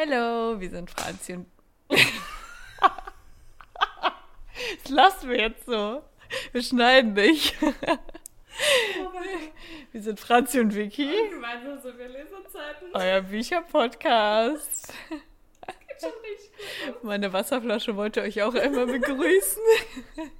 Hallo, 0.00 0.58
wir 0.58 0.70
sind 0.70 0.90
Franzi 0.90 1.34
und. 1.34 1.46
das 1.90 2.00
lassen 4.88 5.28
wir 5.28 5.38
jetzt 5.38 5.66
so. 5.66 6.02
Wir 6.52 6.62
schneiden 6.62 7.12
nicht. 7.12 7.54
wir 9.92 10.00
sind 10.00 10.18
Franzi 10.18 10.58
und 10.60 10.74
Vicky. 10.74 11.10
Gemeinsam 11.30 11.78
sind 11.80 11.98
wir 11.98 12.08
Lesezeiten. 12.08 12.88
Euer 12.94 13.20
Bücherpodcast. 13.20 14.94
Geht 15.10 16.00
schon 16.00 16.12
gut. 16.12 17.02
Meine 17.04 17.34
Wasserflasche 17.34 17.94
wollte 17.96 18.22
euch 18.22 18.40
auch 18.42 18.54
einmal 18.54 18.86
begrüßen. 18.86 19.60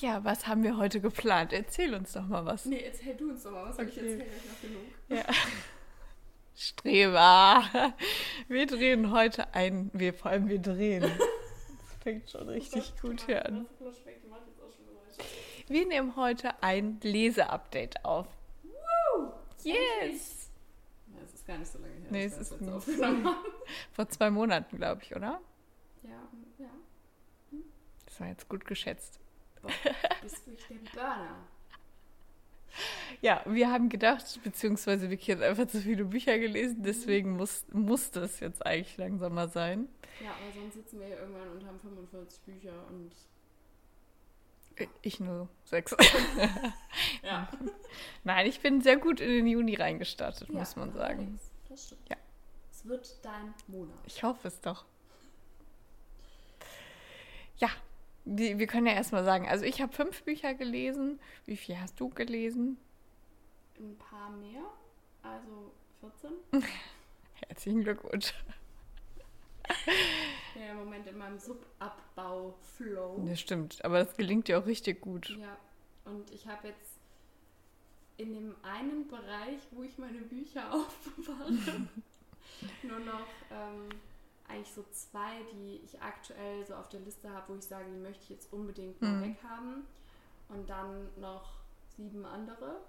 Ja, 0.00 0.22
was 0.22 0.46
haben 0.46 0.62
wir 0.62 0.76
heute 0.76 1.00
geplant? 1.00 1.52
Erzähl 1.52 1.92
uns 1.92 2.12
doch 2.12 2.24
mal 2.24 2.46
was. 2.46 2.66
Nee, 2.66 2.84
erzähl 2.86 3.16
du 3.16 3.30
uns 3.30 3.42
doch 3.42 3.50
mal, 3.50 3.68
was 3.68 3.74
soll 3.74 3.86
ich 3.86 3.96
Okay. 3.98 4.12
erzählen? 4.12 4.30
Ich 4.36 4.44
noch 4.48 4.60
genug. 4.60 4.84
Ja. 5.08 5.24
Streber. 6.58 7.62
Wir 8.48 8.66
drehen 8.66 9.12
heute 9.12 9.54
ein. 9.54 9.90
Wir 9.92 10.12
vor 10.12 10.32
allem 10.32 10.48
wir 10.48 10.58
drehen. 10.58 11.02
Das 11.02 12.02
fängt 12.02 12.28
schon 12.28 12.48
richtig 12.48 13.00
gut 13.00 13.26
hier 13.26 13.46
an. 13.46 13.66
Wir 15.68 15.86
nehmen 15.86 16.16
heute 16.16 16.60
ein 16.60 16.98
Leseupdate 17.00 18.04
auf. 18.04 18.26
Woo! 18.64 19.32
Yes! 19.62 20.50
Ja, 21.14 21.20
es 21.24 21.34
ist 21.34 21.46
gar 21.46 21.58
nicht 21.58 21.70
so 21.70 21.78
lange 21.78 21.92
her, 21.92 22.06
Nee, 22.10 22.24
es 22.24 22.36
ist 22.38 22.50
jetzt 22.50 22.68
aufgenommen. 22.68 23.36
Vor 23.92 24.08
zwei 24.08 24.30
Monaten, 24.30 24.78
glaube 24.78 25.02
ich, 25.02 25.14
oder? 25.14 25.40
Ja, 26.02 26.28
ja. 26.58 26.70
Das 28.06 28.18
war 28.18 28.26
jetzt 28.26 28.48
gut 28.48 28.64
geschätzt. 28.64 29.20
Boah, 29.62 29.70
bist 30.22 30.44
du 30.46 30.52
der 30.52 30.90
Burner. 30.92 31.36
Ja, 33.20 33.42
wir 33.46 33.70
haben 33.70 33.88
gedacht, 33.88 34.40
beziehungsweise 34.44 35.10
Vicky 35.10 35.32
hat 35.32 35.42
einfach 35.42 35.66
zu 35.66 35.80
viele 35.80 36.04
Bücher 36.04 36.38
gelesen, 36.38 36.82
deswegen 36.82 37.36
muss, 37.36 37.66
musste 37.72 38.20
es 38.20 38.40
jetzt 38.40 38.64
eigentlich 38.64 38.96
langsam 38.96 39.34
mal 39.34 39.48
sein. 39.48 39.88
Ja, 40.22 40.30
aber 40.30 40.52
sonst 40.52 40.74
sitzen 40.74 41.00
wir 41.00 41.06
hier 41.06 41.18
irgendwann 41.18 41.48
und 41.50 41.66
haben 41.66 41.78
45 41.80 42.40
Bücher 42.42 42.72
und. 42.88 43.12
Ich 45.02 45.18
nur 45.18 45.48
sechs. 45.64 45.96
Ja. 47.22 47.48
Nein, 48.22 48.46
ich 48.46 48.60
bin 48.60 48.80
sehr 48.80 48.96
gut 48.96 49.20
in 49.20 49.28
den 49.28 49.46
Juni 49.48 49.74
reingestartet, 49.74 50.48
Ja, 50.48 50.60
muss 50.60 50.76
man 50.76 50.92
sagen. 50.92 51.38
Das 51.68 51.86
stimmt. 51.86 52.08
Ja. 52.08 52.16
Es 52.70 52.86
wird 52.86 53.24
dein 53.24 53.54
Monat. 53.66 53.98
Ich 54.06 54.22
hoffe 54.22 54.46
es 54.46 54.60
doch. 54.60 54.84
Ja, 57.56 57.68
wir 58.24 58.66
können 58.66 58.86
ja 58.86 58.92
erstmal 58.92 59.24
sagen, 59.24 59.48
also 59.48 59.64
ich 59.64 59.80
habe 59.80 59.92
fünf 59.92 60.22
Bücher 60.22 60.54
gelesen. 60.54 61.18
Wie 61.46 61.56
viel 61.56 61.78
hast 61.78 61.98
du 61.98 62.08
gelesen? 62.10 62.78
Ein 63.78 63.96
paar 63.96 64.30
mehr, 64.30 64.62
also 65.22 65.72
14. 66.50 66.62
Herzlichen 67.46 67.84
Glückwunsch. 67.84 68.34
Ja, 70.54 70.72
im 70.72 70.78
Moment 70.78 71.06
in 71.06 71.18
meinem 71.18 71.38
Subabbau-Flow. 71.38 73.24
Das 73.28 73.40
stimmt, 73.40 73.84
aber 73.84 74.04
das 74.04 74.16
gelingt 74.16 74.48
dir 74.48 74.58
auch 74.58 74.66
richtig 74.66 75.00
gut. 75.00 75.30
Ja, 75.30 75.56
und 76.04 76.30
ich 76.30 76.46
habe 76.46 76.68
jetzt 76.68 76.98
in 78.16 78.34
dem 78.34 78.54
einen 78.62 79.06
Bereich, 79.08 79.60
wo 79.70 79.82
ich 79.82 79.96
meine 79.98 80.18
Bücher 80.18 80.72
aufbewahre, 80.74 81.52
nur 82.82 82.98
noch 83.00 83.28
ähm, 83.50 83.88
eigentlich 84.48 84.72
so 84.72 84.84
zwei, 84.90 85.42
die 85.52 85.80
ich 85.84 86.00
aktuell 86.00 86.64
so 86.66 86.74
auf 86.74 86.88
der 86.88 87.00
Liste 87.00 87.30
habe, 87.30 87.52
wo 87.52 87.56
ich 87.58 87.64
sage, 87.64 87.86
die 87.90 87.98
möchte 87.98 88.22
ich 88.24 88.30
jetzt 88.30 88.52
unbedingt 88.52 89.00
Mhm. 89.02 89.22
weghaben. 89.22 89.82
Und 90.48 90.68
dann 90.68 91.08
noch 91.20 91.60
sieben 91.96 92.24
andere. 92.24 92.80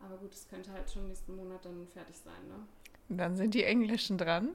Aber 0.00 0.16
gut, 0.18 0.32
es 0.32 0.48
könnte 0.48 0.72
halt 0.72 0.90
schon 0.90 1.08
nächsten 1.08 1.34
Monat 1.36 1.64
dann 1.64 1.86
fertig 1.88 2.16
sein, 2.16 2.48
ne? 2.48 2.66
Und 3.08 3.18
dann 3.18 3.36
sind 3.36 3.54
die 3.54 3.64
Englischen 3.64 4.16
dran. 4.18 4.50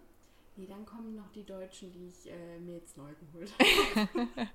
Nee, 0.56 0.66
dann 0.68 0.86
kommen 0.86 1.16
noch 1.16 1.32
die 1.34 1.44
Deutschen, 1.46 1.92
die 1.92 2.08
ich 2.08 2.30
äh, 2.32 2.60
mir 2.60 2.76
jetzt 2.78 2.98
neu 2.98 3.12
geholt 3.14 3.52
habe. 3.96 4.48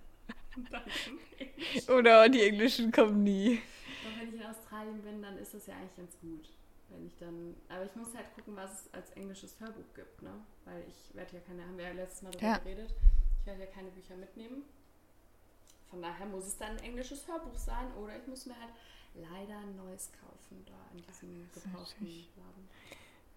Oder 1.92 2.28
die 2.28 2.42
Englischen 2.42 2.91
kommen 2.92 3.22
nie. 3.22 3.60
Und 4.04 4.20
wenn 4.20 4.28
ich 4.28 4.34
in 4.34 4.42
Australien 4.47 5.00
bin, 5.02 5.22
dann 5.22 5.38
ist 5.38 5.54
das 5.54 5.66
ja 5.66 5.75
eigentlich 5.76 5.97
ganz 5.97 6.19
gut. 6.20 6.48
Wenn 6.92 7.06
ich 7.06 7.16
dann, 7.16 7.56
aber 7.69 7.84
ich 7.84 7.94
muss 7.97 8.14
halt 8.14 8.32
gucken, 8.34 8.54
was 8.56 8.84
es 8.86 8.94
als 8.94 9.10
englisches 9.12 9.58
Hörbuch 9.60 9.94
gibt, 9.94 10.20
ne? 10.22 10.32
Weil 10.64 10.84
ich 10.86 11.14
werde 11.14 11.34
ja 11.36 11.41
keine, 11.41 11.64
haben 11.64 11.76
wir 11.78 11.86
ja 11.86 11.92
letztes 11.92 12.22
Mal 12.22 12.30
darüber 12.32 12.47
Ja. 12.48 12.58
geredet, 12.58 12.94
ich 13.41 13.47
werde 13.47 13.60
ja 13.60 13.66
keine 13.66 13.91
Bücher 13.91 14.16
mitnehmen. 14.16 14.62
Von 15.91 16.00
daher 16.02 16.26
muss 16.26 16.47
es 16.47 16.56
dann 16.58 16.72
ein 16.76 16.78
englisches 16.84 17.26
Hörbuch 17.28 17.56
sein 17.56 17.92
oder 17.94 18.16
ich 18.16 18.26
muss 18.26 18.47
mir 18.47 18.58
halt 18.58 18.72
leider 19.14 19.58
ein 19.58 19.76
neues 19.76 20.10
kaufen 20.20 20.64
da 20.66 20.72
in 20.97 21.02
diesem 21.04 21.48
gebrauchten 21.52 22.06
Laden. 22.36 22.69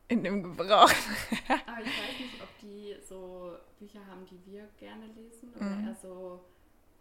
In 0.07 0.23
dem 0.23 0.43
Gebrauch. 0.43 0.89
Aber 1.65 1.81
ich 1.81 1.87
weiß 1.87 2.19
nicht, 2.19 2.41
ob 2.41 2.59
die 2.59 2.95
so 3.07 3.57
Bücher 3.79 4.05
haben, 4.05 4.25
die 4.25 4.39
wir 4.45 4.67
gerne 4.77 5.07
lesen 5.07 5.53
oder 5.53 5.65
Mhm. 5.65 5.87
eher 5.87 5.95
so 5.95 6.45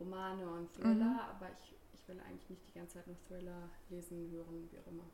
Romane 0.01 0.45
und 0.49 0.73
Thriller, 0.75 1.29
aber 1.37 1.51
ich, 1.53 1.77
ich 1.95 2.09
will 2.09 2.19
eigentlich 2.21 2.51
nicht 2.51 2.67
die 2.69 2.79
ganze 2.79 2.95
Zeit 2.95 3.07
nur 3.07 3.17
Thriller 3.29 3.69
lesen, 3.91 4.29
hören, 4.33 4.69
wie 4.73 4.79
auch 4.79 4.87
immer. 4.89 5.05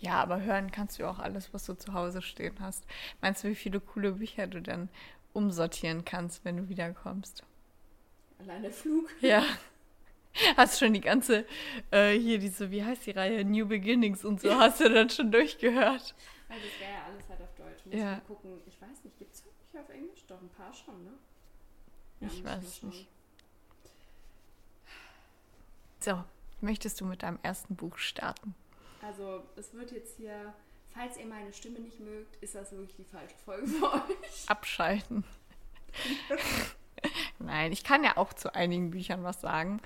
Ja, 0.00 0.22
aber 0.22 0.40
hören 0.40 0.70
kannst 0.70 0.98
du 0.98 1.08
auch 1.08 1.18
alles, 1.18 1.52
was 1.52 1.66
du 1.66 1.74
zu 1.74 1.92
Hause 1.92 2.22
stehen 2.22 2.56
hast. 2.60 2.84
Meinst 3.20 3.44
du, 3.44 3.48
wie 3.48 3.54
viele 3.54 3.80
coole 3.80 4.12
Bücher 4.12 4.46
du 4.46 4.62
dann 4.62 4.88
umsortieren 5.34 6.04
kannst, 6.04 6.44
wenn 6.44 6.56
du 6.56 6.68
wiederkommst? 6.68 7.44
Allein 8.38 8.62
der 8.62 8.72
Flug. 8.72 9.10
Ja. 9.20 9.44
Hast 10.56 10.78
schon 10.78 10.94
die 10.94 11.00
ganze, 11.00 11.44
äh, 11.90 12.16
hier 12.18 12.38
diese, 12.38 12.70
wie 12.70 12.84
heißt 12.84 13.04
die 13.04 13.10
Reihe, 13.10 13.44
New 13.44 13.66
Beginnings 13.66 14.24
und 14.24 14.40
so, 14.40 14.54
hast 14.54 14.80
du 14.80 14.88
dann 14.88 15.10
schon 15.10 15.30
durchgehört? 15.32 16.14
Weil 16.48 16.58
das 16.60 16.80
wäre 16.80 16.92
ja 16.92 17.04
alles 17.04 17.28
halt 17.28 17.40
auf 17.42 17.54
Deutsch. 17.56 17.84
Muss 17.84 17.94
Ja. 17.94 18.20
gucken. 18.20 18.60
Ich 18.66 18.80
weiß 18.80 19.04
nicht, 19.04 19.18
gibt 19.18 19.34
es 19.34 19.44
Hörbücher 19.44 19.80
auf 19.80 19.88
Englisch? 19.90 20.24
Doch, 20.26 20.40
ein 20.40 20.48
paar 20.48 20.72
schon, 20.72 21.04
ne? 21.04 21.12
Ich 22.20 22.42
muss 22.42 22.44
weiß 22.44 22.82
nicht. 22.84 23.08
So, 26.00 26.24
möchtest 26.60 27.00
du 27.00 27.04
mit 27.04 27.22
deinem 27.22 27.38
ersten 27.42 27.76
Buch 27.76 27.98
starten? 27.98 28.54
Also, 29.02 29.42
es 29.56 29.72
wird 29.72 29.92
jetzt 29.92 30.16
hier, 30.16 30.52
falls 30.92 31.16
ihr 31.16 31.26
meine 31.26 31.52
Stimme 31.52 31.80
nicht 31.80 32.00
mögt, 32.00 32.36
ist 32.42 32.54
das 32.54 32.72
wirklich 32.72 32.96
die 32.96 33.04
falsche 33.04 33.36
Folge 33.44 33.66
für 33.66 33.92
euch. 33.92 34.48
Abschalten. 34.48 35.24
Nein, 37.38 37.72
ich 37.72 37.82
kann 37.82 38.04
ja 38.04 38.18
auch 38.18 38.34
zu 38.34 38.54
einigen 38.54 38.90
Büchern 38.90 39.24
was 39.24 39.40
sagen, 39.40 39.80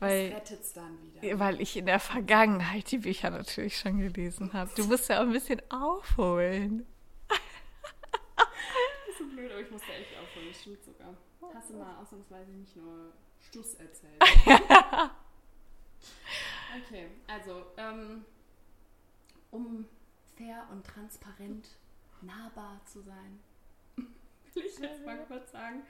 weil, 0.00 0.40
es 0.44 0.74
dann 0.74 0.98
wieder. 1.02 1.38
weil 1.38 1.60
ich 1.60 1.76
in 1.76 1.86
der 1.86 1.98
Vergangenheit 1.98 2.90
die 2.90 2.98
Bücher 2.98 3.30
natürlich 3.30 3.78
schon 3.78 3.98
gelesen 3.98 4.52
habe. 4.52 4.70
Du 4.76 4.84
musst 4.84 5.08
ja 5.08 5.18
auch 5.18 5.22
ein 5.22 5.32
bisschen 5.32 5.62
aufholen. 5.70 6.86
Das 7.28 7.38
ist 9.08 9.18
so 9.18 9.24
blöd, 9.34 9.50
aber 9.50 9.60
ich 9.60 9.70
muss 9.70 9.80
da 9.80 9.92
echt 9.94 10.10
aufhören. 10.22 10.46
Das 10.48 10.60
stimmt 10.60 10.84
sogar. 10.84 11.14
Hast 11.54 11.70
du 11.70 11.76
mal 11.76 11.96
ausnahmsweise 11.96 12.50
nicht 12.52 12.76
nur 12.76 13.12
Stuss 13.40 13.74
erzählt? 13.74 14.20
okay, 16.84 17.06
also, 17.26 17.64
ähm, 17.78 18.24
um 19.50 19.86
fair 20.36 20.66
und 20.70 20.86
transparent 20.86 21.68
nahbar 22.22 22.80
zu 22.84 23.00
sein, 23.02 23.38
will 23.96 24.64
ich 24.66 24.78
jetzt 24.78 25.04
mal 25.04 25.18
kurz 25.26 25.52
sagen, 25.52 25.82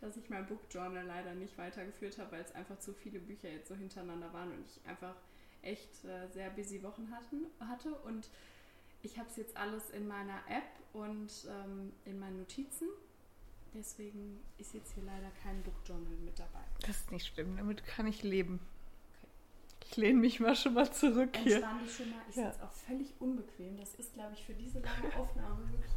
dass 0.00 0.16
ich 0.16 0.28
mein 0.28 0.46
Book 0.46 0.60
Journal 0.70 1.04
leider 1.04 1.34
nicht 1.34 1.56
weitergeführt 1.58 2.18
habe, 2.18 2.32
weil 2.32 2.42
es 2.42 2.54
einfach 2.54 2.78
zu 2.78 2.92
viele 2.92 3.18
Bücher 3.18 3.48
jetzt 3.50 3.68
so 3.68 3.74
hintereinander 3.74 4.32
waren 4.32 4.52
und 4.52 4.64
ich 4.66 4.88
einfach 4.88 5.14
echt 5.62 6.04
äh, 6.04 6.28
sehr 6.28 6.50
busy 6.50 6.82
Wochen 6.82 7.10
hatten, 7.10 7.46
hatte 7.60 7.94
und 8.02 8.28
ich 9.02 9.18
habe 9.18 9.28
es 9.28 9.36
jetzt 9.36 9.56
alles 9.56 9.90
in 9.90 10.06
meiner 10.08 10.38
App 10.48 10.64
und 10.92 11.30
ähm, 11.48 11.92
in 12.04 12.18
meinen 12.18 12.38
Notizen. 12.38 12.88
Deswegen 13.74 14.40
ist 14.58 14.74
jetzt 14.74 14.94
hier 14.94 15.04
leider 15.04 15.30
kein 15.42 15.62
Book 15.62 15.74
Journal 15.86 16.14
mit 16.24 16.38
dabei. 16.38 16.64
Das 16.80 16.96
ist 16.96 17.12
nicht 17.12 17.26
schlimm, 17.26 17.56
damit 17.56 17.84
kann 17.84 18.06
ich 18.06 18.22
leben. 18.22 18.58
Ich 19.90 19.96
lehne 19.96 20.18
mich 20.18 20.40
mal 20.40 20.54
schon 20.56 20.74
mal 20.74 20.90
zurück 20.92 21.36
hier. 21.36 21.56
Entspann 21.56 21.78
dich 21.84 21.96
schon 21.96 22.10
mal. 22.10 22.20
Ich 22.28 22.36
Ja. 22.36 22.50
sitze 22.52 22.64
auch 22.64 22.72
völlig 22.72 23.14
unbequem. 23.20 23.76
Das 23.78 23.94
ist, 23.94 24.14
glaube 24.14 24.32
ich, 24.34 24.44
für 24.44 24.54
diese 24.54 24.80
lange 24.80 25.14
Aufnahme 25.16 25.60
wirklich. 25.70 25.90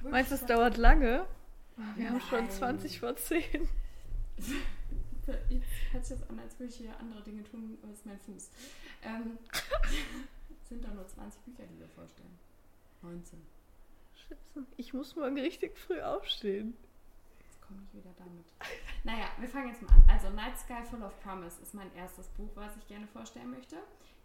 wirklich 0.00 0.10
Meinst 0.12 0.30
du, 0.30 0.34
es 0.36 0.44
dauert 0.46 0.76
lange? 0.76 1.26
Wir 1.96 2.08
haben 2.10 2.20
schon 2.22 2.40
Nein. 2.40 2.50
20 2.50 3.00
vor 3.00 3.14
10. 3.16 3.42
Jetzt 5.48 5.66
hört 5.92 6.04
sich 6.06 6.18
das 6.18 6.28
an, 6.30 6.38
als 6.38 6.58
würde 6.58 6.72
ich 6.72 6.78
hier 6.78 6.96
andere 7.00 7.22
Dinge 7.22 7.42
tun, 7.44 7.76
als 7.88 8.04
mein 8.04 8.18
Fuß. 8.20 8.50
Ähm, 9.04 9.38
es 9.52 10.68
sind 10.68 10.84
doch 10.84 10.94
nur 10.94 11.06
20 11.06 11.40
Bücher, 11.42 11.64
die 11.70 11.78
wir 11.80 11.88
vorstellen. 11.88 12.38
19. 13.02 13.38
Scheiße, 14.28 14.66
ich 14.76 14.94
muss 14.94 15.16
morgen 15.16 15.38
richtig 15.38 15.76
früh 15.76 16.00
aufstehen. 16.00 16.74
Komme 17.66 17.82
ich 17.82 17.94
wieder 17.94 18.14
damit. 18.18 18.46
Naja, 19.04 19.26
wir 19.38 19.48
fangen 19.48 19.68
jetzt 19.68 19.82
mal 19.82 19.92
an. 19.92 20.04
Also 20.08 20.30
Night 20.30 20.58
Sky 20.58 20.82
Full 20.90 21.02
of 21.02 21.20
Promise 21.22 21.60
ist 21.62 21.74
mein 21.74 21.94
erstes 21.94 22.28
Buch, 22.28 22.50
was 22.54 22.76
ich 22.76 22.86
gerne 22.86 23.06
vorstellen 23.06 23.50
möchte. 23.50 23.76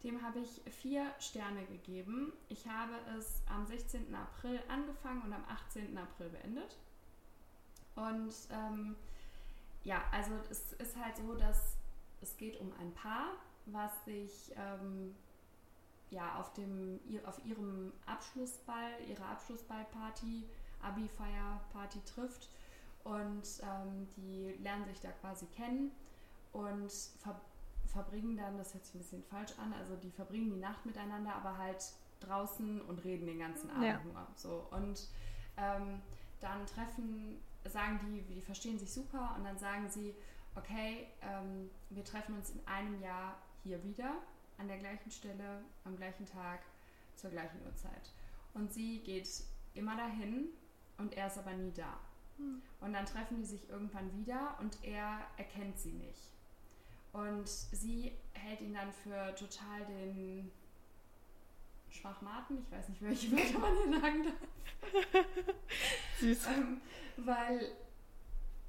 Dem 0.03 0.21
habe 0.21 0.39
ich 0.39 0.61
vier 0.73 1.11
Sterne 1.19 1.65
gegeben. 1.65 2.33
Ich 2.49 2.67
habe 2.67 2.93
es 3.17 3.41
am 3.47 3.65
16. 3.65 4.13
April 4.15 4.59
angefangen 4.67 5.21
und 5.21 5.33
am 5.33 5.43
18. 5.47 5.97
April 5.97 6.29
beendet. 6.29 6.77
Und 7.95 8.33
ähm, 8.51 8.95
ja, 9.83 10.03
also 10.11 10.31
es 10.49 10.73
ist 10.73 10.95
halt 10.97 11.17
so, 11.17 11.35
dass 11.35 11.77
es 12.21 12.37
geht 12.37 12.59
um 12.59 12.71
ein 12.79 12.93
Paar, 12.93 13.33
was 13.65 13.91
sich 14.05 14.53
ähm, 14.55 15.15
ja, 16.11 16.39
auf, 16.39 16.53
dem, 16.53 16.99
auf 17.25 17.43
ihrem 17.45 17.91
Abschlussball, 18.05 18.91
ihrer 19.07 19.25
Abschlussballparty, 19.27 20.43
Abi-Feier-Party 20.81 21.99
trifft. 22.05 22.49
Und 23.03 23.43
ähm, 23.63 24.07
die 24.15 24.55
lernen 24.61 24.85
sich 24.85 24.99
da 25.01 25.11
quasi 25.11 25.45
kennen 25.47 25.91
und 26.51 26.91
ver 27.19 27.39
verbringen 27.87 28.37
dann, 28.37 28.57
das 28.57 28.73
hört 28.73 28.85
sich 28.85 28.95
ein 28.95 28.99
bisschen 28.99 29.23
falsch 29.23 29.51
an, 29.57 29.73
also 29.73 29.97
die 29.97 30.11
verbringen 30.11 30.49
die 30.49 30.59
Nacht 30.59 30.85
miteinander, 30.85 31.35
aber 31.35 31.57
halt 31.57 31.83
draußen 32.21 32.79
und 32.81 33.03
reden 33.03 33.25
den 33.25 33.39
ganzen 33.39 33.69
Abend 33.69 33.83
ja. 33.83 34.01
nur. 34.05 34.27
So. 34.35 34.65
Und 34.71 35.09
ähm, 35.57 36.01
dann 36.39 36.65
treffen, 36.65 37.41
sagen 37.65 37.99
die, 38.05 38.21
die 38.33 38.41
verstehen 38.41 38.79
sich 38.79 38.93
super 38.93 39.35
und 39.37 39.43
dann 39.43 39.57
sagen 39.57 39.89
sie, 39.89 40.15
okay, 40.55 41.07
ähm, 41.21 41.69
wir 41.89 42.05
treffen 42.05 42.35
uns 42.35 42.51
in 42.51 42.65
einem 42.65 43.01
Jahr 43.01 43.37
hier 43.63 43.83
wieder, 43.83 44.15
an 44.57 44.67
der 44.67 44.77
gleichen 44.77 45.11
Stelle, 45.11 45.63
am 45.83 45.95
gleichen 45.95 46.25
Tag, 46.25 46.61
zur 47.15 47.29
gleichen 47.29 47.61
Uhrzeit. 47.65 48.11
Und 48.53 48.71
sie 48.71 48.99
geht 48.99 49.27
immer 49.73 49.95
dahin 49.95 50.49
und 50.97 51.13
er 51.13 51.27
ist 51.27 51.37
aber 51.37 51.53
nie 51.53 51.71
da. 51.71 51.97
Hm. 52.37 52.61
Und 52.79 52.93
dann 52.93 53.05
treffen 53.05 53.37
die 53.37 53.45
sich 53.45 53.69
irgendwann 53.69 54.11
wieder 54.13 54.57
und 54.59 54.77
er 54.83 55.19
erkennt 55.37 55.77
sie 55.77 55.93
nicht. 55.93 56.31
Und 57.13 57.47
sie 57.47 58.13
hält 58.33 58.61
ihn 58.61 58.73
dann 58.73 58.91
für 58.91 59.35
total 59.35 59.85
den 59.85 60.51
Schwachmaten, 61.89 62.59
ich 62.59 62.71
weiß 62.71 62.89
nicht, 62.89 63.01
welche 63.01 63.31
Wörter 63.31 63.59
man 63.59 63.75
hier 63.75 63.99
sagen 63.99 64.23
darf. 64.23 65.25
Süß. 66.19 66.47
ähm, 66.47 66.81
weil 67.17 67.71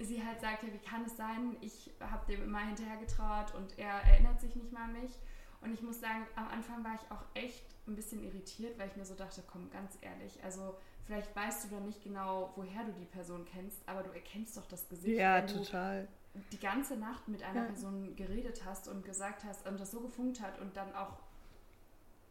sie 0.01 0.25
halt 0.25 0.41
sagt, 0.41 0.65
ja, 0.65 0.73
wie 0.73 0.79
kann 0.79 1.05
es 1.05 1.17
sein, 1.17 1.57
ich 1.61 1.91
habe 2.01 2.27
dem 2.27 2.43
immer 2.43 2.61
hinterher 2.61 2.97
getraut 2.97 3.55
und 3.55 3.79
er 3.79 4.03
erinnert 4.03 4.41
sich 4.41 4.55
nicht 4.57 4.73
mal 4.73 4.85
an 4.85 5.01
mich. 5.01 5.13
Und 5.61 5.73
ich 5.73 5.83
muss 5.83 6.01
sagen, 6.01 6.27
am 6.35 6.49
Anfang 6.49 6.83
war 6.83 6.95
ich 6.95 7.11
auch 7.13 7.25
echt 7.35 7.65
ein 7.87 7.95
bisschen 7.95 8.25
irritiert, 8.25 8.77
weil 8.79 8.89
ich 8.89 8.97
mir 8.97 9.05
so 9.05 9.15
dachte, 9.15 9.45
komm, 9.47 9.71
ganz 9.71 9.97
ehrlich, 10.01 10.43
also 10.43 10.77
vielleicht 11.05 11.35
weißt 11.35 11.65
du 11.65 11.69
dann 11.69 11.87
nicht 11.87 12.03
genau, 12.03 12.53
woher 12.57 12.85
du 12.85 12.93
die 12.93 13.05
Person 13.05 13.45
kennst, 13.45 13.79
aber 13.87 14.03
du 14.03 14.11
erkennst 14.11 14.57
doch 14.57 14.67
das 14.67 14.89
Gesicht. 14.89 15.19
Ja, 15.19 15.43
total. 15.43 16.09
die 16.51 16.59
ganze 16.59 16.97
Nacht 16.97 17.29
mit 17.29 17.43
einer 17.43 17.63
ja. 17.63 17.67
Person 17.67 18.17
geredet 18.17 18.65
hast 18.65 18.89
und 18.89 19.05
gesagt 19.05 19.45
hast 19.45 19.67
und 19.67 19.79
das 19.79 19.91
so 19.91 20.01
gefunkt 20.01 20.41
hat 20.41 20.59
und 20.61 20.77
dann 20.77 20.95
auch, 20.95 21.19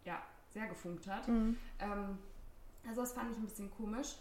ja, 0.06 0.22
sehr 0.54 0.68
gefunkt 0.68 1.08
hat. 1.08 1.28
Mhm. 1.28 1.58
Ähm, 1.80 2.18
also 2.88 3.02
das 3.02 3.14
fand 3.14 3.32
ich 3.32 3.38
ein 3.38 3.46
bisschen 3.46 3.72
komisch. 3.72 4.16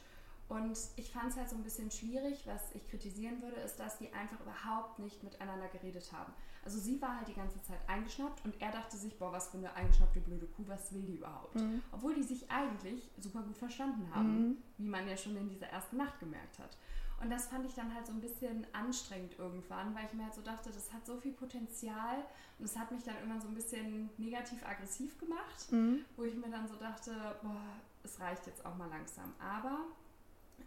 Und 0.48 0.76
ich 0.96 1.12
fand 1.12 1.30
es 1.30 1.36
halt 1.36 1.48
so 1.48 1.54
ein 1.54 1.62
bisschen 1.62 1.92
schwierig, 1.92 2.44
was 2.44 2.72
ich 2.74 2.88
kritisieren 2.90 3.40
würde, 3.40 3.60
ist, 3.60 3.76
dass 3.76 3.98
die 3.98 4.12
einfach 4.12 4.40
überhaupt 4.40 4.98
nicht 4.98 5.22
miteinander 5.22 5.68
geredet 5.68 6.12
haben. 6.12 6.32
Also 6.64 6.78
sie 6.78 7.00
war 7.00 7.16
halt 7.16 7.28
die 7.28 7.34
ganze 7.34 7.60
Zeit 7.62 7.78
eingeschnappt 7.86 8.44
und 8.44 8.60
er 8.60 8.70
dachte 8.70 8.96
sich, 8.96 9.18
boah, 9.18 9.32
was 9.32 9.48
für 9.48 9.58
eine 9.58 9.74
eingeschnappte 9.74 10.20
blöde 10.20 10.46
Kuh, 10.46 10.64
was 10.66 10.92
will 10.92 11.02
die 11.02 11.16
überhaupt? 11.16 11.54
Mhm. 11.54 11.82
Obwohl 11.90 12.14
die 12.14 12.22
sich 12.22 12.50
eigentlich 12.50 13.10
super 13.18 13.42
gut 13.42 13.56
verstanden 13.56 14.06
haben, 14.14 14.48
mhm. 14.48 14.56
wie 14.78 14.88
man 14.88 15.08
ja 15.08 15.16
schon 15.16 15.36
in 15.36 15.48
dieser 15.48 15.66
ersten 15.66 15.96
Nacht 15.96 16.18
gemerkt 16.20 16.58
hat. 16.58 16.76
Und 17.22 17.30
das 17.30 17.48
fand 17.48 17.66
ich 17.66 17.74
dann 17.74 17.94
halt 17.94 18.06
so 18.06 18.12
ein 18.12 18.20
bisschen 18.20 18.66
anstrengend 18.72 19.38
irgendwann, 19.38 19.94
weil 19.94 20.06
ich 20.06 20.12
mir 20.14 20.24
halt 20.24 20.34
so 20.34 20.40
dachte, 20.40 20.70
das 20.70 20.92
hat 20.92 21.04
so 21.04 21.16
viel 21.18 21.32
Potenzial 21.32 22.24
und 22.58 22.64
es 22.64 22.78
hat 22.78 22.90
mich 22.90 23.04
dann 23.04 23.16
irgendwann 23.16 23.40
so 23.40 23.48
ein 23.48 23.54
bisschen 23.54 24.08
negativ-aggressiv 24.16 25.18
gemacht, 25.18 25.70
mhm. 25.70 26.04
wo 26.16 26.24
ich 26.24 26.34
mir 26.34 26.48
dann 26.50 26.66
so 26.66 26.76
dachte, 26.76 27.12
boah, 27.42 27.62
es 28.02 28.18
reicht 28.20 28.46
jetzt 28.46 28.64
auch 28.64 28.74
mal 28.76 28.88
langsam. 28.88 29.34
Aber 29.38 29.80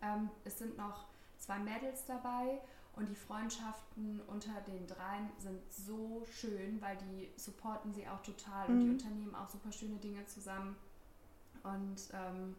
ähm, 0.01 0.29
es 0.43 0.59
sind 0.59 0.77
noch 0.77 1.05
zwei 1.39 1.57
Mädels 1.57 2.05
dabei 2.05 2.61
und 2.95 3.09
die 3.09 3.15
Freundschaften 3.15 4.21
unter 4.27 4.61
den 4.61 4.85
dreien 4.85 5.29
sind 5.39 5.59
so 5.71 6.23
schön, 6.31 6.79
weil 6.79 6.97
die 6.97 7.31
supporten 7.35 7.91
sie 7.91 8.07
auch 8.07 8.21
total 8.21 8.69
mhm. 8.69 8.73
und 8.73 8.79
die 8.79 8.85
mhm. 8.85 8.93
unternehmen 8.93 9.35
auch 9.35 9.49
super 9.49 9.71
schöne 9.71 9.97
Dinge 9.97 10.25
zusammen. 10.25 10.75
Und 11.63 12.09
ähm, 12.13 12.55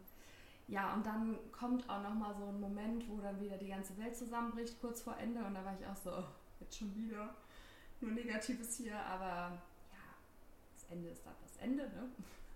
ja, 0.67 0.93
und 0.93 1.05
dann 1.05 1.37
kommt 1.51 1.89
auch 1.89 2.01
nochmal 2.01 2.35
so 2.35 2.47
ein 2.47 2.59
Moment, 2.59 3.07
wo 3.07 3.21
dann 3.21 3.39
wieder 3.39 3.57
die 3.57 3.67
ganze 3.67 3.97
Welt 3.97 4.15
zusammenbricht, 4.15 4.79
kurz 4.81 5.01
vor 5.01 5.15
Ende. 5.17 5.43
Und 5.43 5.53
da 5.53 5.63
war 5.63 5.77
ich 5.79 5.85
auch 5.85 5.95
so, 5.95 6.11
oh, 6.11 6.25
jetzt 6.59 6.77
schon 6.77 6.93
wieder. 6.95 7.33
Nur 8.01 8.11
Negatives 8.11 8.75
hier, 8.75 8.99
aber 8.99 9.53
ja, 9.91 10.03
das 10.73 10.83
Ende 10.89 11.09
ist 11.09 11.25
dann 11.25 11.35
das 11.43 11.55
Ende, 11.57 11.83
ne? 11.83 12.09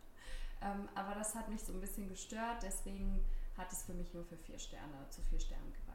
ähm, 0.62 0.90
aber 0.96 1.16
das 1.16 1.34
hat 1.34 1.48
mich 1.48 1.64
so 1.64 1.72
ein 1.72 1.80
bisschen 1.80 2.10
gestört, 2.10 2.62
deswegen 2.62 3.24
hat 3.58 3.72
es 3.72 3.84
für 3.84 3.94
mich 3.94 4.14
nur 4.14 4.26
für 4.26 4.38
vier 4.38 4.60
Sterne, 4.60 5.10
zu 5.10 5.22
vier 5.22 5.40
Sternen 5.40 5.72
gereicht. 5.72 5.89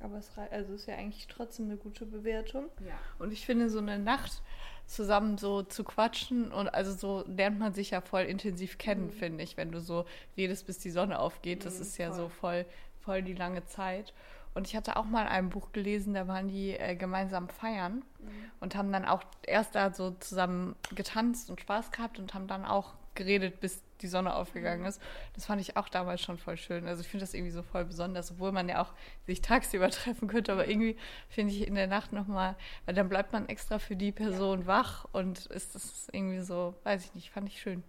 Aber 0.00 0.16
es 0.18 0.30
also 0.50 0.74
ist 0.74 0.86
ja 0.86 0.96
eigentlich 0.96 1.26
trotzdem 1.28 1.66
eine 1.66 1.76
gute 1.76 2.06
Bewertung. 2.06 2.66
Ja. 2.86 2.98
Und 3.18 3.32
ich 3.32 3.44
finde, 3.44 3.68
so 3.68 3.78
eine 3.78 3.98
Nacht 3.98 4.42
zusammen 4.86 5.38
so 5.38 5.62
zu 5.62 5.84
quatschen 5.84 6.50
und 6.50 6.68
also 6.68 6.92
so 6.92 7.24
lernt 7.28 7.60
man 7.60 7.74
sich 7.74 7.90
ja 7.90 8.00
voll 8.00 8.22
intensiv 8.22 8.76
kennen, 8.76 9.06
mhm. 9.06 9.12
finde 9.12 9.44
ich, 9.44 9.56
wenn 9.56 9.70
du 9.70 9.80
so 9.80 10.04
redest, 10.36 10.66
bis 10.66 10.78
die 10.78 10.90
Sonne 10.90 11.20
aufgeht. 11.20 11.64
Das 11.64 11.76
mhm, 11.76 11.82
ist 11.82 11.98
ja 11.98 12.08
voll. 12.08 12.16
so 12.16 12.28
voll, 12.28 12.66
voll 13.00 13.22
die 13.22 13.34
lange 13.34 13.64
Zeit. 13.66 14.12
Und 14.52 14.66
ich 14.66 14.74
hatte 14.74 14.96
auch 14.96 15.04
mal 15.04 15.28
ein 15.28 15.50
Buch 15.50 15.70
gelesen, 15.72 16.14
da 16.14 16.26
waren 16.26 16.48
die 16.48 16.70
äh, 16.70 16.96
gemeinsam 16.96 17.48
feiern 17.48 18.02
mhm. 18.18 18.50
und 18.58 18.74
haben 18.74 18.90
dann 18.90 19.04
auch 19.04 19.22
erst 19.46 19.76
da 19.76 19.92
so 19.92 20.10
zusammen 20.18 20.74
getanzt 20.94 21.50
und 21.50 21.60
Spaß 21.60 21.92
gehabt 21.92 22.18
und 22.18 22.34
haben 22.34 22.48
dann 22.48 22.64
auch 22.64 22.94
geredet, 23.14 23.60
bis 23.60 23.82
die 24.00 24.08
Sonne 24.08 24.34
aufgegangen 24.34 24.84
ist. 24.86 25.00
Das 25.34 25.46
fand 25.46 25.60
ich 25.60 25.76
auch 25.76 25.88
damals 25.88 26.20
schon 26.20 26.38
voll 26.38 26.56
schön. 26.56 26.86
Also 26.86 27.02
ich 27.02 27.08
finde 27.08 27.24
das 27.24 27.34
irgendwie 27.34 27.52
so 27.52 27.62
voll 27.62 27.84
besonders, 27.84 28.30
obwohl 28.32 28.52
man 28.52 28.68
ja 28.68 28.82
auch 28.82 28.92
sich 29.26 29.40
tagsüber 29.40 29.90
treffen 29.90 30.28
könnte, 30.28 30.52
aber 30.52 30.68
irgendwie 30.68 30.96
finde 31.28 31.52
ich 31.52 31.66
in 31.66 31.74
der 31.74 31.86
Nacht 31.86 32.12
nochmal, 32.12 32.56
weil 32.86 32.94
dann 32.94 33.08
bleibt 33.08 33.32
man 33.32 33.48
extra 33.48 33.78
für 33.78 33.96
die 33.96 34.12
Person 34.12 34.62
ja. 34.62 34.66
wach 34.66 35.06
und 35.12 35.46
ist 35.46 35.74
das 35.74 36.08
irgendwie 36.12 36.40
so, 36.40 36.74
weiß 36.84 37.04
ich 37.04 37.14
nicht, 37.14 37.30
fand 37.30 37.48
ich 37.48 37.60
schön. 37.60 37.82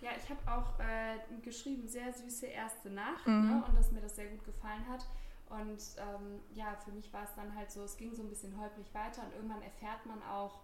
Ja, 0.00 0.10
ich 0.16 0.30
habe 0.30 0.40
auch 0.46 0.78
äh, 0.78 1.16
geschrieben, 1.42 1.88
sehr 1.88 2.12
süße 2.12 2.46
erste 2.46 2.90
Nacht 2.90 3.26
mhm. 3.26 3.50
ne? 3.50 3.64
und 3.66 3.76
dass 3.76 3.90
mir 3.90 4.00
das 4.00 4.14
sehr 4.14 4.26
gut 4.26 4.44
gefallen 4.44 4.86
hat. 4.88 5.04
Und 5.48 5.80
ähm, 5.98 6.40
ja, 6.54 6.76
für 6.84 6.90
mich 6.90 7.12
war 7.12 7.22
es 7.22 7.34
dann 7.34 7.54
halt 7.56 7.70
so, 7.70 7.82
es 7.84 7.96
ging 7.96 8.14
so 8.14 8.22
ein 8.22 8.28
bisschen 8.28 8.58
holprig 8.58 8.92
weiter 8.92 9.22
und 9.22 9.32
irgendwann 9.34 9.62
erfährt 9.62 10.04
man 10.04 10.22
auch, 10.22 10.58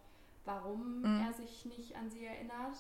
warum 0.44 1.03
mhm. 1.03 1.26
er 1.26 1.32
sich 1.32 1.64
nicht 1.64 1.97
an 1.97 2.11
sie 2.11 2.25
erinnert 2.25 2.76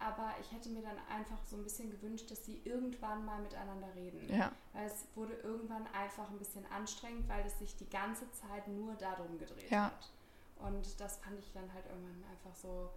aber 0.00 0.34
ich 0.40 0.50
hätte 0.50 0.70
mir 0.70 0.82
dann 0.82 0.96
einfach 1.14 1.38
so 1.44 1.56
ein 1.56 1.62
bisschen 1.62 1.90
gewünscht, 1.90 2.30
dass 2.30 2.44
sie 2.44 2.62
irgendwann 2.64 3.24
mal 3.24 3.40
miteinander 3.42 3.94
reden. 3.94 4.26
Ja. 4.34 4.50
Weil 4.72 4.86
es 4.86 5.04
wurde 5.14 5.34
irgendwann 5.34 5.86
einfach 5.88 6.28
ein 6.30 6.38
bisschen 6.38 6.64
anstrengend, 6.72 7.28
weil 7.28 7.44
es 7.46 7.58
sich 7.58 7.76
die 7.76 7.88
ganze 7.88 8.30
Zeit 8.32 8.66
nur 8.66 8.94
darum 8.94 9.38
gedreht 9.38 9.70
ja. 9.70 9.84
hat. 9.84 10.10
Und 10.56 10.98
das 11.00 11.18
fand 11.18 11.38
ich 11.38 11.52
dann 11.52 11.70
halt 11.72 11.84
irgendwann 11.86 12.24
einfach 12.30 12.54
so, 12.54 12.90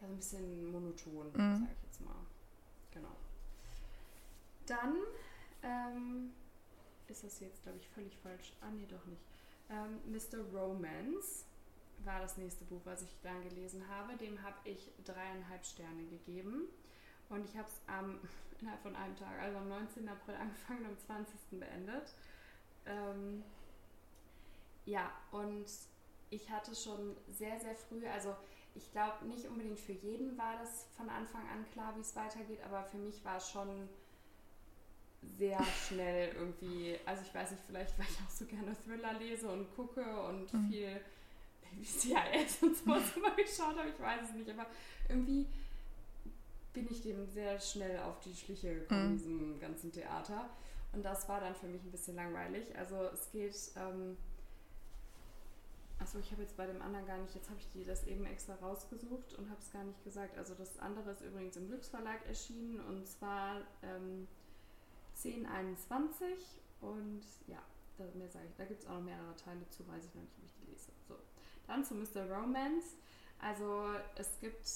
ja, 0.00 0.06
so 0.06 0.12
ein 0.12 0.16
bisschen 0.16 0.70
monoton, 0.70 1.26
mhm. 1.32 1.60
sag 1.60 1.72
ich 1.72 1.82
jetzt 1.84 2.00
mal. 2.02 2.16
Genau. 2.92 3.16
Dann 4.66 4.94
ähm, 5.62 6.32
ist 7.08 7.24
das 7.24 7.40
jetzt, 7.40 7.62
glaube 7.62 7.78
ich, 7.78 7.88
völlig 7.88 8.16
falsch. 8.18 8.52
Ah, 8.60 8.70
nee, 8.70 8.86
doch 8.86 9.04
nicht. 9.06 9.22
Ähm, 9.70 10.00
Mr. 10.12 10.40
Romance 10.52 11.46
war 12.04 12.20
das 12.20 12.36
nächste 12.36 12.64
Buch, 12.64 12.80
was 12.84 13.02
ich 13.02 13.14
dann 13.22 13.42
gelesen 13.42 13.86
habe. 13.88 14.16
Dem 14.16 14.42
habe 14.42 14.56
ich 14.64 14.92
dreieinhalb 15.04 15.64
Sterne 15.64 16.04
gegeben. 16.04 16.68
Und 17.28 17.44
ich 17.44 17.56
habe 17.56 17.68
es 17.68 17.80
ähm, 17.88 18.20
innerhalb 18.60 18.82
von 18.82 18.94
einem 18.94 19.16
Tag, 19.16 19.38
also 19.40 19.58
am 19.58 19.68
19. 19.68 20.08
April 20.08 20.34
angefangen 20.34 20.80
und 20.80 20.90
am 20.90 20.98
20. 20.98 21.60
beendet. 21.60 22.14
Ähm, 22.86 23.42
ja, 24.84 25.10
und 25.30 25.66
ich 26.30 26.50
hatte 26.50 26.74
schon 26.74 27.16
sehr, 27.28 27.60
sehr 27.60 27.74
früh, 27.74 28.06
also 28.06 28.34
ich 28.74 28.90
glaube 28.90 29.26
nicht 29.26 29.46
unbedingt 29.46 29.78
für 29.78 29.92
jeden 29.92 30.36
war 30.38 30.58
das 30.58 30.86
von 30.96 31.08
Anfang 31.08 31.42
an 31.48 31.64
klar, 31.72 31.94
wie 31.96 32.00
es 32.00 32.16
weitergeht, 32.16 32.60
aber 32.64 32.82
für 32.84 32.96
mich 32.96 33.24
war 33.24 33.36
es 33.36 33.50
schon 33.50 33.88
sehr 35.38 35.62
schnell 35.88 36.34
irgendwie, 36.34 36.98
also 37.06 37.22
ich 37.22 37.34
weiß 37.34 37.52
nicht, 37.52 37.62
vielleicht 37.66 37.98
weil 37.98 38.06
ich 38.08 38.18
auch 38.26 38.30
so 38.30 38.44
gerne 38.46 38.74
Thriller 38.84 39.12
lese 39.14 39.48
und 39.48 39.74
gucke 39.76 40.02
und 40.22 40.52
mhm. 40.52 40.68
viel 40.68 41.00
CIS 41.84 42.62
und 42.62 42.76
sowas 42.76 43.02
immer 43.16 43.34
geschaut 43.36 43.76
habe, 43.76 43.88
ich 43.88 44.00
weiß 44.00 44.28
es 44.28 44.34
nicht, 44.34 44.50
aber 44.50 44.66
irgendwie 45.08 45.46
bin 46.72 46.88
ich 46.90 47.02
dem 47.02 47.26
sehr 47.26 47.60
schnell 47.60 47.98
auf 48.00 48.20
die 48.20 48.34
Schliche 48.34 48.74
gekommen, 48.74 49.12
mhm. 49.12 49.18
diesem 49.18 49.60
ganzen 49.60 49.92
Theater. 49.92 50.48
Und 50.92 51.04
das 51.04 51.28
war 51.28 51.40
dann 51.40 51.54
für 51.54 51.66
mich 51.66 51.82
ein 51.82 51.90
bisschen 51.90 52.16
langweilig. 52.16 52.76
Also 52.76 52.96
es 53.12 53.30
geht, 53.30 53.56
ähm, 53.76 54.16
achso, 55.98 56.18
ich 56.18 56.30
habe 56.32 56.42
jetzt 56.42 56.56
bei 56.56 56.66
dem 56.66 56.80
anderen 56.82 57.06
gar 57.06 57.18
nicht, 57.18 57.34
jetzt 57.34 57.48
habe 57.48 57.58
ich 57.58 57.68
die 57.72 57.84
das 57.84 58.06
eben 58.06 58.24
extra 58.26 58.54
rausgesucht 58.56 59.34
und 59.34 59.48
habe 59.48 59.60
es 59.60 59.70
gar 59.72 59.84
nicht 59.84 60.02
gesagt. 60.04 60.36
Also 60.38 60.54
das 60.54 60.78
andere 60.78 61.10
ist 61.10 61.22
übrigens 61.22 61.56
im 61.56 61.68
Glücksverlag 61.68 62.26
erschienen 62.26 62.80
und 62.80 63.06
zwar 63.06 63.62
ähm, 63.82 64.26
1021 65.24 66.28
und 66.80 67.22
ja, 67.46 67.62
da, 67.96 68.04
mehr 68.14 68.28
sage 68.28 68.46
ich, 68.48 68.56
da 68.56 68.64
gibt 68.64 68.82
es 68.82 68.88
auch 68.88 68.94
noch 68.94 69.02
mehrere 69.02 69.36
Teile 69.36 69.68
zu, 69.70 69.86
weiß 69.86 70.04
ich 70.04 70.14
noch 70.14 70.22
nicht, 70.22 70.34
ob 70.38 70.44
ich 70.44 70.54
die. 70.54 70.61
Dann 71.66 71.84
zu 71.84 71.94
Mr. 71.94 72.28
Romance. 72.30 72.96
Also 73.38 73.86
es 74.16 74.38
gibt 74.40 74.68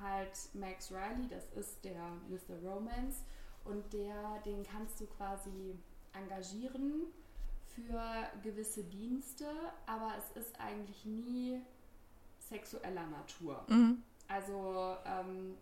halt 0.00 0.30
Max 0.54 0.90
Riley, 0.90 1.28
das 1.28 1.44
ist 1.52 1.84
der 1.84 2.00
Mr. 2.28 2.56
Romance 2.62 3.22
und 3.64 3.92
der, 3.92 4.40
den 4.44 4.64
kannst 4.64 5.00
du 5.00 5.06
quasi 5.06 5.78
engagieren 6.12 7.06
für 7.74 8.02
gewisse 8.42 8.84
Dienste, 8.84 9.46
aber 9.86 10.12
es 10.18 10.42
ist 10.42 10.58
eigentlich 10.60 11.04
nie 11.04 11.60
sexueller 12.38 13.06
Natur. 13.06 13.64
Mhm. 13.68 14.02
Also 14.28 14.96
ähm, 15.04 15.56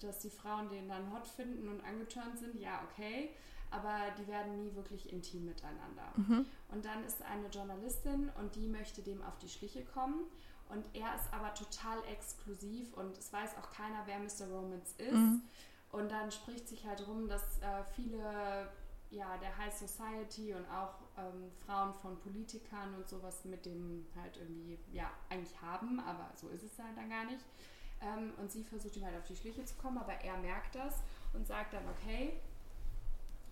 dass 0.00 0.18
die 0.18 0.30
Frauen 0.30 0.68
den 0.68 0.88
dann 0.88 1.12
hot 1.12 1.26
finden 1.26 1.68
und 1.68 1.84
angeturnt 1.84 2.38
sind, 2.38 2.58
ja, 2.60 2.82
okay. 2.90 3.30
Aber 3.72 3.98
die 4.18 4.26
werden 4.28 4.62
nie 4.62 4.74
wirklich 4.74 5.12
intim 5.12 5.46
miteinander. 5.46 6.12
Mhm. 6.16 6.46
Und 6.68 6.84
dann 6.84 7.04
ist 7.04 7.22
eine 7.22 7.48
Journalistin 7.48 8.30
und 8.38 8.54
die 8.54 8.68
möchte 8.68 9.02
dem 9.02 9.22
auf 9.22 9.38
die 9.38 9.48
Schliche 9.48 9.84
kommen. 9.84 10.24
Und 10.68 10.84
er 10.94 11.14
ist 11.14 11.32
aber 11.32 11.52
total 11.54 11.98
exklusiv 12.10 12.94
und 12.94 13.16
es 13.18 13.32
weiß 13.32 13.56
auch 13.58 13.70
keiner, 13.70 14.02
wer 14.06 14.18
Mr. 14.18 14.50
Romans 14.54 14.94
ist. 14.98 15.12
Mhm. 15.12 15.42
Und 15.90 16.10
dann 16.10 16.30
spricht 16.30 16.68
sich 16.68 16.86
halt 16.86 17.06
rum, 17.06 17.28
dass 17.28 17.58
äh, 17.60 17.84
viele 17.94 18.70
ja, 19.12 19.36
der 19.36 19.56
High 19.56 19.72
Society 19.72 20.54
und 20.54 20.64
auch 20.70 20.94
ähm, 21.18 21.52
Frauen 21.66 21.92
von 21.92 22.18
Politikern 22.18 22.94
und 22.94 23.06
sowas 23.06 23.44
mit 23.44 23.66
dem 23.66 24.06
halt 24.16 24.38
irgendwie, 24.38 24.78
ja, 24.90 25.10
eigentlich 25.28 25.60
haben, 25.60 26.00
aber 26.00 26.30
so 26.34 26.48
ist 26.48 26.62
es 26.62 26.78
halt 26.78 26.96
dann 26.96 27.10
gar 27.10 27.24
nicht. 27.24 27.44
Ähm, 28.00 28.32
und 28.38 28.50
sie 28.50 28.64
versucht 28.64 28.96
ihm 28.96 29.04
halt 29.04 29.16
auf 29.16 29.26
die 29.26 29.36
Schliche 29.36 29.64
zu 29.64 29.74
kommen, 29.76 29.98
aber 29.98 30.14
er 30.14 30.38
merkt 30.38 30.74
das 30.74 31.02
und 31.34 31.46
sagt 31.46 31.74
dann, 31.74 31.84
okay, 31.90 32.40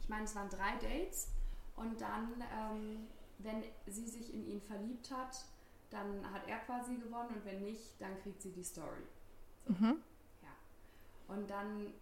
ich 0.00 0.08
meine, 0.08 0.24
es 0.24 0.34
waren 0.34 0.48
drei 0.48 0.72
Dates 0.80 1.28
und 1.76 2.00
dann, 2.00 2.42
ähm, 2.58 3.06
wenn 3.38 3.62
sie 3.86 4.06
sich 4.08 4.32
in 4.34 4.46
ihn 4.46 4.60
verliebt 4.60 5.10
hat, 5.10 5.44
dann 5.90 6.30
hat 6.32 6.46
er 6.46 6.58
quasi 6.58 6.96
gewonnen 6.96 7.30
und 7.36 7.44
wenn 7.44 7.62
nicht, 7.62 8.00
dann 8.00 8.18
kriegt 8.22 8.40
sie 8.42 8.52
die 8.52 8.62
Story. 8.62 9.02
So. 9.66 9.72
Mhm. 9.74 10.02
Ja. 10.42 11.34
Und 11.34 11.50
dann 11.50 11.92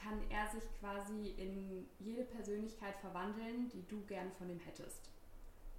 kann 0.00 0.20
er 0.30 0.46
sich 0.48 0.64
quasi 0.80 1.30
in 1.36 1.88
jede 1.98 2.24
Persönlichkeit 2.24 2.96
verwandeln, 2.96 3.68
die 3.68 3.86
du 3.88 4.04
gern 4.06 4.30
von 4.32 4.50
ihm 4.50 4.60
hättest. 4.60 5.10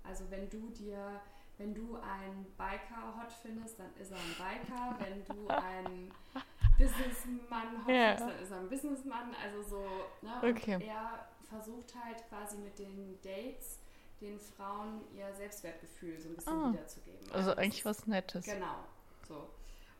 Also 0.03 0.23
wenn 0.29 0.49
du 0.49 0.69
dir, 0.69 1.21
wenn 1.57 1.73
du 1.73 1.97
einen 1.97 2.45
Biker 2.57 3.15
hot 3.21 3.31
findest, 3.31 3.79
dann 3.79 3.93
ist 3.95 4.11
er 4.11 4.17
ein 4.17 4.35
Biker. 4.37 4.97
Wenn 4.99 5.23
du 5.25 5.47
einen 5.49 6.11
Businessmann 6.77 7.85
hot 7.85 7.93
Ja. 7.93 8.15
findest, 8.15 8.21
dann 8.29 8.43
ist 8.43 8.51
er 8.51 8.59
ein 8.59 8.69
Businessmann. 8.69 9.35
Also 9.43 9.61
so, 9.63 9.83
ne? 10.21 10.37
Okay. 10.49 10.75
Und 10.75 10.81
er 10.81 11.27
versucht 11.49 11.93
halt 12.03 12.27
quasi 12.29 12.57
mit 12.57 12.77
den 12.79 13.19
Dates 13.21 13.79
den 14.21 14.39
Frauen 14.39 15.01
ihr 15.15 15.31
Selbstwertgefühl 15.35 16.19
so 16.19 16.29
ein 16.29 16.35
bisschen 16.35 16.53
Ah. 16.53 16.71
wiederzugeben. 16.73 17.31
Also 17.31 17.49
das 17.49 17.57
eigentlich 17.59 17.85
was 17.85 18.07
Nettes. 18.07 18.45
Genau, 18.45 18.83
so. 19.27 19.49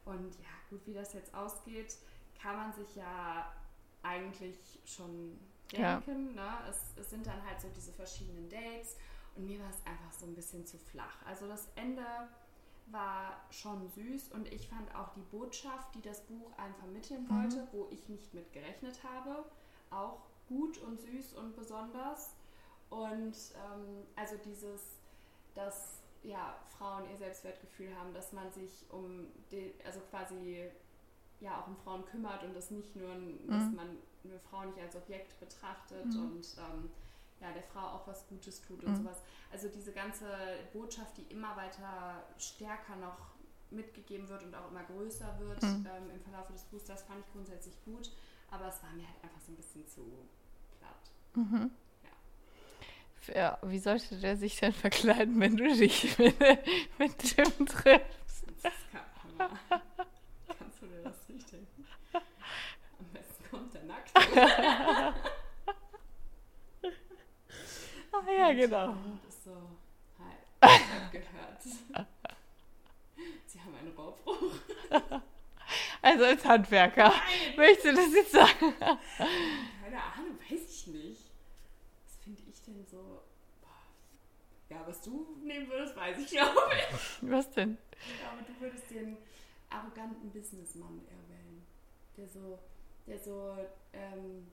Und 0.06 0.34
ja, 0.40 0.48
gut, 0.70 0.82
wie 0.86 0.94
das 0.94 1.14
jetzt 1.14 1.34
ausgeht, 1.36 1.96
kann 2.42 2.56
man 2.56 2.74
sich 2.74 2.96
ja 2.96 3.52
eigentlich 4.04 4.80
schon 4.86 5.38
Ja. 5.72 6.00
denken. 6.00 6.34
Ne? 6.36 6.50
Es, 6.70 6.78
es 7.00 7.10
sind 7.10 7.28
dann 7.28 7.44
halt 7.46 7.60
so 7.62 7.68
diese 7.76 7.92
verschiedenen 7.92 8.50
Dates 8.50 8.96
und 9.36 9.46
mir 9.46 9.60
war 9.60 9.70
es 9.70 9.86
einfach 9.86 10.12
so 10.18 10.26
ein 10.26 10.34
bisschen 10.34 10.66
zu 10.66 10.78
flach. 10.78 11.18
Also 11.26 11.48
das 11.48 11.68
Ende 11.76 12.06
war 12.88 13.42
schon 13.52 13.88
süß 13.90 14.30
und 14.32 14.48
ich 14.52 14.68
fand 14.70 14.96
auch 14.96 15.10
die 15.14 15.22
Botschaft, 15.22 15.94
die 15.94 16.02
das 16.02 16.22
Buch 16.22 16.58
einem 16.58 16.74
vermitteln 16.76 17.24
Mhm. 17.26 17.30
wollte, 17.44 17.68
wo 17.74 17.88
ich 17.92 18.08
nicht 18.08 18.34
mit 18.34 18.52
gerechnet 18.54 19.04
habe, 19.04 19.44
auch 19.92 20.22
gut 20.48 20.78
und 20.80 21.00
süß 21.00 21.34
und 21.34 21.56
besonders. 21.56 22.34
Und 22.90 23.36
ähm, 23.56 24.06
also 24.16 24.36
dieses, 24.46 24.98
dass 25.54 26.02
ja, 26.24 26.58
Frauen 26.78 27.10
ihr 27.10 27.18
Selbstwertgefühl 27.18 27.96
haben, 27.98 28.14
dass 28.14 28.32
man 28.34 28.52
sich 28.52 28.86
um 28.90 29.28
die, 29.52 29.74
also 29.86 30.00
quasi 30.10 30.70
ja 31.40 31.62
auch 31.62 31.68
um 31.68 31.76
Frauen 31.78 32.06
kümmert 32.06 32.44
und 32.44 32.54
das 32.56 32.72
nicht 32.72 32.96
nur, 32.96 33.10
dass 33.10 33.70
Mhm. 33.70 33.76
man 33.76 33.98
eine 34.24 34.40
Frau 34.40 34.66
nicht 34.66 34.80
als 34.80 34.96
Objekt 34.96 35.40
betrachtet 35.40 36.14
Mhm. 36.16 36.22
und 36.22 36.58
ähm, 36.58 36.90
ja, 37.40 37.52
der 37.52 37.62
Frau 37.64 37.80
auch 37.82 38.08
was 38.08 38.28
Gutes 38.28 38.62
tut 38.62 38.84
und 38.84 38.90
Mhm. 38.92 38.96
sowas. 38.98 39.22
Also 39.52 39.68
diese 39.70 39.92
ganze 39.94 40.28
Botschaft, 40.74 41.18
die 41.18 41.32
immer 41.32 41.56
weiter 41.56 42.24
stärker 42.38 42.96
noch 42.96 43.36
mitgegeben 43.70 44.28
wird 44.30 44.44
und 44.44 44.56
auch 44.56 44.72
immer 44.72 44.84
größer 44.84 45.40
wird 45.40 45.62
Mhm. 45.62 45.86
ähm, 45.86 46.10
im 46.10 46.22
Verlauf 46.22 46.48
des 46.48 46.64
Buchs, 46.64 46.86
das 46.86 47.04
fand 47.04 47.20
ich 47.26 47.32
grundsätzlich 47.32 47.76
gut, 47.86 48.12
aber 48.50 48.68
es 48.70 48.82
war 48.82 48.92
mir 48.94 49.06
halt 49.08 49.24
einfach 49.24 49.42
so 49.42 49.52
ein 49.52 49.56
bisschen 49.58 49.88
zu 49.88 50.28
platt. 50.88 51.46
Mhm. 51.48 51.72
Ja. 53.28 53.36
Ja, 53.36 53.58
wie 53.64 53.80
sollte 53.80 54.16
der 54.20 54.38
sich 54.38 54.60
denn 54.60 54.74
verkleiden, 54.74 55.40
wenn 55.40 55.58
du 55.58 55.68
dich 55.68 56.18
mit, 56.18 56.40
mit 56.98 57.38
dem 57.38 57.66
triffst? 57.66 58.46
Das 58.64 58.74
ist 58.74 58.92
kein 58.92 59.02
Hammer. 59.24 59.82
Kannst 60.58 60.82
du 60.82 60.86
dir 60.88 61.04
das 61.04 61.28
nicht 61.28 61.52
denken? 61.52 61.86
Am 62.14 63.06
besten 63.14 63.44
kommt 63.50 63.76
er 63.76 63.84
nackt. 63.84 64.12
Ah 68.12 68.32
ja, 68.32 68.52
genau. 68.54 68.96
Ist 69.28 69.44
so, 69.44 69.52
hi, 70.18 70.34
ich 70.64 70.94
hab 70.94 71.12
gehört. 71.12 71.62
Sie 73.46 73.62
haben 73.62 73.76
einen 73.76 73.94
Rohrbruch. 73.96 74.54
Also 76.02 76.24
als 76.24 76.46
Handwerker. 76.46 77.14
Möchtest 77.58 77.86
du 77.86 77.94
das 77.94 78.14
jetzt 78.14 78.32
sagen? 78.32 78.74
Weiß 80.50 80.62
ich 80.70 80.88
nicht. 80.88 81.32
Was 82.06 82.16
finde 82.24 82.42
ich 82.50 82.62
denn 82.64 82.86
so? 82.86 83.22
Boah. 83.62 83.70
Ja, 84.70 84.88
was 84.88 85.02
du 85.02 85.38
nehmen 85.44 85.70
würdest, 85.70 85.96
weiß 85.96 86.18
ich 86.20 86.30
glaube 86.30 86.72
ich. 86.74 87.30
Was 87.30 87.52
denn? 87.52 87.78
Ich 87.92 88.20
glaube, 88.20 88.44
du 88.48 88.62
würdest 88.62 88.90
den 88.90 89.18
arroganten 89.70 90.30
Businessmann 90.32 91.02
eher 91.06 91.36
wählen. 91.36 91.66
Der 92.16 92.28
so, 92.28 92.60
der 93.06 93.20
so, 93.20 93.58
ähm, 93.94 94.48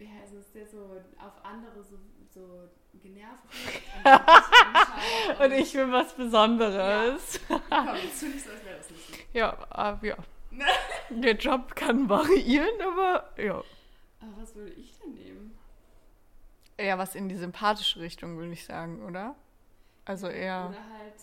heißt 0.00 0.34
es, 0.34 0.52
der 0.52 0.66
so 0.66 1.02
auf 1.18 1.44
andere 1.44 1.82
so, 1.82 1.98
so 2.32 2.68
genervt 3.02 3.42
wird. 3.50 5.40
Und, 5.40 5.40
Und 5.44 5.52
ich 5.58 5.74
will 5.74 5.90
was 5.90 6.12
Besonderes. 6.14 7.40
Komm, 7.48 7.96
jetzt 7.96 8.20
so, 8.20 8.26
als 8.26 8.46
wäre 8.46 8.78
das 8.78 8.90
nicht 8.90 9.06
so. 9.08 9.14
Ja, 9.32 9.98
äh, 10.02 10.06
ja. 10.06 10.16
Der 11.10 11.34
Job 11.34 11.74
kann 11.74 12.08
variieren, 12.08 12.80
aber 12.80 13.30
ja. 13.36 13.62
Aber 14.20 14.36
was 14.42 14.54
würde 14.54 14.72
ich 14.72 14.98
denn 14.98 15.14
nehmen? 15.14 15.58
Eher 16.76 16.98
was 16.98 17.14
in 17.14 17.28
die 17.28 17.36
sympathische 17.36 18.00
Richtung, 18.00 18.36
würde 18.38 18.52
ich 18.52 18.64
sagen, 18.64 19.04
oder? 19.04 19.34
Also 20.04 20.28
eher 20.28 20.68
Oder 20.70 20.98
halt 20.98 21.14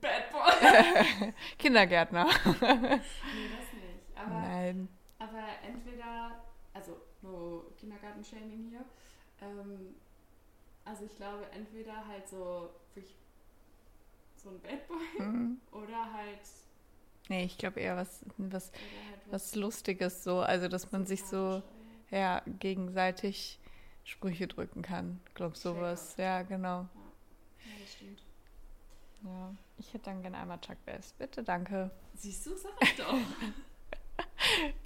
Bad 0.00 0.30
Boy. 0.30 1.32
Kindergärtner. 1.58 2.24
nee, 2.24 2.30
das 2.60 3.72
nicht. 3.72 4.16
Aber, 4.16 4.40
Nein. 4.40 4.88
aber 5.18 5.44
entweder, 5.66 6.42
also 6.72 6.96
no 7.22 7.64
Kindergarten-Shaming 7.78 8.68
hier, 8.70 8.84
ähm, 9.42 9.94
also 10.84 11.04
ich 11.04 11.16
glaube 11.16 11.46
entweder 11.52 12.06
halt 12.06 12.28
so 12.28 12.70
so 14.36 14.48
ein 14.50 14.60
Bad 14.60 14.86
Boy 14.88 15.26
Mhm. 15.26 15.60
oder 15.72 16.12
halt, 16.12 16.40
Nee, 17.30 17.44
ich 17.44 17.58
glaube 17.58 17.78
eher 17.78 17.96
was, 17.96 18.24
was, 18.38 18.72
halt 18.72 19.20
was 19.30 19.54
Lustiges 19.54 20.24
so. 20.24 20.40
Also, 20.40 20.66
dass 20.66 20.90
man 20.90 21.06
sich 21.06 21.24
so 21.24 21.62
ja, 22.10 22.42
gegenseitig 22.58 23.60
Sprüche 24.02 24.48
drücken 24.48 24.82
kann. 24.82 25.20
Ich 25.28 25.34
glaube, 25.34 25.56
sowas. 25.56 26.16
Ja, 26.18 26.42
genau. 26.42 26.80
Ja, 26.80 27.72
das 27.80 27.92
stimmt. 27.92 28.20
Ja. 29.22 29.54
Ich 29.78 29.94
hätte 29.94 30.06
dann 30.06 30.22
gerne 30.22 30.38
einmal 30.38 30.60
Chuck 30.60 30.84
Bass. 30.84 31.12
Bitte, 31.12 31.44
danke. 31.44 31.92
Siehst 32.14 32.46
du, 32.46 32.56
sag 32.56 32.72
ich 32.82 32.96
doch. 32.96 33.14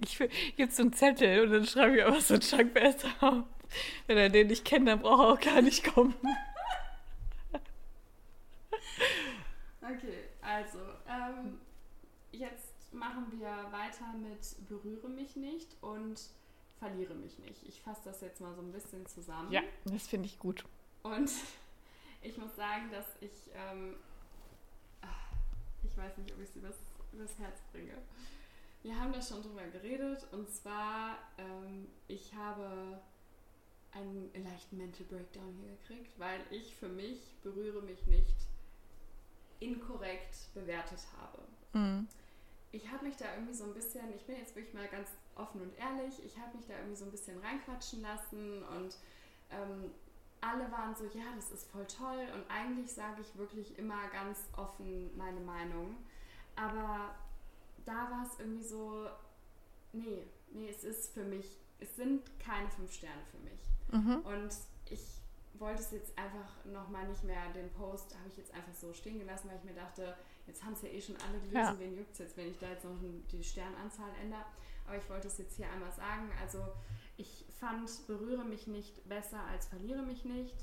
Ich 0.00 0.56
gibt 0.56 0.74
so 0.74 0.82
einen 0.82 0.92
Zettel 0.92 1.46
und 1.46 1.50
dann 1.50 1.66
schreibe 1.66 1.96
ich 1.96 2.04
einfach 2.04 2.20
so 2.20 2.36
Chuck 2.36 2.74
Bass 2.74 3.06
auf. 3.20 3.44
Wenn 4.06 4.18
er 4.18 4.28
den 4.28 4.48
nicht 4.48 4.66
kennt, 4.66 4.86
dann 4.86 5.00
braucht 5.00 5.22
er 5.22 5.32
auch 5.32 5.54
gar 5.54 5.62
nicht 5.62 5.82
kommen. 5.82 6.14
Okay, 9.86 10.30
also, 10.40 10.78
ähm, 11.06 11.60
jetzt 12.38 12.92
machen 12.92 13.26
wir 13.38 13.48
weiter 13.72 14.12
mit 14.16 14.68
Berühre 14.68 15.08
mich 15.08 15.36
nicht 15.36 15.76
und 15.80 16.20
Verliere 16.78 17.14
mich 17.14 17.38
nicht. 17.38 17.62
Ich 17.66 17.80
fasse 17.80 18.02
das 18.04 18.20
jetzt 18.20 18.40
mal 18.40 18.54
so 18.54 18.60
ein 18.60 18.72
bisschen 18.72 19.06
zusammen. 19.06 19.50
Ja, 19.52 19.62
das 19.84 20.06
finde 20.06 20.26
ich 20.26 20.38
gut. 20.38 20.64
Und 21.02 21.30
ich 22.22 22.36
muss 22.36 22.54
sagen, 22.56 22.90
dass 22.90 23.06
ich, 23.20 23.30
ähm, 23.54 23.96
ich 25.82 25.96
weiß 25.96 26.18
nicht, 26.18 26.32
ob 26.32 26.40
ich 26.40 26.48
es 26.50 26.56
übers, 26.56 26.76
übers 27.12 27.38
Herz 27.38 27.60
bringe. 27.72 27.96
Wir 28.82 28.98
haben 28.98 29.12
da 29.12 29.22
schon 29.22 29.42
drüber 29.42 29.66
geredet 29.68 30.26
und 30.32 30.50
zwar, 30.50 31.18
ähm, 31.38 31.86
ich 32.08 32.34
habe 32.34 33.00
einen 33.92 34.30
leichten 34.44 34.76
Mental 34.76 35.06
Breakdown 35.06 35.56
hier 35.62 35.76
gekriegt, 35.76 36.18
weil 36.18 36.40
ich 36.50 36.74
für 36.74 36.88
mich 36.88 37.34
berühre 37.42 37.80
mich 37.80 38.04
nicht 38.08 38.34
inkorrekt 39.60 40.52
bewertet 40.52 41.00
habe. 41.18 41.38
Mhm. 41.72 42.08
Ich 42.74 42.90
habe 42.90 43.04
mich 43.04 43.16
da 43.16 43.26
irgendwie 43.34 43.54
so 43.54 43.64
ein 43.64 43.74
bisschen, 43.74 44.12
ich 44.14 44.26
bin 44.26 44.36
jetzt 44.36 44.56
wirklich 44.56 44.74
mal 44.74 44.88
ganz 44.88 45.08
offen 45.36 45.60
und 45.60 45.78
ehrlich, 45.78 46.24
ich 46.24 46.36
habe 46.38 46.56
mich 46.56 46.66
da 46.66 46.74
irgendwie 46.76 46.96
so 46.96 47.04
ein 47.04 47.10
bisschen 47.12 47.38
reinquatschen 47.38 48.02
lassen 48.02 48.62
und 48.64 48.96
ähm, 49.50 49.92
alle 50.40 50.70
waren 50.72 50.94
so, 50.96 51.04
ja, 51.16 51.24
das 51.36 51.52
ist 51.52 51.70
voll 51.70 51.86
toll 51.86 52.26
und 52.34 52.44
eigentlich 52.50 52.92
sage 52.92 53.20
ich 53.22 53.38
wirklich 53.38 53.78
immer 53.78 54.08
ganz 54.08 54.40
offen 54.56 55.16
meine 55.16 55.40
Meinung. 55.40 55.96
Aber 56.56 57.14
da 57.84 58.10
war 58.10 58.26
es 58.26 58.40
irgendwie 58.40 58.64
so, 58.64 59.06
nee, 59.92 60.26
nee, 60.52 60.68
es 60.68 60.82
ist 60.82 61.14
für 61.14 61.24
mich, 61.24 61.56
es 61.78 61.94
sind 61.94 62.22
keine 62.40 62.68
fünf 62.70 62.92
Sterne 62.92 63.22
für 63.30 63.38
mich. 63.38 63.60
Mhm. 63.92 64.16
Und 64.26 64.54
ich 64.90 65.20
wollte 65.60 65.80
es 65.80 65.92
jetzt 65.92 66.18
einfach 66.18 66.64
nochmal 66.64 67.06
nicht 67.06 67.22
mehr, 67.22 67.52
den 67.52 67.70
Post 67.70 68.16
habe 68.16 68.28
ich 68.28 68.36
jetzt 68.36 68.52
einfach 68.52 68.74
so 68.74 68.92
stehen 68.92 69.20
gelassen, 69.20 69.48
weil 69.48 69.58
ich 69.58 69.64
mir 69.64 69.74
dachte, 69.74 70.16
Jetzt 70.46 70.64
haben 70.64 70.74
es 70.74 70.82
ja 70.82 70.88
eh 70.88 71.00
schon 71.00 71.16
alle 71.16 71.38
gelesen, 71.38 71.56
ja. 71.56 71.78
wen 71.78 71.96
juckt 71.96 72.12
es 72.12 72.18
jetzt, 72.18 72.36
wenn 72.36 72.50
ich 72.50 72.58
da 72.58 72.68
jetzt 72.68 72.84
noch 72.84 72.96
die 73.32 73.42
Sternanzahl 73.42 74.10
ändere. 74.22 74.44
Aber 74.86 74.96
ich 74.96 75.08
wollte 75.08 75.28
es 75.28 75.38
jetzt 75.38 75.56
hier 75.56 75.70
einmal 75.70 75.92
sagen. 75.92 76.30
Also 76.40 76.58
ich 77.16 77.44
fand 77.58 77.88
Berühre 78.06 78.44
mich 78.44 78.66
nicht 78.66 79.08
besser 79.08 79.40
als 79.50 79.66
Verliere 79.66 80.02
mich 80.02 80.24
nicht. 80.24 80.54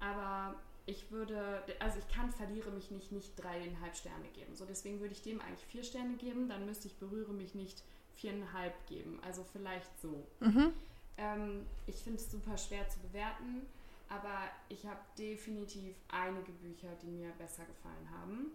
Aber 0.00 0.54
ich 0.86 1.10
würde, 1.10 1.62
also 1.80 1.98
ich 1.98 2.08
kann 2.14 2.32
Verliere 2.32 2.70
mich 2.70 2.90
nicht 2.90 3.12
nicht 3.12 3.36
dreieinhalb 3.36 3.94
Sterne 3.94 4.28
geben. 4.34 4.54
So 4.54 4.64
deswegen 4.64 5.00
würde 5.00 5.12
ich 5.12 5.22
dem 5.22 5.40
eigentlich 5.40 5.66
vier 5.66 5.84
Sterne 5.84 6.14
geben. 6.16 6.48
Dann 6.48 6.64
müsste 6.64 6.88
ich 6.88 6.94
Berühre 6.96 7.32
mich 7.32 7.54
nicht 7.54 7.82
viereinhalb 8.16 8.74
geben. 8.86 9.20
Also 9.22 9.44
vielleicht 9.52 9.90
so. 10.00 10.26
Mhm. 10.40 10.72
Ähm, 11.18 11.66
ich 11.86 11.96
finde 11.96 12.18
es 12.20 12.30
super 12.30 12.56
schwer 12.56 12.88
zu 12.88 13.00
bewerten, 13.00 13.66
aber 14.08 14.48
ich 14.68 14.86
habe 14.86 15.00
definitiv 15.18 15.96
einige 16.08 16.52
Bücher, 16.52 16.88
die 17.02 17.08
mir 17.08 17.30
besser 17.32 17.64
gefallen 17.64 18.08
haben. 18.10 18.52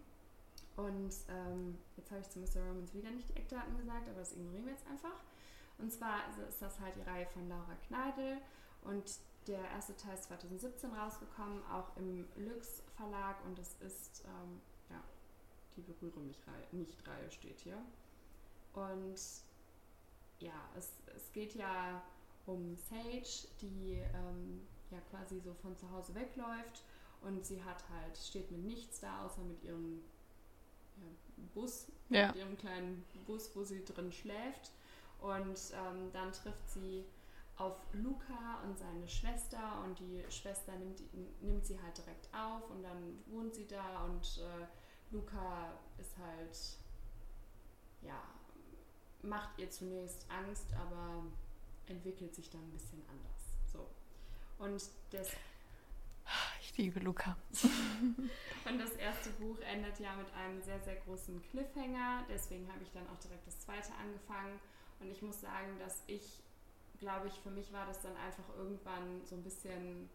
Und 0.76 1.14
ähm, 1.28 1.78
jetzt 1.96 2.10
habe 2.10 2.20
ich 2.20 2.28
zu 2.28 2.40
Mr. 2.40 2.66
Romans 2.66 2.92
wieder 2.94 3.10
nicht 3.10 3.28
die 3.28 3.36
Eckdaten 3.36 3.76
gesagt, 3.76 4.08
aber 4.08 4.18
das 4.18 4.32
ignorieren 4.32 4.64
wir 4.66 4.72
jetzt 4.72 4.86
einfach. 4.88 5.22
Und 5.78 5.92
zwar 5.92 6.20
ist 6.48 6.62
das 6.62 6.80
halt 6.80 6.96
die 6.96 7.02
Reihe 7.02 7.26
von 7.26 7.48
Laura 7.48 7.74
Kneidel 7.86 8.38
und 8.82 9.18
der 9.46 9.60
erste 9.70 9.96
Teil 9.96 10.14
ist 10.14 10.24
2017 10.24 10.92
rausgekommen, 10.92 11.62
auch 11.66 11.96
im 11.96 12.26
Lux 12.36 12.82
Verlag 12.96 13.44
und 13.44 13.58
es 13.58 13.74
ist, 13.80 14.24
ähm, 14.24 14.60
ja, 14.88 15.02
die 15.76 15.82
Berühre 15.82 16.20
mich 16.20 16.40
nicht 16.72 17.06
Reihe 17.06 17.30
steht 17.30 17.60
hier. 17.60 17.78
Und 18.72 19.20
ja, 20.38 20.68
es, 20.76 20.92
es 21.14 21.32
geht 21.32 21.54
ja 21.54 22.02
um 22.46 22.76
Sage, 22.76 23.48
die 23.60 24.02
ähm, 24.14 24.66
ja 24.90 24.98
quasi 25.10 25.40
so 25.40 25.54
von 25.54 25.76
zu 25.76 25.90
Hause 25.90 26.14
wegläuft 26.14 26.82
und 27.22 27.44
sie 27.44 27.62
hat 27.62 27.84
halt, 27.90 28.16
steht 28.16 28.50
mit 28.50 28.64
nichts 28.64 29.00
da, 29.00 29.24
außer 29.24 29.42
mit 29.42 29.62
ihrem 29.62 30.02
ja, 30.02 30.13
Bus, 31.54 31.86
ja. 32.08 32.28
mit 32.28 32.36
ihrem 32.36 32.56
kleinen 32.56 33.04
Bus, 33.26 33.50
wo 33.54 33.64
sie 33.64 33.84
drin 33.84 34.12
schläft. 34.12 34.72
Und 35.20 35.58
ähm, 35.72 36.10
dann 36.12 36.32
trifft 36.32 36.68
sie 36.68 37.04
auf 37.56 37.76
Luca 37.92 38.60
und 38.64 38.76
seine 38.78 39.08
Schwester 39.08 39.82
und 39.84 39.98
die 39.98 40.24
Schwester 40.30 40.72
nimmt, 40.76 41.00
nimmt 41.42 41.64
sie 41.64 41.80
halt 41.80 41.96
direkt 41.96 42.28
auf 42.34 42.68
und 42.70 42.82
dann 42.82 43.22
wohnt 43.26 43.54
sie 43.54 43.66
da 43.66 44.04
und 44.04 44.38
äh, 44.38 44.66
Luca 45.14 45.72
ist 45.98 46.16
halt, 46.18 46.58
ja, 48.02 48.20
macht 49.22 49.58
ihr 49.58 49.70
zunächst 49.70 50.26
Angst, 50.28 50.66
aber 50.74 51.24
entwickelt 51.86 52.34
sich 52.34 52.50
dann 52.50 52.62
ein 52.62 52.72
bisschen 52.72 53.02
anders. 53.08 53.72
So. 53.72 53.86
Und 54.58 54.82
das. 55.10 55.30
Liebe 56.76 57.00
Luca. 57.00 57.36
und 57.62 58.78
das 58.78 58.92
erste 58.92 59.30
Buch 59.30 59.58
endet 59.60 59.98
ja 60.00 60.14
mit 60.16 60.32
einem 60.34 60.60
sehr, 60.60 60.80
sehr 60.80 60.96
großen 60.96 61.40
Cliffhanger. 61.50 62.24
Deswegen 62.28 62.66
habe 62.68 62.82
ich 62.82 62.90
dann 62.90 63.06
auch 63.08 63.18
direkt 63.18 63.46
das 63.46 63.60
zweite 63.60 63.92
angefangen. 63.94 64.58
Und 65.00 65.10
ich 65.10 65.22
muss 65.22 65.40
sagen, 65.40 65.78
dass 65.78 66.02
ich, 66.06 66.42
glaube 66.98 67.28
ich, 67.28 67.34
für 67.34 67.50
mich 67.50 67.72
war 67.72 67.86
das 67.86 68.00
dann 68.00 68.16
einfach 68.16 68.44
irgendwann 68.56 69.24
so 69.24 69.36
ein 69.36 69.42
bisschen 69.42 70.08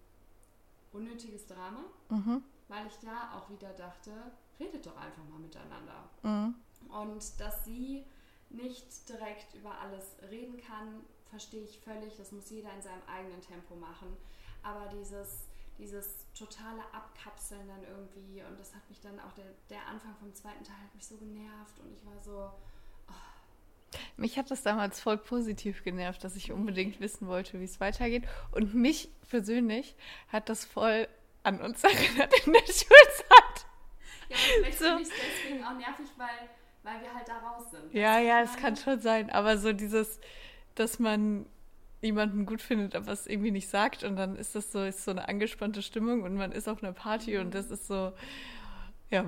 unnötiges 0.91 1.45
Drama, 1.45 1.83
mhm. 2.09 2.43
weil 2.67 2.87
ich 2.87 2.95
da 3.01 3.37
auch 3.37 3.49
wieder 3.49 3.71
dachte, 3.73 4.11
redet 4.59 4.85
doch 4.85 4.97
einfach 4.97 5.23
mal 5.29 5.39
miteinander. 5.39 6.09
Mhm. 6.23 6.55
Und 6.89 7.39
dass 7.39 7.65
sie 7.65 8.05
nicht 8.49 9.07
direkt 9.07 9.53
über 9.53 9.79
alles 9.79 10.15
reden 10.29 10.59
kann, 10.59 11.05
verstehe 11.29 11.63
ich 11.63 11.79
völlig. 11.79 12.17
Das 12.17 12.31
muss 12.31 12.49
jeder 12.49 12.73
in 12.73 12.81
seinem 12.81 13.03
eigenen 13.07 13.41
Tempo 13.41 13.75
machen. 13.75 14.17
Aber 14.63 14.87
dieses, 14.87 15.48
dieses 15.79 16.27
totale 16.37 16.81
Abkapseln 16.93 17.67
dann 17.67 17.83
irgendwie, 17.83 18.43
und 18.43 18.59
das 18.59 18.75
hat 18.75 18.87
mich 18.89 18.99
dann 18.99 19.19
auch, 19.19 19.33
der, 19.33 19.45
der 19.69 19.87
Anfang 19.87 20.15
vom 20.19 20.33
zweiten 20.33 20.63
Teil 20.63 20.75
hat 20.75 20.93
mich 20.93 21.07
so 21.07 21.17
genervt 21.17 21.79
und 21.79 21.91
ich 21.91 22.05
war 22.05 22.21
so. 22.21 22.51
Oh. 23.07 23.13
Mich 24.17 24.37
hat 24.37 24.51
das 24.51 24.61
damals 24.61 24.99
voll 24.99 25.17
positiv 25.17 25.83
genervt, 25.83 26.23
dass 26.23 26.35
ich 26.35 26.51
unbedingt 26.51 26.99
wissen 26.99 27.27
wollte, 27.27 27.59
wie 27.59 27.65
es 27.65 27.79
weitergeht. 27.79 28.27
Und 28.51 28.75
mich 28.75 29.09
persönlich 29.29 29.95
hat 30.27 30.49
das 30.49 30.65
voll 30.65 31.07
an 31.43 31.61
uns 31.61 31.83
erinnert 31.83 32.33
in 32.45 32.53
der 32.53 32.59
Schulzeit. 32.59 33.65
Ja, 34.29 34.35
vielleicht 34.35 34.77
so. 34.77 34.85
finde 34.85 35.01
ich 35.01 35.07
es 35.07 35.13
deswegen 35.43 35.63
auch 35.63 35.73
nervig, 35.73 36.07
weil 36.17 36.49
weil 36.83 37.01
wir 37.01 37.13
halt 37.13 37.27
da 37.27 37.37
raus 37.37 37.71
sind. 37.71 37.93
Ja, 37.93 38.19
ja, 38.19 38.41
es 38.41 38.55
kann 38.57 38.75
schon 38.75 38.99
sein. 38.99 39.29
Aber 39.29 39.57
so 39.57 39.73
dieses, 39.73 40.19
dass 40.75 40.99
man 40.99 41.45
jemanden 42.01 42.45
gut 42.45 42.61
findet, 42.61 42.95
aber 42.95 43.11
es 43.11 43.27
irgendwie 43.27 43.51
nicht 43.51 43.69
sagt 43.69 44.03
und 44.03 44.15
dann 44.15 44.35
ist 44.35 44.55
das 44.55 44.71
so, 44.71 44.83
ist 44.83 45.03
so 45.03 45.11
eine 45.11 45.27
angespannte 45.27 45.81
Stimmung 45.81 46.23
und 46.23 46.35
man 46.35 46.51
ist 46.51 46.67
auf 46.69 46.81
einer 46.81 46.93
Party 46.93 47.35
mhm. 47.35 47.45
und 47.45 47.55
das 47.55 47.71
ist 47.71 47.87
so, 47.87 48.13
ja. 49.09 49.25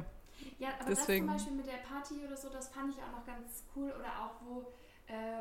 Ja, 0.57 0.69
aber 0.79 0.89
Deswegen. 0.89 1.27
das 1.27 1.43
zum 1.43 1.55
Beispiel 1.55 1.57
mit 1.57 1.67
der 1.67 1.88
Party 1.88 2.13
oder 2.25 2.38
so, 2.38 2.49
das 2.49 2.69
fand 2.69 2.93
ich 2.93 3.01
auch 3.01 3.12
noch 3.12 3.25
ganz 3.25 3.63
cool 3.75 3.91
oder 3.91 4.23
auch 4.23 4.41
wo, 4.45 4.73
äh, 5.07 5.39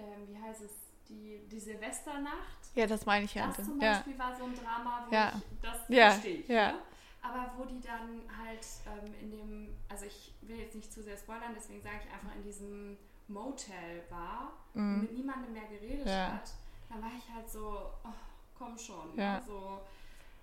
äh, 0.00 0.02
wie 0.26 0.40
heißt 0.40 0.62
es, 0.62 0.72
die, 1.08 1.40
die 1.50 1.60
Silvesternacht. 1.60 2.74
Ja, 2.74 2.86
das 2.86 3.04
meine 3.04 3.26
ich 3.26 3.34
ja. 3.34 3.46
Das 3.46 3.66
zum 3.66 3.78
Beispiel 3.78 4.14
ja. 4.14 4.18
war 4.18 4.34
so 4.34 4.44
ein 4.44 4.54
Drama, 4.54 5.06
wo 5.06 5.14
ja. 5.14 5.32
ich 5.36 5.60
das 5.60 5.88
ja. 5.88 6.10
verstehe 6.10 6.36
ich. 6.36 6.48
Ja. 6.48 6.72
Ne? 6.72 6.78
aber 7.24 7.50
wo 7.56 7.64
die 7.64 7.80
dann 7.80 8.20
halt 8.36 8.66
ähm, 8.86 9.14
in 9.20 9.30
dem, 9.30 9.76
also 9.88 10.04
ich 10.04 10.34
will 10.42 10.58
jetzt 10.58 10.74
nicht 10.74 10.92
zu 10.92 11.02
sehr 11.02 11.16
spoilern, 11.16 11.54
deswegen 11.56 11.80
sage 11.80 11.96
ich 12.04 12.12
einfach 12.12 12.36
in 12.36 12.42
diesem 12.42 12.98
Motel 13.28 14.04
war 14.10 14.52
mhm. 14.74 14.94
und 14.94 15.00
mit 15.02 15.12
niemandem 15.14 15.54
mehr 15.54 15.66
geredet 15.66 16.06
ja. 16.06 16.34
hat, 16.34 16.52
dann 16.88 17.02
war 17.02 17.10
ich 17.16 17.28
halt 17.34 17.48
so, 17.48 17.90
oh, 18.04 18.08
komm 18.56 18.78
schon, 18.78 19.16
ja. 19.16 19.36
also 19.36 19.80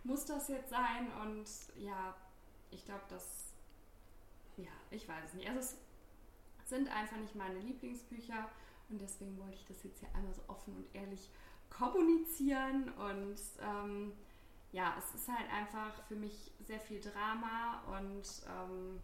muss 0.04 0.26
das 0.26 0.48
jetzt 0.48 0.70
sein 0.70 1.12
und 1.22 1.46
ja, 1.78 2.16
ich 2.72 2.86
glaube, 2.86 3.04
das, 3.10 3.54
ja, 4.58 4.72
ich 4.90 5.08
weiß 5.08 5.26
es 5.28 5.34
nicht. 5.34 5.48
Also 5.48 5.60
es 5.60 5.78
sind 6.66 6.90
einfach 6.90 7.18
nicht 7.18 7.36
meine 7.36 7.60
Lieblingsbücher 7.60 8.50
und 8.90 9.00
deswegen 9.00 9.38
wollte 9.38 9.56
ich 9.56 9.66
das 9.66 9.84
jetzt 9.84 10.00
hier 10.00 10.14
einmal 10.16 10.34
so 10.34 10.42
offen 10.48 10.76
und 10.76 10.96
ehrlich 10.96 11.30
kommunizieren 11.70 12.90
und 12.90 13.40
ähm, 13.62 14.14
ja, 14.72 14.96
es 14.98 15.14
ist 15.16 15.28
halt 15.28 15.52
einfach 15.52 16.04
für 16.08 16.16
mich 16.16 16.52
sehr 16.60 16.80
viel 16.80 17.02
Drama 17.02 17.84
und 17.98 18.24
ähm, 18.48 19.00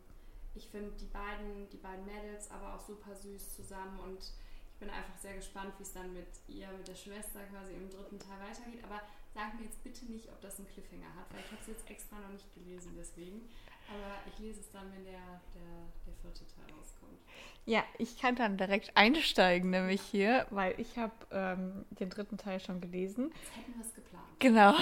ich 0.56 0.67
finde 0.69 0.91
die 0.91 1.06
beiden, 1.06 1.69
die 1.69 1.78
beiden 1.78 2.06
Mädels 2.06 2.50
aber 2.52 2.76
auch 2.76 2.80
super 2.80 3.15
süß 3.15 3.56
zusammen 3.56 4.00
und 4.00 4.32
ich 4.78 4.86
bin 4.86 4.94
einfach 4.94 5.18
sehr 5.18 5.34
gespannt, 5.34 5.74
wie 5.80 5.84
es 5.84 5.92
dann 5.92 6.13
mit 6.13 6.28
ihr, 6.48 6.68
mit 6.78 6.88
der 6.88 6.94
Schwester 6.94 7.40
quasi 7.50 7.74
im 7.74 7.90
dritten 7.90 8.20
Teil 8.20 8.38
weitergeht. 8.40 8.84
Aber 8.84 9.02
sag 9.34 9.56
mir 9.56 9.66
jetzt 9.66 9.84
bitte 9.84 10.06
nicht, 10.06 10.30
ob 10.30 10.40
das 10.40 10.60
einen 10.60 10.68
Cliffhanger 10.68 11.16
hat, 11.16 11.26
weil 11.34 11.40
ich 11.40 11.52
habe 11.52 11.62
es 11.62 11.68
jetzt 11.68 11.90
extra 11.90 12.20
noch 12.20 12.30
nicht 12.30 12.54
gelesen, 12.54 12.94
deswegen. 12.96 13.50
Aber 13.90 14.22
ich 14.28 14.38
lese 14.38 14.60
es 14.60 14.70
dann, 14.70 14.94
wenn 14.94 15.04
der, 15.04 15.42
der, 15.56 15.90
der 16.06 16.13
vierte 16.22 16.46
Teil 16.46 16.66
rauskommt. 16.78 17.18
Ja, 17.66 17.84
ich 17.98 18.20
kann 18.20 18.36
dann 18.36 18.56
direkt 18.56 18.96
einsteigen, 18.96 19.72
nämlich 19.72 20.02
hier, 20.02 20.46
weil 20.52 20.80
ich 20.80 20.96
habe 21.00 21.13
ähm, 21.32 21.84
den 21.90 22.12
dritten 22.12 22.38
Teil 22.38 22.60
schon 22.60 22.80
gelesen. 22.80 23.32
Jetzt 23.34 23.58
hätten 23.58 23.80
wir 23.80 23.84
es 23.84 23.96
geplant. 23.96 24.28
Genau. 24.38 24.76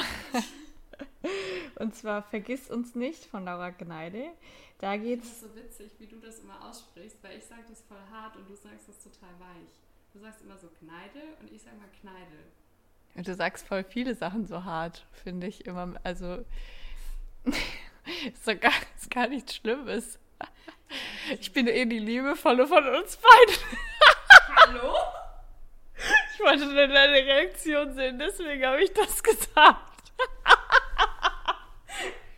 Und 1.80 1.96
zwar 1.96 2.22
Vergiss 2.22 2.70
uns 2.70 2.96
nicht 2.96 3.26
von 3.26 3.46
Laura 3.46 3.70
Gneide. 3.70 4.26
Da 4.80 4.98
geht's. 4.98 5.24
Das 5.24 5.34
ist 5.34 5.42
so 5.42 5.56
witzig, 5.56 5.92
wie 6.00 6.08
du 6.08 6.20
das 6.20 6.40
immer 6.40 6.68
aussprichst, 6.68 7.24
weil 7.24 7.38
ich 7.38 7.46
sage 7.46 7.64
das 7.70 7.82
voll 7.82 7.98
hart 8.12 8.36
und 8.36 8.50
du 8.50 8.56
sagst 8.56 8.90
das 8.90 9.02
total 9.02 9.32
weich. 9.40 9.85
Du 10.16 10.22
sagst 10.22 10.42
immer 10.44 10.58
so 10.58 10.70
Kneide 10.70 11.20
und 11.42 11.52
ich 11.52 11.62
sage 11.62 11.76
mal 11.76 11.90
Kneide. 12.00 12.46
Und 13.16 13.28
du 13.28 13.36
sagst 13.36 13.68
voll 13.68 13.84
viele 13.84 14.16
Sachen 14.16 14.48
so 14.48 14.64
hart, 14.64 15.06
finde 15.12 15.46
ich 15.46 15.66
immer. 15.66 15.94
Also 16.04 16.46
ist 17.44 18.48
doch 18.48 18.58
gar, 18.58 18.72
ist 18.96 19.12
gar 19.12 19.28
nichts 19.28 19.58
Schlimmes. 19.58 20.18
Ich 21.42 21.52
bin 21.52 21.68
eh 21.68 21.86
die 21.86 22.00
Liebevolle 22.00 22.66
von 22.66 22.88
uns 22.88 23.18
beiden. 23.18 23.56
Hallo? 24.56 24.96
Ich 26.34 26.40
wollte 26.42 26.76
deine 26.76 27.14
Reaktion 27.14 27.94
sehen, 27.94 28.20
deswegen 28.20 28.66
habe 28.66 28.84
ich 28.84 28.92
das 28.92 29.24
gesagt. 29.24 29.56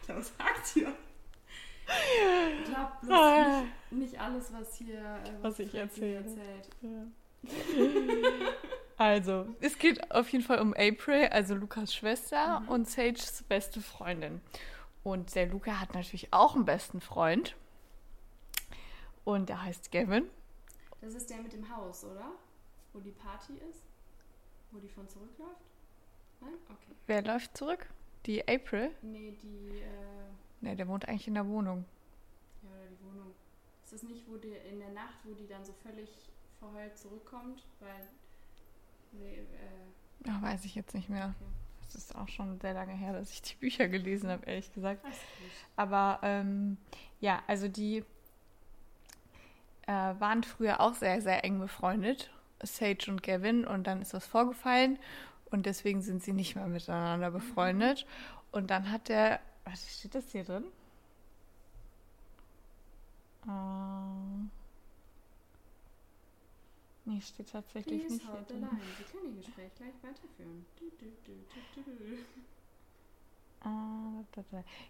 Was 0.07 0.31
sagt 0.37 0.75
ihr? 0.75 0.93
Ich 1.87 2.65
glaube 2.69 2.91
ah. 3.09 3.63
nicht, 3.89 4.11
nicht, 4.11 4.21
alles, 4.21 4.53
was 4.53 4.75
hier 4.75 4.99
äh, 4.99 5.33
was, 5.41 5.53
was 5.53 5.59
ich 5.59 5.73
erzähle. 5.73 6.17
erzählt. 6.17 6.69
Ja. 6.81 7.07
also, 8.97 9.47
es 9.59 9.77
geht 9.77 10.11
auf 10.11 10.29
jeden 10.29 10.43
Fall 10.43 10.59
um 10.59 10.73
April, 10.73 11.27
also 11.27 11.55
Lukas 11.55 11.93
Schwester 11.93 12.61
mhm. 12.61 12.67
und 12.69 12.89
Sages 12.89 13.43
beste 13.43 13.81
Freundin. 13.81 14.41
Und 15.03 15.35
der 15.35 15.47
Luca 15.47 15.79
hat 15.79 15.93
natürlich 15.93 16.33
auch 16.33 16.55
einen 16.55 16.65
besten 16.65 16.99
Freund. 16.99 17.55
Und 19.23 19.49
der 19.49 19.63
heißt 19.63 19.91
Gavin. 19.91 20.29
Das 21.01 21.13
ist 21.13 21.29
der 21.29 21.37
mit 21.37 21.53
dem 21.53 21.73
Haus, 21.73 22.03
oder? 22.03 22.31
Wo 22.93 22.99
die 22.99 23.11
Party 23.11 23.53
ist? 23.69 23.83
Wo 24.71 24.79
die 24.79 24.89
von 24.89 25.07
zurückläuft? 25.07 25.61
Nein? 26.41 26.53
Okay. 26.65 26.95
Wer 27.07 27.23
läuft 27.23 27.55
zurück? 27.55 27.87
Die 28.25 28.45
April? 28.47 28.91
Nee, 29.01 29.37
die. 29.41 29.79
Äh 29.79 30.27
nee, 30.61 30.75
der 30.75 30.87
wohnt 30.87 31.07
eigentlich 31.07 31.27
in 31.27 31.35
der 31.35 31.47
Wohnung. 31.47 31.85
Ja, 32.63 32.69
oder 32.69 32.87
die 32.87 33.03
Wohnung. 33.03 33.33
Ist 33.83 33.93
das 33.93 34.03
nicht, 34.03 34.27
wo 34.27 34.37
die 34.37 34.53
in 34.69 34.79
der 34.79 34.91
Nacht, 34.91 35.19
wo 35.23 35.33
die 35.33 35.47
dann 35.47 35.63
so 35.63 35.73
völlig 35.73 36.09
verheult 36.59 36.97
zurückkommt? 36.97 37.63
Weil. 37.79 38.07
Nee, 39.11 39.39
äh. 39.39 40.29
Ach, 40.29 40.41
weiß 40.41 40.65
ich 40.65 40.75
jetzt 40.75 40.93
nicht 40.93 41.09
mehr. 41.09 41.33
Okay. 41.35 41.51
Das 41.87 41.95
ist 41.95 42.15
auch 42.15 42.27
schon 42.27 42.59
sehr 42.59 42.73
lange 42.73 42.93
her, 42.93 43.13
dass 43.13 43.31
ich 43.31 43.41
die 43.41 43.55
Bücher 43.55 43.87
gelesen 43.87 44.29
habe, 44.29 44.45
ehrlich 44.45 44.73
gesagt. 44.73 45.05
Aber 45.77 46.19
ähm, 46.21 46.77
ja, 47.21 47.41
also 47.47 47.69
die 47.69 48.03
äh, 49.83 49.91
waren 49.91 50.43
früher 50.43 50.81
auch 50.81 50.93
sehr, 50.95 51.21
sehr 51.21 51.45
eng 51.45 51.59
befreundet, 51.59 52.29
Sage 52.61 53.05
und 53.09 53.23
Gavin, 53.23 53.65
und 53.65 53.87
dann 53.87 54.01
ist 54.01 54.13
das 54.13 54.27
vorgefallen 54.27 54.99
und 55.49 55.65
deswegen 55.65 56.01
sind 56.01 56.21
sie 56.21 56.33
nicht 56.33 56.55
mehr 56.55 56.67
miteinander 56.67 57.31
befreundet. 57.31 58.05
Und 58.51 58.69
dann 58.69 58.91
hat 58.91 59.07
der, 59.07 59.39
was 59.63 59.97
steht 59.97 60.15
das 60.15 60.31
hier 60.31 60.43
drin? 60.43 60.65
Ähm, 63.47 64.36
nee, 67.07 67.21
steht 67.21 67.49
tatsächlich 67.49 68.01
Please 68.01 68.13
nicht 68.15 68.27
hold 68.27 68.47
the 68.47 68.53
line. 68.55 68.69
Sie 68.97 69.03
können 69.11 69.29
Ihr 69.35 69.37
Gespräch 69.37 69.71
gleich 69.75 69.93
weiterführen. 70.03 70.65
Du, 70.77 70.85
du, 70.99 71.05
du. 71.25 72.17
Ah. 73.61 74.23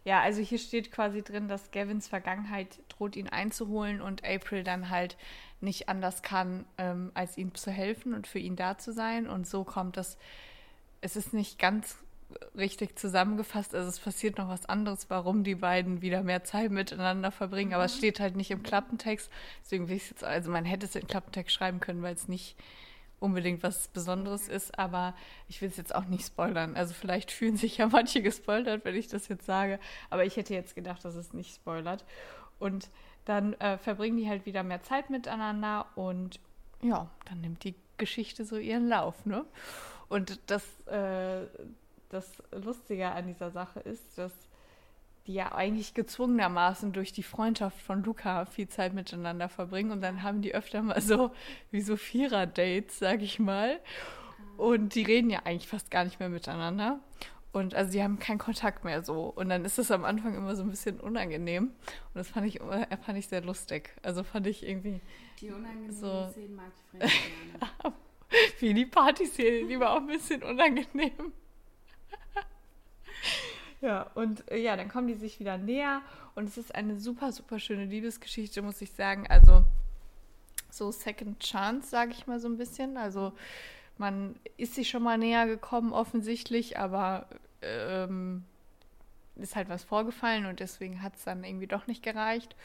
Ja, 0.03 0.21
also 0.21 0.41
hier 0.41 0.59
steht 0.59 0.91
quasi 0.91 1.23
drin, 1.23 1.47
dass 1.47 1.71
Gavins 1.71 2.07
Vergangenheit 2.07 2.79
droht, 2.89 3.15
ihn 3.15 3.29
einzuholen 3.29 4.01
und 4.01 4.25
April 4.25 4.63
dann 4.63 4.89
halt 4.89 5.17
nicht 5.61 5.89
anders 5.89 6.21
kann, 6.21 6.65
ähm, 6.77 7.11
als 7.13 7.37
ihm 7.37 7.55
zu 7.55 7.71
helfen 7.71 8.13
und 8.13 8.27
für 8.27 8.39
ihn 8.39 8.55
da 8.55 8.77
zu 8.77 8.91
sein. 8.91 9.27
Und 9.27 9.47
so 9.47 9.63
kommt 9.63 9.97
das, 9.97 10.17
es 11.01 11.15
ist 11.15 11.33
nicht 11.33 11.59
ganz 11.59 11.97
richtig 12.57 12.97
zusammengefasst, 12.97 13.73
also 13.73 13.87
es 13.87 13.99
passiert 13.99 14.37
noch 14.37 14.49
was 14.49 14.65
anderes, 14.65 15.09
warum 15.09 15.43
die 15.43 15.55
beiden 15.55 16.01
wieder 16.01 16.23
mehr 16.23 16.43
Zeit 16.43 16.71
miteinander 16.71 17.31
verbringen, 17.31 17.73
aber 17.73 17.85
es 17.85 17.97
steht 17.97 18.19
halt 18.19 18.35
nicht 18.35 18.51
im 18.51 18.63
Klappentext. 18.63 19.29
Deswegen 19.63 19.87
will 19.87 19.95
ich 19.95 20.03
es 20.03 20.09
jetzt, 20.09 20.23
also 20.23 20.51
man 20.51 20.65
hätte 20.65 20.85
es 20.85 20.95
in 20.95 21.07
Klappentext 21.07 21.55
schreiben 21.55 21.79
können, 21.79 22.01
weil 22.01 22.13
es 22.13 22.27
nicht 22.27 22.55
unbedingt 23.19 23.63
was 23.63 23.87
Besonderes 23.87 24.47
ist, 24.47 24.77
aber 24.77 25.15
ich 25.47 25.61
will 25.61 25.69
es 25.69 25.77
jetzt 25.77 25.95
auch 25.95 26.05
nicht 26.05 26.25
spoilern. 26.25 26.75
Also 26.75 26.93
vielleicht 26.93 27.31
fühlen 27.31 27.57
sich 27.57 27.77
ja 27.77 27.87
manche 27.87 28.21
gespoilert, 28.21 28.85
wenn 28.85 28.95
ich 28.95 29.07
das 29.07 29.27
jetzt 29.27 29.45
sage, 29.45 29.79
aber 30.09 30.25
ich 30.25 30.35
hätte 30.35 30.53
jetzt 30.53 30.75
gedacht, 30.75 31.03
dass 31.05 31.15
es 31.15 31.33
nicht 31.33 31.55
spoilert. 31.55 32.05
Und 32.59 32.89
dann 33.25 33.53
äh, 33.53 33.77
verbringen 33.77 34.17
die 34.17 34.29
halt 34.29 34.45
wieder 34.45 34.63
mehr 34.63 34.81
Zeit 34.83 35.09
miteinander 35.09 35.85
und 35.95 36.39
ja, 36.81 37.09
dann 37.25 37.41
nimmt 37.41 37.63
die 37.63 37.75
Geschichte 37.97 38.45
so 38.45 38.57
ihren 38.57 38.87
Lauf, 38.87 39.25
ne? 39.25 39.45
Und 40.09 40.39
das, 40.47 40.63
äh, 40.85 41.45
das 42.09 42.41
Lustige 42.51 43.09
an 43.11 43.27
dieser 43.27 43.51
Sache 43.51 43.79
ist, 43.79 44.17
dass 44.17 44.31
die 45.25 45.33
ja 45.33 45.53
eigentlich 45.53 45.93
gezwungenermaßen 45.93 46.93
durch 46.93 47.11
die 47.11 47.23
Freundschaft 47.23 47.81
von 47.81 48.03
Luca 48.03 48.45
viel 48.45 48.69
Zeit 48.69 48.93
miteinander 48.93 49.49
verbringen 49.49 49.91
und 49.91 50.01
dann 50.01 50.23
haben 50.23 50.41
die 50.41 50.55
öfter 50.55 50.81
mal 50.81 51.01
so 51.01 51.31
wie 51.69 51.81
so 51.81 51.97
Vierer-Dates, 51.97 52.99
sag 52.99 53.21
ich 53.21 53.37
mal. 53.39 53.79
Und 54.55 54.95
die 54.95 55.03
reden 55.03 55.29
ja 55.29 55.41
eigentlich 55.43 55.67
fast 55.67 55.91
gar 55.91 56.05
nicht 56.05 56.19
mehr 56.19 56.29
miteinander. 56.29 56.99
Und 57.51 57.75
also 57.75 57.91
die 57.91 58.03
haben 58.03 58.19
keinen 58.19 58.37
Kontakt 58.37 58.85
mehr 58.85 59.03
so. 59.03 59.23
Und 59.23 59.49
dann 59.49 59.65
ist 59.65 59.77
es 59.79 59.91
am 59.91 60.05
Anfang 60.05 60.35
immer 60.35 60.55
so 60.55 60.63
ein 60.63 60.69
bisschen 60.69 60.99
unangenehm. 60.99 61.65
Und 61.65 62.15
das 62.15 62.29
fand 62.29 62.47
ich, 62.47 62.59
fand 62.59 63.17
ich 63.17 63.27
sehr 63.27 63.41
lustig. 63.41 63.93
Also 64.03 64.23
fand 64.23 64.47
ich 64.47 64.65
irgendwie 64.65 65.01
Die 65.41 65.49
unangenehmen 65.49 65.91
So. 65.91 66.29
Szenen 66.31 66.55
mag 66.55 66.71
gerne. 66.91 67.93
wie 68.59 68.73
die 68.73 68.85
Partyszene, 68.85 69.67
die 69.67 69.79
war 69.79 69.91
auch 69.93 69.97
ein 69.97 70.07
bisschen 70.07 70.43
unangenehm. 70.43 71.33
ja, 73.81 74.03
und 74.15 74.49
äh, 74.51 74.57
ja, 74.57 74.75
dann 74.75 74.89
kommen 74.89 75.07
die 75.07 75.15
sich 75.15 75.39
wieder 75.39 75.57
näher 75.57 76.01
und 76.35 76.47
es 76.47 76.57
ist 76.57 76.75
eine 76.75 76.99
super, 76.99 77.31
super 77.31 77.59
schöne 77.59 77.85
Liebesgeschichte, 77.85 78.61
muss 78.61 78.81
ich 78.81 78.91
sagen. 78.91 79.27
Also 79.27 79.63
so 80.69 80.91
Second 80.91 81.39
Chance, 81.39 81.89
sage 81.89 82.11
ich 82.11 82.27
mal 82.27 82.39
so 82.39 82.47
ein 82.47 82.57
bisschen. 82.57 82.97
Also 82.97 83.33
man 83.97 84.35
ist 84.57 84.75
sich 84.75 84.89
schon 84.89 85.03
mal 85.03 85.17
näher 85.17 85.47
gekommen, 85.47 85.93
offensichtlich, 85.93 86.77
aber 86.77 87.27
ähm, 87.61 88.45
ist 89.35 89.55
halt 89.55 89.69
was 89.69 89.83
vorgefallen 89.83 90.45
und 90.45 90.59
deswegen 90.59 91.01
hat 91.01 91.15
es 91.15 91.23
dann 91.23 91.43
irgendwie 91.43 91.67
doch 91.67 91.87
nicht 91.87 92.03
gereicht. 92.03 92.55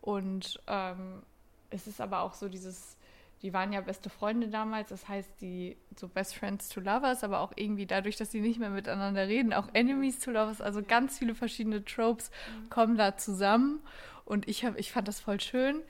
Und 0.00 0.60
ähm, 0.66 1.22
es 1.70 1.86
ist 1.86 2.00
aber 2.00 2.20
auch 2.20 2.34
so 2.34 2.48
dieses, 2.48 2.95
die 3.42 3.52
waren 3.52 3.72
ja 3.72 3.80
beste 3.82 4.08
Freunde 4.10 4.48
damals, 4.48 4.88
das 4.88 5.08
heißt, 5.08 5.40
die 5.40 5.76
so 5.94 6.08
Best 6.08 6.34
Friends 6.34 6.68
to 6.70 6.80
Lovers, 6.80 7.22
aber 7.22 7.40
auch 7.40 7.52
irgendwie 7.56 7.86
dadurch, 7.86 8.16
dass 8.16 8.30
sie 8.30 8.40
nicht 8.40 8.58
mehr 8.58 8.70
miteinander 8.70 9.28
reden, 9.28 9.52
auch 9.52 9.68
Enemies 9.74 10.18
to 10.20 10.30
Lovers, 10.30 10.60
also 10.60 10.82
ganz 10.82 11.18
viele 11.18 11.34
verschiedene 11.34 11.84
Tropes 11.84 12.30
kommen 12.70 12.96
da 12.96 13.16
zusammen. 13.16 13.80
Und 14.24 14.48
ich, 14.48 14.64
hab, 14.64 14.78
ich 14.78 14.90
fand 14.90 15.06
das 15.06 15.20
voll 15.20 15.40
schön. 15.40 15.82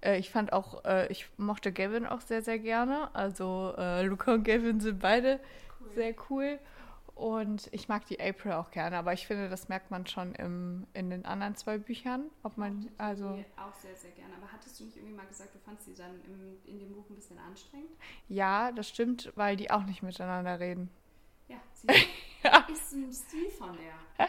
Äh, 0.00 0.18
Ich 0.18 0.30
fand 0.30 0.52
auch, 0.52 0.84
äh, 0.84 1.06
ich 1.12 1.28
mochte 1.36 1.72
Gavin 1.72 2.06
auch 2.06 2.20
sehr, 2.20 2.42
sehr 2.42 2.58
gerne. 2.58 3.14
Also 3.14 3.74
äh, 3.78 4.02
Luca 4.02 4.32
und 4.34 4.44
Gavin 4.44 4.80
sind 4.80 4.98
beide 5.00 5.38
Cool. 5.80 5.90
sehr 5.94 6.14
cool. 6.30 6.58
Und 7.14 7.68
ich 7.72 7.88
mag 7.88 8.04
die 8.06 8.20
April 8.20 8.52
auch 8.52 8.72
gerne, 8.72 8.96
aber 8.96 9.12
ich 9.12 9.26
finde, 9.26 9.48
das 9.48 9.68
merkt 9.68 9.90
man 9.90 10.06
schon 10.06 10.34
im, 10.34 10.86
in 10.94 11.10
den 11.10 11.24
anderen 11.24 11.54
zwei 11.54 11.78
Büchern. 11.78 12.24
Ob 12.42 12.56
man, 12.58 12.90
also. 12.98 13.44
auch 13.56 13.74
sehr, 13.74 13.94
sehr 13.94 14.10
gerne. 14.10 14.34
Aber 14.36 14.50
hattest 14.50 14.80
du 14.80 14.84
nicht 14.84 14.96
irgendwie 14.96 15.14
mal 15.14 15.26
gesagt, 15.26 15.54
du 15.54 15.58
fandst 15.60 15.86
sie 15.86 15.94
dann 15.94 16.20
im, 16.24 16.56
in 16.64 16.80
dem 16.80 16.92
Buch 16.92 17.08
ein 17.08 17.14
bisschen 17.14 17.38
anstrengend? 17.38 17.90
Ja, 18.28 18.72
das 18.72 18.88
stimmt, 18.88 19.32
weil 19.36 19.56
die 19.56 19.70
auch 19.70 19.84
nicht 19.84 20.02
miteinander 20.02 20.58
reden. 20.58 20.90
Ja, 21.48 21.56
sie 21.74 22.72
ist 22.72 22.92
ein 22.92 23.12
Stil 23.12 23.48
von 23.50 23.76
der. 23.76 24.26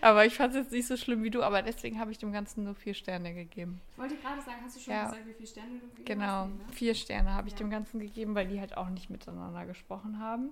Aber 0.00 0.24
ich 0.24 0.34
fand 0.34 0.54
es 0.54 0.60
jetzt 0.60 0.72
nicht 0.72 0.86
so 0.86 0.96
schlimm 0.96 1.22
wie 1.22 1.30
du, 1.30 1.42
aber 1.42 1.62
deswegen 1.62 1.98
habe 1.98 2.10
ich 2.12 2.18
dem 2.18 2.32
Ganzen 2.32 2.64
nur 2.64 2.74
vier 2.74 2.94
Sterne 2.94 3.34
gegeben. 3.34 3.80
Ich 3.92 3.98
wollte 3.98 4.16
gerade 4.16 4.40
sagen, 4.40 4.58
hast 4.62 4.76
du 4.76 4.80
schon 4.80 4.94
Ja. 4.94 5.04
gesagt, 5.06 5.26
wie 5.26 5.32
viele 5.32 5.46
Sterne 5.48 5.78
du 5.78 5.88
gegeben 5.88 6.04
Genau, 6.04 6.26
hast? 6.26 6.48
Nee, 6.48 6.64
ne? 6.64 6.72
vier 6.72 6.94
Sterne 6.94 7.32
habe 7.32 7.48
ich 7.48 7.54
Ja. 7.54 7.58
dem 7.58 7.70
Ganzen 7.70 7.98
gegeben, 7.98 8.34
weil 8.34 8.46
die 8.46 8.60
halt 8.60 8.76
auch 8.76 8.88
nicht 8.88 9.10
miteinander 9.10 9.66
gesprochen 9.66 10.18
haben. 10.20 10.50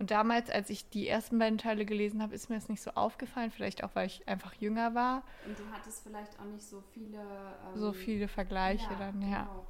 Und 0.00 0.10
damals, 0.10 0.48
als 0.50 0.70
ich 0.70 0.88
die 0.88 1.06
ersten 1.06 1.38
beiden 1.38 1.58
Teile 1.58 1.84
gelesen 1.84 2.22
habe, 2.22 2.34
ist 2.34 2.48
mir 2.48 2.56
das 2.56 2.70
nicht 2.70 2.82
so 2.82 2.90
aufgefallen. 2.92 3.50
Vielleicht 3.50 3.84
auch, 3.84 3.90
weil 3.94 4.06
ich 4.06 4.26
einfach 4.26 4.54
jünger 4.54 4.94
war. 4.94 5.22
Und 5.46 5.58
du 5.58 5.62
hattest 5.70 6.02
vielleicht 6.02 6.40
auch 6.40 6.44
nicht 6.46 6.64
so 6.64 6.82
viele... 6.92 7.18
Ähm, 7.18 7.78
So 7.78 7.92
viele 7.92 8.26
Vergleiche 8.26 8.88
dann, 8.98 9.20
ja. 9.20 9.42
Genau. 9.42 9.66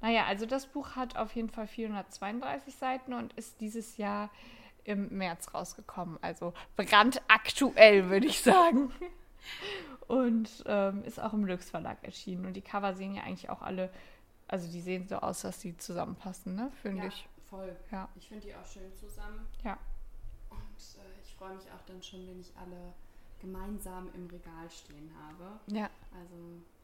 Naja, 0.00 0.24
also 0.24 0.46
das 0.46 0.66
Buch 0.66 0.96
hat 0.96 1.16
auf 1.16 1.34
jeden 1.36 1.50
Fall 1.50 1.66
432 1.66 2.74
Seiten 2.74 3.12
und 3.12 3.34
ist 3.34 3.60
dieses 3.60 3.98
Jahr 3.98 4.30
im 4.84 5.08
März 5.16 5.52
rausgekommen. 5.52 6.18
Also 6.22 6.54
brandaktuell, 6.76 8.08
würde 8.08 8.26
ich 8.26 8.40
sagen. 8.40 8.90
Und 10.08 10.64
ähm, 10.66 11.02
ist 11.04 11.20
auch 11.20 11.32
im 11.32 11.44
Lux 11.44 11.68
Verlag 11.70 11.98
erschienen. 12.02 12.46
Und 12.46 12.54
die 12.54 12.62
Cover 12.62 12.94
sehen 12.94 13.14
ja 13.14 13.22
eigentlich 13.24 13.50
auch 13.50 13.62
alle, 13.62 13.90
also 14.46 14.70
die 14.70 14.80
sehen 14.80 15.08
so 15.08 15.16
aus, 15.16 15.42
dass 15.42 15.58
die 15.58 15.76
zusammenpassen, 15.76 16.54
ne? 16.54 16.70
Finde 16.82 17.02
Ja, 17.02 17.08
ich. 17.08 17.28
Voll. 17.50 17.76
Ja. 17.90 18.08
Ich 18.16 18.28
finde 18.28 18.46
die 18.46 18.54
auch 18.54 18.66
schön 18.66 18.94
zusammen. 18.94 19.46
Ja. 19.64 19.78
Und 20.50 20.58
äh, 20.58 21.20
ich 21.22 21.34
freue 21.34 21.54
mich 21.56 21.64
auch 21.72 21.82
dann 21.86 22.02
schon, 22.02 22.26
wenn 22.28 22.40
ich 22.40 22.52
alle 22.56 22.92
gemeinsam 23.40 24.08
im 24.14 24.26
Regal 24.28 24.70
stehen 24.70 25.10
habe. 25.22 25.58
Ja, 25.66 25.90
Also, 26.14 26.34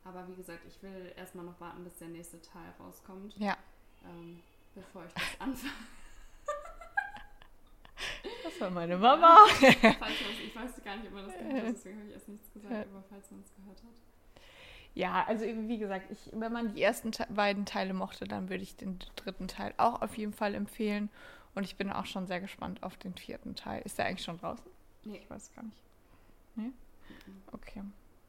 aber 0.04 0.26
wie 0.28 0.34
gesagt, 0.34 0.60
ich 0.66 0.82
will 0.82 1.12
erstmal 1.16 1.44
noch 1.44 1.58
warten, 1.60 1.82
bis 1.84 1.96
der 1.98 2.08
nächste 2.08 2.40
Teil 2.42 2.72
rauskommt, 2.78 3.36
ja. 3.38 3.56
ähm, 4.04 4.42
bevor 4.74 5.04
ich 5.06 5.12
das 5.14 5.22
anfange. 5.38 5.72
Das 8.44 8.60
war 8.60 8.70
meine 8.70 8.96
Mama. 8.98 9.38
falls 9.48 9.70
man's- 9.70 10.40
ich 10.44 10.54
weiß 10.54 10.84
gar 10.84 10.96
nicht, 10.96 11.06
ob 11.08 11.14
man 11.14 11.26
das 11.26 11.36
gehört 11.38 11.56
hat, 11.64 11.64
deswegen 11.74 11.98
habe 11.98 12.08
ich 12.08 12.14
erst 12.14 12.28
nichts 12.28 12.52
gesagt, 12.52 12.72
Ja. 12.74 12.80
aber 12.82 13.02
falls 13.08 13.30
man 13.30 13.40
es 13.40 13.54
gehört 13.54 13.78
hat. 13.82 13.90
Ja, 14.94 15.24
also 15.26 15.44
wie 15.44 15.78
gesagt, 15.78 16.10
ich, 16.10 16.30
wenn 16.32 16.52
man 16.52 16.74
die 16.74 16.82
ersten 16.82 17.12
Te 17.12 17.26
beiden 17.30 17.64
Teile 17.64 17.94
mochte, 17.94 18.26
dann 18.26 18.50
würde 18.50 18.62
ich 18.62 18.76
den 18.76 18.98
dritten 19.16 19.48
Teil 19.48 19.72
auch 19.78 20.02
auf 20.02 20.16
jeden 20.18 20.34
Fall 20.34 20.54
empfehlen. 20.54 21.08
Und 21.54 21.64
ich 21.64 21.76
bin 21.76 21.90
auch 21.90 22.06
schon 22.06 22.26
sehr 22.26 22.40
gespannt 22.40 22.82
auf 22.82 22.96
den 22.96 23.14
vierten 23.14 23.54
Teil. 23.54 23.82
Ist 23.82 23.98
der 23.98 24.06
eigentlich 24.06 24.24
schon 24.24 24.38
draußen? 24.38 24.70
Nee. 25.04 25.18
Ich 25.18 25.30
weiß 25.30 25.54
gar 25.54 25.64
nicht. 25.64 25.76
Nee? 26.56 26.72
Okay. 27.52 27.82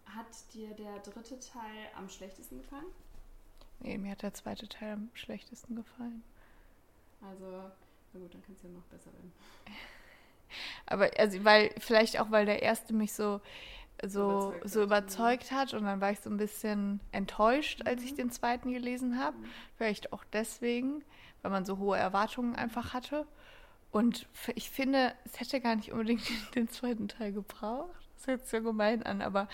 Hat 0.05 0.53
dir 0.53 0.73
der 0.73 0.99
dritte 0.99 1.39
Teil 1.39 1.87
am 1.97 2.09
schlechtesten 2.09 2.59
gefallen? 2.59 2.85
Nee, 3.79 3.97
mir 3.97 4.11
hat 4.11 4.21
der 4.21 4.33
zweite 4.33 4.67
Teil 4.67 4.93
am 4.93 5.09
schlechtesten 5.13 5.75
gefallen. 5.75 6.23
Also, 7.21 7.71
na 8.13 8.19
gut, 8.19 8.33
dann 8.33 8.43
kann 8.43 8.55
es 8.55 8.63
ja 8.63 8.69
noch 8.69 8.83
besser 8.83 9.11
werden. 9.13 9.33
Aber 10.85 11.09
also, 11.17 11.43
weil, 11.43 11.73
vielleicht 11.79 12.19
auch, 12.19 12.31
weil 12.31 12.45
der 12.45 12.61
erste 12.61 12.93
mich 12.93 13.13
so, 13.13 13.41
so, 14.05 14.53
Überzeugt 14.53 14.69
so 14.69 14.79
hat, 14.81 14.85
überzeugt 14.87 15.51
hat 15.51 15.73
und 15.73 15.83
dann 15.85 16.01
war 16.01 16.11
ich 16.11 16.19
so 16.19 16.29
ein 16.29 16.37
bisschen 16.37 16.99
enttäuscht, 17.11 17.81
als 17.85 18.03
ich 18.03 18.11
Mhm. 18.11 18.17
den 18.17 18.31
zweiten 18.31 18.73
gelesen 18.73 19.19
habe. 19.19 19.37
Mhm. 19.37 19.45
Vielleicht 19.77 20.13
auch 20.13 20.23
deswegen, 20.33 21.03
weil 21.41 21.51
man 21.51 21.65
so 21.65 21.77
hohe 21.77 21.97
Erwartungen 21.97 22.55
einfach 22.55 22.93
hatte. 22.93 23.25
Und 23.91 24.27
ich 24.55 24.69
finde, 24.71 25.13
es 25.25 25.39
hätte 25.39 25.61
gar 25.61 25.75
nicht 25.75 25.91
unbedingt 25.91 26.23
den 26.55 26.67
zweiten 26.69 27.07
Teil 27.07 27.31
gebraucht. 27.33 28.09
Das 28.17 28.27
hört 28.27 28.41
sich 28.41 28.59
so 28.59 28.61
gemein 28.63 29.03
an, 29.03 29.21
aber 29.21 29.47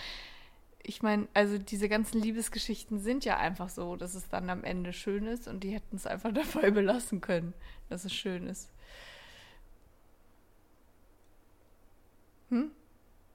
ich 0.82 1.02
meine, 1.02 1.28
also 1.34 1.58
diese 1.58 1.88
ganzen 1.88 2.20
Liebesgeschichten 2.22 2.98
sind 3.00 3.24
ja 3.24 3.36
einfach 3.36 3.68
so, 3.68 3.96
dass 3.96 4.14
es 4.14 4.28
dann 4.28 4.48
am 4.50 4.64
Ende 4.64 4.92
schön 4.94 5.26
ist 5.26 5.46
und 5.48 5.60
die 5.62 5.70
hätten 5.70 5.96
es 5.96 6.06
einfach 6.06 6.32
dabei 6.34 6.70
belassen 6.70 7.20
können, 7.20 7.52
dass 7.90 8.04
es 8.04 8.14
schön 8.14 8.46
ist. 8.46 8.70
Hm? 12.50 12.70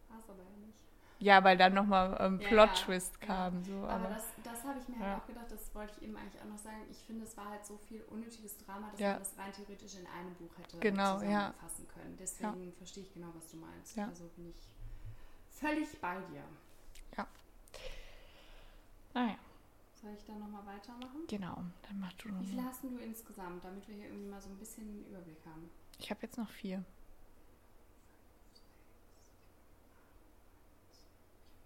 War 0.09 0.19
es 0.19 0.29
aber 0.29 0.43
ja 0.43 0.49
nicht. 0.65 0.79
Ja, 1.25 1.43
weil 1.43 1.57
dann 1.57 1.73
nochmal 1.73 2.15
ähm, 2.19 2.39
Ja, 2.39 2.47
Plot-Twist 2.49 3.13
ja. 3.21 3.25
kam. 3.27 3.63
So, 3.63 3.73
Aber, 3.77 3.93
aber, 3.93 4.09
das, 4.09 4.25
das 4.43 4.63
habe 4.63 4.77
ich 4.79 4.87
mir 4.87 4.97
Ja. 4.99 5.05
halt 5.13 5.21
auch 5.23 5.25
gedacht, 5.27 5.47
das 5.49 5.73
wollte 5.73 5.93
ich 5.97 6.03
eben 6.03 6.15
eigentlich 6.17 6.39
auch 6.39 6.45
noch 6.45 6.57
sagen. 6.59 6.81
Ich 6.91 6.97
finde, 6.99 7.23
es 7.25 7.35
war 7.35 7.49
halt 7.49 7.65
so 7.65 7.77
viel 7.77 8.03
unnötiges 8.03 8.57
Drama, 8.59 8.91
dass 8.91 8.99
Ja. 8.99 9.13
man 9.13 9.19
das 9.19 9.35
rein 9.37 9.51
theoretisch 9.51 9.95
in 9.95 10.05
einem 10.05 10.35
Buch 10.35 10.51
hätte 10.59 10.77
Genau, 10.77 11.13
ja. 11.21 11.51
zusammenfassen 11.53 11.87
können. 11.87 12.15
Deswegen 12.19 12.73
verstehe 12.73 13.03
ich 13.03 13.11
genau, 13.13 13.29
was 13.35 13.49
du 13.49 13.57
meinst. 13.57 13.95
Ja. 13.97 14.07
Also 14.07 14.27
bin 14.35 14.49
ich 14.51 14.67
völlig 15.49 15.99
bei 15.99 16.15
dir. 16.31 16.43
naja. 19.15 19.35
So, 19.95 20.07
Soll 20.07 20.15
ich 20.15 20.25
dann 20.25 20.39
nochmal 20.39 20.63
weitermachen? 20.67 21.25
Genau, 21.27 21.55
dann 21.87 21.99
mach 21.99 22.13
du 22.13 22.29
Wie 22.39 22.45
viel 22.45 22.55
nochmal. 22.57 22.71
hast 22.71 22.83
du 22.83 22.97
insgesamt, 22.97 23.63
damit 23.63 23.87
wir 23.87 23.95
hier 23.95 24.05
irgendwie 24.07 24.27
mal 24.29 24.41
so 24.41 24.49
ein 24.49 24.57
bisschen 24.57 24.83
einen 24.83 25.05
Überblick 25.09 25.43
haben? 25.45 25.69
Ich 25.97 26.11
habe 26.11 26.19
jetzt 26.21 26.37
noch 26.37 26.49
vier. 26.51 26.83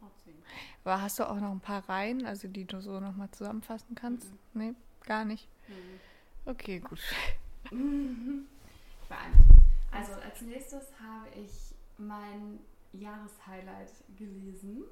Oh, 0.01 0.07
zehn. 0.23 0.41
Aber 0.83 1.01
hast 1.01 1.19
du 1.19 1.29
auch 1.29 1.35
noch 1.39 1.51
ein 1.51 1.59
paar 1.59 1.87
Reihen, 1.89 2.25
also 2.25 2.47
die 2.47 2.65
du 2.65 2.81
so 2.81 2.99
nochmal 2.99 3.29
zusammenfassen 3.31 3.95
kannst? 3.95 4.31
Mhm. 4.31 4.37
Nee, 4.53 4.73
gar 5.05 5.25
nicht. 5.25 5.47
Mhm. 5.67 5.99
Okay, 6.45 6.79
gut. 6.79 6.99
Ich 7.65 7.71
war 9.09 9.19
ein. 9.19 9.33
Also 9.91 10.13
als 10.13 10.41
nächstes 10.41 10.83
habe 10.99 11.27
ich 11.35 11.75
mein 11.97 12.59
Jahreshighlight 12.93 13.91
gelesen. 14.17 14.83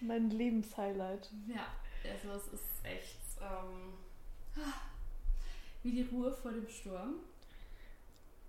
Mein 0.00 0.30
Lebenshighlight. 0.30 1.30
Ja, 1.48 1.66
also 2.10 2.32
es 2.32 2.52
ist 2.52 2.84
echt 2.84 3.18
ähm, 3.40 3.94
wie 5.82 5.92
die 5.92 6.02
Ruhe 6.02 6.32
vor 6.32 6.52
dem 6.52 6.68
Sturm. 6.68 7.14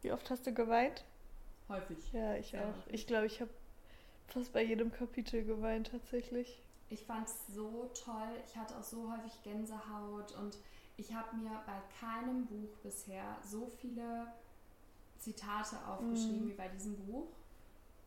Wie 0.01 0.11
oft 0.11 0.29
hast 0.29 0.45
du 0.45 0.53
geweint? 0.53 1.05
Häufig. 1.69 2.11
Ja, 2.11 2.35
ich 2.35 2.51
Ja. 2.51 2.69
auch. 2.69 2.87
Ich 2.91 3.07
glaube, 3.07 3.25
ich 3.27 3.39
habe 3.39 3.49
fast 4.27 4.53
bei 4.53 4.63
jedem 4.63 4.91
Kapitel 4.91 5.43
geweint 5.43 5.91
tatsächlich. 5.91 6.61
Ich 6.89 7.03
fand 7.05 7.27
es 7.27 7.47
so 7.53 7.89
toll. 7.93 8.29
Ich 8.47 8.55
hatte 8.55 8.77
auch 8.77 8.83
so 8.83 9.11
häufig 9.11 9.41
Gänsehaut 9.43 10.35
und 10.39 10.57
ich 10.97 11.13
habe 11.13 11.35
mir 11.37 11.61
bei 11.65 11.81
keinem 11.99 12.45
Buch 12.45 12.69
bisher 12.83 13.37
so 13.43 13.67
viele 13.81 14.27
Zitate 15.19 15.77
aufgeschrieben 15.87 16.45
Mhm. 16.45 16.49
wie 16.49 16.53
bei 16.53 16.67
diesem 16.69 16.95
Buch. 17.05 17.27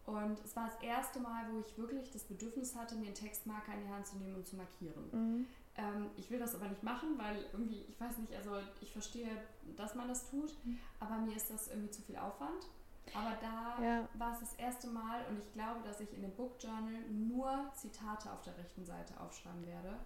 Und 0.04 0.38
es 0.44 0.54
war 0.54 0.66
das 0.68 0.80
erste 0.82 1.18
Mal, 1.18 1.46
wo 1.52 1.58
ich 1.58 1.76
wirklich 1.76 2.12
das 2.12 2.22
Bedürfnis 2.24 2.76
hatte, 2.76 2.94
mir 2.94 3.06
einen 3.06 3.14
Textmarker 3.14 3.72
in 3.74 3.80
die 3.86 3.88
Hand 3.88 4.06
zu 4.06 4.16
nehmen 4.18 4.36
und 4.36 4.46
zu 4.46 4.54
markieren. 4.54 5.08
Mhm. 5.10 5.46
Ähm, 5.76 6.10
ich 6.16 6.30
will 6.30 6.38
das 6.38 6.54
aber 6.54 6.68
nicht 6.68 6.82
machen, 6.84 7.18
weil 7.18 7.44
irgendwie, 7.52 7.82
ich 7.88 8.00
weiß 8.00 8.18
nicht, 8.18 8.32
also 8.34 8.52
ich 8.80 8.92
verstehe, 8.92 9.28
dass 9.76 9.94
man 9.96 10.06
das 10.06 10.30
tut, 10.30 10.54
Mhm. 10.64 10.78
aber 11.00 11.18
mir 11.18 11.34
ist 11.34 11.50
das 11.50 11.68
irgendwie 11.68 11.90
zu 11.90 12.02
viel 12.02 12.16
Aufwand. 12.16 12.66
Aber 13.14 13.36
da 13.40 13.82
Ja. 13.82 14.08
war 14.14 14.32
es 14.32 14.40
das 14.40 14.54
erste 14.54 14.88
Mal 14.88 15.24
und 15.30 15.38
ich 15.38 15.52
glaube, 15.52 15.80
dass 15.84 16.00
ich 16.00 16.12
in 16.14 16.22
dem 16.22 16.32
Book 16.32 16.56
Journal 16.60 17.00
nur 17.10 17.70
Zitate 17.74 18.30
auf 18.32 18.42
der 18.42 18.56
rechten 18.58 18.84
Seite 18.84 19.18
aufschreiben 19.20 19.64
werde, 19.66 19.96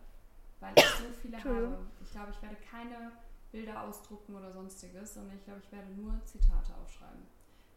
weil 0.61 0.73
ich 0.77 0.85
so 0.85 1.05
viele 1.23 1.43
habe. 1.43 1.79
Ich 2.03 2.11
glaube, 2.11 2.31
ich 2.31 2.43
werde 2.43 2.57
keine 2.71 3.13
Bilder 3.53 3.83
ausdrucken 3.83 4.35
oder 4.37 4.53
sonstiges, 4.53 5.15
sondern 5.15 5.37
ich 5.37 5.45
glaube, 5.45 5.61
ich 5.65 5.73
werde 5.73 5.91
nur 5.93 6.21
Zitate 6.25 6.73
aufschreiben. 6.83 7.23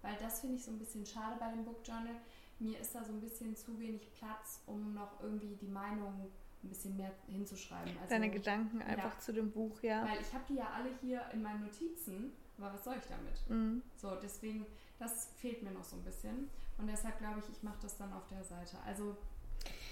Weil 0.02 0.16
das 0.18 0.42
finde 0.42 0.58
ich 0.58 0.64
so 0.64 0.72
ein 0.72 0.80
bisschen 0.80 1.06
schade 1.06 1.36
bei 1.40 1.50
dem 1.50 1.64
Book 1.64 1.80
Journal. 1.86 2.16
Mir 2.60 2.80
ist 2.80 2.94
da 2.94 3.04
so 3.04 3.14
ein 3.14 3.22
bisschen 3.22 3.56
zu 3.56 3.80
wenig 3.80 4.14
Platz, 4.14 4.62
um 4.68 4.94
noch 4.94 5.22
irgendwie 5.22 5.56
die 5.56 5.68
Meinung 5.68 6.30
ein 6.64 6.70
bisschen 6.70 6.96
mehr 6.98 7.12
hinzuschreiben. 7.28 7.92
Also, 7.98 8.10
Deine 8.10 8.30
Gedanken 8.30 8.82
einfach 8.82 9.14
ja. 9.16 9.20
zu 9.20 9.34
dem 9.34 9.52
Buch, 9.52 9.82
ja. 9.82 10.04
Weil 10.08 10.22
ich 10.22 10.34
habe 10.34 10.44
die 10.48 10.56
ja 10.56 10.70
alle 10.76 10.90
hier 11.02 11.22
in 11.34 11.42
meinen 11.42 11.62
Notizen, 11.64 12.34
aber 12.58 12.74
was 12.74 12.84
soll 12.84 12.96
ich 12.98 13.08
damit? 13.08 13.50
Mhm. 13.50 13.82
So, 13.98 14.16
deswegen, 14.22 14.66
das 15.00 15.30
fehlt 15.38 15.64
mir 15.64 15.72
noch 15.72 15.84
so 15.84 15.96
ein 15.96 16.04
bisschen. 16.04 16.50
Und 16.78 16.88
deshalb 16.88 17.18
glaube 17.20 17.40
ich, 17.40 17.50
ich 17.56 17.64
mache 17.64 17.78
das 17.82 17.98
dann 17.98 18.12
auf 18.14 18.26
der 18.28 18.44
Seite. 18.44 18.78
Also, 18.86 19.16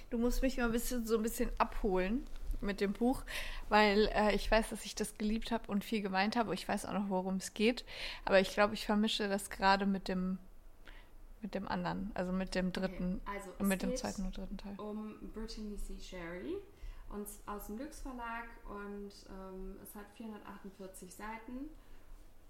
Du 0.10 0.18
musst 0.18 0.42
mich 0.42 0.58
mal 0.58 0.66
ein 0.66 0.72
bisschen 0.74 1.06
so 1.06 1.16
ein 1.16 1.24
bisschen 1.24 1.50
abholen 1.58 2.28
mit 2.60 2.82
dem 2.82 2.92
Buch, 2.94 3.24
weil 3.70 4.10
äh, 4.14 4.36
ich 4.36 4.52
weiß, 4.52 4.70
dass 4.70 4.84
ich 4.84 4.94
das 4.94 5.18
geliebt 5.18 5.52
habe 5.52 5.72
und 5.72 5.86
viel 5.86 6.02
geweint 6.02 6.36
habe. 6.36 6.54
Ich 6.54 6.68
weiß 6.68 6.86
auch 6.86 6.94
noch, 6.94 7.10
worum 7.10 7.38
es 7.38 7.54
geht. 7.54 7.86
Aber 8.26 8.40
ich 8.40 8.54
glaube, 8.54 8.74
ich 8.74 8.86
vermische 8.86 9.30
das 9.30 9.50
gerade 9.50 9.86
mit 9.86 10.08
dem 10.08 10.38
mit 11.42 11.56
dem 11.56 11.68
anderen, 11.68 12.12
also 12.14 12.32
mit 12.32 12.54
dem 12.54 12.72
dritten, 12.72 13.20
okay, 13.26 13.38
also 13.38 13.52
und 13.58 13.68
mit 13.68 13.82
dem 13.82 13.96
zweiten 13.96 14.26
und 14.26 14.38
dritten 14.38 14.58
Teil. 14.58 14.76
um 14.78 15.16
Brittany 15.34 15.76
C. 15.78 15.98
Sherry 15.98 16.58
und 17.10 17.28
aus 17.48 17.66
dem 17.66 17.80
Lux 17.80 18.02
Verlag 18.02 18.46
und 18.66 19.12
ähm, 19.28 19.76
es 19.82 19.96
hat 19.96 20.06
448 20.18 21.12
Seiten 21.12 21.70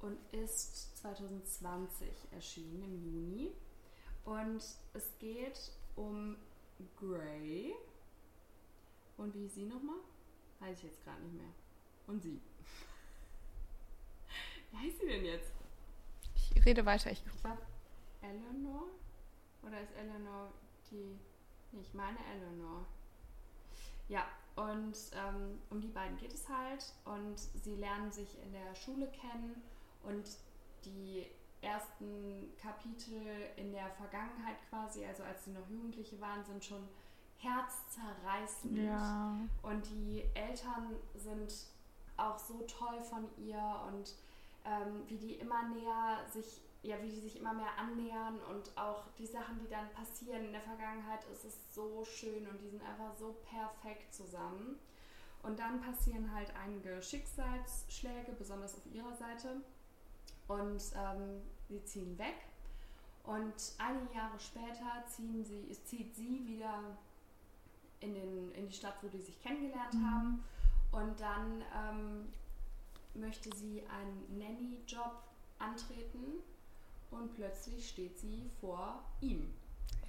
und 0.02 0.18
ist 0.34 0.98
2020 0.98 2.08
erschienen 2.32 2.84
im 2.84 3.04
Juni. 3.04 3.52
Und 4.26 4.64
es 4.94 5.18
geht 5.20 5.72
um 5.96 6.38
Grey. 7.00 7.74
Und 9.18 9.34
wie 9.34 9.42
hieß 9.42 9.56
sie 9.56 9.66
nochmal? 9.66 9.98
Weiß 10.60 10.78
ich 10.78 10.84
jetzt 10.86 11.04
gerade 11.04 11.22
nicht 11.22 11.36
mehr. 11.36 11.52
Und 12.08 12.22
sie. 12.22 12.40
Wie 14.72 14.78
heißt 14.78 15.00
sie 15.00 15.08
denn 15.08 15.26
jetzt? 15.26 15.52
Ich 16.56 16.66
rede 16.66 16.86
weiter. 16.86 17.12
Ich, 17.12 17.24
Ich 17.26 17.42
glaube 17.42 17.62
Eleanor? 18.22 18.84
Oder 19.64 19.82
ist 19.82 19.94
Eleanor 19.96 20.52
die. 20.90 21.20
Nee, 21.72 21.82
ich 21.82 21.94
meine 21.94 22.18
Eleanor. 22.34 22.86
Ja, 24.08 24.26
und 24.56 24.96
ähm, 25.14 25.60
um 25.70 25.82
die 25.82 25.88
beiden 25.88 26.18
geht 26.18 26.34
es 26.34 26.48
halt. 26.50 26.94
Und 27.06 27.40
sie 27.40 27.76
lernen 27.76 28.12
sich 28.12 28.38
in 28.44 28.52
der 28.52 28.76
Schule 28.76 29.08
kennen. 29.12 29.62
Und 30.04 30.26
die 30.86 31.28
ersten 31.62 32.54
Kapitel 32.60 33.22
in 33.56 33.72
der 33.72 33.90
Vergangenheit 33.92 34.58
quasi, 34.70 35.06
also 35.06 35.24
als 35.24 35.46
sie 35.46 35.52
noch 35.52 35.68
Jugendliche 35.70 36.20
waren, 36.20 36.44
sind 36.44 36.64
schon 36.64 36.88
herzzerreißend. 37.38 38.78
ja. 38.78 39.36
Und 39.62 39.88
die 39.90 40.24
Eltern 40.34 40.96
sind 41.16 41.54
auch 42.18 42.38
so 42.38 42.66
toll 42.68 43.02
von 43.02 43.28
ihr 43.38 43.82
und 43.88 44.14
ähm, 44.66 45.04
wie 45.08 45.18
die 45.18 45.34
immer 45.36 45.68
näher 45.70 46.20
sich, 46.32 46.62
ja, 46.84 47.02
wie 47.02 47.10
die 47.10 47.20
sich 47.20 47.40
immer 47.40 47.54
mehr 47.54 47.78
annähern 47.78 48.40
und 48.50 48.78
auch 48.78 49.06
die 49.18 49.26
Sachen, 49.26 49.60
die 49.60 49.68
dann 49.68 49.90
passieren 49.92 50.46
in 50.46 50.52
der 50.52 50.62
Vergangenheit, 50.62 51.24
ist 51.32 51.46
es 51.46 51.74
so 51.74 52.04
schön 52.06 52.48
und 52.48 52.62
die 52.62 52.70
sind 52.70 52.84
einfach 52.84 53.16
so 53.18 53.36
perfekt 53.50 54.14
zusammen. 54.14 54.78
Und 55.44 55.58
dann 55.58 55.82
passieren 55.82 56.32
halt 56.32 56.54
einige 56.56 57.02
Schicksalsschläge, 57.02 58.34
besonders 58.38 58.76
auf 58.76 58.86
ihrer 58.94 59.16
Seite. 59.16 59.62
Und 60.52 60.82
ähm, 60.96 61.42
sie 61.70 61.84
ziehen 61.86 62.18
weg. 62.18 62.36
Und 63.24 63.54
einige 63.78 64.14
Jahre 64.16 64.40
später 64.40 65.04
ziehen 65.08 65.44
sie, 65.46 65.68
zieht 65.86 66.16
sie 66.16 66.46
wieder 66.48 66.98
in, 68.00 68.14
den, 68.16 68.52
in 68.54 68.68
die 68.68 68.74
Stadt, 68.74 68.96
wo 69.02 69.08
die 69.08 69.22
sich 69.22 69.40
kennengelernt 69.42 69.94
Mhm. 69.94 70.12
haben. 70.12 70.44
Und 70.92 71.20
dann 71.22 71.64
ähm, 71.76 72.34
möchte 73.14 73.56
sie 73.56 73.84
einen 73.88 74.38
Nanny-Job 74.38 75.22
antreten 75.60 76.42
und 77.12 77.34
plötzlich 77.36 77.88
steht 77.90 78.18
sie 78.20 78.50
vor 78.60 79.04
ihm. 79.22 79.54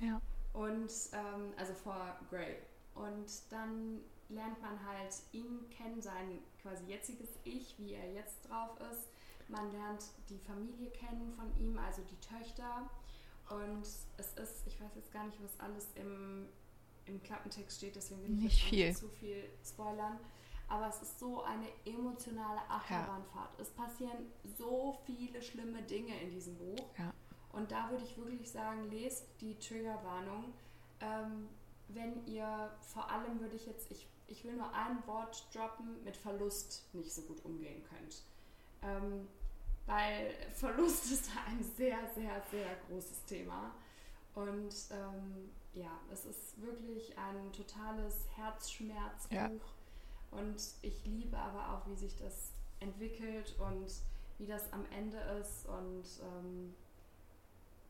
Ja. 0.00 0.20
Und 0.54 0.90
ähm, 1.12 1.52
also 1.56 1.74
vor 1.74 2.16
Gray. 2.30 2.56
Und 2.94 3.26
dann 3.50 4.00
lernt 4.28 4.60
man 4.62 4.84
halt 4.86 5.14
ihn 5.32 5.68
kennen, 5.70 6.00
sein 6.00 6.38
quasi 6.62 6.84
jetziges 6.86 7.28
Ich, 7.44 7.74
wie 7.78 7.92
er 7.92 8.12
jetzt 8.12 8.48
drauf 8.48 8.70
ist. 8.90 9.08
Man 9.48 9.72
lernt 9.72 10.04
die 10.28 10.38
Familie 10.38 10.90
kennen 10.90 11.32
von 11.32 11.54
ihm, 11.58 11.78
also 11.78 12.02
die 12.02 12.18
Töchter. 12.20 12.90
Und 13.50 13.82
es 13.82 14.32
ist, 14.34 14.66
ich 14.66 14.80
weiß 14.80 14.92
jetzt 14.96 15.12
gar 15.12 15.26
nicht, 15.26 15.42
was 15.42 15.58
alles 15.60 15.88
im, 15.94 16.48
im 17.06 17.22
Klappentext 17.22 17.78
steht, 17.78 17.96
deswegen 17.96 18.22
will 18.22 18.34
ich 18.34 18.42
Nicht 18.42 18.64
viel. 18.64 18.96
zu 18.96 19.08
viel 19.08 19.44
spoilern. 19.64 20.18
Aber 20.68 20.88
es 20.88 21.02
ist 21.02 21.18
so 21.18 21.42
eine 21.42 21.66
emotionale 21.84 22.60
Achterbahnfahrt. 22.70 23.60
Es 23.60 23.68
passieren 23.70 24.32
so 24.56 24.98
viele 25.04 25.42
schlimme 25.42 25.82
Dinge 25.82 26.18
in 26.22 26.30
diesem 26.30 26.56
Buch. 26.56 26.88
Ja. 26.98 27.12
Und 27.52 27.70
da 27.70 27.90
würde 27.90 28.04
ich 28.04 28.16
wirklich 28.16 28.50
sagen, 28.50 28.90
lest 28.90 29.26
die 29.40 29.58
Triggerwarnung. 29.58 30.54
Ähm, 31.00 31.48
wenn 31.88 32.24
ihr, 32.26 32.70
vor 32.80 33.10
allem 33.10 33.40
würde 33.40 33.56
ich 33.56 33.66
jetzt, 33.66 33.90
ich, 33.90 34.08
ich 34.28 34.44
will 34.44 34.54
nur 34.54 34.72
ein 34.72 35.06
Wort 35.06 35.46
droppen, 35.54 36.02
mit 36.04 36.16
Verlust 36.16 36.88
nicht 36.94 37.12
so 37.12 37.20
gut 37.22 37.44
umgehen 37.44 37.82
könnt. 37.84 38.22
Ähm, 38.82 39.28
weil 39.86 40.32
Verlust 40.54 41.10
ist 41.10 41.30
ein 41.46 41.62
sehr, 41.76 41.98
sehr, 42.14 42.42
sehr 42.50 42.76
großes 42.88 43.24
Thema. 43.24 43.74
Und 44.34 44.74
ähm, 44.90 45.50
ja, 45.74 46.00
es 46.10 46.24
ist 46.24 46.60
wirklich 46.60 47.16
ein 47.18 47.52
totales 47.52 48.26
Herzschmerzbuch. 48.36 49.34
Ja. 49.34 49.50
Und 50.30 50.56
ich 50.80 51.04
liebe 51.04 51.36
aber 51.36 51.74
auch, 51.74 51.86
wie 51.88 51.96
sich 51.96 52.16
das 52.16 52.52
entwickelt 52.80 53.54
und 53.58 53.92
wie 54.38 54.46
das 54.46 54.72
am 54.72 54.84
Ende 54.96 55.18
ist. 55.40 55.66
Und 55.66 56.04
ähm, 56.22 56.74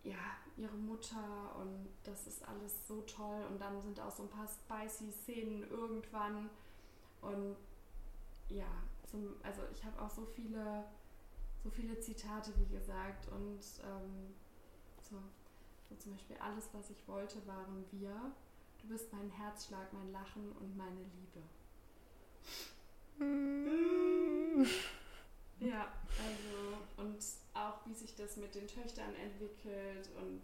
ja, 0.05 0.37
ihre 0.57 0.77
Mutter 0.77 1.55
und 1.61 1.89
das 2.03 2.27
ist 2.27 2.47
alles 2.47 2.87
so 2.87 3.03
toll. 3.03 3.45
Und 3.49 3.61
dann 3.61 3.81
sind 3.81 4.01
auch 4.01 4.11
so 4.11 4.25
ein 4.25 4.29
paar 4.29 4.49
spicy 4.49 5.13
Szenen 5.13 5.69
irgendwann. 5.71 6.51
Und 7.21 7.57
ja, 8.49 8.67
zum, 9.13 9.37
also 9.45 9.63
ich 9.73 9.85
habe 9.85 10.01
auch 10.03 10.11
so 10.11 10.25
viele, 10.25 10.85
so 11.63 11.71
viele 11.71 12.01
Zitate, 12.01 12.53
wie 12.59 12.75
gesagt. 12.75 13.29
Und 13.29 13.61
ähm, 13.85 14.35
so, 15.09 15.17
so 15.89 15.95
zum 15.97 16.13
Beispiel 16.13 16.37
alles, 16.39 16.69
was 16.73 16.91
ich 16.91 17.07
wollte, 17.07 17.47
waren 17.47 17.85
wir. 17.93 18.33
Du 18.81 18.89
bist 18.89 19.13
mein 19.13 19.31
Herzschlag, 19.31 19.93
mein 19.93 20.11
Lachen 20.11 20.51
und 20.53 20.77
meine 20.77 21.03
Liebe. 21.15 21.43
Mm. 23.25 24.65
Ja, 25.61 25.93
also 26.19 26.77
und 26.97 27.19
auch 27.55 27.87
wie 27.87 27.95
sich 27.95 28.17
das 28.17 28.37
mit 28.37 28.55
den 28.57 28.67
Töchtern 28.67 29.15
entwickelt 29.15 30.09
und 30.21 30.41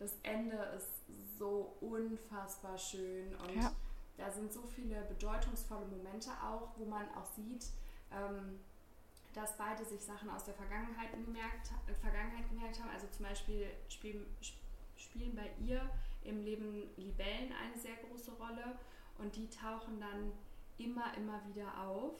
das 0.00 0.14
Ende 0.24 0.56
ist 0.76 0.90
so 1.38 1.76
unfassbar 1.80 2.76
schön 2.76 3.32
und 3.36 3.54
Ja. 3.54 3.72
da 4.16 4.30
sind 4.32 4.52
so 4.52 4.62
viele 4.62 5.00
bedeutungsvolle 5.02 5.86
Momente 5.86 6.30
auch, 6.42 6.70
wo 6.76 6.84
man 6.86 7.08
auch 7.14 7.26
sieht, 7.36 7.66
ähm, 8.16 8.60
dass 9.34 9.56
beide 9.56 9.84
sich 9.84 10.00
Sachen 10.00 10.28
aus 10.30 10.44
der 10.44 10.54
Vergangenheit 10.54 11.10
gemerkt, 11.12 11.72
äh, 11.86 11.94
Vergangenheit 11.94 12.48
gemerkt 12.48 12.80
haben. 12.80 12.90
Also 12.90 13.06
zum 13.08 13.24
Beispiel 13.26 13.66
spielen, 13.88 14.26
spielen 14.96 15.34
bei 15.34 15.50
ihr 15.64 15.88
im 16.24 16.44
Leben 16.44 16.90
Libellen 16.96 17.52
eine 17.52 17.78
sehr 17.78 17.96
große 17.96 18.32
Rolle 18.32 18.78
und 19.18 19.34
die 19.36 19.48
tauchen 19.48 20.00
dann 20.00 20.32
immer, 20.78 21.16
immer 21.16 21.40
wieder 21.46 21.86
auf. 21.86 22.14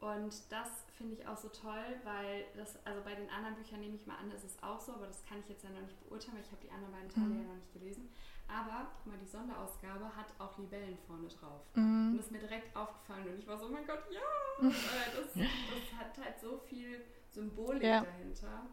Und 0.00 0.32
das 0.48 0.68
finde 0.96 1.14
ich 1.14 1.26
auch 1.26 1.36
so 1.36 1.48
toll, 1.48 1.98
weil 2.04 2.44
das, 2.56 2.78
also 2.86 3.02
bei 3.02 3.14
den 3.14 3.28
anderen 3.30 3.56
Büchern 3.56 3.80
nehme 3.80 3.96
ich 3.96 4.06
mal 4.06 4.16
an, 4.16 4.30
ist 4.30 4.44
es 4.44 4.62
auch 4.62 4.80
so, 4.80 4.92
aber 4.92 5.06
das 5.06 5.24
kann 5.24 5.40
ich 5.40 5.48
jetzt 5.48 5.64
ja 5.64 5.70
noch 5.70 5.80
nicht 5.80 5.98
beurteilen, 6.08 6.36
weil 6.36 6.44
ich 6.44 6.52
habe 6.52 6.62
die 6.62 6.70
anderen 6.70 6.92
beiden 6.92 7.10
Teile 7.10 7.26
mhm. 7.26 7.40
ja 7.40 7.48
noch 7.48 7.56
nicht 7.56 7.72
gelesen. 7.72 8.08
Aber, 8.48 8.86
guck 8.96 9.12
mal, 9.12 9.18
die 9.18 9.26
Sonderausgabe 9.26 10.04
hat 10.16 10.32
auch 10.38 10.56
Libellen 10.58 10.96
vorne 11.06 11.28
drauf. 11.28 11.60
Mhm. 11.74 12.10
Und 12.10 12.16
das 12.16 12.26
ist 12.26 12.32
mir 12.32 12.38
direkt 12.38 12.74
aufgefallen 12.74 13.28
und 13.28 13.38
ich 13.38 13.46
war 13.46 13.58
so, 13.58 13.66
oh 13.66 13.70
mein 13.70 13.86
Gott, 13.86 14.04
ja! 14.10 14.20
das, 14.60 15.34
das 15.34 15.98
hat 15.98 16.24
halt 16.24 16.40
so 16.40 16.58
viel 16.58 17.04
Symbolik 17.30 17.82
ja. 17.82 18.00
dahinter. 18.00 18.66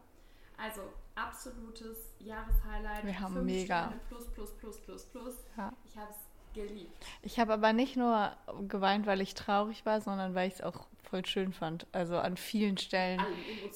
Also, 0.56 0.80
absolutes 1.14 2.14
Jahreshighlight. 2.18 3.04
Wir 3.04 3.20
haben 3.20 3.44
mega. 3.44 3.84
Sterne 3.84 4.00
plus, 4.08 4.26
plus, 4.32 4.56
plus, 4.56 4.78
plus, 4.80 5.04
plus. 5.04 5.34
Ja. 5.56 5.72
Ich 5.84 5.96
habe 5.96 6.10
es 6.10 6.16
geliebt. 6.56 7.06
Ich 7.22 7.38
habe 7.38 7.52
aber 7.52 7.72
nicht 7.72 7.96
nur 7.96 8.32
geweint, 8.66 9.06
weil 9.06 9.20
ich 9.20 9.34
traurig 9.34 9.86
war, 9.86 10.00
sondern 10.00 10.34
weil 10.34 10.48
ich 10.48 10.54
es 10.54 10.62
auch 10.62 10.86
voll 11.08 11.24
schön 11.24 11.52
fand. 11.52 11.86
Also 11.92 12.18
an 12.18 12.36
vielen 12.36 12.78
Stellen. 12.78 13.22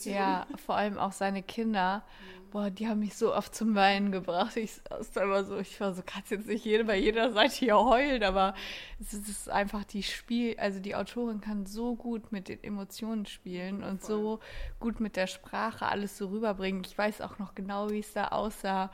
Ja, 0.04 0.46
vor 0.66 0.76
allem 0.76 0.98
auch 0.98 1.12
seine 1.12 1.42
Kinder. 1.42 2.02
Mhm. 2.02 2.50
Boah, 2.50 2.68
die 2.68 2.88
haben 2.88 2.98
mich 2.98 3.14
so 3.14 3.32
oft 3.32 3.54
zum 3.54 3.76
Weinen 3.76 4.10
gebracht. 4.10 4.56
Ich, 4.56 4.80
immer 5.14 5.44
so, 5.44 5.58
ich 5.58 5.80
war 5.80 5.94
so, 5.94 6.02
kannst 6.04 6.32
jetzt 6.32 6.48
nicht 6.48 6.64
jede, 6.64 6.84
bei 6.84 6.96
jeder 6.96 7.32
Seite 7.32 7.54
hier 7.54 7.78
heulen, 7.78 8.24
aber 8.24 8.54
es 8.98 9.12
ist 9.14 9.48
einfach 9.48 9.84
die 9.84 10.02
Spiel, 10.02 10.56
also 10.58 10.80
die 10.80 10.96
Autorin 10.96 11.40
kann 11.40 11.66
so 11.66 11.94
gut 11.94 12.32
mit 12.32 12.48
den 12.48 12.62
Emotionen 12.64 13.26
spielen 13.26 13.84
und 13.84 14.00
voll. 14.00 14.16
so 14.16 14.40
gut 14.80 14.98
mit 14.98 15.14
der 15.14 15.28
Sprache 15.28 15.86
alles 15.86 16.18
so 16.18 16.26
rüberbringen. 16.26 16.82
Ich 16.84 16.98
weiß 16.98 17.20
auch 17.20 17.38
noch 17.38 17.54
genau, 17.54 17.90
wie 17.90 18.00
es 18.00 18.12
da 18.12 18.28
aussah. 18.28 18.90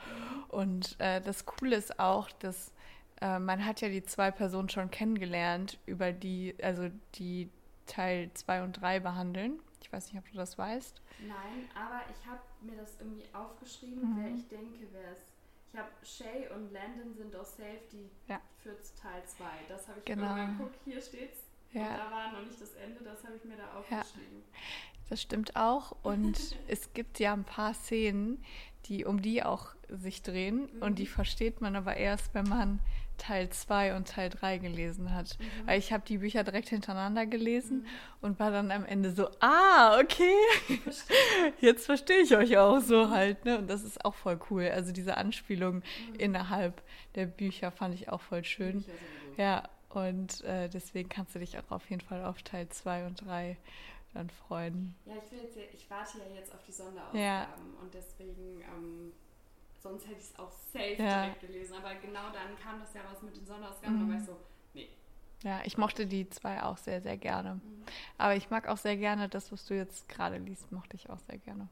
Und 0.48 0.96
äh, 0.98 1.22
das 1.22 1.46
Coole 1.46 1.76
ist 1.76 1.98
auch, 1.98 2.30
dass 2.32 2.74
äh, 3.20 3.38
man 3.38 3.64
hat 3.64 3.80
ja 3.80 3.88
die 3.88 4.02
zwei 4.04 4.30
Personen 4.30 4.68
schon 4.68 4.90
kennengelernt, 4.90 5.78
über 5.86 6.12
die, 6.12 6.54
also 6.62 6.90
die 7.14 7.50
Teil 7.86 8.30
2 8.34 8.62
und 8.62 8.72
3 8.80 9.00
behandeln. 9.00 9.60
Ich 9.80 9.92
weiß 9.92 10.12
nicht, 10.12 10.18
ob 10.18 10.30
du 10.30 10.36
das 10.36 10.58
weißt. 10.58 11.00
Nein, 11.20 11.68
aber 11.74 12.02
ich 12.10 12.26
habe 12.26 12.40
mir 12.60 12.76
das 12.76 12.98
irgendwie 13.00 13.24
aufgeschrieben, 13.32 14.14
mhm. 14.14 14.16
wer 14.18 14.34
ich 14.34 14.48
denke, 14.48 14.86
wer 14.92 15.12
es. 15.12 15.18
Ich 15.68 15.78
habe 15.78 15.90
Shay 16.02 16.48
und 16.54 16.72
Landon 16.72 17.14
sind 17.14 17.34
aus 17.36 17.56
Safety 17.56 18.10
ja. 18.28 18.40
für 18.58 18.76
Teil 19.00 19.22
2. 19.24 19.44
Das 19.68 19.88
habe 19.88 19.98
ich 19.98 20.04
genau. 20.04 20.36
irgendwann 20.36 20.58
geguckt, 20.58 20.80
hier 20.84 21.00
steht's. 21.00 21.40
Ja. 21.72 21.82
Und 21.82 21.98
da 21.98 22.10
war 22.10 22.32
noch 22.32 22.46
nicht 22.46 22.60
das 22.60 22.74
Ende, 22.74 23.04
das 23.04 23.24
habe 23.24 23.36
ich 23.36 23.44
mir 23.44 23.56
da 23.56 23.78
aufgeschrieben. 23.78 24.42
Ja. 24.52 24.58
Das 25.08 25.22
stimmt 25.22 25.56
auch. 25.56 25.96
Und 26.02 26.56
es 26.68 26.92
gibt 26.94 27.18
ja 27.18 27.32
ein 27.32 27.44
paar 27.44 27.74
Szenen, 27.74 28.42
die 28.86 29.04
um 29.04 29.20
die 29.20 29.42
auch 29.42 29.74
sich 29.88 30.22
drehen. 30.22 30.68
Mhm. 30.72 30.82
Und 30.82 30.98
die 30.98 31.06
versteht 31.06 31.60
man 31.60 31.76
aber 31.76 31.96
erst, 31.96 32.34
wenn 32.34 32.48
man 32.48 32.80
Teil 33.18 33.50
2 33.50 33.96
und 33.96 34.08
Teil 34.08 34.30
3 34.30 34.58
gelesen 34.58 35.14
hat. 35.14 35.38
Mhm. 35.38 35.66
Weil 35.66 35.78
ich 35.78 35.92
habe 35.92 36.04
die 36.06 36.18
Bücher 36.18 36.44
direkt 36.44 36.68
hintereinander 36.68 37.26
gelesen 37.26 37.78
mhm. 37.78 37.86
und 38.20 38.38
war 38.38 38.50
dann 38.50 38.70
am 38.70 38.84
Ende 38.84 39.12
so, 39.12 39.28
ah, 39.40 39.98
okay, 40.00 40.34
jetzt 41.60 41.86
verstehe 41.86 42.20
ich 42.20 42.36
euch 42.36 42.56
auch 42.58 42.80
so 42.80 43.10
halt. 43.10 43.44
Ne? 43.44 43.58
Und 43.58 43.68
das 43.68 43.82
ist 43.82 44.04
auch 44.04 44.14
voll 44.14 44.38
cool. 44.50 44.68
Also 44.68 44.92
diese 44.92 45.16
Anspielung 45.16 45.76
mhm. 45.76 46.14
innerhalb 46.18 46.82
der 47.14 47.26
Bücher 47.26 47.70
fand 47.70 47.94
ich 47.94 48.08
auch 48.08 48.20
voll 48.20 48.44
schön. 48.44 48.84
Ja, 49.36 49.68
und 49.90 50.42
äh, 50.44 50.68
deswegen 50.68 51.08
kannst 51.08 51.34
du 51.34 51.38
dich 51.38 51.58
auch 51.58 51.70
auf 51.70 51.88
jeden 51.90 52.02
Fall 52.02 52.24
auf 52.24 52.42
Teil 52.42 52.68
2 52.68 53.06
und 53.06 53.26
3 53.26 53.56
dann 54.14 54.30
freuen. 54.30 54.94
Ja, 55.04 55.14
ich, 55.14 55.30
jetzt, 55.42 55.56
ich 55.74 55.90
warte 55.90 56.18
ja 56.18 56.34
jetzt 56.34 56.54
auf 56.54 56.62
die 56.62 56.72
Sonderausgaben 56.72 57.20
ja. 57.20 57.48
und 57.80 57.92
deswegen... 57.92 58.60
Ähm 58.60 59.12
sonst 59.88 60.06
hätte 60.06 60.18
ich 60.18 60.24
es 60.24 60.38
auch 60.38 60.52
safe 60.72 60.96
ja. 60.98 61.22
direkt 61.22 61.40
gelesen. 61.40 61.74
Aber 61.76 61.94
genau 61.94 62.30
dann 62.32 62.58
kam 62.62 62.80
das 62.80 62.92
ja 62.94 63.02
raus 63.02 63.22
mit 63.22 63.36
den 63.36 63.46
Sonderausgaben 63.46 63.96
mhm. 63.96 64.02
und 64.02 64.10
war 64.10 64.20
ich 64.20 64.26
so, 64.26 64.36
nee. 64.74 64.88
Ja, 65.42 65.60
ich 65.64 65.78
mochte 65.78 66.06
die 66.06 66.28
zwei 66.30 66.62
auch 66.62 66.76
sehr, 66.78 67.00
sehr 67.00 67.16
gerne. 67.16 67.54
Mhm. 67.54 67.84
Aber 68.18 68.34
ich 68.34 68.50
mag 68.50 68.68
auch 68.68 68.78
sehr 68.78 68.96
gerne 68.96 69.28
das, 69.28 69.52
was 69.52 69.64
du 69.66 69.74
jetzt 69.74 70.08
gerade 70.08 70.38
liest, 70.38 70.70
mochte 70.72 70.96
ich 70.96 71.08
auch 71.10 71.20
sehr 71.20 71.38
gerne. 71.38 71.68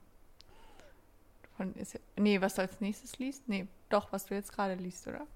Von 1.57 1.75
ist, 1.75 1.99
nee, 2.17 2.41
was 2.41 2.55
du 2.55 2.63
als 2.63 2.81
nächstes 2.81 3.19
liest? 3.19 3.49
Nee, 3.49 3.67
doch, 3.89 4.13
was 4.13 4.27
du 4.27 4.35
jetzt 4.35 4.53
gerade 4.53 4.75
liest, 4.75 5.07
oder? 5.07 5.27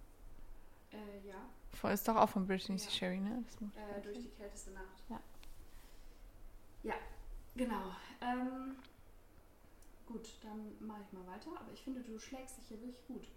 Äh, 0.92 1.28
ja. 1.28 1.36
Voll 1.72 1.92
ist 1.92 2.08
doch 2.08 2.16
auch 2.16 2.28
von 2.28 2.46
Brittany 2.46 2.78
ja. 2.78 2.90
Sherry, 2.90 3.20
ne? 3.20 3.44
Äh, 3.76 4.02
durch 4.02 4.18
die 4.18 4.30
kälteste 4.30 4.72
Nacht. 4.72 4.84
Ja. 5.08 5.20
Ja, 6.82 6.94
genau. 7.54 7.92
Ähm, 8.20 8.76
Gut, 10.09 10.27
dann 10.40 10.75
mache 10.81 11.03
ich 11.07 11.12
mal 11.12 11.27
weiter. 11.27 11.51
Aber 11.61 11.71
ich 11.71 11.83
finde, 11.83 12.01
du 12.01 12.18
schlägst 12.18 12.57
dich 12.57 12.68
hier 12.68 12.81
wirklich 12.81 13.07
gut. 13.07 13.29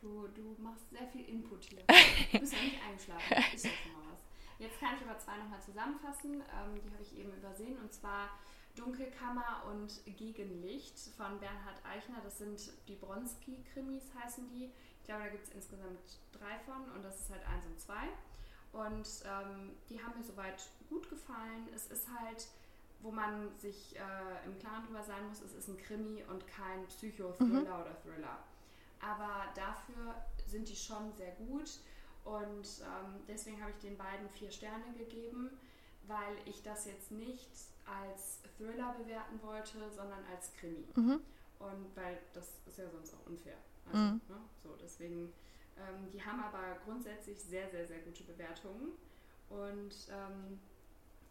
Du, 0.00 0.26
du 0.28 0.56
machst 0.58 0.90
sehr 0.90 1.06
viel 1.06 1.24
Input 1.28 1.64
hier. 1.64 1.84
Du 2.32 2.40
bist 2.40 2.52
ja 2.52 2.62
nicht 2.62 2.82
eingeschlafen. 2.82 3.54
Ist 3.54 3.64
ja 3.64 3.70
schon 3.70 3.92
mal 3.92 4.12
was. 4.12 4.20
Jetzt 4.58 4.80
kann 4.80 4.96
ich 4.96 5.02
aber 5.08 5.18
zwei 5.20 5.36
nochmal 5.36 5.62
zusammenfassen. 5.62 6.34
Ähm, 6.34 6.80
die 6.82 6.90
habe 6.90 7.02
ich 7.02 7.16
eben 7.16 7.32
übersehen. 7.32 7.78
Und 7.78 7.92
zwar 7.92 8.30
Dunkelkammer 8.74 9.64
und 9.70 10.04
Gegenlicht 10.16 10.98
von 11.16 11.38
Bernhard 11.38 11.84
Eichner. 11.84 12.20
Das 12.24 12.38
sind 12.38 12.72
die 12.88 12.96
Bronski-Krimis, 12.96 14.12
heißen 14.20 14.48
die. 14.48 14.72
Ich 14.98 15.04
glaube, 15.04 15.24
da 15.24 15.28
gibt 15.28 15.44
es 15.44 15.54
insgesamt 15.54 16.18
drei 16.32 16.58
von 16.66 16.90
und 16.96 17.04
das 17.04 17.20
ist 17.20 17.30
halt 17.30 17.46
eins 17.46 17.66
und 17.66 17.78
zwei. 17.78 18.08
Und 18.72 19.06
ähm, 19.26 19.76
die 19.88 20.02
haben 20.02 20.18
mir 20.18 20.24
soweit 20.24 20.70
gut 20.88 21.08
gefallen. 21.08 21.68
Es 21.74 21.86
ist 21.86 22.08
halt 22.08 22.48
wo 23.02 23.10
man 23.10 23.56
sich 23.58 23.96
äh, 23.96 24.46
im 24.46 24.58
Klaren 24.58 24.84
drüber 24.86 25.02
sein 25.02 25.26
muss, 25.28 25.40
es 25.40 25.54
ist 25.54 25.68
ein 25.68 25.78
Krimi 25.78 26.22
und 26.28 26.46
kein 26.46 26.86
Psychothriller 26.86 27.60
mhm. 27.60 27.80
oder 27.80 27.96
Thriller. 28.02 28.38
Aber 29.00 29.46
dafür 29.54 30.14
sind 30.46 30.68
die 30.68 30.76
schon 30.76 31.12
sehr 31.14 31.32
gut 31.32 31.80
und 32.24 32.66
ähm, 32.82 33.22
deswegen 33.26 33.60
habe 33.60 33.70
ich 33.70 33.78
den 33.78 33.96
beiden 33.96 34.28
vier 34.28 34.50
Sterne 34.50 34.92
gegeben, 34.96 35.50
weil 36.06 36.36
ich 36.44 36.62
das 36.62 36.86
jetzt 36.86 37.10
nicht 37.10 37.48
als 37.86 38.40
Thriller 38.56 38.94
bewerten 38.98 39.40
wollte, 39.42 39.90
sondern 39.90 40.20
als 40.32 40.52
Krimi. 40.54 40.86
Mhm. 40.94 41.20
Und 41.58 41.96
weil 41.96 42.18
das 42.34 42.48
ist 42.66 42.78
ja 42.78 42.88
sonst 42.90 43.14
auch 43.14 43.26
unfair. 43.26 43.56
Also, 43.86 43.98
mhm. 43.98 44.20
ne, 44.28 44.36
so, 44.62 44.76
deswegen, 44.80 45.32
ähm, 45.76 46.10
die 46.12 46.22
haben 46.24 46.40
aber 46.40 46.78
grundsätzlich 46.84 47.38
sehr, 47.40 47.68
sehr, 47.70 47.86
sehr 47.86 48.00
gute 48.00 48.24
Bewertungen. 48.24 48.92
Und 49.48 49.94
ähm, 50.10 50.60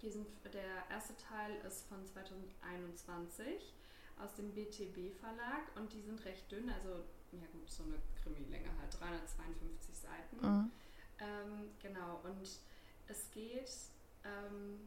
diesen, 0.02 0.26
der 0.54 0.90
erste 0.90 1.16
Teil 1.18 1.56
ist 1.68 1.88
von 1.88 2.06
2021 2.06 3.74
aus 4.18 4.34
dem 4.36 4.54
BTB 4.54 5.14
Verlag 5.20 5.76
und 5.76 5.92
die 5.94 6.02
sind 6.02 6.24
recht 6.26 6.52
dünn, 6.52 6.70
also 6.70 7.04
ja 7.32 7.46
gut, 7.52 7.70
so 7.70 7.84
eine 7.84 7.98
Krimi-Länge 8.22 8.70
halt, 8.80 9.00
352 9.00 9.98
Seiten. 9.98 10.38
Mhm. 10.42 10.72
Ähm, 11.20 11.70
genau, 11.82 12.22
und 12.24 12.48
es 13.08 13.32
geht, 13.32 13.72
ähm, 14.24 14.80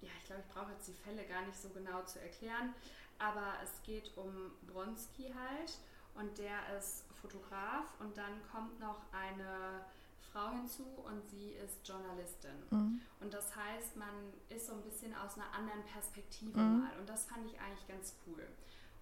ja, 0.00 0.10
ich 0.18 0.26
glaube, 0.26 0.42
ich 0.46 0.54
brauche 0.54 0.72
jetzt 0.72 0.88
die 0.88 0.92
Fälle 0.92 1.24
gar 1.26 1.44
nicht 1.46 1.58
so 1.58 1.68
genau 1.70 2.02
zu 2.04 2.20
erklären, 2.20 2.74
aber 3.18 3.54
es 3.62 3.82
geht 3.82 4.16
um 4.16 4.52
Bronski 4.66 5.32
halt 5.34 5.78
und 6.14 6.38
der 6.38 6.78
ist 6.78 7.04
Fotograf 7.20 7.86
und 8.00 8.16
dann 8.16 8.40
kommt 8.50 8.78
noch 8.80 9.00
eine 9.12 9.84
Frau 10.32 10.50
hinzu 10.50 10.84
und 11.04 11.28
sie 11.28 11.52
ist 11.52 11.86
Journalistin. 11.86 12.56
Mhm. 12.70 13.00
Und 13.20 13.32
das 13.32 13.54
heißt, 13.54 13.96
man 13.96 14.32
ist 14.48 14.66
so 14.66 14.72
ein 14.72 14.82
bisschen 14.82 15.14
aus 15.14 15.36
einer 15.36 15.52
anderen 15.52 15.82
Perspektive 15.84 16.58
mhm. 16.58 16.80
mal. 16.80 16.98
Und 16.98 17.08
das 17.08 17.26
fand 17.26 17.46
ich 17.46 17.58
eigentlich 17.60 17.86
ganz 17.88 18.14
cool. 18.26 18.46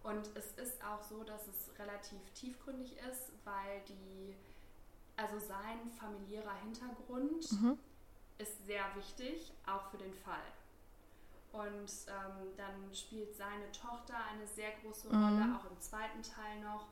Und 0.02 0.30
es 0.36 0.52
ist 0.52 0.82
auch 0.84 1.02
so, 1.02 1.24
dass 1.24 1.42
es 1.48 1.78
relativ 1.78 2.20
tiefgründig 2.34 2.96
ist, 3.10 3.32
weil 3.44 3.82
die, 3.88 4.36
also 5.16 5.38
sein 5.38 5.90
familiärer 5.98 6.54
Hintergrund 6.62 7.50
mhm. 7.60 7.78
ist 8.38 8.66
sehr 8.66 8.84
wichtig, 8.94 9.52
auch 9.66 9.90
für 9.90 9.98
den 9.98 10.14
Fall. 10.14 10.46
Und 11.52 11.90
ähm, 12.06 12.54
dann 12.56 12.94
spielt 12.94 13.34
seine 13.34 13.72
Tochter 13.72 14.14
eine 14.30 14.46
sehr 14.46 14.70
große 14.82 15.08
Rolle, 15.08 15.44
mhm. 15.44 15.56
auch 15.56 15.70
im 15.70 15.80
zweiten 15.80 16.22
Teil 16.22 16.60
noch. 16.60 16.86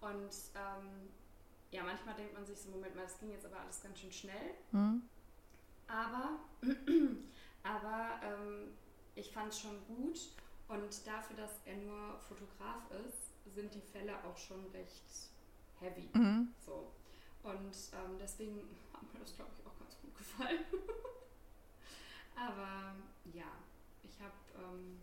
Und 0.00 0.30
ähm, 0.54 1.08
ja, 1.70 1.84
manchmal 1.84 2.14
denkt 2.14 2.34
man 2.34 2.44
sich 2.44 2.58
so, 2.58 2.70
Moment 2.70 2.94
mal, 2.96 3.02
das 3.02 3.18
ging 3.18 3.30
jetzt 3.30 3.46
aber 3.46 3.60
alles 3.60 3.82
ganz 3.82 3.98
schön 3.98 4.12
schnell. 4.12 4.54
Mhm. 4.72 5.02
Aber, 5.86 6.40
aber 7.62 8.20
ähm, 8.22 8.72
ich 9.14 9.30
fand 9.32 9.52
es 9.52 9.60
schon 9.60 9.84
gut 9.86 10.18
und 10.68 11.06
dafür, 11.06 11.36
dass 11.36 11.60
er 11.64 11.76
nur 11.76 12.18
Fotograf 12.20 12.90
ist, 13.06 13.54
sind 13.54 13.74
die 13.74 13.80
Fälle 13.80 14.12
auch 14.24 14.36
schon 14.36 14.66
recht 14.72 15.30
heavy. 15.78 16.08
Mhm. 16.12 16.52
So. 16.64 16.92
Und 17.42 17.74
ähm, 17.92 18.18
deswegen 18.18 18.58
hat 18.92 19.12
mir 19.12 19.20
das, 19.20 19.34
glaube 19.36 19.50
ich, 19.56 19.66
auch 19.66 19.78
ganz 19.78 19.96
gut 20.00 20.16
gefallen. 20.16 20.64
aber 22.36 22.94
ja, 23.32 23.52
ich 24.02 24.20
habe, 24.20 24.34
ähm, 24.56 25.00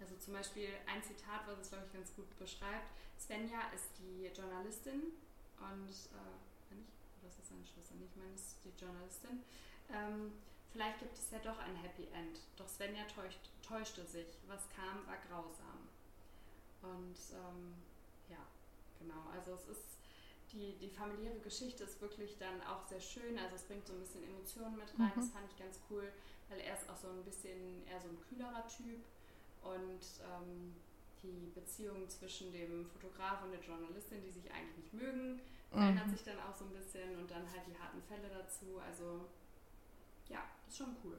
also 0.00 0.16
zum 0.16 0.34
Beispiel 0.34 0.68
ein 0.86 1.02
Zitat, 1.02 1.46
was 1.46 1.58
es, 1.60 1.68
glaube 1.70 1.86
ich, 1.86 1.92
ganz 1.92 2.14
gut 2.14 2.36
beschreibt. 2.38 2.90
Svenja 3.18 3.60
ist 3.74 3.90
die 3.98 4.26
Journalistin 4.26 5.12
und, 5.60 5.90
äh, 5.90 6.74
nicht? 6.74 6.90
das 7.22 7.38
ist 7.38 7.48
seine 7.48 7.66
Schwester, 7.66 7.94
nicht 7.96 8.16
meine, 8.16 8.32
das 8.32 8.42
ist 8.42 8.64
die 8.64 8.74
Journalistin. 8.78 9.42
Ähm, 9.90 10.32
vielleicht 10.72 10.98
gibt 10.98 11.14
es 11.14 11.30
ja 11.30 11.38
doch 11.38 11.58
ein 11.58 11.76
Happy 11.76 12.08
End. 12.12 12.40
Doch 12.56 12.68
Svenja 12.68 13.04
täuscht, 13.04 13.50
täuschte 13.62 14.04
sich. 14.04 14.26
Was 14.46 14.68
kam, 14.70 15.06
war 15.06 15.18
grausam. 15.28 15.88
Und 16.82 17.16
ähm, 17.32 17.74
ja, 18.28 18.42
genau. 18.98 19.28
Also 19.32 19.54
es 19.54 19.68
ist 19.68 19.96
die, 20.52 20.76
die 20.78 20.88
familiäre 20.88 21.38
Geschichte 21.40 21.84
ist 21.84 22.00
wirklich 22.00 22.36
dann 22.38 22.60
auch 22.62 22.86
sehr 22.86 23.00
schön. 23.00 23.38
Also 23.38 23.56
es 23.56 23.62
bringt 23.62 23.86
so 23.86 23.92
ein 23.92 24.00
bisschen 24.00 24.24
Emotionen 24.24 24.76
mit 24.76 24.88
rein. 24.98 25.12
Mhm. 25.14 25.20
Das 25.20 25.30
fand 25.30 25.50
ich 25.50 25.58
ganz 25.58 25.80
cool, 25.90 26.12
weil 26.48 26.60
er 26.60 26.74
ist 26.74 26.88
auch 26.88 26.96
so 26.96 27.08
ein 27.08 27.24
bisschen 27.24 27.86
eher 27.86 28.00
so 28.00 28.08
ein 28.08 28.18
kühlerer 28.28 28.66
Typ. 28.68 29.04
Und 29.62 30.04
ähm, 30.22 30.76
die 31.26 31.50
Beziehung 31.54 32.08
zwischen 32.08 32.52
dem 32.52 32.86
Fotograf 32.86 33.42
und 33.42 33.50
der 33.50 33.60
Journalistin, 33.60 34.22
die 34.22 34.30
sich 34.30 34.50
eigentlich 34.52 34.76
nicht 34.76 34.94
mögen, 34.94 35.40
verändert 35.70 36.06
mhm. 36.06 36.10
sich 36.12 36.24
dann 36.24 36.38
auch 36.40 36.54
so 36.54 36.64
ein 36.64 36.72
bisschen 36.72 37.18
und 37.18 37.30
dann 37.30 37.50
halt 37.50 37.66
die 37.66 37.78
harten 37.78 38.02
Fälle 38.02 38.28
dazu. 38.28 38.78
Also 38.86 39.28
ja, 40.28 40.42
ist 40.68 40.78
schon 40.78 40.96
cool. 41.04 41.18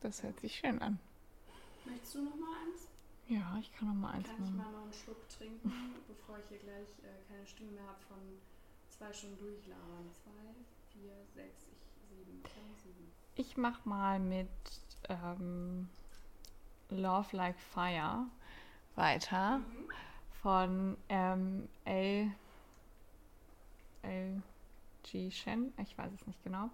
Das 0.00 0.22
hört 0.22 0.40
sich 0.40 0.56
schön 0.56 0.80
an. 0.80 0.98
Möchtest 1.84 2.14
du 2.14 2.22
noch 2.22 2.36
mal 2.36 2.56
eins? 2.66 2.88
Ja, 3.28 3.56
ich 3.60 3.72
kann 3.72 3.88
noch 3.88 3.94
mal 3.94 4.12
eins 4.12 4.26
Kann 4.26 4.44
ich 4.44 4.50
mal 4.50 4.70
noch 4.72 4.82
einen 4.82 4.92
Schluck 4.92 5.28
trinken, 5.28 5.72
bevor 6.08 6.38
ich 6.38 6.48
hier 6.48 6.58
gleich 6.58 6.88
äh, 7.02 7.22
keine 7.28 7.46
Stimme 7.46 7.72
mehr 7.72 7.86
habe 7.86 8.00
von 8.08 8.18
zwei 8.90 9.12
Stunden 9.12 9.38
durchlabern. 9.38 10.10
Zwei, 10.12 10.54
vier, 10.92 11.12
sechs, 11.34 11.66
ich, 11.72 12.08
sieben. 12.08 12.42
sieben. 12.82 13.12
Ich 13.36 13.56
mach 13.56 13.84
mal 13.84 14.18
mit 14.18 14.48
ähm, 15.08 15.88
Love 16.90 17.36
Like 17.36 17.58
Fire 17.58 18.26
weiter 18.94 19.58
mhm. 19.58 19.88
von 20.42 20.96
ähm, 21.08 21.68
L. 21.84 22.30
L. 24.02 24.42
G. 25.04 25.30
Shen. 25.30 25.72
Ich 25.82 25.96
weiß 25.98 26.12
es 26.12 26.26
nicht 26.26 26.42
genau. 26.44 26.70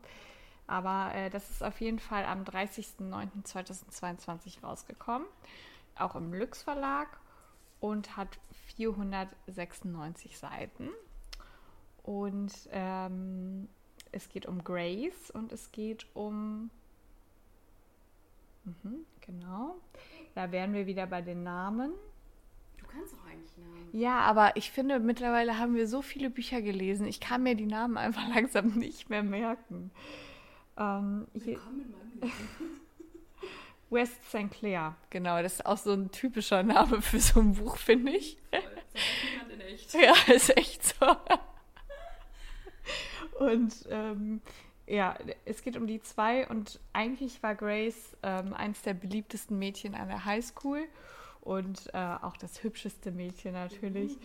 Aber 0.66 1.14
äh, 1.14 1.30
das 1.30 1.48
ist 1.50 1.62
auf 1.62 1.80
jeden 1.80 1.98
Fall 1.98 2.24
am 2.24 2.44
30.09.2022 2.44 4.62
rausgekommen 4.62 5.26
auch 6.00 6.14
im 6.14 6.32
Lüx 6.32 6.62
Verlag 6.62 7.08
und 7.80 8.16
hat 8.16 8.38
496 8.76 10.38
Seiten. 10.38 10.90
Und 12.02 12.52
ähm, 12.72 13.68
es 14.12 14.28
geht 14.28 14.46
um 14.46 14.64
Grace 14.64 15.30
und 15.30 15.52
es 15.52 15.70
geht 15.72 16.06
um. 16.14 16.70
Mhm, 18.64 19.06
genau. 19.20 19.76
Da 20.35 20.53
wären 20.53 20.72
wir 20.72 20.87
wieder 20.87 21.07
bei 21.07 21.20
den 21.22 21.43
Namen. 21.43 21.93
Du 22.79 22.87
kannst 22.87 23.14
auch 23.14 23.26
eigentlich 23.26 23.57
Namen. 23.57 23.89
Ja, 23.93 24.20
aber 24.20 24.57
ich 24.57 24.70
finde, 24.70 24.99
mittlerweile 25.01 25.59
haben 25.59 25.74
wir 25.74 25.89
so 25.89 26.03
viele 26.03 26.31
Bücher 26.31 26.62
gelesen. 26.62 27.07
Ich 27.07 27.20
kann 27.20 27.43
mir 27.43 27.55
die 27.55 27.66
Namen 27.66 27.97
einfach 27.97 28.29
langsam 28.35 28.68
nicht 28.79 29.11
mehr 29.11 29.22
merken. 29.22 29.91
Ähm, 30.76 31.26
Willkommen 31.35 31.81
in 31.81 31.91
meinem 31.91 32.12
Leben. 32.20 32.33
West 33.91 34.22
St. 34.29 34.51
Clair, 34.51 34.97
genau. 35.11 35.43
Das 35.43 35.55
ist 35.55 35.66
auch 35.66 35.79
so 35.79 35.93
ein 35.93 36.11
typischer 36.11 36.62
Name 36.62 37.01
für 37.01 37.20
so 37.20 37.41
ein 37.41 37.55
Buch, 37.55 37.76
finde 37.79 38.12
ich. 38.12 38.39
Voll. 38.51 38.62
Das 39.41 39.55
in 39.55 39.61
echt. 39.61 39.95
Ja, 40.29 40.35
ist 40.35 40.57
echt 40.57 40.85
so. 40.85 41.16
Und 43.39 43.72
ähm, 43.89 44.41
ja, 44.89 45.16
es 45.45 45.62
geht 45.62 45.76
um 45.76 45.86
die 45.86 46.01
zwei 46.01 46.49
und 46.49 46.80
eigentlich 46.93 47.43
war 47.43 47.55
Grace 47.55 48.16
ähm, 48.22 48.55
eines 48.55 48.82
der 48.82 48.95
beliebtesten 48.95 49.59
Mädchen 49.59 49.95
an 49.95 50.09
der 50.09 50.24
Highschool 50.24 50.84
und 51.41 51.91
äh, 51.93 51.99
auch 51.99 52.36
das 52.36 52.62
hübscheste 52.62 53.11
Mädchen 53.11 53.53
natürlich. 53.53 54.16
Mhm. 54.16 54.22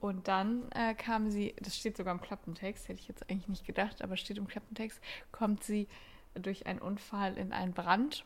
Und 0.00 0.28
dann 0.28 0.70
äh, 0.72 0.94
kam 0.94 1.30
sie, 1.30 1.54
das 1.60 1.76
steht 1.76 1.96
sogar 1.96 2.14
im 2.14 2.20
Klappentext, 2.20 2.88
hätte 2.88 3.00
ich 3.00 3.08
jetzt 3.08 3.28
eigentlich 3.30 3.48
nicht 3.48 3.66
gedacht, 3.66 4.02
aber 4.02 4.16
steht 4.16 4.38
im 4.38 4.46
Klappentext, 4.46 5.00
kommt 5.32 5.64
sie 5.64 5.88
durch 6.34 6.66
einen 6.66 6.80
Unfall 6.80 7.36
in 7.36 7.52
einen 7.52 7.72
Brand 7.72 8.24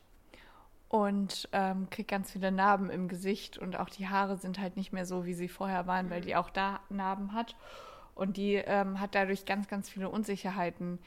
und 0.89 1.49
ähm, 1.53 1.89
kriegt 1.91 2.11
ganz 2.11 2.33
viele 2.33 2.51
Narben 2.51 2.91
im 2.91 3.07
Gesicht 3.07 3.57
und 3.57 3.79
auch 3.79 3.89
die 3.89 4.09
Haare 4.09 4.37
sind 4.37 4.59
halt 4.59 4.77
nicht 4.77 4.93
mehr 4.93 5.07
so, 5.07 5.25
wie 5.25 5.35
sie 5.35 5.49
vorher 5.49 5.87
waren, 5.87 6.11
weil 6.11 6.21
die 6.21 6.35
auch 6.35 6.51
da 6.51 6.81
Narben 6.89 7.33
hat. 7.33 7.57
Und 8.17 8.37
die 8.37 8.55
ähm, 8.55 9.01
hat 9.01 9.15
dadurch 9.15 9.45
ganz, 9.45 9.69
ganz 9.69 9.89
viele 9.89 10.09
Unsicherheiten 10.09 10.99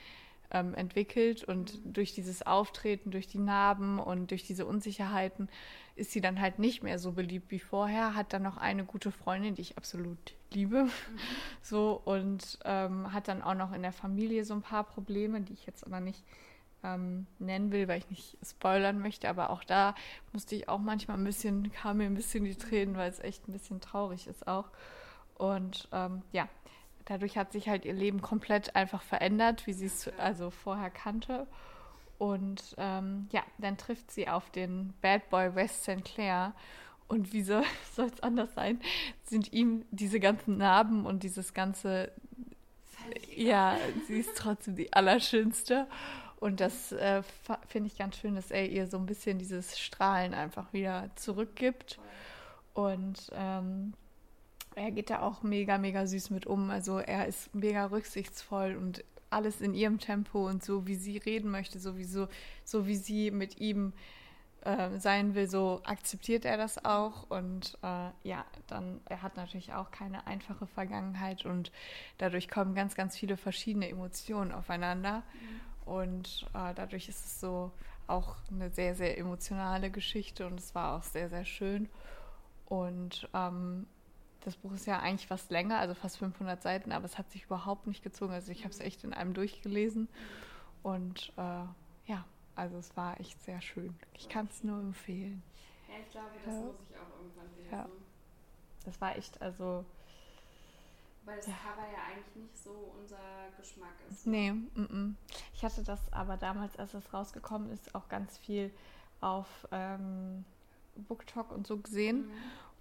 ähm, 0.53 0.73
entwickelt 0.75 1.43
und 1.43 1.79
durch 1.83 2.13
dieses 2.13 2.45
Auftreten, 2.45 3.11
durch 3.11 3.27
die 3.27 3.39
Narben 3.39 3.99
und 3.99 4.31
durch 4.31 4.43
diese 4.43 4.65
Unsicherheiten 4.65 5.49
ist 5.95 6.11
sie 6.11 6.21
dann 6.21 6.39
halt 6.39 6.59
nicht 6.59 6.83
mehr 6.83 6.97
so 6.99 7.11
beliebt 7.11 7.51
wie 7.51 7.59
vorher, 7.59 8.15
hat 8.15 8.33
dann 8.33 8.43
noch 8.43 8.57
eine 8.57 8.85
gute 8.85 9.11
Freundin, 9.11 9.55
die 9.55 9.61
ich 9.61 9.77
absolut 9.77 10.17
liebe, 10.51 10.83
mhm. 10.83 10.91
so 11.61 12.01
und 12.05 12.59
ähm, 12.65 13.11
hat 13.11 13.27
dann 13.27 13.41
auch 13.41 13.55
noch 13.55 13.73
in 13.73 13.81
der 13.81 13.91
Familie 13.91 14.45
so 14.45 14.53
ein 14.53 14.61
paar 14.61 14.83
Probleme, 14.83 15.41
die 15.41 15.53
ich 15.53 15.65
jetzt 15.65 15.85
aber 15.85 15.99
nicht 15.99 16.23
ähm, 16.83 17.27
nennen 17.39 17.71
will, 17.71 17.87
weil 17.87 17.99
ich 17.99 18.09
nicht 18.09 18.37
spoilern 18.45 18.99
möchte. 18.99 19.29
Aber 19.29 19.49
auch 19.49 19.63
da 19.63 19.95
musste 20.31 20.55
ich 20.55 20.69
auch 20.69 20.79
manchmal 20.79 21.17
ein 21.17 21.23
bisschen, 21.23 21.71
kam 21.71 21.97
mir 21.97 22.05
ein 22.05 22.15
bisschen 22.15 22.43
die 22.43 22.55
Tränen, 22.55 22.95
weil 22.95 23.09
es 23.09 23.19
echt 23.19 23.47
ein 23.47 23.53
bisschen 23.53 23.81
traurig 23.81 24.27
ist 24.27 24.47
auch. 24.47 24.69
Und 25.35 25.87
ähm, 25.91 26.21
ja, 26.31 26.47
dadurch 27.05 27.37
hat 27.37 27.51
sich 27.51 27.69
halt 27.69 27.85
ihr 27.85 27.93
Leben 27.93 28.21
komplett 28.21 28.75
einfach 28.75 29.01
verändert, 29.01 29.67
wie 29.67 29.73
sie 29.73 29.85
es 29.85 30.09
also 30.17 30.49
vorher 30.49 30.89
kannte. 30.89 31.47
Und 32.17 32.75
ähm, 32.77 33.27
ja, 33.31 33.43
dann 33.57 33.77
trifft 33.77 34.11
sie 34.11 34.29
auf 34.29 34.49
den 34.49 34.93
Bad 35.01 35.29
Boy 35.29 35.55
West 35.55 35.83
St. 35.83 36.05
Clair. 36.05 36.53
Und 37.07 37.33
wie 37.33 37.41
soll 37.43 37.63
es 37.95 38.21
anders 38.21 38.53
sein? 38.53 38.79
Sind 39.23 39.51
ihm 39.53 39.85
diese 39.91 40.19
ganzen 40.19 40.57
Narben 40.57 41.05
und 41.05 41.23
dieses 41.23 41.53
ganze. 41.53 42.11
Ja, 43.35 43.77
sie 44.07 44.19
ist 44.19 44.37
trotzdem 44.37 44.75
die 44.75 44.93
Allerschönste. 44.93 45.87
Und 46.39 46.59
das 46.59 46.91
äh, 46.91 47.23
finde 47.67 47.87
ich 47.87 47.97
ganz 47.97 48.17
schön, 48.17 48.35
dass 48.35 48.51
er 48.51 48.69
ihr 48.69 48.87
so 48.87 48.97
ein 48.97 49.05
bisschen 49.05 49.39
dieses 49.39 49.79
Strahlen 49.79 50.33
einfach 50.33 50.71
wieder 50.73 51.09
zurückgibt. 51.15 51.99
Und 52.73 53.29
ähm, 53.33 53.93
er 54.75 54.91
geht 54.91 55.09
da 55.09 55.21
auch 55.21 55.43
mega, 55.43 55.77
mega 55.77 56.05
süß 56.05 56.29
mit 56.29 56.45
um. 56.45 56.69
Also 56.69 56.99
er 56.99 57.27
ist 57.27 57.53
mega 57.53 57.85
rücksichtsvoll 57.85 58.75
und 58.75 59.03
alles 59.29 59.61
in 59.61 59.73
ihrem 59.73 59.99
Tempo 59.99 60.47
und 60.47 60.63
so, 60.63 60.87
wie 60.87 60.95
sie 60.95 61.17
reden 61.17 61.49
möchte, 61.49 61.79
sowieso, 61.79 62.27
so 62.63 62.85
wie 62.85 62.95
sie 62.95 63.31
mit 63.31 63.59
ihm 63.59 63.93
äh, 64.61 64.97
sein 64.99 65.35
will, 65.35 65.49
so 65.49 65.81
akzeptiert 65.83 66.45
er 66.45 66.57
das 66.57 66.83
auch. 66.85 67.29
Und 67.29 67.77
äh, 67.83 68.09
ja, 68.23 68.45
dann, 68.67 69.01
er 69.05 69.21
hat 69.21 69.35
natürlich 69.35 69.73
auch 69.73 69.91
keine 69.91 70.27
einfache 70.27 70.67
Vergangenheit 70.67 71.45
und 71.45 71.71
dadurch 72.17 72.47
kommen 72.47 72.75
ganz, 72.75 72.95
ganz 72.95 73.17
viele 73.17 73.37
verschiedene 73.37 73.89
Emotionen 73.89 74.51
aufeinander. 74.51 75.23
Mhm. 75.33 75.93
Und 75.93 76.45
äh, 76.53 76.73
dadurch 76.73 77.09
ist 77.09 77.25
es 77.25 77.39
so 77.41 77.71
auch 78.07 78.35
eine 78.51 78.69
sehr, 78.69 78.95
sehr 78.95 79.17
emotionale 79.17 79.89
Geschichte 79.89 80.45
und 80.45 80.59
es 80.59 80.73
war 80.75 80.97
auch 80.97 81.03
sehr, 81.03 81.29
sehr 81.29 81.45
schön. 81.45 81.89
Und 82.65 83.27
ähm, 83.33 83.87
das 84.43 84.55
Buch 84.57 84.73
ist 84.73 84.85
ja 84.85 84.99
eigentlich 84.99 85.27
fast 85.27 85.51
länger, 85.51 85.79
also 85.79 85.93
fast 85.93 86.17
500 86.17 86.61
Seiten, 86.61 86.91
aber 86.91 87.05
es 87.05 87.17
hat 87.17 87.31
sich 87.31 87.43
überhaupt 87.45 87.87
nicht 87.87 88.03
gezogen. 88.03 88.33
Also 88.33 88.51
ich 88.51 88.63
habe 88.63 88.73
es 88.73 88.79
echt 88.79 89.03
in 89.03 89.13
einem 89.13 89.33
durchgelesen 89.33 90.09
und 90.81 91.31
äh, 91.37 91.65
ja, 92.05 92.25
also 92.55 92.77
es 92.77 92.95
war 92.97 93.19
echt 93.19 93.41
sehr 93.43 93.61
schön. 93.61 93.95
Ich 94.13 94.29
kann 94.29 94.47
es 94.47 94.63
nur 94.63 94.79
empfehlen. 94.79 95.41
Ja, 95.87 95.95
ich 96.03 96.11
glaube, 96.11 96.29
das 96.43 96.53
ja. 96.53 96.61
muss 96.61 96.75
ich 96.89 96.95
auch 96.97 97.19
irgendwann 97.19 97.55
lesen. 97.57 97.71
Ja. 97.71 97.89
Das 98.85 98.99
war 98.99 99.15
echt, 99.17 99.41
also 99.41 99.85
weil 101.25 101.37
das 101.37 101.47
ja. 101.47 101.53
Cover 101.53 101.87
ja 101.89 101.99
eigentlich 102.11 102.35
nicht 102.35 102.57
so 102.57 102.93
unser 102.99 103.17
Geschmack 103.57 103.95
ist. 104.09 104.27
Ne? 104.27 104.31
Nee, 104.31 104.49
m 104.49 104.69
-m. 104.75 105.13
ich 105.53 105.63
hatte 105.63 105.83
das 105.83 106.11
aber 106.11 106.35
damals, 106.35 106.77
als 106.77 106.93
es 106.93 107.13
rausgekommen 107.13 107.71
ist, 107.71 107.95
auch 107.95 108.09
ganz 108.09 108.37
viel 108.37 108.71
auf 109.21 109.47
ähm, 109.71 110.43
BookTok 110.95 111.51
und 111.51 111.65
so 111.65 111.77
gesehen. 111.77 112.27
Mhm. 112.27 112.33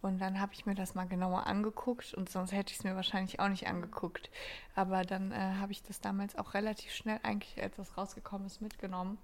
Und 0.02 0.18
dann 0.18 0.40
habe 0.40 0.52
ich 0.52 0.66
mir 0.66 0.74
das 0.74 0.96
mal 0.96 1.06
genauer 1.06 1.46
angeguckt 1.46 2.12
und 2.12 2.28
sonst 2.28 2.50
hätte 2.50 2.72
ich 2.72 2.80
es 2.80 2.84
mir 2.84 2.96
wahrscheinlich 2.96 3.38
auch 3.38 3.48
nicht 3.48 3.68
angeguckt. 3.68 4.30
Aber 4.74 5.04
dann 5.04 5.30
äh, 5.30 5.36
habe 5.60 5.70
ich 5.70 5.82
das 5.84 6.00
damals 6.00 6.36
auch 6.36 6.54
relativ 6.54 6.92
schnell, 6.92 7.20
eigentlich 7.22 7.62
als 7.62 7.76
das 7.76 7.96
rausgekommen 7.96 8.48
ist, 8.48 8.60
mitgenommen. 8.60 9.16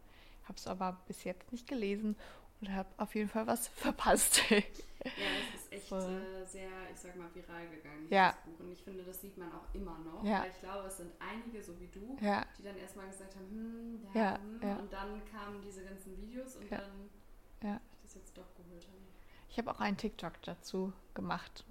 Habe 0.45 0.57
es 0.57 0.69
aber 0.69 0.97
bis 1.09 1.25
jetzt 1.25 1.51
nicht 1.51 1.67
gelesen 1.67 2.17
und 2.61 2.73
habe 2.73 2.89
auf 2.97 3.15
jeden 3.17 3.29
Fall 3.29 3.49
was 3.49 3.67
verpasst. 3.75 4.49
ja, 4.51 4.59
es 4.59 5.63
ist 5.63 5.73
echt 5.73 5.93
äh, 5.93 6.45
sehr, 6.47 6.71
ich 6.93 7.01
sag 7.01 7.17
mal, 7.17 7.29
viral 7.35 7.69
gegangen, 7.71 8.07
ja. 8.09 8.29
das 8.29 8.45
Buch. 8.45 8.61
Und 8.61 8.71
ich 8.71 8.83
finde, 8.83 9.03
das 9.03 9.21
sieht 9.21 9.37
man 9.37 9.53
auch 9.53 9.75
immer 9.75 9.99
noch. 9.99 10.25
Ja. 10.25 10.43
Weil 10.43 10.51
ich 10.51 10.61
glaube, 10.61 10.87
es 10.87 10.97
sind 10.97 11.11
einige, 11.19 11.61
so 11.61 11.79
wie 11.81 11.89
du, 11.89 12.17
ja. 12.21 12.45
die 12.57 12.63
dann 12.63 12.77
erstmal 12.77 13.09
gesagt 13.09 13.35
haben, 13.35 13.51
hm, 13.51 14.07
ja, 14.15 14.21
ja, 14.21 14.39
hm. 14.39 14.61
ja, 14.63 14.77
Und 14.77 14.93
dann 14.93 15.25
kamen 15.25 15.61
diese 15.61 15.83
ganzen 15.83 16.17
Videos 16.17 16.55
und 16.55 16.71
dann 16.71 17.11
ja. 17.65 17.71
habe 17.71 17.81
ich 17.95 18.03
das 18.03 18.15
jetzt 18.15 18.39
doch 18.39 18.55
geholt. 18.55 18.87
Haben. 18.87 19.18
Ich 19.51 19.59
habe 19.59 19.71
auch 19.71 19.81
einen 19.81 19.97
TikTok 19.97 20.41
dazu 20.43 20.93
gemacht. 21.15 21.65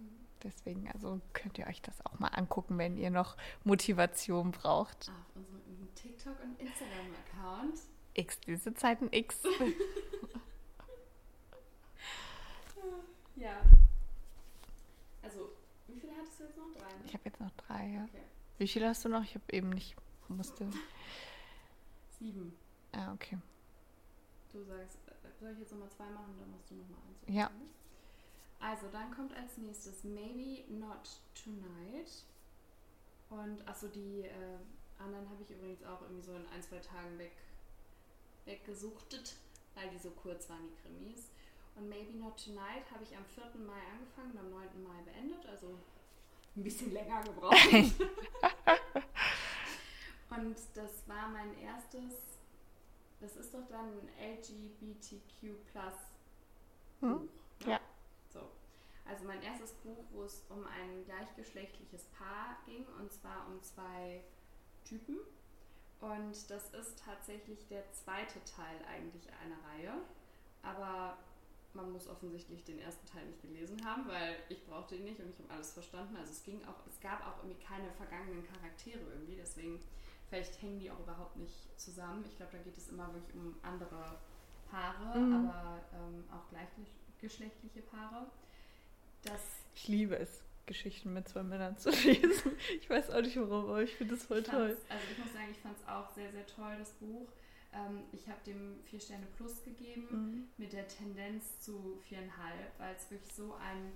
Deswegen, 0.44 0.90
also 0.92 1.20
könnt 1.34 1.58
ihr 1.58 1.68
euch 1.68 1.82
das 1.82 2.06
auch 2.06 2.20
mal 2.20 2.28
angucken, 2.30 2.78
wenn 2.78 2.98
ihr 2.98 3.10
noch 3.10 3.38
Motivation 3.64 4.52
braucht. 4.52 5.10
Auf 5.10 5.36
unserem 5.36 5.94
TikTok- 5.96 6.40
und 6.44 6.60
Instagram-Account. 6.60 7.80
X, 8.14 8.40
diese 8.42 8.74
Zeiten 8.74 9.10
X. 9.12 9.42
Ja. 13.38 13.62
Also, 15.22 15.52
wie 15.86 16.00
viele 16.00 16.14
hattest 16.18 16.40
du 16.40 16.44
jetzt 16.46 16.58
noch? 16.58 16.74
Drei? 16.74 16.88
Ne? 16.88 17.04
Ich 17.06 17.14
habe 17.14 17.24
jetzt 17.26 17.40
noch 17.40 17.52
drei, 17.52 17.88
ja. 17.88 18.04
Okay. 18.06 18.24
Wie 18.58 18.68
viele 18.68 18.88
hast 18.88 19.06
du 19.06 19.10
noch? 19.10 19.24
Ich 19.24 19.36
habe 19.36 19.46
eben 19.52 19.70
nicht 19.70 19.96
musste. 20.28 20.68
Sieben. 22.20 22.58
Ah, 22.92 23.14
okay. 23.14 23.38
Du 24.52 24.64
sagst, 24.64 24.98
soll 25.40 25.52
ich 25.54 25.60
jetzt 25.60 25.72
nochmal 25.72 25.90
zwei 25.90 26.10
machen, 26.10 26.36
dann 26.40 26.52
machst 26.52 26.72
du 26.72 26.76
nochmal 26.76 27.00
eins. 27.08 27.36
Ja. 27.36 27.52
Also, 28.60 28.88
dann 28.92 29.12
kommt 29.12 29.36
als 29.36 29.58
nächstes 29.58 30.04
Maybe 30.04 30.64
Not 30.74 31.22
Tonight. 31.36 32.26
Und 33.30 33.68
achso, 33.68 33.88
die 33.88 34.22
äh, 34.22 34.58
anderen 34.98 35.30
habe 35.30 35.44
ich 35.44 35.52
übrigens 35.52 35.84
auch 35.84 36.02
irgendwie 36.02 36.24
so 36.24 36.34
in 36.34 36.48
ein, 36.48 36.64
zwei 36.64 36.80
Tagen 36.80 37.20
weg, 37.20 37.36
weggesuchtet, 38.46 39.36
weil 39.76 39.90
die 39.90 39.98
so 39.98 40.12
kurz 40.12 40.50
waren, 40.50 40.68
die 40.68 40.76
Krimis. 40.82 41.30
Und 41.76 41.90
Maybe 41.90 42.18
Not 42.18 42.44
Tonight 42.44 42.90
habe 42.92 43.04
ich 43.04 43.16
am 43.16 43.26
4. 43.26 43.44
Mai 43.62 43.80
angefangen 43.94 44.32
und 44.32 44.40
am 44.40 44.50
9. 44.50 44.84
Mai 44.84 45.02
beendet, 45.06 45.46
also 45.46 45.78
ein 46.56 46.64
bisschen 46.64 46.92
länger 46.92 47.22
gebraucht. 47.24 47.56
und 50.32 50.58
das 50.74 51.08
war 51.08 51.30
mein 51.30 51.56
erstes, 51.60 52.37
das 53.20 53.36
ist 53.36 53.54
doch 53.54 53.68
dann 53.70 53.90
ein 54.00 54.10
LGBTQ 54.38 55.56
plus 55.72 55.94
Hm? 57.02 57.20
Buch. 57.20 57.66
ne? 57.66 57.72
Ja. 57.72 57.80
So. 58.32 58.40
Also 59.06 59.26
mein 59.26 59.42
erstes 59.42 59.74
Buch, 59.74 60.04
wo 60.12 60.24
es 60.24 60.44
um 60.50 60.66
ein 60.66 61.06
gleichgeschlechtliches 61.06 62.06
Paar 62.18 62.58
ging, 62.66 62.86
und 63.00 63.12
zwar 63.12 63.48
um 63.48 63.62
zwei 63.62 64.24
Typen. 64.84 65.18
Und 66.00 66.50
das 66.52 66.70
ist 66.74 67.02
tatsächlich 67.04 67.68
der 67.68 67.84
zweite 67.92 68.44
Teil 68.44 68.78
eigentlich 68.88 69.28
einer 69.42 69.58
Reihe. 69.70 70.02
Aber 70.62 71.18
man 71.74 71.92
muss 71.92 72.08
offensichtlich 72.08 72.64
den 72.64 72.80
ersten 72.80 73.06
Teil 73.08 73.26
nicht 73.26 73.42
gelesen 73.42 73.84
haben, 73.86 74.08
weil 74.08 74.36
ich 74.50 74.66
brauchte 74.66 74.96
ihn 74.96 75.04
nicht 75.06 75.20
und 75.20 75.30
ich 75.30 75.40
habe 75.40 75.54
alles 75.54 75.74
verstanden. 75.74 76.16
Also 76.18 76.32
es 76.32 76.44
ging 76.44 76.64
auch, 76.66 76.86
es 76.88 77.00
gab 77.00 77.26
auch 77.26 77.44
irgendwie 77.44 77.64
keine 77.64 77.92
vergangenen 77.94 78.44
Charaktere 78.44 79.00
irgendwie, 79.00 79.36
deswegen 79.36 79.80
vielleicht 80.30 80.62
hängen 80.62 80.80
die 80.80 80.92
auch 80.92 81.00
überhaupt 81.00 81.36
nicht 81.38 81.80
zusammen. 81.80 82.24
Ich 82.28 82.36
glaube, 82.38 82.52
da 82.58 82.64
geht 82.64 82.78
es 82.78 82.90
immer 82.90 83.14
wirklich 83.14 83.36
um 83.36 83.56
andere 83.62 84.18
Paare, 84.70 85.18
Mhm. 85.18 85.34
aber 85.50 85.80
ähm, 85.94 86.24
auch 86.32 86.50
gleichgeschlechtliche 86.50 87.82
Paare. 87.82 88.28
Das 89.24 89.42
Ich 89.76 89.88
liebe 89.88 90.18
es, 90.18 90.42
Geschichten 90.66 91.14
mit 91.14 91.28
zwei 91.30 91.44
Männern 91.44 91.78
zu 91.78 91.90
lesen. 92.06 92.52
Ich 92.82 92.90
weiß 92.90 93.10
auch 93.12 93.22
nicht 93.22 93.38
warum, 93.38 93.66
aber 93.70 93.82
ich 93.84 93.96
finde 93.96 94.16
das 94.16 94.26
voll 94.26 94.44
toll. 94.44 94.78
Also 94.90 95.04
ich 95.12 95.18
muss 95.18 95.34
sagen, 95.34 95.48
ich 95.52 95.58
fand 95.60 95.78
es 95.78 95.88
auch 95.88 96.10
sehr, 96.14 96.32
sehr 96.32 96.46
toll, 96.46 96.76
das 96.78 96.92
Buch. 96.94 97.28
Ähm, 97.74 98.04
ich 98.12 98.28
habe 98.28 98.40
dem 98.46 98.82
vier 98.84 99.00
Sterne 99.00 99.26
plus 99.38 99.64
gegeben 99.64 100.08
Mhm. 100.12 100.48
mit 100.58 100.74
der 100.74 100.88
Tendenz 100.88 101.60
zu 101.62 101.98
viereinhalb, 102.08 102.78
weil 102.80 102.96
es 102.96 103.10
wirklich 103.10 103.34
so 103.34 103.54
ein 103.56 103.94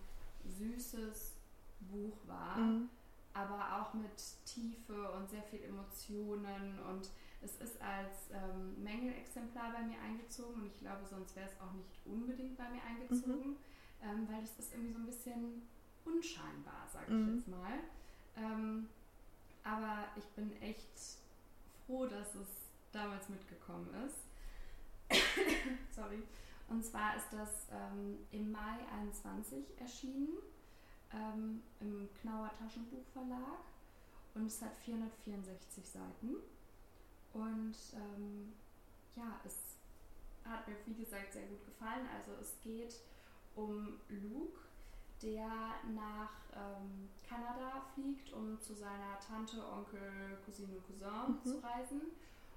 süßes 0.57 1.33
Buch 1.81 2.15
war, 2.27 2.57
Mhm. 2.57 2.89
Aber 3.33 3.81
auch 3.81 3.93
mit 3.93 4.11
Tiefe 4.45 5.11
und 5.11 5.29
sehr 5.29 5.43
viel 5.43 5.61
Emotionen 5.63 6.79
und 6.89 7.09
es 7.41 7.55
ist 7.57 7.81
als 7.81 8.29
ähm, 8.31 8.83
Mängelexemplar 8.83 9.71
bei 9.73 9.81
mir 9.83 9.99
eingezogen 10.01 10.61
und 10.61 10.67
ich 10.67 10.77
glaube, 10.79 11.05
sonst 11.09 11.35
wäre 11.35 11.47
es 11.49 11.59
auch 11.61 11.71
nicht 11.73 11.89
unbedingt 12.05 12.57
bei 12.57 12.69
mir 12.69 12.81
eingezogen, 12.83 13.55
ähm, 14.03 14.27
weil 14.29 14.43
es 14.43 14.57
ist 14.59 14.73
irgendwie 14.73 14.93
so 14.93 14.99
ein 14.99 15.05
bisschen 15.05 15.61
unscheinbar, 16.05 16.87
sag 16.91 17.03
ich 17.07 17.13
Mhm. 17.13 17.35
jetzt 17.37 17.47
mal. 17.47 17.79
Ähm, 18.37 18.87
aber 19.63 20.05
ich 20.15 20.25
bin 20.29 20.51
echt 20.61 21.17
froh, 21.85 22.05
dass 22.05 22.35
es 22.35 22.47
damals 22.91 23.29
mitgekommen 23.29 23.89
ist. 24.05 24.17
Sorry. 25.95 26.21
Und 26.69 26.83
zwar 26.85 27.15
ist 27.17 27.27
das 27.31 27.67
ähm, 27.71 28.17
im 28.31 28.51
Mai 28.51 28.77
21 28.99 29.65
erschienen 29.79 30.37
ähm, 31.13 31.61
im 31.79 32.09
Knauer 32.21 32.51
Taschenbuchverlag 32.57 33.59
und 34.35 34.45
es 34.47 34.61
hat 34.61 34.75
464 34.77 35.85
Seiten. 35.85 36.35
Und 37.33 37.75
ähm, 37.93 38.53
ja, 39.15 39.39
es 39.45 39.55
hat 40.45 40.67
mir 40.67 40.75
wie 40.85 41.03
gesagt 41.03 41.33
sehr 41.33 41.45
gut 41.47 41.65
gefallen. 41.65 42.07
Also 42.17 42.33
es 42.41 42.59
geht 42.61 42.95
um 43.55 43.99
Luke, 44.09 44.59
der 45.21 45.49
nach 45.93 46.31
ähm, 46.53 47.09
Kanada 47.27 47.81
fliegt, 47.93 48.31
um 48.33 48.59
zu 48.59 48.73
seiner 48.73 49.19
Tante, 49.19 49.63
Onkel, 49.65 50.37
Cousine 50.45 50.75
und 50.77 50.87
Cousin 50.87 51.35
Mhm. 51.35 51.43
zu 51.43 51.63
reisen. 51.63 52.01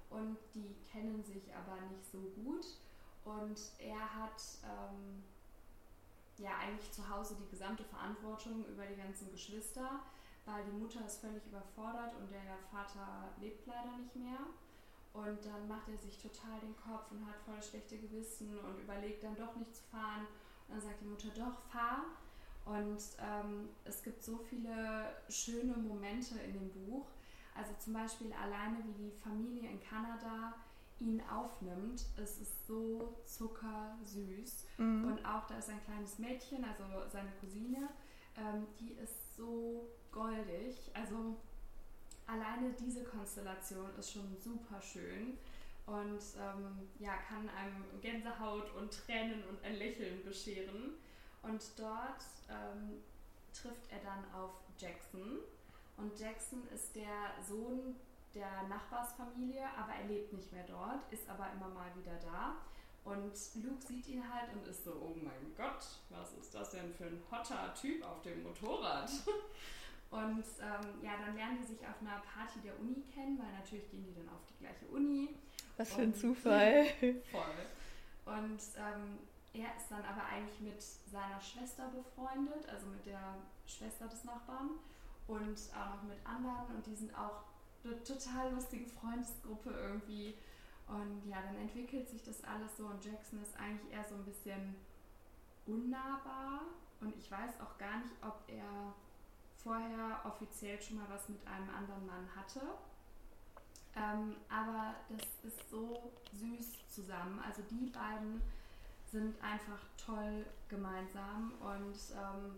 Und 0.09 0.37
die 0.53 0.75
kennen 0.91 1.23
sich 1.23 1.53
aber 1.53 1.79
nicht 1.89 2.05
so 2.11 2.19
gut. 2.19 2.65
Und 3.25 3.59
er 3.79 4.13
hat 4.15 4.41
ähm, 4.63 5.23
ja 6.37 6.57
eigentlich 6.57 6.91
zu 6.91 7.07
Hause 7.09 7.35
die 7.39 7.49
gesamte 7.49 7.83
Verantwortung 7.83 8.65
über 8.65 8.85
die 8.85 8.95
ganzen 8.95 9.31
Geschwister, 9.31 10.01
weil 10.45 10.63
die 10.65 10.77
Mutter 10.77 11.05
ist 11.05 11.21
völlig 11.21 11.45
überfordert 11.45 12.13
und 12.15 12.29
der 12.31 12.57
Vater 12.71 13.29
lebt 13.39 13.65
leider 13.65 13.97
nicht 13.97 14.15
mehr. 14.15 14.39
Und 15.13 15.45
dann 15.45 15.67
macht 15.67 15.87
er 15.87 15.97
sich 15.97 16.21
total 16.21 16.59
den 16.59 16.75
Kopf 16.75 17.09
und 17.11 17.25
hat 17.25 17.39
voll 17.45 17.61
schlechte 17.63 17.97
Gewissen 17.97 18.59
und 18.59 18.77
überlegt 18.79 19.23
dann 19.23 19.35
doch 19.35 19.55
nicht 19.55 19.73
zu 19.73 19.83
fahren. 19.83 20.27
Und 20.67 20.75
dann 20.75 20.81
sagt 20.81 21.01
die 21.01 21.05
Mutter, 21.05 21.29
doch, 21.29 21.57
fahr. 21.71 22.03
Und 22.65 22.99
ähm, 23.19 23.69
es 23.85 24.03
gibt 24.03 24.21
so 24.23 24.37
viele 24.37 25.15
schöne 25.29 25.73
Momente 25.77 26.37
in 26.39 26.53
dem 26.53 26.69
Buch. 26.69 27.07
Also 27.55 27.73
zum 27.79 27.93
Beispiel 27.93 28.33
alleine, 28.33 28.77
wie 28.85 29.03
die 29.03 29.11
Familie 29.11 29.69
in 29.69 29.79
Kanada 29.79 30.53
ihn 30.99 31.21
aufnimmt. 31.29 32.05
Es 32.17 32.37
ist 32.39 32.67
so 32.67 33.17
zuckersüß. 33.25 34.65
Mhm. 34.77 35.07
Und 35.07 35.25
auch 35.25 35.45
da 35.47 35.57
ist 35.57 35.69
ein 35.69 35.83
kleines 35.83 36.19
Mädchen, 36.19 36.63
also 36.63 36.83
seine 37.11 37.31
Cousine, 37.39 37.89
ähm, 38.37 38.67
die 38.79 38.93
ist 38.93 39.35
so 39.35 39.89
goldig. 40.11 40.91
Also 40.93 41.35
alleine 42.27 42.73
diese 42.73 43.03
Konstellation 43.03 43.89
ist 43.97 44.11
schon 44.11 44.35
super 44.37 44.81
schön 44.81 45.37
und 45.85 46.21
ähm, 46.39 46.89
ja, 46.99 47.17
kann 47.17 47.49
einem 47.49 48.01
Gänsehaut 48.01 48.73
und 48.75 48.91
Tränen 48.91 49.43
und 49.49 49.63
ein 49.63 49.75
Lächeln 49.75 50.23
bescheren. 50.23 50.95
Und 51.43 51.61
dort 51.77 52.25
ähm, 52.49 53.03
trifft 53.53 53.91
er 53.91 53.99
dann 53.99 54.23
auf 54.33 54.51
Jackson. 54.79 55.39
Und 55.97 56.19
Jackson 56.19 56.67
ist 56.73 56.95
der 56.95 57.35
Sohn 57.47 57.95
der 58.35 58.63
Nachbarsfamilie, 58.69 59.63
aber 59.77 59.93
er 59.93 60.07
lebt 60.07 60.33
nicht 60.33 60.51
mehr 60.51 60.65
dort, 60.67 61.11
ist 61.11 61.27
aber 61.29 61.51
immer 61.53 61.69
mal 61.69 61.89
wieder 61.95 62.15
da. 62.21 62.55
Und 63.03 63.33
Luke 63.63 63.81
sieht 63.85 64.07
ihn 64.07 64.23
halt 64.33 64.51
und 64.53 64.67
ist 64.67 64.83
so, 64.83 64.91
oh 64.91 65.15
mein 65.15 65.53
Gott, 65.55 65.85
was 66.09 66.33
ist 66.33 66.53
das 66.53 66.71
denn 66.71 66.91
für 66.93 67.05
ein 67.05 67.21
hotter 67.31 67.73
Typ 67.73 68.03
auf 68.03 68.21
dem 68.21 68.43
Motorrad? 68.43 69.09
Und 70.11 70.45
ähm, 70.61 71.03
ja, 71.03 71.17
dann 71.17 71.35
lernen 71.35 71.57
die 71.61 71.67
sich 71.67 71.79
auf 71.79 71.99
einer 71.99 72.21
Party 72.21 72.59
der 72.63 72.79
Uni 72.79 73.03
kennen, 73.13 73.37
weil 73.37 73.51
natürlich 73.51 73.89
gehen 73.89 74.05
die 74.05 74.13
dann 74.13 74.29
auf 74.29 74.39
die 74.47 74.63
gleiche 74.63 74.85
Uni. 74.85 75.35
Was 75.77 75.93
für 75.93 76.03
ein 76.03 76.15
Zufall. 76.15 76.85
Voll. 77.31 77.65
Und 78.25 78.61
ähm, 78.77 79.19
er 79.53 79.75
ist 79.75 79.89
dann 79.89 80.03
aber 80.03 80.25
eigentlich 80.25 80.59
mit 80.61 80.81
seiner 80.81 81.39
Schwester 81.41 81.89
befreundet, 81.89 82.67
also 82.69 82.87
mit 82.87 83.05
der 83.05 83.35
Schwester 83.65 84.07
des 84.07 84.23
Nachbarn 84.23 84.71
und 85.27 85.57
auch 85.73 85.95
noch 85.95 86.03
mit 86.03 86.17
anderen 86.25 86.75
und 86.75 86.85
die 86.85 86.95
sind 86.95 87.13
auch 87.17 87.43
eine 87.85 88.03
total 88.03 88.53
lustige 88.53 88.85
Freundesgruppe 88.85 89.69
irgendwie. 89.71 90.35
Und 90.87 91.27
ja, 91.27 91.41
dann 91.41 91.55
entwickelt 91.55 92.07
sich 92.07 92.23
das 92.23 92.43
alles 92.43 92.77
so 92.77 92.85
und 92.85 93.03
Jackson 93.03 93.41
ist 93.41 93.57
eigentlich 93.57 93.91
eher 93.91 94.03
so 94.03 94.15
ein 94.15 94.23
bisschen 94.23 94.75
unnahbar 95.65 96.61
und 97.01 97.15
ich 97.17 97.29
weiß 97.29 97.59
auch 97.61 97.77
gar 97.79 97.97
nicht, 97.97 98.13
ob 98.21 98.43
er 98.47 98.93
vorher 99.63 100.21
offiziell 100.25 100.79
schon 100.79 100.97
mal 100.97 101.07
was 101.09 101.27
mit 101.27 101.45
einem 101.47 101.69
anderen 101.69 102.05
Mann 102.05 102.27
hatte. 102.35 102.61
Ähm, 103.95 104.35
aber 104.49 104.95
das 105.09 105.25
ist 105.43 105.69
so 105.69 106.11
süß 106.33 106.87
zusammen. 106.87 107.39
Also 107.39 107.63
die 107.63 107.89
beiden 107.89 108.41
sind 109.11 109.41
einfach 109.41 109.79
toll 109.97 110.45
gemeinsam 110.67 111.53
und 111.61 111.95
ähm, 112.13 112.57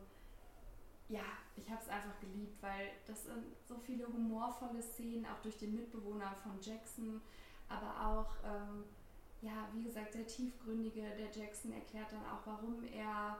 ja, 1.09 1.23
ich 1.55 1.69
habe 1.69 1.81
es 1.81 1.89
einfach 1.89 2.19
geliebt, 2.19 2.61
weil 2.61 2.89
das 3.05 3.25
sind 3.25 3.43
so 3.65 3.75
viele 3.77 4.07
humorvolle 4.07 4.81
Szenen, 4.81 5.25
auch 5.25 5.41
durch 5.41 5.57
den 5.57 5.75
Mitbewohner 5.75 6.35
von 6.43 6.59
Jackson, 6.61 7.21
aber 7.69 8.07
auch, 8.07 8.35
ähm, 8.43 8.83
ja, 9.41 9.69
wie 9.73 9.83
gesagt, 9.83 10.13
sehr 10.13 10.27
tiefgründige. 10.27 11.01
Der 11.17 11.31
Jackson 11.31 11.71
erklärt 11.71 12.11
dann 12.11 12.25
auch, 12.25 12.45
warum 12.45 12.83
er 12.83 13.37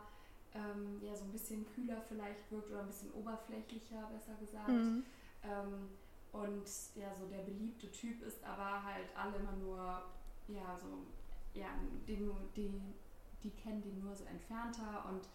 ähm, 0.54 1.02
ja 1.02 1.16
so 1.16 1.26
ein 1.26 1.32
bisschen 1.32 1.66
kühler 1.74 2.02
vielleicht 2.08 2.50
wirkt 2.52 2.70
oder 2.70 2.82
ein 2.82 2.88
bisschen 2.88 3.12
oberflächlicher, 3.12 4.10
besser 4.14 4.36
gesagt. 4.40 4.70
Mhm. 4.70 5.04
Ähm, 5.44 5.90
und 6.32 6.70
ja, 6.96 7.14
so 7.16 7.26
der 7.28 7.44
beliebte 7.44 7.92
Typ 7.92 8.22
ist 8.24 8.44
aber 8.44 8.84
halt 8.84 9.08
alle 9.16 9.38
immer 9.38 9.54
nur, 9.54 10.04
ja, 10.48 10.78
so, 10.78 11.06
ja, 11.54 11.68
den, 12.08 12.32
die, 12.56 12.72
die 13.44 13.52
kennen 13.52 13.82
den 13.82 14.00
nur 14.00 14.16
so 14.16 14.24
entfernter 14.26 15.06
und 15.10 15.28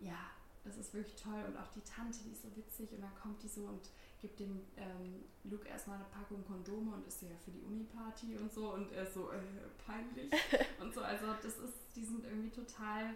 ja, 0.00 0.30
das 0.64 0.76
ist 0.76 0.94
wirklich 0.94 1.20
toll. 1.20 1.44
Und 1.46 1.56
auch 1.56 1.68
die 1.68 1.82
Tante, 1.82 2.18
die 2.24 2.32
ist 2.32 2.42
so 2.42 2.56
witzig 2.56 2.90
und 2.92 3.02
dann 3.02 3.14
kommt 3.14 3.42
die 3.42 3.48
so 3.48 3.62
und 3.62 3.90
gibt 4.20 4.40
dem 4.40 4.62
ähm, 4.76 5.24
Luke 5.44 5.68
erstmal 5.68 5.96
eine 5.96 6.06
Packung 6.06 6.44
Kondome 6.46 6.94
und 6.94 7.06
ist 7.06 7.20
ja 7.22 7.28
für 7.44 7.50
die 7.50 7.60
Uni-Party 7.60 8.38
und 8.38 8.50
so 8.50 8.72
und 8.72 8.90
er 8.92 9.02
ist 9.02 9.14
so 9.14 9.30
äh, 9.30 9.38
peinlich 9.84 10.32
und 10.80 10.94
so. 10.94 11.02
Also 11.02 11.26
das 11.42 11.58
ist, 11.58 11.74
die 11.94 12.04
sind 12.04 12.24
irgendwie 12.24 12.50
total 12.50 13.14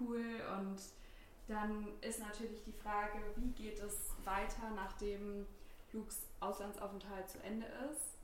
cool 0.00 0.24
und 0.58 0.80
dann 1.46 1.88
ist 2.00 2.20
natürlich 2.20 2.62
die 2.64 2.72
Frage, 2.72 3.18
wie 3.36 3.50
geht 3.50 3.80
es 3.80 4.12
weiter, 4.24 4.70
nachdem 4.74 5.46
Lukes 5.92 6.22
Auslandsaufenthalt 6.38 7.28
zu 7.28 7.42
Ende 7.42 7.66
ist. 7.92 8.16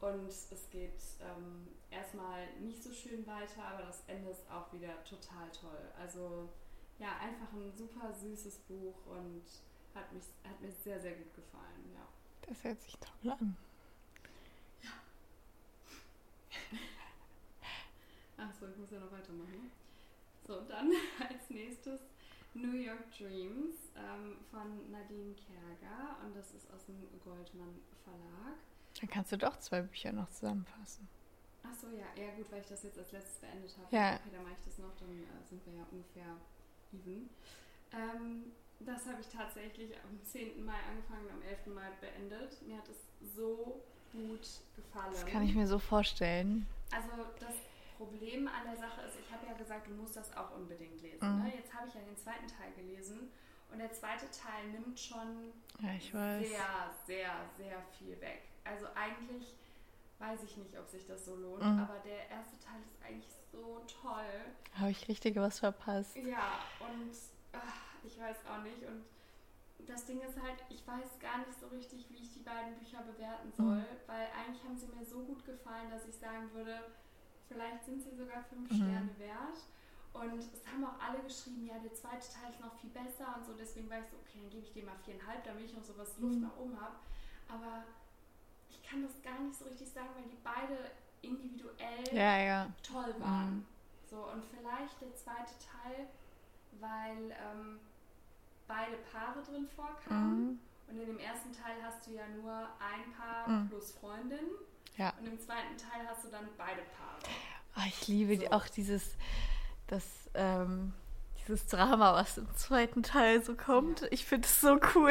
Und 0.00 0.28
es 0.28 0.68
geht 0.70 1.00
ähm, 1.22 1.68
erstmal 1.90 2.52
nicht 2.60 2.82
so 2.82 2.92
schön 2.92 3.26
weiter, 3.26 3.64
aber 3.64 3.84
das 3.84 4.02
Ende 4.08 4.30
ist 4.30 4.42
auch 4.50 4.70
wieder 4.72 5.02
total 5.04 5.50
toll. 5.58 5.90
Also 5.98 6.50
ja, 6.98 7.16
einfach 7.18 7.52
ein 7.52 7.72
super 7.76 8.12
süßes 8.12 8.58
Buch 8.60 8.94
und 9.06 9.42
hat, 9.94 10.12
mich, 10.12 10.24
hat 10.44 10.60
mir 10.60 10.72
sehr, 10.72 11.00
sehr 11.00 11.12
gut 11.12 11.34
gefallen. 11.34 11.92
Ja. 11.94 12.06
Das 12.48 12.64
hört 12.64 12.80
sich 12.82 12.96
toll 12.98 13.30
an. 13.32 13.56
Ja. 14.82 14.90
Achso, 18.44 18.68
ich 18.68 18.76
muss 18.76 18.90
ja 18.90 19.00
noch 19.00 19.12
weitermachen. 19.12 19.70
So, 20.46 20.60
dann 20.62 20.92
als 21.28 21.50
nächstes 21.50 22.00
New 22.54 22.72
York 22.72 23.10
Dreams 23.18 23.76
ähm, 23.96 24.36
von 24.50 24.90
Nadine 24.90 25.34
Kerger 25.34 26.16
und 26.24 26.34
das 26.34 26.52
ist 26.52 26.70
aus 26.72 26.86
dem 26.86 26.96
Goldmann 27.22 27.80
Verlag. 28.04 28.56
Dann 29.00 29.10
kannst 29.10 29.32
du 29.32 29.36
doch 29.36 29.58
zwei 29.58 29.82
Bücher 29.82 30.12
noch 30.12 30.30
zusammenfassen. 30.30 31.06
Ach 31.62 31.74
so, 31.74 31.88
ja, 31.88 32.06
ja 32.16 32.34
gut, 32.36 32.50
weil 32.50 32.60
ich 32.60 32.68
das 32.68 32.82
jetzt 32.84 32.98
als 32.98 33.12
letztes 33.12 33.38
beendet 33.38 33.76
habe. 33.76 33.94
Ja. 33.94 34.14
Okay, 34.14 34.30
dann 34.32 34.42
mache 34.44 34.54
ich 34.58 34.64
das 34.64 34.78
noch, 34.78 34.94
dann 34.96 35.10
äh, 35.10 35.44
sind 35.48 35.66
wir 35.66 35.74
ja 35.74 35.86
ungefähr 35.90 36.36
even. 36.92 37.28
Ähm, 37.92 38.52
das 38.80 39.06
habe 39.06 39.20
ich 39.20 39.28
tatsächlich 39.28 39.92
am 40.04 40.22
10. 40.22 40.64
Mai 40.64 40.74
angefangen, 40.90 41.28
am 41.32 41.42
11. 41.42 41.66
Mai 41.74 41.88
beendet. 42.00 42.60
Mir 42.66 42.76
hat 42.78 42.88
es 42.88 42.98
so 43.34 43.82
gut 44.12 44.46
gefallen. 44.76 45.12
Das 45.12 45.26
kann 45.26 45.42
ich 45.44 45.54
mir 45.54 45.66
so 45.66 45.78
vorstellen. 45.78 46.66
Also 46.92 47.08
das 47.40 47.54
Problem 47.96 48.46
an 48.48 48.64
der 48.66 48.76
Sache 48.76 49.00
ist, 49.02 49.16
ich 49.18 49.32
habe 49.32 49.46
ja 49.46 49.54
gesagt, 49.54 49.86
du 49.88 49.92
musst 49.92 50.16
das 50.16 50.36
auch 50.36 50.54
unbedingt 50.54 51.00
lesen. 51.00 51.36
Mhm. 51.38 51.44
Ne? 51.44 51.52
Jetzt 51.56 51.72
habe 51.74 51.88
ich 51.88 51.94
ja 51.94 52.00
den 52.00 52.16
zweiten 52.16 52.46
Teil 52.46 52.72
gelesen 52.76 53.30
und 53.72 53.78
der 53.78 53.90
zweite 53.92 54.26
Teil 54.30 54.68
nimmt 54.70 54.98
schon 55.00 55.52
Ja, 55.80 55.88
sehr, 55.98 56.92
sehr, 57.06 57.30
sehr 57.56 57.82
viel 57.98 58.20
weg. 58.20 58.42
Also 58.64 58.86
eigentlich 58.94 59.54
weiß 60.18 60.42
ich 60.44 60.56
nicht, 60.58 60.78
ob 60.78 60.88
sich 60.88 61.06
das 61.06 61.24
so 61.24 61.34
lohnt, 61.36 61.62
Mhm. 61.62 61.80
aber 61.80 61.98
der 62.04 62.28
erste 62.30 62.58
Teil 62.58 62.80
ist 62.84 63.02
eigentlich 63.04 63.26
so 63.56 63.80
toll. 64.02 64.44
Habe 64.78 64.90
ich 64.90 65.08
richtig 65.08 65.36
was 65.36 65.58
verpasst? 65.60 66.16
Ja, 66.16 66.60
und 66.80 67.10
ach, 67.52 67.96
ich 68.04 68.18
weiß 68.20 68.36
auch 68.50 68.62
nicht. 68.62 68.82
Und 68.82 69.04
das 69.86 70.04
Ding 70.06 70.20
ist 70.20 70.40
halt, 70.40 70.62
ich 70.68 70.86
weiß 70.86 71.18
gar 71.20 71.38
nicht 71.38 71.58
so 71.60 71.66
richtig, 71.68 72.06
wie 72.10 72.16
ich 72.22 72.32
die 72.32 72.40
beiden 72.40 72.74
Bücher 72.78 73.02
bewerten 73.02 73.52
soll, 73.56 73.78
Mhm. 73.78 73.86
weil 74.06 74.28
eigentlich 74.36 74.62
haben 74.64 74.76
sie 74.76 74.86
mir 74.88 75.04
so 75.04 75.20
gut 75.20 75.44
gefallen, 75.44 75.90
dass 75.90 76.06
ich 76.06 76.16
sagen 76.16 76.50
würde, 76.52 76.80
vielleicht 77.48 77.84
sind 77.84 78.02
sie 78.02 78.14
sogar 78.16 78.42
fünf 78.44 78.70
Mhm. 78.70 78.76
Sterne 78.76 79.18
wert. 79.18 79.58
Und 80.12 80.38
es 80.40 80.66
haben 80.66 80.82
auch 80.84 80.98
alle 80.98 81.22
geschrieben, 81.22 81.66
ja, 81.66 81.78
der 81.78 81.92
zweite 81.92 82.26
Teil 82.32 82.50
ist 82.50 82.60
noch 82.60 82.74
viel 82.80 82.88
besser 82.90 83.36
und 83.36 83.44
so. 83.44 83.52
Deswegen 83.52 83.88
war 83.90 83.98
ich 83.98 84.06
so, 84.10 84.16
okay, 84.16 84.38
dann 84.40 84.48
gebe 84.50 84.64
ich 84.64 84.72
dem 84.72 84.86
mal 84.86 84.96
viereinhalb, 85.04 85.44
damit 85.44 85.66
ich 85.66 85.74
noch 85.74 85.84
sowas 85.84 86.16
Luft 86.18 86.36
Mhm. 86.36 86.42
nach 86.42 86.56
oben 86.56 86.80
habe. 86.80 86.96
Aber 87.48 87.84
ich 88.70 88.82
kann 88.82 89.02
das 89.02 89.12
gar 89.22 89.38
nicht 89.40 89.54
so 89.58 89.66
richtig 89.66 89.88
sagen, 89.92 90.08
weil 90.16 90.24
die 90.24 90.38
beide 90.42 90.90
individuell 91.22 92.04
Ja, 92.12 92.38
ja. 92.38 92.66
toll 92.82 93.14
waren. 93.18 93.54
Mhm. 93.56 93.66
So, 94.10 94.16
und 94.16 94.42
vielleicht 94.44 95.00
der 95.00 95.14
zweite 95.14 95.52
Teil, 95.58 96.06
weil 96.80 97.30
ähm, 97.32 97.80
beide 98.68 98.96
Paare 99.12 99.42
drin 99.42 99.66
vorkamen. 99.74 100.44
Mhm. 100.44 100.58
Und 100.88 101.00
in 101.00 101.06
dem 101.06 101.18
ersten 101.18 101.52
Teil 101.52 101.74
hast 101.82 102.06
du 102.06 102.12
ja 102.12 102.22
nur 102.40 102.52
ein 102.78 103.12
Paar 103.16 103.48
Mhm. 103.48 103.68
plus 103.68 103.92
Freundin. 103.92 104.38
Ja. 104.96 105.12
Und 105.20 105.26
im 105.26 105.38
zweiten 105.40 105.76
Teil 105.76 106.06
hast 106.08 106.24
du 106.24 106.28
dann 106.28 106.48
beide 106.56 106.82
Paare. 106.82 107.18
Ah, 107.74 107.84
ich 107.88 108.06
liebe 108.08 108.36
So. 108.36 108.50
auch 108.52 108.66
dieses, 108.68 109.16
das, 109.88 110.04
ähm, 110.34 110.92
dieses 111.40 111.66
Drama, 111.66 112.14
was 112.14 112.38
im 112.38 112.48
zweiten 112.56 113.02
Teil 113.02 113.42
so 113.42 113.54
kommt. 113.56 114.00
Ja. 114.02 114.08
Ich 114.12 114.24
finde 114.24 114.46
es 114.46 114.60
so 114.60 114.78
cool. 114.94 115.10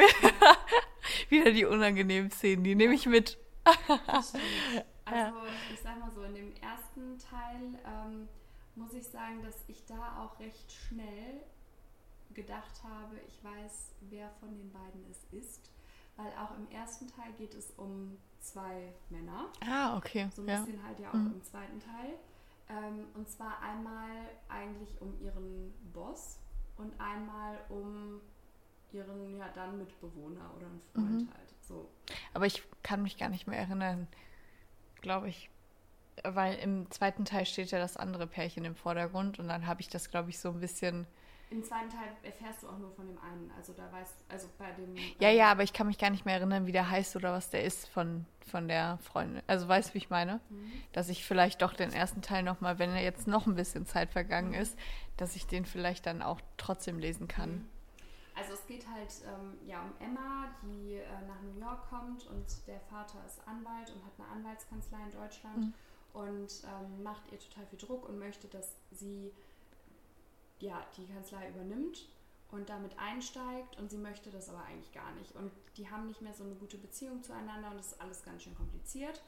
Wieder 1.28 1.52
die 1.52 1.66
unangenehmen 1.66 2.30
Szenen, 2.30 2.64
die 2.64 2.74
nehme 2.74 2.94
ich 2.94 3.06
mit. 3.06 3.38
Also, 5.06 5.36
ich 5.72 5.80
sag 5.80 5.98
mal 6.00 6.10
so, 6.10 6.22
in 6.24 6.34
dem 6.34 6.52
ersten 6.56 7.18
Teil 7.18 7.78
ähm, 7.86 8.28
muss 8.74 8.92
ich 8.92 9.06
sagen, 9.06 9.42
dass 9.42 9.64
ich 9.68 9.84
da 9.86 10.22
auch 10.24 10.38
recht 10.40 10.70
schnell 10.72 11.42
gedacht 12.34 12.82
habe, 12.82 13.16
ich 13.26 13.42
weiß, 13.42 13.94
wer 14.02 14.30
von 14.40 14.54
den 14.56 14.70
beiden 14.72 15.04
es 15.10 15.24
ist. 15.32 15.70
Weil 16.16 16.32
auch 16.38 16.56
im 16.56 16.68
ersten 16.70 17.06
Teil 17.08 17.32
geht 17.34 17.54
es 17.54 17.70
um 17.72 18.16
zwei 18.40 18.92
Männer. 19.10 19.46
Ah, 19.66 19.96
okay. 19.96 20.28
So 20.34 20.42
ein 20.42 20.48
Ja. 20.48 20.60
bisschen 20.60 20.82
halt 20.82 20.98
ja 20.98 21.10
auch 21.10 21.14
Mhm. 21.14 21.32
im 21.34 21.42
zweiten 21.44 21.78
Teil. 21.80 22.14
Ähm, 22.68 23.06
und 23.14 23.28
zwar 23.30 23.60
einmal 23.60 24.10
eigentlich 24.48 25.00
um 25.00 25.18
ihren 25.20 25.72
Boss 25.92 26.38
und 26.76 26.98
einmal 27.00 27.58
um 27.68 28.20
ihren 28.92 29.36
ja 29.36 29.48
dann 29.54 29.78
Mitbewohner 29.78 30.50
oder 30.56 30.66
einen 30.66 30.80
Freund 30.92 31.22
Mhm. 31.26 31.30
halt. 31.36 31.54
So. 31.62 31.88
Aber 32.34 32.46
ich 32.46 32.62
kann 32.82 33.02
mich 33.02 33.18
gar 33.18 33.28
nicht 33.28 33.46
mehr 33.46 33.58
erinnern, 33.58 34.08
glaube 35.06 35.28
ich. 35.28 35.48
Weil 36.24 36.56
im 36.56 36.90
zweiten 36.90 37.24
Teil 37.24 37.46
steht 37.46 37.70
ja 37.70 37.78
das 37.78 37.96
andere 37.96 38.26
Pärchen 38.26 38.64
im 38.64 38.74
Vordergrund 38.74 39.38
und 39.38 39.46
dann 39.46 39.66
habe 39.66 39.80
ich 39.80 39.88
das, 39.88 40.10
glaube 40.10 40.30
ich, 40.30 40.38
so 40.40 40.48
ein 40.48 40.58
bisschen. 40.58 41.06
Im 41.50 41.62
zweiten 41.62 41.90
Teil 41.90 42.08
erfährst 42.24 42.64
du 42.64 42.68
auch 42.68 42.78
nur 42.78 42.90
von 42.90 43.06
dem 43.06 43.18
einen. 43.18 43.52
Also 43.56 43.72
da 43.72 43.92
weißt 43.92 44.24
also 44.28 44.48
bei 44.58 44.72
dem. 44.72 44.96
Ja, 45.20 45.30
ja, 45.30 45.52
aber 45.52 45.62
ich 45.62 45.72
kann 45.72 45.86
mich 45.86 45.98
gar 45.98 46.10
nicht 46.10 46.24
mehr 46.24 46.34
erinnern, 46.34 46.66
wie 46.66 46.72
der 46.72 46.90
heißt 46.90 47.14
oder 47.14 47.32
was 47.32 47.50
der 47.50 47.62
ist 47.62 47.88
von, 47.88 48.26
von 48.50 48.66
der 48.66 48.98
Freundin. 48.98 49.42
Also 49.46 49.68
weißt 49.68 49.90
du, 49.90 49.94
wie 49.94 49.98
ich 49.98 50.10
meine? 50.10 50.40
Mhm. 50.48 50.72
Dass 50.92 51.08
ich 51.08 51.24
vielleicht 51.24 51.62
doch 51.62 51.74
den 51.74 51.92
ersten 51.92 52.20
Teil 52.20 52.42
nochmal, 52.42 52.80
wenn 52.80 52.90
er 52.90 53.04
jetzt 53.04 53.28
noch 53.28 53.46
ein 53.46 53.54
bisschen 53.54 53.86
Zeit 53.86 54.10
vergangen 54.10 54.54
ist, 54.54 54.76
dass 55.18 55.36
ich 55.36 55.46
den 55.46 55.66
vielleicht 55.66 56.06
dann 56.06 56.20
auch 56.20 56.40
trotzdem 56.56 56.98
lesen 56.98 57.28
kann. 57.28 57.50
Mhm. 57.50 57.68
Es 58.66 58.72
geht 58.72 58.88
halt 58.88 59.12
ähm, 59.24 59.58
ja 59.64 59.80
um 59.82 59.92
Emma, 60.04 60.48
die 60.60 60.94
äh, 60.94 61.04
nach 61.28 61.40
New 61.40 61.60
York 61.60 61.88
kommt 61.88 62.26
und 62.26 62.44
der 62.66 62.80
Vater 62.80 63.24
ist 63.24 63.40
Anwalt 63.46 63.90
und 63.94 64.04
hat 64.04 64.12
eine 64.18 64.26
Anwaltskanzlei 64.28 64.98
in 65.04 65.12
Deutschland 65.12 65.56
Mhm. 65.58 65.74
und 66.14 66.64
ähm, 66.64 67.02
macht 67.04 67.30
ihr 67.30 67.38
total 67.38 67.64
viel 67.66 67.78
Druck 67.78 68.08
und 68.08 68.18
möchte, 68.18 68.48
dass 68.48 68.74
sie 68.90 69.32
ja 70.58 70.84
die 70.96 71.06
Kanzlei 71.06 71.48
übernimmt 71.50 72.08
und 72.50 72.68
damit 72.68 72.98
einsteigt 72.98 73.78
und 73.78 73.88
sie 73.88 73.98
möchte 73.98 74.30
das 74.30 74.48
aber 74.48 74.64
eigentlich 74.64 74.92
gar 74.92 75.12
nicht 75.12 75.36
und 75.36 75.52
die 75.76 75.88
haben 75.88 76.08
nicht 76.08 76.20
mehr 76.20 76.34
so 76.34 76.42
eine 76.42 76.54
gute 76.56 76.76
Beziehung 76.78 77.22
zueinander 77.22 77.70
und 77.70 77.76
das 77.78 77.92
ist 77.92 78.00
alles 78.00 78.24
ganz 78.24 78.42
schön 78.42 78.56
kompliziert 78.56 79.22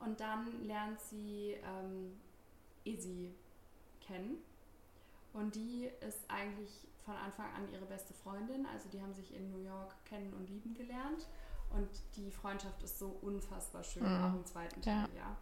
und 0.00 0.20
dann 0.20 0.66
lernt 0.66 1.00
sie 1.00 1.56
ähm, 1.64 2.20
Izzy 2.84 3.32
kennen 4.06 4.36
und 5.32 5.54
die 5.54 5.88
ist 6.06 6.28
eigentlich 6.28 6.88
von 7.04 7.14
Anfang 7.16 7.46
an 7.54 7.68
ihre 7.72 7.84
beste 7.86 8.14
Freundin. 8.14 8.66
Also 8.66 8.88
die 8.88 9.00
haben 9.02 9.14
sich 9.14 9.34
in 9.34 9.50
New 9.50 9.58
York 9.64 9.94
kennen 10.04 10.32
und 10.34 10.48
lieben 10.48 10.74
gelernt. 10.74 11.26
Und 11.70 11.88
die 12.16 12.30
Freundschaft 12.30 12.82
ist 12.82 12.98
so 12.98 13.08
unfassbar 13.22 13.82
schön, 13.82 14.02
Mhm. 14.04 14.24
auch 14.24 14.34
im 14.34 14.44
zweiten 14.44 14.80
Ja. 14.82 15.06
Teil, 15.06 15.16
ja. 15.16 15.36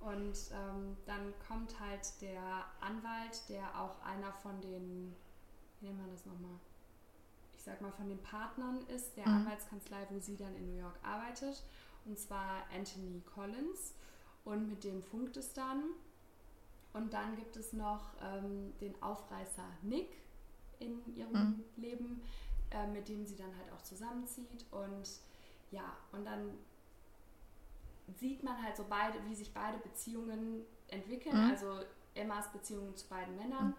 Und 0.00 0.36
ähm, 0.52 0.96
dann 1.06 1.32
kommt 1.46 1.78
halt 1.80 2.20
der 2.20 2.64
Anwalt, 2.80 3.48
der 3.48 3.78
auch 3.80 4.00
einer 4.02 4.32
von 4.32 4.60
den, 4.60 5.14
wie 5.80 5.86
nennt 5.86 5.98
man 5.98 6.10
das 6.10 6.24
nochmal? 6.26 6.58
Ich 7.54 7.62
sag 7.62 7.80
mal, 7.80 7.92
von 7.92 8.08
den 8.08 8.22
Partnern 8.22 8.82
ist, 8.88 9.16
der 9.16 9.26
Mhm. 9.28 9.36
Anwaltskanzlei, 9.46 10.06
wo 10.10 10.18
sie 10.18 10.36
dann 10.36 10.54
in 10.56 10.66
New 10.74 10.78
York 10.80 10.98
arbeitet. 11.02 11.62
Und 12.04 12.18
zwar 12.18 12.64
Anthony 12.74 13.22
Collins. 13.34 13.94
Und 14.44 14.68
mit 14.68 14.84
dem 14.84 15.02
funkt 15.02 15.36
es 15.38 15.54
dann. 15.54 15.82
Und 16.92 17.12
dann 17.14 17.34
gibt 17.36 17.56
es 17.56 17.72
noch 17.72 18.14
ähm, 18.22 18.72
den 18.80 19.00
Aufreißer 19.02 19.64
Nick 19.82 20.16
in 20.84 21.16
ihrem 21.16 21.32
Mhm. 21.32 21.64
Leben, 21.76 22.22
äh, 22.70 22.86
mit 22.86 23.08
dem 23.08 23.24
sie 23.26 23.36
dann 23.36 23.56
halt 23.56 23.72
auch 23.72 23.82
zusammenzieht. 23.82 24.64
Und 24.70 25.08
ja, 25.70 25.96
und 26.12 26.24
dann 26.24 26.58
sieht 28.18 28.42
man 28.42 28.62
halt 28.62 28.76
so 28.76 28.84
beide, 28.88 29.18
wie 29.26 29.34
sich 29.34 29.52
beide 29.52 29.78
Beziehungen 29.78 30.64
entwickeln. 30.88 31.44
Mhm. 31.44 31.50
Also 31.50 31.80
Emmas 32.14 32.50
Beziehung 32.52 32.94
zu 32.96 33.08
beiden 33.08 33.36
Männern. 33.36 33.74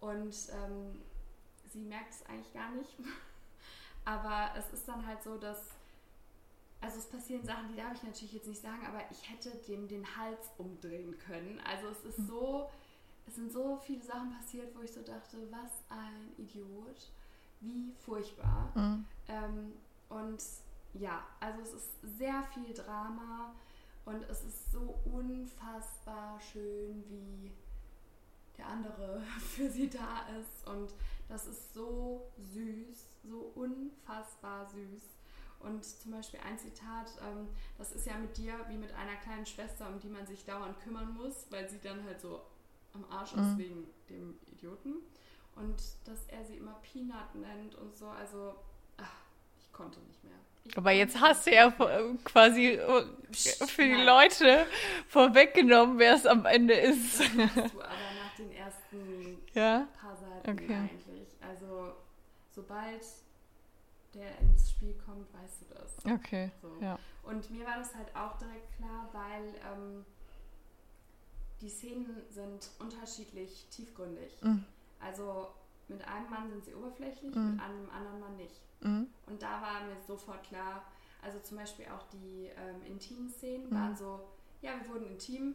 Und 0.00 0.34
ähm, 0.52 1.00
sie 1.70 1.80
merkt 1.80 2.12
es 2.12 2.26
eigentlich 2.26 2.52
gar 2.52 2.70
nicht. 2.72 2.96
Aber 4.04 4.50
es 4.56 4.70
ist 4.72 4.86
dann 4.86 5.06
halt 5.06 5.22
so, 5.22 5.38
dass 5.38 5.70
also 6.84 6.98
es 6.98 7.06
passieren 7.06 7.42
Sachen, 7.42 7.68
die 7.68 7.76
darf 7.76 7.94
ich 7.94 8.02
natürlich 8.02 8.34
jetzt 8.34 8.46
nicht 8.46 8.60
sagen, 8.60 8.84
aber 8.86 9.00
ich 9.10 9.30
hätte 9.30 9.50
dem 9.66 9.88
den 9.88 10.04
Hals 10.16 10.50
umdrehen 10.58 11.16
können. 11.18 11.58
Also 11.60 11.88
es 11.88 12.04
ist 12.04 12.26
so, 12.26 12.68
es 13.26 13.36
sind 13.36 13.52
so 13.52 13.76
viele 13.76 14.02
Sachen 14.02 14.30
passiert, 14.30 14.74
wo 14.76 14.82
ich 14.82 14.92
so 14.92 15.02
dachte, 15.02 15.38
was 15.50 15.70
ein 15.88 16.32
Idiot, 16.36 17.10
wie 17.60 17.92
furchtbar. 18.04 18.70
Mhm. 18.74 19.04
Ähm, 19.28 19.72
und 20.08 20.42
ja, 20.94 21.24
also 21.40 21.60
es 21.62 21.72
ist 21.72 22.18
sehr 22.18 22.42
viel 22.54 22.72
Drama 22.74 23.52
und 24.04 24.22
es 24.24 24.44
ist 24.44 24.72
so 24.72 24.98
unfassbar 25.04 26.38
schön, 26.40 27.02
wie 27.08 27.50
der 28.56 28.66
andere 28.66 29.22
für 29.40 29.70
sie 29.70 29.88
da 29.88 30.26
ist. 30.38 30.66
Und 30.68 30.92
das 31.28 31.46
ist 31.46 31.74
so 31.74 32.30
süß, 32.52 33.04
so 33.24 33.52
unfassbar 33.54 34.66
süß. 34.66 35.02
Und 35.60 35.82
zum 35.82 36.12
Beispiel 36.12 36.40
ein 36.40 36.58
Zitat, 36.58 37.10
ähm, 37.22 37.48
das 37.78 37.92
ist 37.92 38.06
ja 38.06 38.18
mit 38.18 38.36
dir 38.36 38.54
wie 38.68 38.76
mit 38.76 38.92
einer 38.92 39.16
kleinen 39.16 39.46
Schwester, 39.46 39.88
um 39.88 39.98
die 39.98 40.10
man 40.10 40.26
sich 40.26 40.44
dauernd 40.44 40.78
kümmern 40.80 41.14
muss, 41.14 41.46
weil 41.50 41.68
sie 41.70 41.80
dann 41.80 42.04
halt 42.04 42.20
so 42.20 42.42
am 42.94 43.04
Arsch 43.10 43.32
ist 43.32 43.38
Mhm. 43.40 43.58
wegen 43.58 43.86
dem 44.08 44.38
Idioten. 44.52 44.94
Und 45.56 45.76
dass 46.04 46.26
er 46.28 46.44
sie 46.44 46.56
immer 46.56 46.74
Peanut 46.82 47.34
nennt 47.34 47.74
und 47.76 47.94
so, 47.96 48.08
also 48.08 48.54
ach, 48.96 49.14
ich 49.58 49.72
konnte 49.72 50.00
nicht 50.00 50.22
mehr. 50.24 50.32
Ich 50.64 50.76
Aber 50.78 50.90
jetzt 50.92 51.20
hast 51.20 51.46
du 51.46 51.52
ja 51.54 51.70
vor- 51.70 51.90
quasi 52.24 52.68
äh, 52.70 53.04
für 53.66 53.82
die 53.84 54.02
Leute 54.02 54.66
vorweggenommen, 55.08 55.98
wer 55.98 56.14
es 56.14 56.26
am 56.26 56.44
Ende 56.46 56.74
ist. 56.74 57.20
Das 57.20 57.26
du 57.28 57.32
aber 57.82 58.14
nach 58.18 58.34
den 58.38 58.50
ersten 58.52 59.38
Ja? 59.52 59.86
paar 60.00 60.16
Seiten 60.16 60.50
Okay. 60.50 60.74
eigentlich. 60.74 61.28
Also 61.40 61.92
sobald 62.50 63.02
der 64.14 64.38
ins 64.40 64.70
Spiel 64.70 64.94
kommt, 65.04 65.26
weißt 65.34 65.62
du 65.62 65.74
das. 65.74 65.96
Okay. 66.20 66.50
So. 66.62 66.76
Ja. 66.80 66.98
Und 67.22 67.50
mir 67.50 67.64
war 67.66 67.78
das 67.78 67.94
halt 67.94 68.14
auch 68.16 68.36
direkt 68.38 68.72
klar, 68.76 69.08
weil 69.12 69.54
ähm, 69.72 70.04
die 71.64 71.70
Szenen 71.70 72.22
sind 72.30 72.68
unterschiedlich 72.78 73.66
tiefgründig. 73.70 74.36
Mhm. 74.42 74.64
Also 75.00 75.48
mit 75.88 76.06
einem 76.06 76.28
Mann 76.30 76.50
sind 76.50 76.64
sie 76.64 76.74
oberflächlich, 76.74 77.34
Mhm. 77.34 77.52
mit 77.52 77.60
einem 77.60 77.90
anderen 77.90 78.20
Mann 78.20 78.36
nicht. 78.36 78.60
Mhm. 78.80 79.08
Und 79.26 79.40
da 79.42 79.62
war 79.62 79.82
mir 79.84 79.96
sofort 80.06 80.42
klar, 80.44 80.84
also 81.22 81.38
zum 81.40 81.56
Beispiel 81.56 81.86
auch 81.86 82.02
die 82.12 82.50
ähm, 82.56 82.82
intimen 82.86 83.30
Szenen 83.30 83.70
Mhm. 83.70 83.74
waren 83.74 83.96
so, 83.96 84.20
ja, 84.60 84.72
wir 84.80 84.88
wurden 84.92 85.06
intim, 85.06 85.54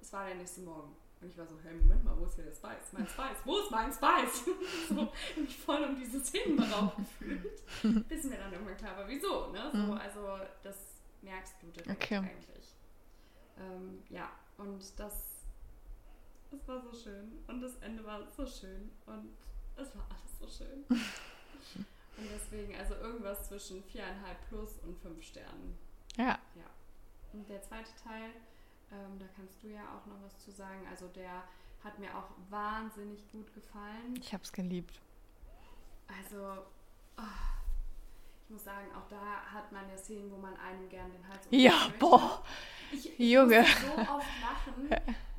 es 0.00 0.12
war 0.12 0.26
der 0.26 0.34
nächste 0.34 0.60
Morgen. 0.60 0.94
Und 1.20 1.28
ich 1.30 1.36
war 1.38 1.46
so, 1.46 1.58
hey, 1.64 1.74
Moment 1.74 2.04
mal, 2.04 2.16
wo 2.18 2.26
ist 2.26 2.34
hier 2.36 2.44
der 2.44 2.52
Spice? 2.54 2.92
Mein 2.92 3.08
Spice, 3.08 3.38
wo 3.44 3.58
ist 3.58 3.70
mein 3.70 3.92
Spice? 3.92 4.44
so, 4.88 5.12
mich 5.40 5.56
voll 5.56 5.82
um 5.82 5.96
diese 5.96 6.20
Szenen 6.20 6.56
beraubt 6.56 6.96
gefühlt. 6.98 7.62
Bis 8.08 8.24
mir 8.24 8.36
dann 8.36 8.52
irgendwann 8.52 8.76
klar 8.76 8.96
war, 8.98 9.08
wieso, 9.08 9.50
ne? 9.50 9.68
So, 9.72 9.78
Mhm. 9.78 9.90
also 9.92 10.38
das 10.62 10.76
merkst 11.22 11.54
du 11.62 11.66
direkt 11.68 11.90
Okay. 12.02 12.18
eigentlich. 12.18 12.74
Ähm, 13.58 14.04
ja, 14.10 14.30
und 14.58 14.80
das, 15.00 15.27
das 16.50 16.66
war 16.66 16.80
so 16.80 16.92
schön. 16.92 17.38
Und 17.46 17.60
das 17.60 17.76
Ende 17.76 18.04
war 18.04 18.26
so 18.30 18.46
schön. 18.46 18.90
Und 19.06 19.36
es 19.76 19.94
war 19.94 20.06
alles 20.10 20.38
so 20.40 20.64
schön. 20.64 20.84
und 20.88 22.28
deswegen, 22.34 22.74
also 22.76 22.94
irgendwas 22.94 23.48
zwischen 23.48 23.82
viereinhalb 23.84 24.38
plus 24.48 24.78
und 24.78 24.98
fünf 24.98 25.22
Sternen. 25.22 25.78
Ja. 26.56 26.70
Und 27.32 27.48
der 27.48 27.62
zweite 27.62 27.90
Teil, 28.02 28.30
ähm, 28.90 29.18
da 29.18 29.26
kannst 29.36 29.62
du 29.62 29.68
ja 29.68 29.82
auch 29.82 30.06
noch 30.06 30.22
was 30.22 30.38
zu 30.38 30.50
sagen. 30.50 30.86
Also 30.90 31.06
der 31.08 31.44
hat 31.84 31.98
mir 31.98 32.16
auch 32.16 32.30
wahnsinnig 32.50 33.30
gut 33.30 33.52
gefallen. 33.54 34.16
Ich 34.20 34.32
hab's 34.32 34.52
geliebt. 34.52 35.00
Also, 36.08 36.64
ah, 37.16 37.57
ich 38.48 38.52
muss 38.54 38.64
sagen, 38.64 38.86
auch 38.96 39.06
da 39.10 39.42
hat 39.52 39.70
man 39.72 39.86
ja 39.90 39.96
Szenen, 39.98 40.30
wo 40.32 40.38
man 40.38 40.56
einem 40.56 40.88
gern 40.88 41.12
den 41.12 41.28
Hals 41.28 41.46
Ja, 41.50 41.72
möchte. 41.84 41.98
boah. 41.98 42.42
Ich, 42.90 43.20
ich 43.20 43.30
Junge. 43.30 43.62
so 43.62 43.92
oft 44.00 44.26
lachen, 44.40 44.88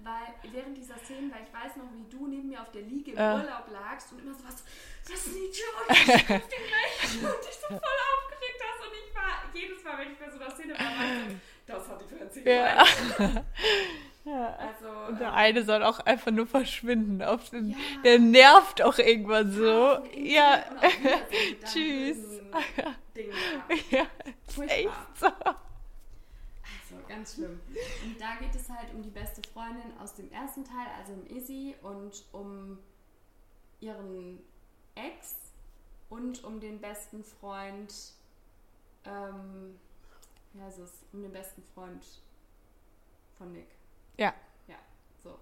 weil 0.03 0.51
während 0.51 0.77
dieser 0.77 0.95
Szenen, 0.99 1.31
weil 1.31 1.41
ich 1.41 1.51
weiß 1.51 1.77
noch, 1.77 1.85
wie 1.95 2.03
du 2.07 2.27
neben 2.27 2.49
mir 2.49 2.61
auf 2.61 2.69
der 2.69 2.83
Liege 2.83 3.09
im 3.11 3.17
Äh. 3.17 3.33
Urlaub 3.33 3.67
lagst 3.71 4.11
und 4.11 4.19
immer 4.19 4.35
so 4.35 4.43
was, 4.45 4.63
das 5.07 5.25
ist 5.25 5.35
ein 5.35 5.37
Idiot, 5.37 5.89
ich 5.89 5.97
schaff 5.97 6.27
den 6.27 6.37
gleich 6.37 7.13
und 7.33 7.45
dich 7.45 7.55
so 7.59 7.67
voll 7.67 7.99
aufgeregt 8.13 8.61
hast 8.61 8.85
und 8.85 8.93
ich 8.93 9.15
war, 9.15 9.49
jedes 9.55 9.83
Mal, 9.83 9.97
wenn 9.97 10.11
ich 10.11 10.19
bei 10.19 10.29
so 10.29 10.39
einer 10.39 10.51
Szene 10.51 10.73
war, 10.75 11.35
das 11.65 11.87
hat 11.89 12.01
die 12.01 12.15
Franzi 12.15 12.43
Ja. 12.47 12.85
ja. 14.29 14.55
Also, 14.55 14.87
Und 15.07 15.19
der 15.19 15.29
ähm, 15.29 15.33
eine 15.33 15.63
soll 15.63 15.83
auch 15.83 15.99
einfach 15.99 16.31
nur 16.31 16.47
verschwinden. 16.47 17.21
Auf 17.21 17.49
den, 17.49 17.71
Ja. 17.71 17.77
Der 18.03 18.19
nervt 18.19 18.81
auch 18.81 18.97
irgendwann 18.97 19.51
so. 19.51 19.99
Ja. 20.15 20.63
deinem 20.81 21.63
Tschüss. 21.65 22.17
ja. 23.91 24.05
Furchtbar. 24.47 24.77
Echt 24.77 25.19
so. 25.19 25.27
Also 25.27 27.07
ganz 27.07 27.35
schlimm. 27.35 27.59
Und 28.03 28.19
da 28.19 28.35
geht 28.39 28.55
es 28.55 28.69
halt 28.69 28.93
um 28.93 29.01
die 29.01 29.09
beste 29.09 29.41
Freundin 29.53 29.97
aus 29.99 30.15
dem 30.15 30.31
ersten 30.31 30.63
Teil, 30.63 30.87
also 30.97 31.13
um 31.13 31.25
Izzy 31.27 31.75
und 31.81 32.23
um 32.31 32.79
ihren 33.79 34.39
Ex 34.95 35.35
und 36.09 36.43
um 36.43 36.59
den 36.59 36.79
besten 36.79 37.23
Freund, 37.23 38.13
ähm, 39.05 39.79
wie 40.53 40.61
heißt 40.61 40.79
es, 40.79 40.91
um 41.13 41.21
den 41.21 41.31
besten 41.31 41.63
Freund 41.73 42.03
von 43.37 43.51
Nick. 43.53 43.78
Ja. 44.19 44.33
Ja, 44.67 44.75
so. 45.23 45.37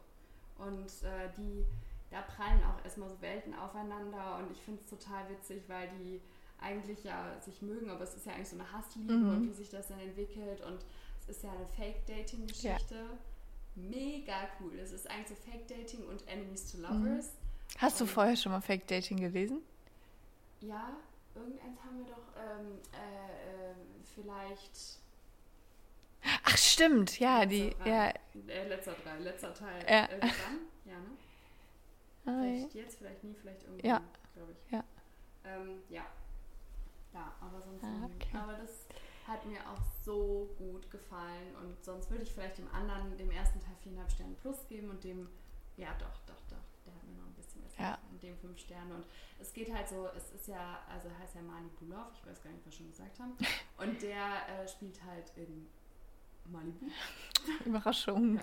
Und 0.58 0.86
äh, 1.04 1.30
die, 1.38 1.66
da 2.12 2.22
prallen 2.22 2.64
auch 2.64 2.84
erstmal 2.84 3.10
so 3.10 3.20
Welten 3.22 3.54
aufeinander 3.54 4.38
und 4.38 4.52
ich 4.52 4.60
finde 4.62 4.82
es 4.84 4.90
total 4.90 5.30
witzig, 5.30 5.64
weil 5.68 5.90
die 6.00 6.22
eigentlich 6.60 7.04
ja 7.04 7.40
sich 7.42 7.62
mögen, 7.62 7.90
aber 7.90 8.02
es 8.04 8.16
ist 8.16 8.26
ja 8.26 8.34
eigentlich 8.34 8.50
so 8.50 8.56
eine 8.58 8.72
Hassliebe 8.72 9.14
Mhm. 9.14 9.30
und 9.30 9.44
wie 9.50 9.54
sich 9.54 9.70
das 9.70 9.88
dann 9.90 10.00
entwickelt 10.00 10.62
und 10.62 10.80
es 11.20 11.30
ist 11.30 11.44
ja 11.44 11.52
eine 11.52 11.68
Fake-Dating-Geschichte. 11.68 13.06
Mega 13.76 14.48
cool. 14.60 14.80
Es 14.80 14.92
ist 14.92 15.08
eigentlich 15.10 15.28
so 15.28 15.36
Fake-Dating 15.36 16.08
und 16.08 16.28
Enemies 16.28 16.72
to 16.72 16.78
Lovers. 16.80 17.34
Hast 17.78 18.02
du 18.02 18.06
vorher 18.08 18.36
schon 18.36 18.52
mal 18.54 18.62
Fake 18.62 18.88
Dating 18.88 19.18
gelesen? 19.18 19.60
Ja, 20.62 20.94
irgendeins 21.36 21.80
haben 21.84 22.00
wir 22.00 22.06
doch 22.06 22.24
ähm, 22.36 22.80
äh, 22.94 23.70
äh, 23.70 23.76
vielleicht 24.16 24.98
Ach, 26.44 26.58
stimmt. 26.58 27.20
Ja, 27.20 27.46
die. 27.46 27.70
letzter 27.70 27.84
drei, 27.84 27.90
Ja. 27.90 28.10
äh, 28.54 28.68
letzter 28.68 28.94
drei, 29.04 29.20
letzter 29.20 29.54
Teil 29.54 29.84
Ja. 29.90 30.10
irgendwann. 30.10 30.60
Ja, 30.86 31.00
ne? 31.00 31.18
Ah, 32.26 32.32
ja. 32.32 32.42
Vielleicht 32.42 32.76
jetzt, 32.76 32.98
vielleicht 32.98 33.24
nie, 33.24 33.34
vielleicht 33.36 33.64
irgendwann, 33.64 33.86
Ja. 33.90 34.02
glaube 34.34 34.52
ich. 34.52 34.72
Ja. 34.72 34.84
Ähm, 35.46 35.82
ja. 35.90 36.06
Ja, 37.14 37.34
aber 37.42 37.62
sonst 37.62 37.84
Ah, 37.84 38.06
okay. 38.16 38.38
Aber 38.38 38.54
das 38.54 38.86
hat 39.26 39.46
mir 39.46 39.60
auch 39.70 39.82
so 40.06 40.50
gut 40.58 40.90
gefallen 40.92 41.56
und 41.62 41.84
sonst 41.84 42.10
würde 42.12 42.24
ich 42.24 42.32
vielleicht 42.32 42.58
dem 42.58 42.72
anderen, 42.74 43.18
dem 43.18 43.32
ersten 43.32 43.60
Teil 43.60 43.76
viereinhalb 43.82 44.12
Sterne 44.12 44.36
plus 44.36 44.68
geben 44.68 44.90
und 44.90 45.04
dem, 45.04 45.28
ja 45.78 45.94
doch, 46.00 46.20
doch, 46.26 46.42
doch, 46.50 46.64
der 46.86 46.94
hat 46.94 47.04
mir 47.06 47.16
noch 47.18 47.26
ein 47.28 47.34
bisschen 47.34 47.62
besser 47.62 47.82
Ja. 47.82 47.98
und 48.12 48.22
dem 48.24 48.38
fünf 48.38 48.60
Sterne 48.60 48.94
und 48.96 49.06
es 49.40 49.52
geht 49.54 49.74
halt 49.74 49.88
so, 49.90 50.08
es 50.16 50.32
ist 50.32 50.48
ja, 50.48 50.80
also 50.90 51.10
heißt 51.20 51.36
ja 51.36 51.42
Mani 51.42 51.70
Bulov, 51.80 52.08
ich 52.14 52.26
weiß 52.30 52.42
gar 52.44 52.52
nicht, 52.52 52.66
was 52.66 52.74
wir 52.74 52.78
schon 52.78 52.92
gesagt 52.92 53.20
haben 53.20 53.36
und 53.80 54.02
der 54.02 54.48
äh, 54.50 54.68
spielt 54.68 55.02
halt 55.04 55.32
in 55.36 55.68
Malibu 56.52 56.86
Überraschung. 57.66 58.36
Ja. 58.36 58.42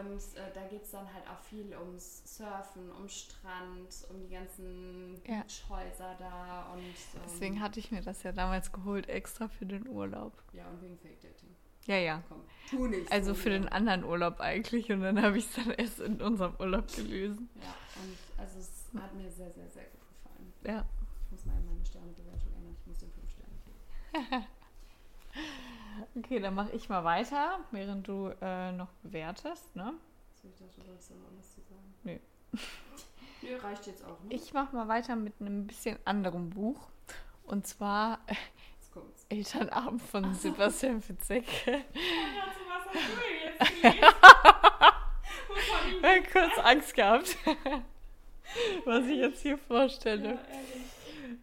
Und 0.00 0.18
äh, 0.34 0.52
da 0.52 0.66
geht 0.66 0.82
es 0.82 0.90
dann 0.90 1.06
halt 1.14 1.24
auch 1.28 1.40
viel 1.42 1.72
ums 1.76 2.22
Surfen, 2.24 2.90
um 2.90 3.08
Strand, 3.08 4.06
um 4.10 4.20
die 4.20 4.28
ganzen 4.28 5.20
Ja. 5.24 5.42
Beachhäuser 5.44 6.16
da 6.18 6.72
und 6.72 6.80
ähm, 6.80 7.20
Deswegen 7.24 7.60
hatte 7.60 7.78
ich 7.78 7.92
mir 7.92 8.02
das 8.02 8.24
ja 8.24 8.32
damals 8.32 8.72
geholt, 8.72 9.08
extra 9.08 9.46
für 9.48 9.66
den 9.66 9.86
Urlaub. 9.86 10.32
ja 10.52 10.66
und 10.68 10.82
wegen 10.82 10.98
Fake 10.98 11.20
Dating. 11.20 11.54
Ja, 11.86 11.96
ja. 11.96 12.22
Komm, 12.28 12.40
tu 12.68 12.86
nicht. 12.88 13.12
Also 13.12 13.34
so 13.34 13.40
für 13.40 13.50
den 13.50 13.68
anderen 13.68 14.04
Urlaub 14.04 14.40
eigentlich. 14.40 14.90
Und 14.90 15.02
dann 15.02 15.20
habe 15.22 15.36
ich 15.38 15.44
es 15.44 15.52
dann 15.54 15.70
erst 15.70 16.00
in 16.00 16.20
unserem 16.20 16.56
Urlaub 16.58 16.88
gelesen. 16.96 17.48
Ja, 17.62 17.74
und 18.02 18.40
also 18.40 18.58
es 18.58 18.86
hat 19.00 19.14
mir 19.14 19.30
sehr, 19.30 19.52
sehr, 19.52 19.68
sehr 19.68 19.84
gut 19.84 20.00
gefallen. 20.08 20.52
Ja. 20.66 20.86
Ich 21.26 21.30
muss 21.30 21.44
mal 21.44 21.60
meine 21.60 21.84
Sternebewertung 21.84 22.52
ändern. 22.56 22.74
Ich 22.80 22.86
muss 22.86 22.98
den 22.98 23.12
fünf 23.12 23.30
Sterne 23.30 23.54
geben. 24.32 24.46
Okay, 26.16 26.38
dann 26.38 26.54
mache 26.54 26.72
ich 26.72 26.88
mal 26.88 27.04
weiter, 27.04 27.58
während 27.70 28.06
du 28.06 28.32
äh, 28.40 28.72
noch 28.72 28.92
bewertest. 29.02 29.74
Ne? 29.74 29.94
Ich 30.42 30.54
dachte, 30.58 30.80
du 30.80 30.86
wolltest 30.88 31.10
noch 31.10 31.16
was 31.38 31.54
zu 31.54 31.60
sagen. 31.62 31.94
Nö. 32.04 32.18
Nö, 33.42 33.56
reicht 33.62 33.86
jetzt 33.86 34.04
auch, 34.04 34.22
ne? 34.22 34.34
Ich 34.34 34.52
mache 34.52 34.74
mal 34.74 34.88
weiter 34.88 35.16
mit 35.16 35.34
einem 35.40 35.66
bisschen 35.66 35.98
anderen 36.04 36.50
Buch. 36.50 36.88
Und 37.44 37.66
zwar 37.66 38.20
äh. 38.26 38.34
Elternabend 39.28 40.02
von 40.02 40.34
Sebastian? 40.34 41.02
Wovon 41.02 41.16
ich 45.98 46.02
habe 46.02 46.22
kurz 46.30 46.58
Angst 46.62 46.94
gehabt, 46.94 47.36
was 48.84 49.06
ich 49.06 49.18
jetzt 49.18 49.42
hier 49.42 49.58
vorstelle. 49.58 50.38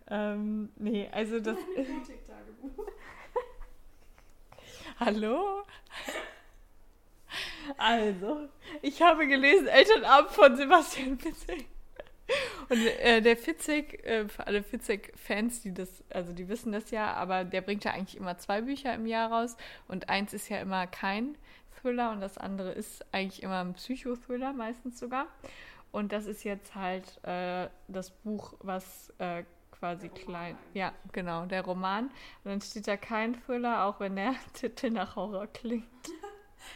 Ja. 0.10 0.34
Ähm, 0.34 0.70
nee, 0.78 1.10
also 1.12 1.40
das. 1.40 1.58
Erotik-Tagebuch. 1.76 2.86
Hallo? 5.04 5.64
Also, 7.76 8.50
ich 8.84 9.02
habe 9.02 9.28
gelesen 9.28 9.66
Elternabend 9.66 10.30
von 10.30 10.56
Sebastian 10.56 11.18
Fitzek. 11.18 11.66
Und 12.70 12.86
äh, 12.86 13.20
der 13.20 13.36
Fitzek, 13.36 14.06
äh, 14.06 14.28
für 14.28 14.46
alle 14.46 14.62
Fitzek-Fans, 14.62 15.64
die 15.64 15.74
das, 15.74 16.04
also 16.12 16.34
die 16.34 16.48
wissen 16.50 16.72
das 16.72 16.92
ja, 16.92 17.14
aber 17.14 17.46
der 17.46 17.62
bringt 17.62 17.84
ja 17.84 17.94
eigentlich 17.94 18.16
immer 18.16 18.38
zwei 18.38 18.62
Bücher 18.62 18.94
im 18.94 19.08
Jahr 19.08 19.32
raus 19.32 19.58
und 19.88 20.08
eins 20.08 20.36
ist 20.36 20.50
ja 20.50 20.60
immer 20.60 20.86
kein 20.86 21.36
Thriller 21.82 22.12
und 22.12 22.22
das 22.22 22.38
andere 22.38 22.72
ist 22.72 23.04
eigentlich 23.12 23.42
immer 23.42 23.62
ein 23.62 23.74
Psychothriller, 23.74 24.54
meistens 24.54 25.00
sogar. 25.00 25.26
Und 25.92 26.12
das 26.12 26.28
ist 26.28 26.44
jetzt 26.44 26.76
halt 26.76 27.24
äh, 27.26 27.70
das 27.88 28.12
Buch, 28.12 28.54
was 28.60 29.12
äh, 29.18 29.46
quasi 29.82 30.10
klein, 30.10 30.56
ja, 30.76 30.94
genau, 31.12 31.48
der 31.48 31.66
Roman. 31.66 32.06
Und 32.44 32.52
dann 32.52 32.62
steht 32.62 32.88
da 32.88 32.98
kein 32.98 33.34
Thriller, 33.44 33.86
auch 33.86 34.00
wenn 34.00 34.16
der 34.16 34.36
Titel 34.54 34.92
nach 34.92 35.16
Horror 35.16 35.48
klingt. 35.48 35.88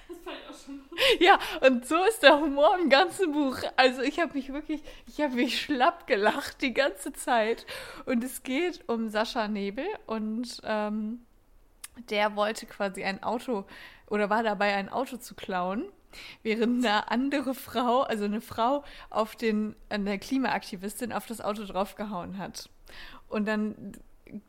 Das 0.08 0.18
fand 0.24 0.38
ich 0.41 0.49
auch 0.49 0.66
schon. 0.66 0.82
Ja, 1.20 1.38
und 1.68 1.88
so 1.88 2.03
ist 2.06 2.24
der 2.24 2.39
Humor 2.39 2.80
im 2.82 2.89
ganzen 2.89 3.32
Buch. 3.32 3.58
Also 3.76 4.01
ich 4.01 4.20
habe 4.20 4.34
mich 4.34 4.51
wirklich, 4.51 4.82
ich 5.06 5.22
habe 5.22 5.36
mich 5.36 5.62
schlapp 5.62 6.08
gelacht 6.08 6.64
die 6.64 6.74
ganze 6.74 7.14
Zeit. 7.14 7.68
Und 8.08 8.24
es 8.24 8.41
geht 8.41 8.84
um 8.89 9.10
Sascha 9.10 9.47
Nebel 9.47 9.86
und 10.08 10.62
ähm, 10.64 11.20
der 12.10 12.36
wollte 12.36 12.66
quasi 12.66 13.03
ein 13.03 13.22
Auto 13.22 13.66
oder 14.08 14.32
war 14.32 14.41
dabei, 14.41 14.74
ein 14.74 14.89
Auto 14.89 15.18
zu 15.18 15.36
klauen, 15.36 15.86
während 16.41 16.84
eine 16.84 17.12
andere 17.12 17.53
Frau, 17.53 18.01
also 18.01 18.26
eine 18.26 18.41
Frau, 18.41 18.84
auf 19.12 19.36
den, 19.36 19.76
der 19.91 20.18
Klimaaktivistin 20.18 21.14
auf 21.14 21.28
das 21.28 21.39
Auto 21.39 21.66
draufgehauen 21.66 22.39
hat. 22.39 22.70
Und 23.27 23.47
dann 23.47 23.93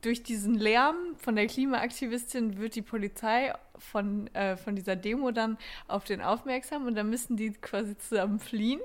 durch 0.01 0.23
diesen 0.23 0.55
Lärm 0.55 0.97
von 1.17 1.37
der 1.37 1.47
Klimaaktivistin 1.47 2.59
wird 2.59 2.75
die 2.75 2.83
Polizei 2.83 3.53
von, 3.79 4.29
äh, 4.35 4.57
von 4.57 4.75
dieser 4.75 4.97
Demo 4.97 5.31
dann 5.31 5.59
auf 5.87 6.05
den 6.05 6.23
aufmerksam 6.23 6.87
und 6.87 6.95
dann 6.95 7.11
müssen 7.11 7.37
die 7.37 7.53
quasi 7.53 7.97
zusammen 7.99 8.39
fliehen 8.39 8.81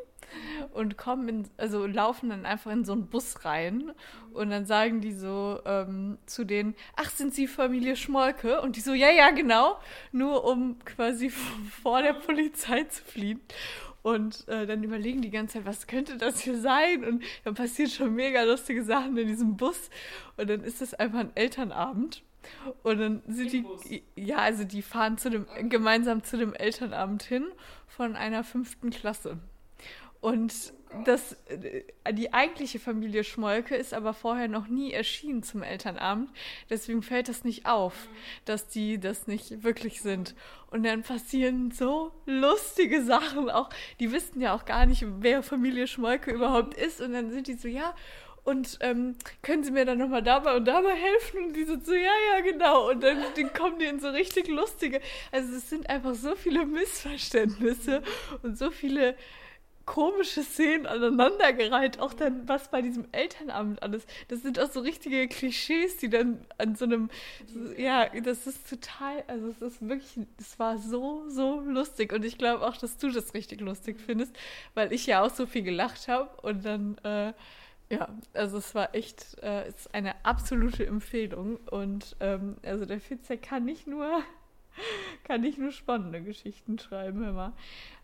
und 0.74 0.98
kommen 0.98 1.28
in, 1.28 1.50
also 1.58 1.86
laufen 1.86 2.30
dann 2.30 2.46
einfach 2.46 2.72
in 2.72 2.86
so 2.86 2.94
einen 2.94 3.08
Bus 3.08 3.46
rein 3.46 3.92
und 4.34 4.50
dann 4.50 4.66
sagen 4.66 5.02
die 5.02 5.14
so 5.14 5.60
ähm, 5.66 6.18
zu 6.26 6.46
denen, 6.46 6.76
ach, 6.96 7.10
sind 7.10 7.34
Sie 7.34 7.48
Familie 7.48 7.96
Schmolke? 7.96 8.62
Und 8.62 8.76
die 8.76 8.82
so, 8.82 8.94
ja, 8.94 9.10
ja, 9.10 9.32
genau, 9.32 9.78
nur 10.12 10.46
um 10.46 10.78
quasi 10.86 11.30
vor 11.84 12.02
der 12.02 12.14
Polizei 12.14 12.84
zu 12.86 13.04
fliehen. 13.04 13.42
Und 14.04 14.48
äh, 14.48 14.66
dann 14.66 14.84
überlegen 14.84 15.22
die 15.22 15.30
ganze 15.30 15.60
Zeit, 15.60 15.66
was 15.66 15.86
könnte 15.86 16.18
das 16.18 16.42
hier 16.42 16.60
sein? 16.60 17.04
Und 17.04 17.24
dann 17.44 17.54
passieren 17.54 17.92
schon 17.92 18.16
mega 18.16 18.42
lustige 18.44 18.84
Sachen 18.84 19.16
in 19.18 19.28
diesem 19.28 19.58
Bus. 19.58 19.90
Und 20.38 20.50
dann 20.50 20.64
ist 20.64 20.82
es 20.82 20.94
einfach 20.94 21.20
ein 21.20 21.36
Elternabend. 21.36 22.24
Und 22.82 23.00
dann 23.00 23.22
sind 23.28 23.46
Im 23.46 23.52
die, 23.52 23.62
Bus. 23.62 23.84
ja, 24.16 24.38
also 24.38 24.64
die 24.64 24.82
fahren 24.82 25.18
zu 25.18 25.30
dem, 25.30 25.46
gemeinsam 25.70 26.24
zu 26.24 26.38
dem 26.38 26.54
Elternabend 26.54 27.22
hin 27.22 27.46
von 27.88 28.16
einer 28.16 28.44
fünften 28.44 28.90
Klasse. 28.90 29.38
Und 30.20 30.74
das, 31.06 31.38
äh, 31.48 32.14
die 32.14 32.34
eigentliche 32.34 32.80
Familie 32.80 33.24
Schmolke 33.24 33.76
ist 33.76 33.94
aber 33.94 34.14
vorher 34.14 34.48
noch 34.48 34.68
nie 34.68 34.92
erschienen 34.92 35.44
zum 35.44 35.64
Elternabend. 35.64 36.30
Deswegen 36.70 37.02
fällt 37.02 37.30
das 37.30 37.44
nicht 37.44 37.66
auf, 37.66 37.94
dass 38.46 38.68
die 38.68 39.00
das 39.00 39.28
nicht 39.28 39.64
wirklich 39.64 40.02
sind. 40.02 40.36
Und 40.70 40.84
dann 40.84 41.04
passieren 41.04 41.72
so 41.72 42.12
lustige 42.26 43.04
Sachen. 43.04 43.50
Auch 43.50 43.70
die 44.00 44.12
wissen 44.12 44.42
ja 44.42 44.54
auch 44.54 44.66
gar 44.66 44.86
nicht, 44.86 45.06
wer 45.20 45.44
Familie 45.44 45.88
Schmolke 45.88 46.32
überhaupt 46.32 46.74
ist. 46.74 47.02
Und 47.02 47.14
dann 47.14 47.32
sind 47.32 47.48
die 47.48 47.56
so, 47.56 47.68
ja, 47.68 47.94
und 48.44 48.80
ähm, 48.82 49.16
können 49.44 49.64
Sie 49.64 49.70
mir 49.70 49.86
dann 49.86 50.00
nochmal 50.00 50.24
dabei 50.24 50.56
und 50.56 50.66
dabei 50.66 50.96
helfen? 50.96 51.46
Und 51.48 51.54
die 51.54 51.64
sind 51.64 51.86
so, 51.86 51.94
ja, 51.94 52.12
ja, 52.34 52.42
genau. 52.42 52.90
Und 52.90 53.04
dann, 53.04 53.18
dann 53.36 53.54
kommen 53.54 53.78
die 53.78 53.86
in 53.86 54.00
so 54.00 54.10
richtig 54.10 54.48
lustige. 54.48 55.00
Also 55.32 55.56
es 55.56 55.70
sind 55.70 55.90
einfach 55.90 56.16
so 56.16 56.36
viele 56.36 56.66
Missverständnisse 56.66 58.02
und 58.42 58.58
so 58.58 58.72
viele 58.72 59.16
komische 59.86 60.44
Szenen 60.44 60.86
aneinandergereiht, 60.86 62.00
auch 62.00 62.14
dann 62.14 62.48
was 62.48 62.70
bei 62.70 62.82
diesem 62.82 63.06
Elternabend 63.12 63.82
alles. 63.84 64.06
Das 64.28 64.42
sind 64.42 64.60
auch 64.60 64.72
so 64.72 64.82
richtige 64.82 65.28
Klischees, 65.28 65.98
die 65.98 66.10
dann 66.10 66.46
an 66.58 66.76
so 66.76 66.86
einem, 66.86 67.10
ja, 67.78 68.08
das 68.10 68.48
ist 68.48 68.70
total, 68.70 69.24
also 69.28 69.48
es 69.50 69.62
ist 69.62 69.88
wirklich, 69.88 70.20
es 70.40 70.60
war 70.60 70.78
so, 70.78 71.28
so 71.30 71.60
lustig. 71.62 72.14
Und 72.14 72.24
ich 72.26 72.38
glaube 72.38 72.66
auch, 72.66 72.78
dass 72.78 72.98
du 72.98 73.10
das 73.10 73.34
richtig 73.34 73.62
lustig 73.62 74.00
findest, 74.00 74.36
weil 74.74 74.94
ich 74.94 75.06
ja 75.08 75.24
auch 75.24 75.32
so 75.32 75.46
viel 75.46 75.64
gelacht 75.64 76.08
habe. 76.08 76.30
Und 76.42 76.66
dann, 76.66 76.98
äh, 77.04 77.34
ja, 77.90 78.08
also 78.34 78.58
es 78.58 78.74
war 78.76 78.96
echt, 78.96 79.38
äh, 79.44 79.68
ist 79.68 79.94
eine 79.94 80.24
absolute 80.24 80.86
Empfehlung. 80.86 81.58
Und 81.70 82.16
ähm, 82.20 82.58
also 82.64 82.86
der 82.86 83.02
Fitzer 83.02 83.38
kann 83.38 83.66
nicht 83.66 83.88
nur, 83.88 84.24
kann 85.24 85.42
nicht 85.42 85.58
nur 85.58 85.72
spannende 85.72 86.22
Geschichten 86.22 86.80
schreiben, 86.80 87.24
immer. 87.24 87.54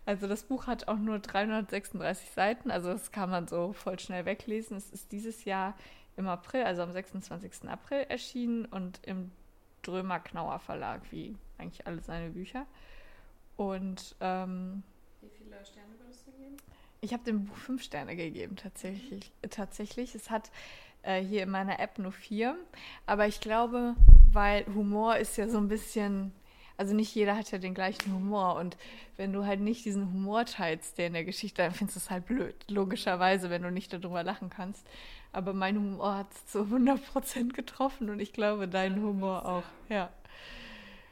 Also 0.05 0.27
das 0.27 0.43
Buch 0.43 0.67
hat 0.67 0.87
auch 0.87 0.97
nur 0.97 1.19
336 1.19 2.31
Seiten, 2.31 2.71
also 2.71 2.89
das 2.89 3.11
kann 3.11 3.29
man 3.29 3.47
so 3.47 3.73
voll 3.73 3.99
schnell 3.99 4.25
weglesen. 4.25 4.77
Es 4.77 4.89
ist 4.89 5.11
dieses 5.11 5.45
Jahr 5.45 5.75
im 6.15 6.27
April, 6.27 6.63
also 6.63 6.81
am 6.81 6.93
26. 6.93 7.69
April 7.69 8.05
erschienen 8.09 8.65
und 8.65 8.99
im 9.03 9.31
Drömer 9.83 10.19
Knauer 10.19 10.59
Verlag, 10.59 11.01
wie 11.11 11.35
eigentlich 11.57 11.85
alle 11.87 12.01
seine 12.01 12.31
Bücher. 12.31 12.65
Und 13.55 14.15
ähm, 14.19 14.83
wie 15.21 15.29
viele 15.29 15.63
Sterne 15.65 15.93
würdest 15.99 16.27
du 16.27 16.31
geben? 16.31 16.57
Ich 17.01 17.13
habe 17.13 17.23
dem 17.23 17.45
Buch 17.45 17.57
fünf 17.57 17.83
Sterne 17.83 18.15
gegeben, 18.15 18.55
tatsächlich. 18.55 19.31
Mhm. 19.43 19.49
Tatsächlich. 19.49 20.15
Es 20.15 20.29
hat 20.29 20.51
äh, 21.03 21.21
hier 21.21 21.43
in 21.43 21.49
meiner 21.49 21.79
App 21.79 21.99
nur 21.99 22.11
vier. 22.11 22.57
Aber 23.05 23.27
ich 23.27 23.39
glaube, 23.39 23.95
weil 24.31 24.65
Humor 24.73 25.17
ist 25.17 25.37
ja 25.37 25.47
so 25.47 25.57
ein 25.57 25.67
bisschen 25.67 26.33
also 26.77 26.93
nicht 26.93 27.13
jeder 27.15 27.35
hat 27.35 27.51
ja 27.51 27.57
den 27.57 27.73
gleichen 27.73 28.13
Humor 28.13 28.55
und 28.55 28.77
wenn 29.17 29.33
du 29.33 29.45
halt 29.45 29.59
nicht 29.59 29.83
diesen 29.83 30.13
Humor 30.13 30.45
teilst, 30.45 30.97
der 30.99 31.07
in 31.07 31.13
der 31.13 31.25
Geschichte, 31.25 31.63
dann 31.63 31.73
findest 31.73 31.97
du 31.97 31.99
es 31.99 32.09
halt 32.11 32.27
blöd, 32.27 32.55
logischerweise, 32.69 33.49
wenn 33.49 33.63
du 33.63 33.71
nicht 33.71 33.91
darüber 33.91 34.23
lachen 34.23 34.49
kannst. 34.49 34.85
Aber 35.33 35.53
mein 35.53 35.75
Humor 35.75 36.15
hat 36.15 36.31
es 36.31 36.47
zu 36.47 36.59
100% 36.59 37.53
getroffen 37.53 38.09
und 38.09 38.19
ich 38.19 38.31
glaube, 38.31 38.67
dein 38.67 39.01
Humor 39.01 39.45
auch, 39.45 39.63
ja. 39.89 40.09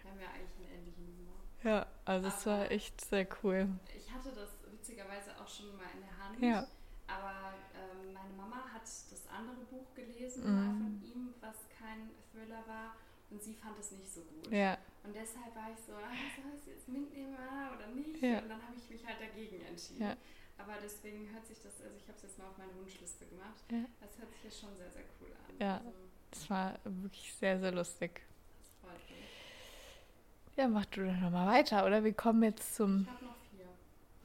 Wir 0.02 0.12
haben 0.12 0.20
ja 0.20 0.28
eigentlich 0.28 0.68
einen 0.68 0.80
ähnlichen 0.80 1.06
Humor. 1.18 1.36
Ja, 1.64 1.86
also 2.06 2.28
aber 2.28 2.38
es 2.38 2.46
war 2.46 2.72
echt 2.72 3.02
sehr 3.02 3.28
cool. 3.44 3.68
Ich 3.98 4.12
hatte 4.14 4.30
das 4.36 4.50
witzigerweise 4.72 5.32
auch 5.42 5.48
schon 5.48 5.76
mal 5.76 5.90
in 5.94 6.02
der 6.02 6.26
Hand. 6.26 6.42
Ja. 6.42 6.68
Aber 7.08 7.56
ähm, 7.74 8.14
meine 8.14 8.34
Mama 8.38 8.64
hat 8.72 8.84
das 8.84 9.28
andere 9.28 9.66
Buch 9.66 9.94
gelesen 9.96 10.44
mhm. 10.44 10.78
von 10.78 11.02
ihm, 11.04 11.34
was 11.42 11.56
kein 11.80 12.10
Thriller 12.32 12.64
war. 12.68 12.96
Und 13.32 13.42
sie 13.42 13.56
fand 13.56 13.78
es 13.80 13.92
nicht 13.92 14.14
so 14.14 14.22
gut. 14.22 14.52
Ja. 14.52 14.78
Und 15.06 15.16
deshalb 15.16 15.56
war 15.56 15.70
ich 15.72 15.80
so, 15.86 15.94
ah, 15.94 16.10
soll 16.36 16.52
ich 16.56 16.62
es 16.62 16.66
jetzt 16.66 16.88
mitnehmen 16.90 17.38
ah, 17.38 17.76
oder 17.76 17.88
nicht? 17.94 18.22
Ja. 18.22 18.40
Und 18.40 18.50
dann 18.50 18.62
habe 18.62 18.76
ich 18.76 18.90
mich 18.90 19.06
halt 19.06 19.22
dagegen 19.22 19.62
entschieden. 19.62 20.02
Ja. 20.02 20.18
Aber 20.58 20.74
deswegen 20.82 21.30
hört 21.32 21.46
sich 21.46 21.62
das, 21.62 21.82
also 21.82 21.96
ich 21.96 22.08
habe 22.08 22.18
es 22.18 22.24
jetzt 22.24 22.40
mal 22.40 22.48
auf 22.48 22.58
meine 22.58 22.74
Wunschliste 22.76 23.26
gemacht. 23.26 23.64
Ja. 23.70 23.86
Das 24.02 24.18
hört 24.18 24.32
sich 24.32 24.44
jetzt 24.46 24.60
schon 24.60 24.76
sehr, 24.76 24.90
sehr 24.90 25.04
cool 25.22 25.28
an. 25.28 25.56
Ja, 25.60 25.78
also, 25.78 25.92
das 26.32 26.50
war 26.50 26.80
wirklich 26.84 27.34
sehr, 27.34 27.60
sehr 27.60 27.72
lustig. 27.72 28.22
Das 28.58 28.72
freut 28.82 29.10
mich. 29.10 30.58
Ja, 30.58 30.68
mach 30.68 30.86
du 30.86 31.06
dann 31.06 31.22
nochmal 31.22 31.48
weiter, 31.48 31.86
oder? 31.86 32.04
Wir 32.04 32.14
kommen 32.14 32.42
jetzt 32.44 32.76
zum. 32.76 33.02
Ich 33.02 33.10
habe 33.10 33.26
noch 33.26 33.36
vier. 33.52 33.68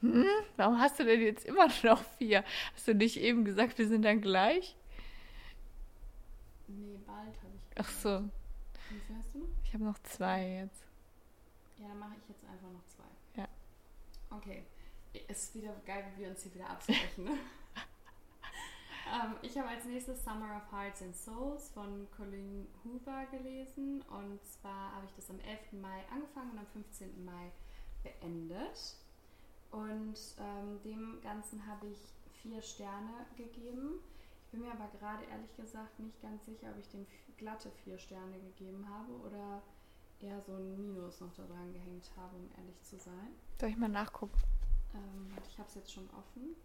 Hm? 0.09 0.25
Warum 0.57 0.79
hast 0.79 0.99
du 0.99 1.03
denn 1.03 1.21
jetzt 1.21 1.45
immer 1.45 1.67
noch 1.83 2.03
vier? 2.17 2.43
Hast 2.73 2.87
du 2.87 2.95
nicht 2.95 3.17
eben 3.17 3.45
gesagt, 3.45 3.77
wir 3.77 3.87
sind 3.87 4.03
dann 4.03 4.21
gleich? 4.21 4.75
Nee, 6.67 6.97
bald 7.05 7.37
habe 7.43 7.55
ich 7.55 7.69
gesagt. 7.69 7.79
Ach 7.79 7.89
so. 7.89 8.29
Wie 8.89 8.99
viel 8.99 9.15
hast? 9.17 9.30
Ich 9.71 9.75
habe 9.75 9.85
noch 9.85 10.03
zwei 10.03 10.49
jetzt. 10.49 10.83
Ja, 11.77 11.87
dann 11.87 11.99
mache 11.99 12.15
ich 12.21 12.27
jetzt 12.27 12.43
einfach 12.43 12.69
noch 12.69 12.85
zwei. 12.89 13.41
Ja. 13.41 13.47
Okay. 14.29 14.65
Ist 15.29 15.55
wieder 15.55 15.73
geil, 15.85 16.11
wie 16.13 16.23
wir 16.23 16.31
uns 16.31 16.43
hier 16.43 16.53
wieder 16.55 16.69
absprechen. 16.71 17.23
Ne? 17.23 17.31
ähm, 19.13 19.37
ich 19.41 19.57
habe 19.57 19.69
als 19.69 19.85
nächstes 19.85 20.25
Summer 20.25 20.57
of 20.57 20.69
Hearts 20.73 21.01
and 21.01 21.15
Souls 21.15 21.69
von 21.69 22.05
Colleen 22.17 22.67
Hoover 22.83 23.27
gelesen. 23.27 24.01
Und 24.01 24.43
zwar 24.43 24.91
habe 24.91 25.05
ich 25.05 25.13
das 25.15 25.29
am 25.29 25.39
11. 25.39 25.71
Mai 25.81 26.03
angefangen 26.11 26.51
und 26.51 26.59
am 26.59 26.67
15. 26.73 27.23
Mai 27.23 27.53
beendet. 28.03 28.97
Und 29.71 30.17
ähm, 30.37 30.81
dem 30.83 31.21
Ganzen 31.23 31.65
habe 31.65 31.87
ich 31.87 32.11
vier 32.41 32.61
Sterne 32.61 33.25
gegeben. 33.37 34.01
Ich 34.43 34.51
bin 34.51 34.67
mir 34.67 34.73
aber 34.73 34.89
gerade 34.99 35.23
ehrlich 35.31 35.55
gesagt 35.55 35.97
nicht 35.97 36.21
ganz 36.21 36.43
sicher, 36.43 36.71
ob 36.71 36.77
ich 36.77 36.89
dem 36.89 37.07
glatte 37.41 37.71
vier 37.83 37.97
Sterne 37.97 38.39
gegeben 38.39 38.87
habe 38.87 39.11
oder 39.25 39.63
eher 40.19 40.39
so 40.41 40.53
ein 40.53 40.77
Minus 40.77 41.19
noch 41.19 41.33
da 41.33 41.43
dran 41.43 41.73
gehängt 41.73 42.11
habe, 42.15 42.35
um 42.35 42.47
ehrlich 42.55 42.79
zu 42.83 42.99
sein. 42.99 43.33
Soll 43.59 43.69
ich 43.69 43.77
mal 43.77 43.89
nachgucken? 43.89 44.39
Ähm, 44.93 45.33
ich 45.49 45.57
habe 45.57 45.67
es 45.67 45.75
jetzt 45.75 45.91
schon 45.91 46.07
offen. 46.11 46.55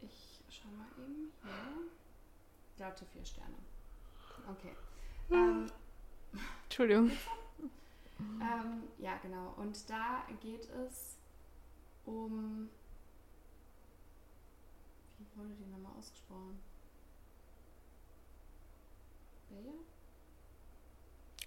Ich 0.00 0.42
schau 0.48 0.68
mal 0.68 0.88
eben. 0.98 1.30
Hier. 1.42 1.90
Glatte 2.76 3.04
vier 3.04 3.24
Sterne. 3.24 3.56
Okay. 4.50 4.74
Hm. 5.28 5.36
Ähm, 5.36 5.72
Entschuldigung. 6.64 7.10
ähm, 8.20 8.82
ja, 8.98 9.18
genau. 9.18 9.52
Und 9.58 9.88
da 9.90 10.24
geht 10.40 10.68
es 10.70 11.18
um 12.06 12.70
wie 15.18 15.38
wurde 15.38 15.54
die 15.54 15.66
nochmal 15.66 15.92
ausgesprochen? 15.98 16.58
Bayer? 19.54 19.74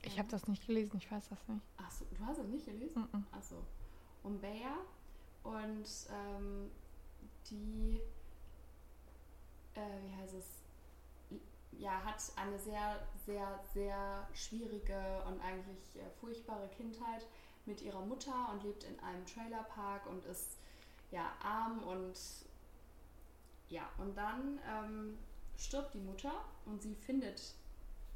Ich 0.03 0.17
habe 0.17 0.29
das 0.29 0.47
nicht 0.47 0.65
gelesen, 0.65 0.97
ich 0.97 1.11
weiß 1.11 1.29
das 1.29 1.47
nicht. 1.47 1.61
Achso, 1.77 2.05
du 2.17 2.25
hast 2.25 2.39
es 2.39 2.47
nicht 2.47 2.65
gelesen? 2.65 3.01
Mm 3.01 3.15
-mm. 3.15 3.23
Achso. 3.31 3.63
Um 4.23 4.39
Bayer 4.39 4.77
und 5.43 5.85
ähm, 6.09 6.71
die, 7.49 8.01
äh, 9.73 10.01
wie 10.03 10.15
heißt 10.15 10.33
es, 10.33 10.63
ja, 11.71 12.03
hat 12.03 12.21
eine 12.35 12.57
sehr, 12.57 13.07
sehr, 13.25 13.59
sehr 13.73 14.27
schwierige 14.33 15.23
und 15.27 15.39
eigentlich 15.41 15.95
äh, 15.95 16.09
furchtbare 16.19 16.67
Kindheit 16.69 17.25
mit 17.65 17.81
ihrer 17.81 18.05
Mutter 18.05 18.49
und 18.51 18.63
lebt 18.63 18.83
in 18.83 18.99
einem 18.99 19.25
Trailerpark 19.25 20.07
und 20.07 20.25
ist 20.25 20.57
ja 21.11 21.31
arm 21.41 21.83
und 21.83 22.17
ja, 23.69 23.89
und 23.97 24.15
dann 24.15 24.59
ähm, 24.65 25.17
stirbt 25.57 25.93
die 25.93 25.99
Mutter 25.99 26.45
und 26.65 26.81
sie 26.81 26.95
findet 26.95 27.53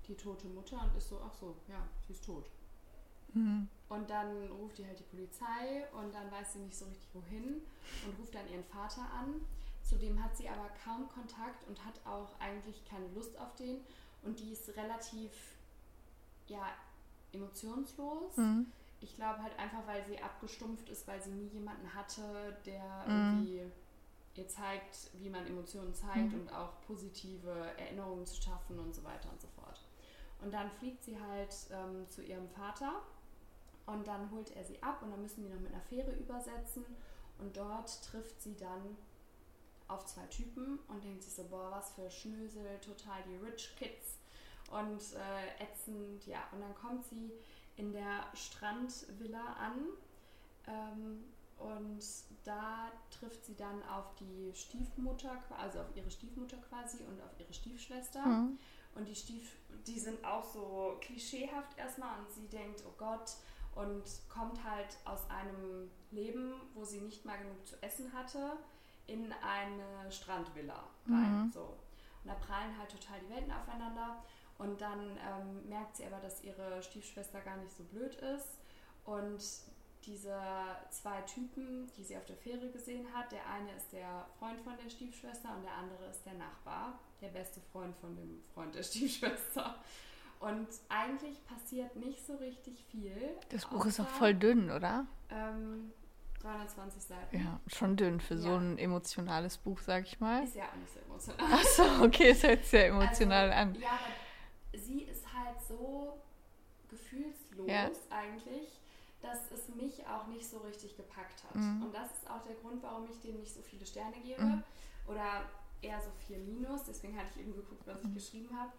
die 0.08 0.16
tote 0.16 0.48
Mutter 0.48 0.82
und 0.82 0.96
ist 0.98 1.10
so, 1.10 1.22
ach 1.26 1.34
so, 1.34 1.56
ja, 1.68 1.88
sie 2.06 2.14
ist 2.14 2.26
tot. 2.26 2.50
Mhm. 3.34 3.68
Und 3.90 4.10
dann 4.10 4.48
ruft 4.52 4.78
die 4.78 4.86
halt 4.86 5.00
die 5.00 5.04
Polizei 5.04 5.86
und 5.94 6.14
dann 6.14 6.32
weiß 6.32 6.54
sie 6.54 6.60
nicht 6.60 6.78
so 6.78 6.86
richtig 6.86 7.08
wohin 7.14 7.62
und 8.06 8.20
ruft 8.20 8.36
dann 8.36 8.48
ihren 8.50 8.64
Vater 8.66 9.02
an. 9.02 9.42
Zudem 9.84 10.22
hat 10.24 10.36
sie 10.36 10.48
aber 10.48 10.70
kaum 10.84 11.10
Kontakt 11.10 11.68
und 11.68 11.84
hat 11.86 12.00
auch 12.06 12.40
eigentlich 12.40 12.84
keine 12.86 13.08
Lust 13.10 13.38
auf 13.40 13.56
den. 13.56 13.82
Und 14.24 14.40
die 14.40 14.52
ist 14.52 14.70
relativ, 14.76 15.32
ja, 16.48 16.68
emotionslos. 17.34 18.38
Mhm. 18.38 18.68
Ich 19.02 19.16
glaube 19.16 19.42
halt 19.42 19.58
einfach, 19.58 19.86
weil 19.88 20.06
sie 20.06 20.22
abgestumpft 20.22 20.88
ist, 20.90 21.08
weil 21.08 21.22
sie 21.22 21.32
nie 21.32 21.48
jemanden 21.48 21.94
hatte, 21.94 22.58
der 22.66 23.06
mhm. 23.08 23.48
irgendwie 23.48 23.72
ihr 24.36 24.48
zeigt, 24.48 25.12
wie 25.16 25.30
man 25.30 25.46
Emotionen 25.46 25.94
zeigt 25.94 26.32
mhm. 26.32 26.42
und 26.42 26.54
auch 26.54 26.80
positive 26.88 27.50
Erinnerungen 27.78 28.26
zu 28.26 28.42
schaffen 28.42 28.80
und 28.80 28.94
so 28.96 29.04
weiter 29.04 29.30
und 29.30 29.42
so 29.42 29.48
fort. 29.48 29.61
Und 30.42 30.54
dann 30.54 30.72
fliegt 30.72 31.04
sie 31.04 31.20
halt 31.20 31.56
ähm, 31.72 32.08
zu 32.10 32.24
ihrem 32.24 32.50
Vater 32.50 33.02
und 33.86 34.08
dann 34.08 34.32
holt 34.32 34.56
er 34.56 34.64
sie 34.64 34.82
ab 34.82 35.02
und 35.04 35.12
dann 35.12 35.22
müssen 35.22 35.44
die 35.44 35.50
noch 35.50 35.60
mit 35.60 35.72
einer 35.72 35.82
Fähre 35.82 36.12
übersetzen 36.14 36.86
und 37.40 37.56
dort 37.56 38.04
trifft 38.04 38.42
sie 38.42 38.56
dann 38.56 38.98
auf 39.88 40.06
zwei 40.06 40.26
Typen 40.28 40.80
und 40.88 41.04
denkt 41.04 41.24
sich 41.24 41.34
so, 41.34 41.44
boah, 41.44 41.70
was 41.72 41.94
für 41.94 42.10
Schnösel, 42.10 42.80
total 42.80 43.22
die 43.24 43.36
Rich 43.36 43.76
Kids 43.78 44.20
und 44.72 45.02
äh, 45.14 45.64
ätzend, 45.64 46.26
ja. 46.26 46.40
Und 46.52 46.62
dann 46.62 46.74
kommt 46.76 47.06
sie 47.06 47.32
in 47.76 47.92
der 47.92 48.26
Strandvilla 48.34 49.54
an 49.54 49.80
ähm, 50.68 51.24
und 51.58 52.04
da 52.44 52.92
trifft 53.10 53.46
sie 53.46 53.56
dann 53.56 53.84
auf 53.84 54.16
die 54.16 54.52
Stiefmutter, 54.56 55.44
also 55.58 55.80
auf 55.82 55.96
ihre 55.96 56.10
Stiefmutter 56.10 56.58
quasi 56.70 57.00
und 57.04 57.22
auf 57.22 57.40
ihre 57.40 57.54
Stiefschwester. 57.54 58.26
Mhm. 58.26 58.58
Und 58.96 59.08
die 59.08 59.16
Stief, 59.16 59.56
die 59.88 60.00
sind 60.00 60.24
auch 60.26 60.44
so 60.44 60.98
klischeehaft 61.02 61.78
erstmal 61.78 62.20
und 62.20 62.32
sie 62.32 62.48
denkt, 62.48 62.84
oh 62.88 62.94
Gott, 62.98 63.32
und 63.76 64.04
kommt 64.28 64.64
halt 64.64 64.98
aus 65.06 65.30
einem 65.30 65.90
Leben, 66.12 66.54
wo 66.74 66.84
sie 66.84 67.00
nicht 67.00 67.26
mal 67.26 67.38
genug 67.38 67.66
zu 67.66 67.82
essen 67.82 68.12
hatte, 68.14 68.58
in 69.08 69.32
eine 69.42 70.12
Strandvilla 70.12 70.84
rein. 71.08 71.46
Mhm. 71.46 71.52
So. 71.52 71.62
Und 71.62 72.28
da 72.28 72.34
prallen 72.36 72.78
halt 72.78 72.92
total 72.92 73.20
die 73.22 73.34
Welten 73.34 73.52
aufeinander. 73.52 74.24
Und 74.58 74.80
dann 74.80 75.00
ähm, 75.00 75.68
merkt 75.70 75.98
sie 75.98 76.06
aber, 76.06 76.20
dass 76.20 76.44
ihre 76.44 76.84
Stiefschwester 76.84 77.42
gar 77.42 77.58
nicht 77.58 77.76
so 77.76 77.84
blöd 77.84 78.16
ist. 78.16 78.60
Und 79.06 79.42
diese 80.06 80.36
zwei 80.90 81.22
Typen, 81.22 81.92
die 81.98 82.04
sie 82.04 82.18
auf 82.18 82.26
der 82.26 82.36
Fähre 82.36 82.70
gesehen 82.70 83.06
hat, 83.14 83.32
der 83.32 83.48
eine 83.48 83.76
ist 83.76 83.92
der 83.92 84.28
Freund 84.40 84.60
von 84.62 84.74
der 84.84 84.90
Stiefschwester 84.90 85.56
und 85.56 85.64
der 85.64 85.74
andere 85.74 86.06
ist 86.10 86.26
der 86.26 86.34
Nachbar, 86.34 87.00
der 87.22 87.30
beste 87.30 87.62
Freund 87.72 87.96
von 87.98 88.16
dem 88.16 88.42
Freund 88.54 88.74
der 88.76 88.84
Stiefschwester. 88.84 89.76
Und 90.40 90.68
eigentlich 90.90 91.46
passiert 91.46 91.96
nicht 91.96 92.26
so 92.26 92.36
richtig 92.38 92.84
viel. 92.90 93.16
Das 93.50 93.66
Buch 93.66 93.86
ist 93.86 94.00
auch 94.00 94.08
voll 94.08 94.34
dünn, 94.34 94.72
oder? 94.72 95.06
Ähm, 95.30 95.92
320 96.42 97.04
Seiten. 97.04 97.38
Ja, 97.38 97.60
schon 97.68 97.96
dünn 97.96 98.20
für 98.20 98.34
ja. 98.34 98.40
so 98.40 98.56
ein 98.56 98.80
emotionales 98.80 99.60
Buch, 99.60 99.80
sag 99.82 100.06
ich 100.06 100.20
mal. 100.20 100.44
Ist 100.44 100.56
ja 100.56 100.64
auch 100.64 100.76
nicht 100.76 100.94
so 100.94 101.00
emotional. 101.00 101.54
Achso, 101.60 102.04
okay, 102.04 102.30
es 102.32 102.42
hört 102.42 102.60
sich 102.60 102.70
sehr 102.70 102.88
emotional 102.88 103.52
also, 103.52 103.62
an. 103.62 103.76
Ja, 103.76 103.90
aber 103.90 104.80
sie 104.80 105.04
ist 105.04 105.26
halt 105.32 105.62
so 105.68 106.18
gefühlslos 106.90 107.68
ja. 107.68 107.92
eigentlich, 108.10 108.81
dass 109.22 109.52
es 109.52 109.70
mich 109.76 110.06
auch 110.08 110.28
nicht 110.28 110.50
so 110.50 110.58
richtig 110.60 110.98
gepackt 110.98 111.44
hat. 111.44 111.56
Mhm. 111.56 111.84
Und 111.84 111.94
das 111.94 112.12
ist 112.12 112.30
auch 112.30 112.42
der 112.42 112.56
Grund, 112.56 112.82
warum 112.82 113.08
ich 113.10 113.20
dem 113.22 113.40
nicht 113.40 113.54
so 113.54 113.62
viele 113.62 113.86
Sterne 113.86 114.18
gebe. 114.24 114.42
Mhm. 114.42 114.64
Oder 115.08 115.44
eher 115.82 116.02
so 116.02 116.10
vier 116.26 116.40
Minus. 116.40 116.84
Deswegen 116.84 117.18
hatte 117.18 117.30
ich 117.36 117.42
eben 117.42 117.56
geguckt, 117.56 117.86
was 117.86 118.00
ich 118.00 118.08
mhm. 118.08 118.14
geschrieben 118.14 118.60
habe. 118.60 118.72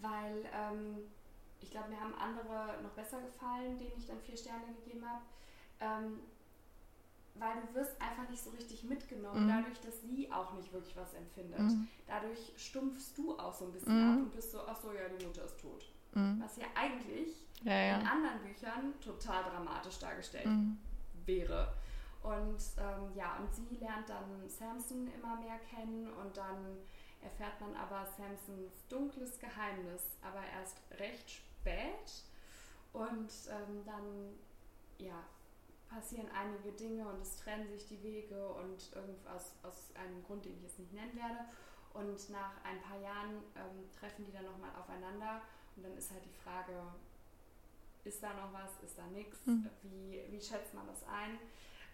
Weil 0.00 0.44
ähm, 0.52 0.98
ich 1.60 1.70
glaube, 1.70 1.88
mir 1.88 2.00
haben 2.00 2.14
andere 2.14 2.80
noch 2.82 2.90
besser 2.90 3.20
gefallen, 3.20 3.76
denen 3.76 3.92
ich 3.96 4.06
dann 4.06 4.20
vier 4.20 4.36
Sterne 4.36 4.66
gegeben 4.84 5.04
habe. 5.08 5.22
Ähm, 5.80 6.20
weil 7.34 7.60
du 7.60 7.74
wirst 7.74 8.00
einfach 8.00 8.28
nicht 8.28 8.42
so 8.42 8.50
richtig 8.50 8.82
mitgenommen, 8.84 9.44
mhm. 9.44 9.48
dadurch, 9.48 9.80
dass 9.80 10.00
sie 10.02 10.30
auch 10.32 10.54
nicht 10.54 10.72
wirklich 10.72 10.96
was 10.96 11.14
empfindet. 11.14 11.60
Mhm. 11.60 11.88
Dadurch 12.06 12.52
stumpfst 12.56 13.16
du 13.16 13.38
auch 13.38 13.54
so 13.54 13.66
ein 13.66 13.72
bisschen 13.72 13.94
mhm. 13.94 14.12
ab 14.12 14.18
und 14.18 14.34
bist 14.34 14.50
so, 14.50 14.60
ach 14.66 14.80
so, 14.80 14.92
ja, 14.92 15.08
die 15.08 15.24
Mutter 15.24 15.44
ist 15.44 15.60
tot. 15.60 15.84
Mhm. 16.14 16.40
Was 16.42 16.56
ja 16.56 16.66
eigentlich 16.74 17.36
ja, 17.62 17.72
ja. 17.72 18.00
in 18.00 18.06
anderen 18.06 18.40
Büchern 18.42 19.00
total 19.00 19.44
dramatisch 19.44 19.98
dargestellt 19.98 20.46
mhm. 20.46 20.78
wäre. 21.24 21.72
Und 22.22 22.58
ähm, 22.78 23.14
ja, 23.14 23.36
und 23.36 23.54
sie 23.54 23.76
lernt 23.76 24.08
dann 24.08 24.48
Samson 24.48 25.08
immer 25.14 25.36
mehr 25.36 25.58
kennen 25.70 26.12
und 26.12 26.36
dann 26.36 26.78
erfährt 27.22 27.60
man 27.60 27.74
aber 27.76 28.06
Samsons 28.06 28.86
dunkles 28.88 29.38
Geheimnis, 29.38 30.16
aber 30.22 30.42
erst 30.58 30.80
recht 30.98 31.30
spät. 31.30 32.24
Und 32.92 33.30
ähm, 33.50 33.84
dann 33.84 34.34
ja, 34.98 35.22
passieren 35.88 36.28
einige 36.34 36.72
Dinge 36.72 37.06
und 37.08 37.20
es 37.20 37.36
trennen 37.36 37.68
sich 37.68 37.86
die 37.86 38.02
Wege 38.02 38.48
und 38.48 38.90
aus, 39.32 39.52
aus 39.62 39.92
einem 39.94 40.22
Grund, 40.24 40.44
den 40.44 40.54
ich 40.56 40.62
jetzt 40.62 40.78
nicht 40.78 40.92
nennen 40.92 41.14
werde. 41.14 41.44
Und 41.94 42.30
nach 42.30 42.52
ein 42.64 42.80
paar 42.82 43.00
Jahren 43.00 43.42
ähm, 43.56 43.90
treffen 43.98 44.24
die 44.26 44.32
dann 44.32 44.44
nochmal 44.44 44.70
aufeinander 44.78 45.40
und 45.76 45.84
dann 45.84 45.96
ist 45.96 46.10
halt 46.10 46.24
die 46.24 46.42
Frage, 46.42 46.72
ist 48.04 48.22
da 48.22 48.32
noch 48.34 48.52
was, 48.52 48.70
ist 48.82 48.98
da 48.98 49.06
nichts, 49.08 49.46
mhm. 49.46 49.68
wie, 49.82 50.22
wie 50.30 50.40
schätzt 50.40 50.74
man 50.74 50.86
das 50.86 51.02
ein? 51.04 51.38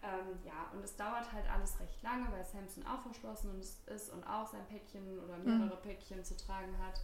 Ähm, 0.04 0.38
ja, 0.44 0.70
und 0.74 0.84
es 0.84 0.96
dauert 0.96 1.32
halt 1.32 1.48
alles 1.50 1.80
recht 1.80 2.02
lange, 2.02 2.30
weil 2.30 2.44
Samson 2.44 2.86
auch 2.86 3.00
verschlossen 3.00 3.58
ist 3.58 4.12
und 4.12 4.22
auch 4.24 4.46
sein 4.46 4.66
Päckchen 4.68 5.18
oder 5.18 5.38
mhm. 5.38 5.58
mehrere 5.58 5.76
mhm. 5.76 5.82
Päckchen 5.82 6.22
zu 6.22 6.36
tragen 6.36 6.76
hat. 6.78 7.00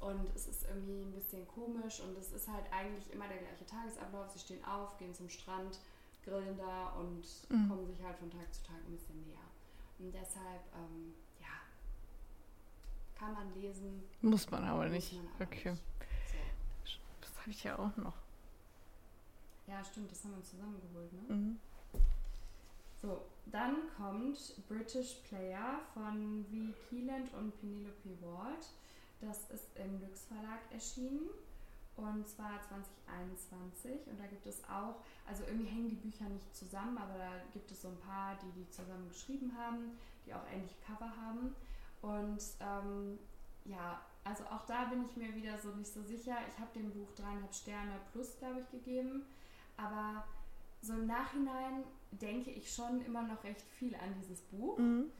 Und 0.00 0.28
es 0.34 0.48
ist 0.48 0.64
irgendwie 0.64 1.00
ein 1.02 1.12
bisschen 1.12 1.46
komisch 1.46 2.00
und 2.00 2.18
es 2.18 2.32
ist 2.32 2.48
halt 2.48 2.64
eigentlich 2.72 3.10
immer 3.12 3.28
der 3.28 3.38
gleiche 3.38 3.64
Tagesablauf. 3.64 4.28
Sie 4.30 4.40
stehen 4.40 4.62
auf, 4.64 4.98
gehen 4.98 5.14
zum 5.14 5.30
Strand, 5.30 5.78
grillen 6.24 6.58
da 6.58 6.88
und 6.98 7.24
mhm. 7.48 7.68
kommen 7.68 7.86
sich 7.86 8.02
halt 8.02 8.18
von 8.18 8.30
Tag 8.30 8.52
zu 8.52 8.62
Tag 8.64 8.76
ein 8.84 8.96
bisschen 8.96 9.22
näher. 9.22 9.38
Und 9.98 10.12
deshalb, 10.12 10.62
ähm, 10.74 11.14
ja, 11.40 11.62
kann 13.18 13.32
man 13.32 13.54
lesen. 13.54 14.02
Muss 14.20 14.50
man 14.50 14.64
aber 14.64 14.88
nicht. 14.88 15.12
Man 15.12 15.26
aber 15.36 15.44
okay. 15.44 15.70
Nicht. 15.70 15.82
So. 16.84 16.98
Das 17.20 17.40
habe 17.40 17.50
ich 17.50 17.64
ja 17.64 17.78
auch 17.78 17.96
noch. 17.96 18.21
Ja, 19.72 19.82
stimmt, 19.82 20.12
das 20.12 20.22
haben 20.22 20.36
wir 20.36 20.44
zusammengeholt, 20.44 21.10
ne? 21.14 21.34
Mhm. 21.34 21.58
So, 23.00 23.22
dann 23.46 23.76
kommt 23.96 24.38
British 24.68 25.14
Player 25.28 25.80
von 25.94 26.44
V. 26.44 26.74
Keeland 26.90 27.32
und 27.32 27.58
Penelope 27.58 28.20
Ward. 28.20 28.68
Das 29.22 29.48
ist 29.50 29.74
im 29.76 29.98
Lux 30.02 30.26
Verlag 30.26 30.60
erschienen 30.70 31.30
und 31.96 32.28
zwar 32.28 32.60
2021 32.68 34.08
und 34.08 34.20
da 34.20 34.26
gibt 34.26 34.46
es 34.46 34.62
auch, 34.64 34.96
also 35.26 35.44
irgendwie 35.44 35.70
hängen 35.70 35.88
die 35.88 35.96
Bücher 35.96 36.28
nicht 36.28 36.54
zusammen, 36.54 36.98
aber 36.98 37.16
da 37.16 37.30
gibt 37.54 37.70
es 37.70 37.80
so 37.80 37.88
ein 37.88 37.98
paar, 37.98 38.36
die 38.42 38.60
die 38.60 38.68
zusammen 38.68 39.08
geschrieben 39.08 39.56
haben, 39.56 39.98
die 40.26 40.34
auch 40.34 40.46
ähnliche 40.52 40.76
Cover 40.86 41.10
haben 41.16 41.56
und 42.02 42.42
ähm, 42.60 43.18
ja, 43.64 44.02
also 44.24 44.44
auch 44.44 44.66
da 44.66 44.84
bin 44.84 45.06
ich 45.06 45.16
mir 45.16 45.34
wieder 45.34 45.58
so 45.58 45.70
nicht 45.70 45.92
so 45.92 46.02
sicher. 46.02 46.36
Ich 46.48 46.58
habe 46.58 46.70
dem 46.74 46.90
Buch 46.90 47.08
dreieinhalb 47.16 47.54
Sterne 47.54 48.00
plus, 48.12 48.36
glaube 48.38 48.60
ich, 48.60 48.70
gegeben, 48.70 49.24
aber 49.76 50.24
so 50.80 50.94
im 50.94 51.06
Nachhinein 51.06 51.84
denke 52.10 52.50
ich 52.50 52.72
schon 52.72 53.00
immer 53.04 53.22
noch 53.22 53.42
recht 53.44 53.62
viel 53.62 53.94
an 53.94 54.14
dieses 54.20 54.40
Buch. 54.42 54.78
Mhm. 54.78 55.10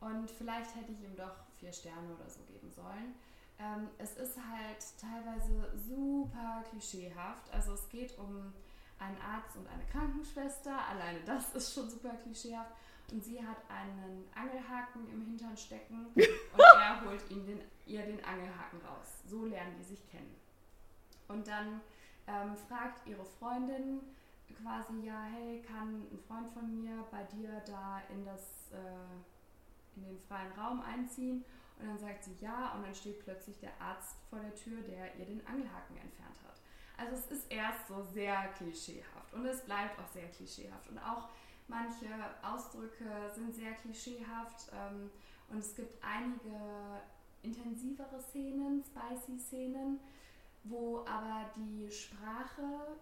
Und 0.00 0.30
vielleicht 0.30 0.74
hätte 0.74 0.92
ich 0.92 1.02
ihm 1.02 1.16
doch 1.16 1.34
vier 1.58 1.72
Sterne 1.72 2.14
oder 2.14 2.28
so 2.28 2.40
geben 2.42 2.70
sollen. 2.70 3.14
Ähm, 3.58 3.88
es 3.98 4.16
ist 4.16 4.36
halt 4.36 4.84
teilweise 5.00 5.72
super 5.76 6.64
klischeehaft. 6.68 7.52
Also 7.52 7.74
es 7.74 7.88
geht 7.88 8.18
um 8.18 8.52
einen 8.98 9.18
Arzt 9.20 9.56
und 9.56 9.68
eine 9.68 9.84
Krankenschwester. 9.86 10.76
Alleine 10.88 11.20
das 11.24 11.54
ist 11.54 11.74
schon 11.74 11.88
super 11.88 12.14
klischeehaft. 12.22 12.72
Und 13.12 13.22
sie 13.22 13.44
hat 13.44 13.58
einen 13.68 14.26
Angelhaken 14.34 15.08
im 15.12 15.22
Hintern 15.22 15.56
stecken 15.56 16.06
und 16.14 16.22
er 16.58 17.04
holt 17.04 17.30
ihn 17.30 17.44
den, 17.46 17.60
ihr 17.86 18.02
den 18.02 18.24
Angelhaken 18.24 18.80
raus. 18.80 19.22
So 19.28 19.44
lernen 19.44 19.76
die 19.78 19.84
sich 19.84 20.08
kennen. 20.10 20.34
Und 21.28 21.46
dann 21.46 21.80
ähm, 22.26 22.56
fragt 22.68 23.06
ihre 23.06 23.24
Freundin, 23.24 24.00
quasi, 24.62 25.06
ja, 25.06 25.22
hey, 25.24 25.62
kann 25.62 26.06
ein 26.10 26.18
Freund 26.26 26.48
von 26.52 26.82
mir 26.82 27.04
bei 27.10 27.24
dir 27.24 27.62
da 27.66 28.00
in 28.10 28.24
das, 28.24 28.70
äh, 28.72 29.96
in 29.96 30.04
den 30.04 30.18
freien 30.18 30.52
Raum 30.52 30.80
einziehen? 30.82 31.44
Und 31.78 31.88
dann 31.88 31.98
sagt 31.98 32.24
sie 32.24 32.36
ja 32.40 32.72
und 32.74 32.84
dann 32.84 32.94
steht 32.94 33.24
plötzlich 33.24 33.58
der 33.58 33.72
Arzt 33.80 34.16
vor 34.30 34.38
der 34.38 34.54
Tür, 34.54 34.80
der 34.82 35.16
ihr 35.16 35.26
den 35.26 35.44
Angelhaken 35.46 35.96
entfernt 35.96 36.36
hat. 36.46 36.60
Also 36.96 37.16
es 37.16 37.38
ist 37.38 37.50
erst 37.50 37.88
so 37.88 38.02
sehr 38.02 38.48
klischeehaft 38.56 39.32
und 39.32 39.46
es 39.46 39.64
bleibt 39.64 39.98
auch 39.98 40.06
sehr 40.08 40.28
klischeehaft. 40.28 40.88
Und 40.90 40.98
auch 40.98 41.30
manche 41.66 42.06
Ausdrücke 42.42 43.04
sind 43.34 43.54
sehr 43.54 43.72
klischeehaft 43.72 44.70
ähm, 44.72 45.10
und 45.48 45.58
es 45.58 45.74
gibt 45.74 46.02
einige 46.04 47.00
intensivere 47.42 48.20
Szenen, 48.20 48.84
spicy 48.84 49.38
Szenen, 49.38 49.98
wo 50.64 51.04
aber 51.06 51.50
die 51.56 51.90
Sprache 51.90 52.96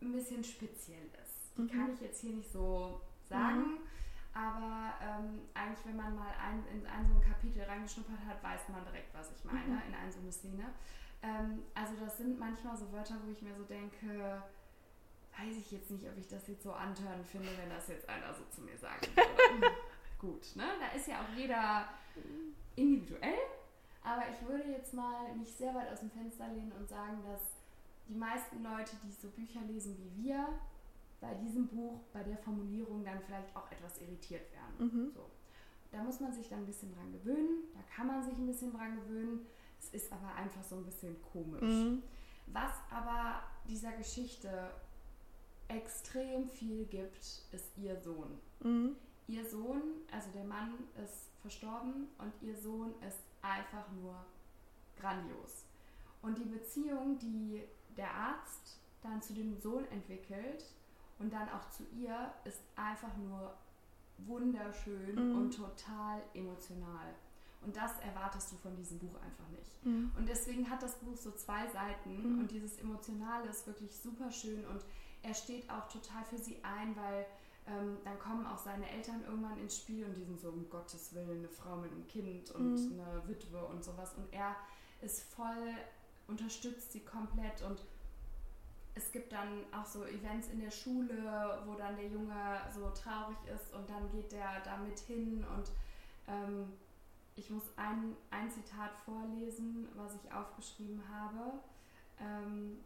ein 0.00 0.12
bisschen 0.12 0.42
speziell 0.42 1.06
ist. 1.22 1.56
Die 1.56 1.62
mhm. 1.62 1.70
kann 1.70 1.94
ich 1.94 2.00
jetzt 2.00 2.20
hier 2.20 2.32
nicht 2.32 2.50
so 2.50 3.00
sagen, 3.28 3.60
mhm. 3.60 3.78
aber 4.32 4.94
ähm, 5.02 5.40
eigentlich, 5.54 5.84
wenn 5.84 5.96
man 5.96 6.14
mal 6.14 6.32
ein, 6.42 6.64
in 6.72 6.86
ein 6.86 7.06
so 7.06 7.14
ein 7.14 7.20
Kapitel 7.20 7.62
reingeschnuppert 7.62 8.20
hat, 8.26 8.42
weiß 8.42 8.68
man 8.68 8.84
direkt, 8.84 9.12
was 9.14 9.30
ich 9.32 9.44
meine, 9.44 9.74
mhm. 9.74 9.82
in 9.88 9.94
eine 9.94 10.12
so 10.12 10.20
eine 10.20 10.32
Szene. 10.32 10.64
Ähm, 11.22 11.62
also 11.74 11.92
das 12.00 12.16
sind 12.16 12.38
manchmal 12.38 12.76
so 12.76 12.90
Wörter, 12.92 13.16
wo 13.24 13.30
ich 13.30 13.42
mir 13.42 13.54
so 13.54 13.64
denke, 13.64 14.42
weiß 15.38 15.56
ich 15.56 15.70
jetzt 15.70 15.90
nicht, 15.90 16.08
ob 16.08 16.16
ich 16.16 16.28
das 16.28 16.46
jetzt 16.48 16.62
so 16.62 16.72
antörend 16.72 17.26
finde, 17.26 17.48
wenn 17.58 17.68
das 17.68 17.88
jetzt 17.88 18.08
einer 18.08 18.32
so 18.32 18.42
zu 18.50 18.62
mir 18.62 18.76
sagen 18.78 19.06
würde. 19.14 19.74
Gut, 20.18 20.54
ne? 20.54 20.64
Da 20.78 20.96
ist 20.96 21.08
ja 21.08 21.20
auch 21.20 21.36
jeder 21.36 21.88
individuell, 22.76 23.38
aber 24.02 24.22
ich 24.30 24.48
würde 24.48 24.70
jetzt 24.70 24.94
mal 24.94 25.34
mich 25.34 25.52
sehr 25.54 25.74
weit 25.74 25.92
aus 25.92 26.00
dem 26.00 26.10
Fenster 26.10 26.48
lehnen 26.48 26.72
und 26.72 26.88
sagen, 26.88 27.22
dass 27.24 27.40
die 28.08 28.14
meisten 28.14 28.62
Leute, 28.62 28.92
die 29.04 29.12
so 29.12 29.28
Bücher 29.28 29.60
lesen 29.62 29.96
wie 29.98 30.24
wir, 30.24 30.48
bei 31.20 31.34
diesem 31.34 31.68
Buch, 31.68 32.00
bei 32.12 32.22
der 32.22 32.38
Formulierung 32.38 33.04
dann 33.04 33.20
vielleicht 33.20 33.54
auch 33.54 33.70
etwas 33.70 34.00
irritiert 34.00 34.50
werden. 34.52 34.78
Mhm. 34.78 35.12
So. 35.14 35.26
Da 35.92 36.02
muss 36.02 36.20
man 36.20 36.32
sich 36.32 36.48
dann 36.48 36.60
ein 36.60 36.66
bisschen 36.66 36.94
dran 36.94 37.12
gewöhnen, 37.12 37.64
da 37.74 37.80
kann 37.94 38.06
man 38.06 38.22
sich 38.22 38.34
ein 38.34 38.46
bisschen 38.46 38.72
dran 38.72 38.96
gewöhnen. 38.96 39.46
Es 39.78 39.90
ist 39.90 40.12
aber 40.12 40.34
einfach 40.34 40.62
so 40.62 40.76
ein 40.76 40.84
bisschen 40.84 41.16
komisch. 41.32 41.62
Mhm. 41.62 42.02
Was 42.46 42.72
aber 42.90 43.42
dieser 43.68 43.92
Geschichte 43.92 44.70
extrem 45.68 46.48
viel 46.48 46.84
gibt, 46.86 47.22
ist 47.52 47.76
ihr 47.76 47.96
Sohn. 48.00 48.38
Mhm. 48.60 48.96
Ihr 49.26 49.48
Sohn, 49.48 49.82
also 50.10 50.30
der 50.34 50.44
Mann 50.44 50.74
ist 51.04 51.30
verstorben 51.40 52.08
und 52.18 52.32
ihr 52.42 52.56
Sohn 52.56 52.94
ist 53.06 53.22
einfach 53.42 53.90
nur 53.92 54.14
grandios. 54.98 55.64
Und 56.22 56.38
die 56.38 56.44
Beziehung, 56.44 57.18
die 57.18 57.62
der 57.96 58.12
Arzt 58.12 58.78
dann 59.02 59.22
zu 59.22 59.32
dem 59.32 59.58
Sohn 59.58 59.84
entwickelt 59.90 60.64
und 61.18 61.32
dann 61.32 61.48
auch 61.48 61.68
zu 61.70 61.84
ihr, 61.98 62.32
ist 62.44 62.60
einfach 62.76 63.16
nur 63.16 63.54
wunderschön 64.18 65.14
mhm. 65.14 65.38
und 65.38 65.56
total 65.56 66.22
emotional. 66.34 67.14
Und 67.62 67.76
das 67.76 67.98
erwartest 68.00 68.52
du 68.52 68.56
von 68.56 68.74
diesem 68.74 68.98
Buch 68.98 69.14
einfach 69.22 69.48
nicht. 69.50 69.84
Mhm. 69.84 70.10
Und 70.16 70.28
deswegen 70.28 70.68
hat 70.70 70.82
das 70.82 70.96
Buch 70.98 71.16
so 71.16 71.30
zwei 71.32 71.66
Seiten 71.68 72.34
mhm. 72.34 72.40
und 72.40 72.50
dieses 72.50 72.78
Emotionale 72.78 73.48
ist 73.48 73.66
wirklich 73.66 73.94
super 73.94 74.30
schön 74.30 74.64
und 74.66 74.82
er 75.22 75.34
steht 75.34 75.68
auch 75.70 75.86
total 75.88 76.24
für 76.24 76.38
sie 76.38 76.62
ein, 76.64 76.96
weil 76.96 77.26
ähm, 77.70 77.98
dann 78.04 78.18
kommen 78.18 78.46
auch 78.46 78.58
seine 78.58 78.88
Eltern 78.90 79.22
irgendwann 79.24 79.58
ins 79.58 79.78
Spiel 79.78 80.04
und 80.04 80.16
die 80.16 80.24
sind 80.24 80.40
so 80.40 80.48
um 80.48 80.68
Gottes 80.68 81.14
Willen 81.14 81.38
eine 81.38 81.48
Frau 81.48 81.76
mit 81.76 81.92
einem 81.92 82.06
Kind 82.06 82.50
und 82.50 82.74
mhm. 82.74 83.00
eine 83.00 83.28
Witwe 83.28 83.64
und 83.64 83.84
sowas. 83.84 84.14
Und 84.16 84.32
er 84.32 84.56
ist 85.00 85.22
voll, 85.32 85.74
unterstützt 86.26 86.92
sie 86.92 87.00
komplett 87.00 87.62
und 87.62 87.82
es 88.94 89.12
gibt 89.12 89.32
dann 89.32 89.64
auch 89.72 89.86
so 89.86 90.04
Events 90.04 90.48
in 90.48 90.60
der 90.60 90.70
Schule, 90.70 91.62
wo 91.64 91.74
dann 91.74 91.96
der 91.96 92.08
Junge 92.08 92.60
so 92.74 92.90
traurig 92.90 93.38
ist 93.54 93.72
und 93.72 93.88
dann 93.88 94.10
geht 94.10 94.32
der 94.32 94.60
da 94.64 94.76
mit 94.78 94.98
hin 94.98 95.44
und 95.56 95.70
ähm, 96.26 96.72
ich 97.36 97.50
muss 97.50 97.62
ein, 97.76 98.16
ein 98.30 98.50
Zitat 98.50 98.90
vorlesen, 99.04 99.88
was 99.94 100.14
ich 100.14 100.32
aufgeschrieben 100.32 101.02
habe. 101.08 101.52
Ähm, 102.20 102.80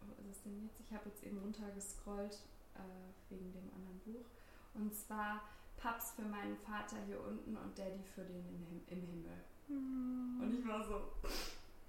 was 0.00 0.36
ist 0.36 0.44
denn 0.44 0.62
jetzt? 0.64 0.80
Ich 0.80 0.92
habe 0.92 1.08
jetzt 1.08 1.22
eben 1.22 1.38
runtergescrollt 1.38 2.38
äh, 2.78 3.30
wegen 3.30 3.52
dem 3.52 3.70
anderen 3.74 3.98
Buch. 4.00 4.26
Und 4.74 4.94
zwar 4.94 5.42
Paps 5.76 6.12
für 6.12 6.22
meinen 6.22 6.56
Vater 6.56 6.96
hier 7.06 7.20
unten 7.20 7.56
und 7.56 7.78
Daddy 7.78 8.02
für 8.14 8.24
den 8.24 8.44
im, 8.48 8.82
im 8.88 9.06
Himmel. 9.06 9.44
Mhm. 9.68 10.40
Und 10.40 10.58
ich 10.58 10.66
war 10.66 10.84
so, 10.84 11.00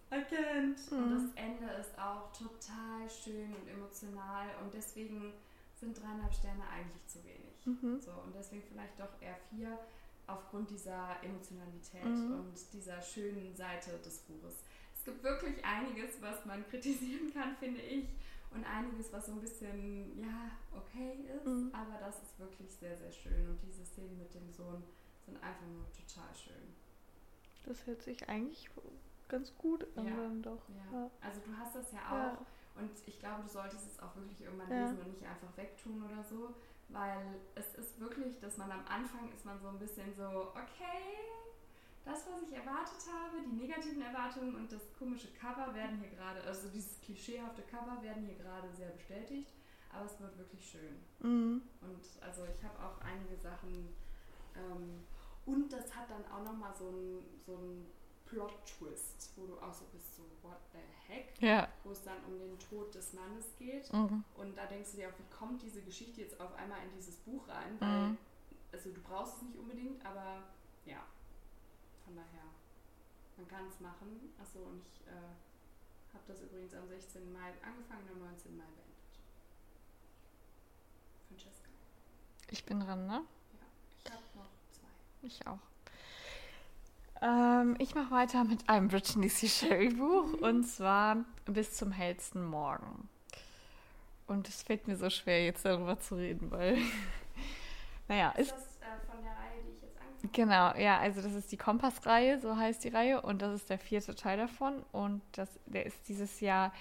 erkennt. 0.09 0.91
Mhm. 0.91 0.97
Und 0.97 1.11
das 1.11 1.35
Ende 1.35 1.65
ist 1.79 1.97
auch 1.99 2.31
total 2.31 3.09
schön 3.09 3.53
und 3.53 3.67
emotional 3.67 4.47
und 4.63 4.73
deswegen 4.73 5.33
sind 5.75 6.01
dreieinhalb 6.01 6.33
Sterne 6.33 6.63
eigentlich 6.69 7.05
zu 7.07 7.19
wenig. 7.23 7.65
Mhm. 7.65 7.99
So, 8.01 8.11
und 8.11 8.33
deswegen 8.33 8.63
vielleicht 8.63 8.99
doch 8.99 9.21
eher 9.21 9.35
vier 9.49 9.77
aufgrund 10.25 10.69
dieser 10.69 11.15
Emotionalität 11.23 12.03
mhm. 12.03 12.39
und 12.39 12.73
dieser 12.73 13.01
schönen 13.01 13.55
Seite 13.55 13.91
des 14.03 14.19
Buches. 14.19 14.63
Es 14.93 15.05
gibt 15.05 15.23
wirklich 15.23 15.63
einiges, 15.63 16.21
was 16.21 16.45
man 16.45 16.67
kritisieren 16.67 17.31
kann, 17.33 17.55
finde 17.57 17.81
ich 17.81 18.05
und 18.51 18.63
einiges, 18.65 19.11
was 19.11 19.25
so 19.25 19.33
ein 19.33 19.41
bisschen, 19.41 20.17
ja, 20.19 20.51
okay 20.75 21.25
ist, 21.35 21.45
mhm. 21.45 21.71
aber 21.73 21.97
das 21.99 22.21
ist 22.21 22.39
wirklich 22.39 22.71
sehr, 22.73 22.95
sehr 22.95 23.11
schön 23.11 23.49
und 23.49 23.61
diese 23.61 23.85
Szenen 23.85 24.17
mit 24.17 24.33
dem 24.33 24.51
Sohn 24.51 24.83
sind 25.25 25.41
einfach 25.43 25.67
nur 25.67 25.85
total 25.91 26.33
schön. 26.35 26.75
Das 27.65 27.85
hört 27.85 28.01
sich 28.01 28.29
eigentlich 28.29 28.69
ganz 29.27 29.53
gut 29.57 29.85
an, 29.97 30.07
ja. 30.07 30.15
dann 30.15 30.41
doch. 30.41 30.69
Ja. 30.69 30.99
ja. 30.99 31.11
Also 31.21 31.41
du 31.41 31.57
hast 31.57 31.75
das 31.75 31.91
ja 31.91 31.99
auch 32.07 32.39
ja. 32.39 32.45
und 32.81 32.91
ich 33.05 33.19
glaube, 33.19 33.43
du 33.43 33.49
solltest 33.49 33.91
es 33.91 33.99
auch 33.99 34.15
wirklich 34.15 34.41
irgendwann 34.41 34.69
lesen 34.69 34.99
und 34.99 35.11
nicht 35.11 35.25
einfach 35.25 35.55
wegtun 35.57 36.01
oder 36.03 36.23
so, 36.23 36.53
weil 36.89 37.39
es 37.55 37.75
ist 37.75 37.99
wirklich, 37.99 38.39
dass 38.39 38.57
man 38.57 38.71
am 38.71 38.85
Anfang 38.87 39.31
ist 39.33 39.45
man 39.45 39.59
so 39.59 39.67
ein 39.67 39.79
bisschen 39.79 40.13
so, 40.15 40.51
okay, 40.51 41.03
das, 42.07 42.25
was 42.25 42.41
ich 42.41 42.53
erwartet 42.55 43.03
habe, 43.11 43.43
die 43.43 43.55
negativen 43.55 44.01
Erwartungen 44.01 44.55
und 44.55 44.71
das 44.71 44.81
komische 44.97 45.27
Cover 45.33 45.73
werden 45.75 45.99
hier 45.99 46.09
gerade, 46.09 46.41
also 46.43 46.69
dieses 46.69 46.99
klischeehafte 47.01 47.61
Cover 47.63 48.01
werden 48.01 48.23
hier 48.25 48.35
gerade 48.35 48.71
sehr 48.71 48.89
bestätigt, 48.89 49.51
aber 49.91 50.05
es 50.05 50.19
wird 50.19 50.37
wirklich 50.37 50.65
schön. 50.65 50.95
Mhm. 51.19 51.61
Und 51.81 52.23
also 52.23 52.45
ich 52.45 52.63
habe 52.63 52.79
auch 52.79 53.01
einige 53.01 53.35
Sachen 53.35 53.89
ähm, 54.55 55.03
und 55.45 55.71
das 55.71 55.93
hat 55.95 56.09
dann 56.09 56.25
auch 56.31 56.43
nochmal 56.43 56.73
so 56.73 56.87
einen 56.87 57.25
so 57.45 57.59
Plot-Twist, 58.25 59.33
wo 59.35 59.45
du 59.45 59.57
auch 59.59 59.73
so 59.73 59.85
bist, 59.91 60.15
so 60.15 60.23
what 60.43 60.59
the 60.71 60.79
heck, 61.07 61.33
ja. 61.39 61.67
wo 61.83 61.91
es 61.91 62.03
dann 62.03 62.23
um 62.25 62.37
den 62.39 62.57
Tod 62.59 62.93
des 62.93 63.13
Mannes 63.13 63.55
geht 63.57 63.91
mhm. 63.91 64.23
und 64.35 64.57
da 64.57 64.65
denkst 64.65 64.91
du 64.91 64.97
dir 64.97 65.09
auch, 65.09 65.19
wie 65.19 65.35
kommt 65.35 65.61
diese 65.61 65.81
Geschichte 65.81 66.21
jetzt 66.21 66.39
auf 66.39 66.53
einmal 66.55 66.79
in 66.83 66.91
dieses 66.95 67.15
Buch 67.17 67.47
rein, 67.49 67.75
weil, 67.79 68.07
mhm. 68.09 68.17
also 68.71 68.91
du 68.91 69.01
brauchst 69.01 69.37
es 69.37 69.41
nicht 69.43 69.57
unbedingt, 69.57 70.05
aber 70.05 70.43
ja, 70.85 71.03
von 72.07 72.15
daher, 72.15 72.47
man 73.35 73.47
kann 73.47 73.67
es 73.67 73.79
machen. 73.81 74.33
Achso, 74.41 74.59
und 74.59 74.81
ich 74.87 75.05
äh, 75.07 76.13
habe 76.13 76.23
das 76.25 76.41
übrigens 76.41 76.73
am 76.73 76.87
16. 76.87 77.33
Mai 77.33 77.51
angefangen 77.61 78.07
und 78.07 78.21
am 78.21 78.29
19. 78.29 78.57
Mai 78.57 78.63
beendet. 78.63 79.19
Francesca. 81.27 81.69
Ich 82.49 82.63
bin 82.63 82.79
dran, 82.79 83.05
ne? 83.05 83.21
Ja, 83.59 83.67
ich 84.05 84.11
habe 84.11 84.23
noch 84.35 84.49
zwei. 84.71 84.87
Ich 85.21 85.45
auch. 85.45 85.59
Ähm, 87.21 87.75
ich 87.79 87.93
mache 87.93 88.11
weiter 88.11 88.45
mit 88.45 88.69
einem 88.69 88.87
Brittany 88.87 89.27
C. 89.27 89.49
Sherry 89.49 89.89
Buch 89.89 90.31
und 90.41 90.63
zwar 90.63 91.25
bis 91.45 91.73
zum 91.73 91.91
hellsten 91.91 92.45
Morgen. 92.45 93.09
Und 94.27 94.47
es 94.47 94.63
fällt 94.63 94.87
mir 94.87 94.95
so 94.95 95.09
schwer, 95.09 95.43
jetzt 95.43 95.65
darüber 95.65 95.99
zu 95.99 96.15
reden, 96.15 96.51
weil, 96.51 96.77
naja, 98.07 98.31
ist. 98.31 98.53
ist 98.53 98.66
Genau, 100.31 100.75
ja, 100.75 100.99
also 100.99 101.21
das 101.21 101.33
ist 101.33 101.51
die 101.51 101.57
Kompass-Reihe, 101.57 102.39
so 102.39 102.55
heißt 102.55 102.83
die 102.83 102.89
Reihe, 102.89 103.21
und 103.21 103.41
das 103.41 103.53
ist 103.53 103.69
der 103.69 103.77
vierte 103.77 104.15
Teil 104.15 104.37
davon. 104.37 104.83
Und 104.91 105.21
das, 105.33 105.49
der 105.65 105.85
ist 105.85 105.97
dieses 106.07 106.39
Jahr 106.39 106.73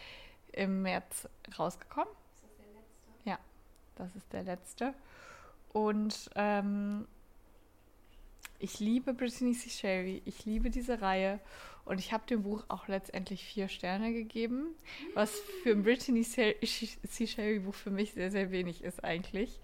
im 0.52 0.82
März 0.82 1.28
rausgekommen. 1.58 2.08
Ist 2.34 2.44
das 2.44 2.56
der 2.56 2.72
letzte? 2.72 3.28
Ja, 3.28 3.38
das 3.96 4.16
ist 4.16 4.32
der 4.32 4.42
letzte. 4.42 4.94
Und 5.72 6.30
ähm, 6.34 7.06
ich 8.58 8.80
liebe 8.80 9.12
Brittany 9.12 9.52
C. 9.52 9.68
Sherry, 9.68 10.22
ich 10.24 10.46
liebe 10.46 10.70
diese 10.70 11.02
Reihe 11.02 11.40
und 11.84 11.98
ich 11.98 12.12
habe 12.12 12.26
dem 12.26 12.42
Buch 12.42 12.64
auch 12.68 12.88
letztendlich 12.88 13.44
vier 13.44 13.68
Sterne 13.68 14.12
gegeben, 14.12 14.74
was 15.14 15.38
für 15.62 15.72
ein 15.72 15.82
Brittany 15.82 16.22
C. 16.22 17.26
Sherry 17.26 17.58
Buch 17.58 17.74
für 17.74 17.90
mich 17.90 18.12
sehr, 18.12 18.30
sehr 18.30 18.50
wenig 18.50 18.82
ist 18.82 19.04
eigentlich 19.04 19.60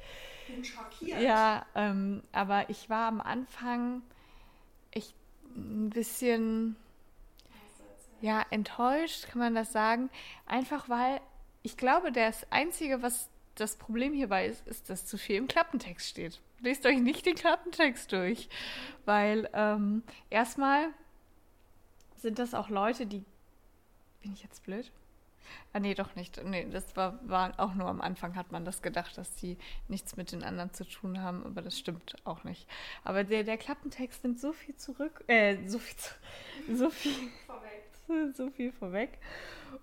bin 0.53 0.65
schockiert. 0.65 1.21
Ja, 1.21 1.67
ähm, 1.75 2.23
aber 2.33 2.71
ich 2.71 2.89
war 2.91 3.09
am 3.09 3.21
Anfang 3.21 4.03
echt 4.91 5.15
ein 5.57 5.91
bisschen 5.91 6.77
ja, 8.21 8.45
enttäuscht, 8.51 9.29
kann 9.29 9.41
man 9.41 9.55
das 9.55 9.73
sagen. 9.73 10.11
Einfach 10.47 10.89
weil 10.89 11.21
ich 11.63 11.77
glaube, 11.77 12.13
das 12.13 12.51
Einzige, 12.51 13.03
was 13.03 13.29
das 13.55 13.77
Problem 13.77 14.13
hierbei 14.13 14.47
ist, 14.47 14.67
ist, 14.67 14.91
dass 14.91 15.07
zu 15.07 15.19
viel 15.19 15.37
im 15.37 15.49
Klappentext 15.49 16.09
steht. 16.09 16.41
Lest 16.61 16.87
euch 16.87 17.01
nicht 17.01 17.27
den 17.27 17.35
Klappentext 17.35 18.13
durch, 18.13 18.49
weil 19.05 19.49
ähm, 19.53 20.03
erstmal 20.31 20.89
sind 22.17 22.39
das 22.39 22.55
auch 22.55 22.69
Leute, 22.69 23.07
die. 23.07 23.25
Bin 24.23 24.33
ich 24.33 24.45
jetzt 24.45 24.63
blöd? 24.63 24.93
Ah, 25.73 25.81
nee, 25.81 25.95
doch 25.95 26.15
nicht. 26.17 26.43
Nee, 26.45 26.67
das 26.71 26.97
war, 26.97 27.19
war 27.29 27.53
auch 27.59 27.75
nur 27.75 27.89
am 27.89 28.01
Anfang 28.01 28.37
hat 28.37 28.53
man 28.53 28.65
das 28.65 28.83
gedacht, 28.83 29.17
dass 29.19 29.35
die 29.37 29.57
nichts 29.89 30.17
mit 30.17 30.33
den 30.33 30.43
anderen 30.43 30.73
zu 30.73 30.85
tun 30.85 31.21
haben, 31.23 31.45
aber 31.45 31.63
das 31.63 31.79
stimmt 31.79 32.17
auch 32.25 32.45
nicht. 32.45 32.67
Aber 33.05 33.25
der, 33.25 33.45
der 33.45 33.57
Klappentext 33.57 34.25
nimmt 34.25 34.41
so 34.41 34.53
viel 34.53 34.77
zurück, 34.77 35.25
äh, 35.27 35.57
so 35.67 35.79
viel, 35.79 35.97
so 36.77 36.91
viel 36.91 37.31
vorweg. 37.47 37.83
so 38.35 38.51
viel 38.51 38.73
vorweg. 38.73 39.19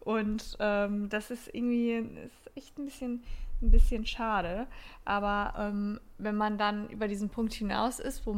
Und 0.02 0.58
ähm, 0.60 1.10
das 1.10 1.32
ist 1.32 1.54
irgendwie, 1.54 1.94
ist 2.26 2.56
echt 2.56 2.78
ein 2.78 2.86
bisschen 2.86 3.24
ein 3.62 3.72
bisschen 3.72 4.06
schade. 4.06 4.68
Aber 5.06 5.54
ähm, 5.58 6.00
wenn 6.18 6.36
man 6.36 6.58
dann 6.58 6.90
über 6.90 7.08
diesen 7.08 7.30
Punkt 7.30 7.54
hinaus 7.54 8.00
ist, 8.00 8.26
wo 8.26 8.36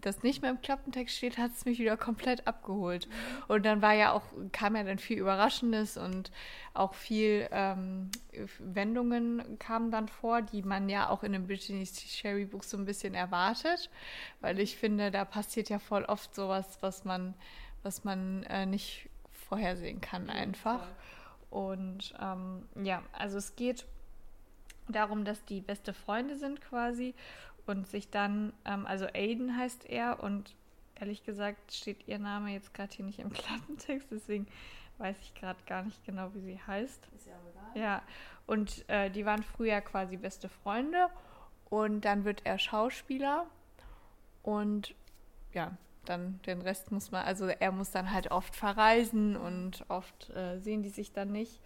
das 0.00 0.22
nicht 0.22 0.42
mehr 0.42 0.50
im 0.50 0.60
Klappentext 0.60 1.16
steht, 1.16 1.38
hat 1.38 1.52
es 1.52 1.64
mich 1.64 1.78
wieder 1.78 1.96
komplett 1.96 2.46
abgeholt. 2.46 3.08
Und 3.48 3.64
dann 3.66 3.82
war 3.82 3.92
ja 3.92 4.12
auch, 4.12 4.22
kam 4.52 4.76
ja 4.76 4.82
dann 4.82 4.98
viel 4.98 5.18
Überraschendes 5.18 5.96
und 5.96 6.30
auch 6.72 6.94
viel 6.94 7.48
ähm, 7.52 8.10
Wendungen 8.58 9.58
kamen 9.58 9.90
dann 9.90 10.08
vor, 10.08 10.42
die 10.42 10.62
man 10.62 10.88
ja 10.88 11.08
auch 11.08 11.22
in 11.22 11.34
einem 11.34 11.46
Brittany 11.46 11.86
Sherry 11.86 12.44
Buch 12.44 12.62
so 12.62 12.76
ein 12.76 12.84
bisschen 12.84 13.14
erwartet. 13.14 13.90
Weil 14.40 14.58
ich 14.58 14.76
finde, 14.76 15.10
da 15.10 15.24
passiert 15.24 15.68
ja 15.68 15.78
voll 15.78 16.04
oft 16.04 16.34
sowas, 16.34 16.78
was 16.80 17.04
man, 17.04 17.34
was 17.82 18.04
man 18.04 18.42
äh, 18.44 18.66
nicht 18.66 19.08
vorhersehen 19.30 20.00
kann 20.00 20.30
einfach. 20.30 20.88
Und 21.50 22.14
ähm, 22.20 22.66
ja, 22.82 23.02
also 23.12 23.38
es 23.38 23.54
geht 23.54 23.86
darum, 24.88 25.24
dass 25.24 25.44
die 25.44 25.60
beste 25.60 25.92
Freunde 25.92 26.36
sind 26.36 26.60
quasi 26.60 27.14
und 27.66 27.86
sich 27.86 28.10
dann, 28.10 28.52
ähm, 28.64 28.86
also 28.86 29.06
Aiden 29.06 29.56
heißt 29.56 29.86
er 29.86 30.22
und 30.22 30.54
ehrlich 30.94 31.24
gesagt 31.24 31.72
steht 31.72 32.06
ihr 32.06 32.18
Name 32.18 32.52
jetzt 32.52 32.74
gerade 32.74 32.94
hier 32.94 33.04
nicht 33.04 33.18
im 33.18 33.32
Klappentext, 33.32 34.08
deswegen 34.10 34.46
weiß 34.98 35.16
ich 35.20 35.34
gerade 35.34 35.58
gar 35.66 35.82
nicht 35.82 36.04
genau, 36.04 36.32
wie 36.34 36.40
sie 36.40 36.60
heißt. 36.66 37.08
Ist 37.16 37.26
ja 37.26 37.32
egal. 37.50 37.82
Ja, 37.82 38.02
und 38.46 38.88
äh, 38.88 39.10
die 39.10 39.24
waren 39.24 39.42
früher 39.42 39.80
quasi 39.80 40.16
beste 40.16 40.48
Freunde 40.48 41.08
und 41.70 42.02
dann 42.04 42.24
wird 42.24 42.42
er 42.44 42.58
Schauspieler 42.58 43.46
und 44.42 44.94
ja, 45.52 45.76
dann 46.04 46.40
den 46.46 46.60
Rest 46.60 46.92
muss 46.92 47.10
man, 47.10 47.24
also 47.24 47.46
er 47.46 47.72
muss 47.72 47.90
dann 47.90 48.12
halt 48.12 48.30
oft 48.30 48.54
verreisen 48.54 49.36
und 49.36 49.84
oft 49.88 50.30
äh, 50.30 50.58
sehen 50.58 50.82
die 50.82 50.90
sich 50.90 51.12
dann 51.12 51.32
nicht. 51.32 51.60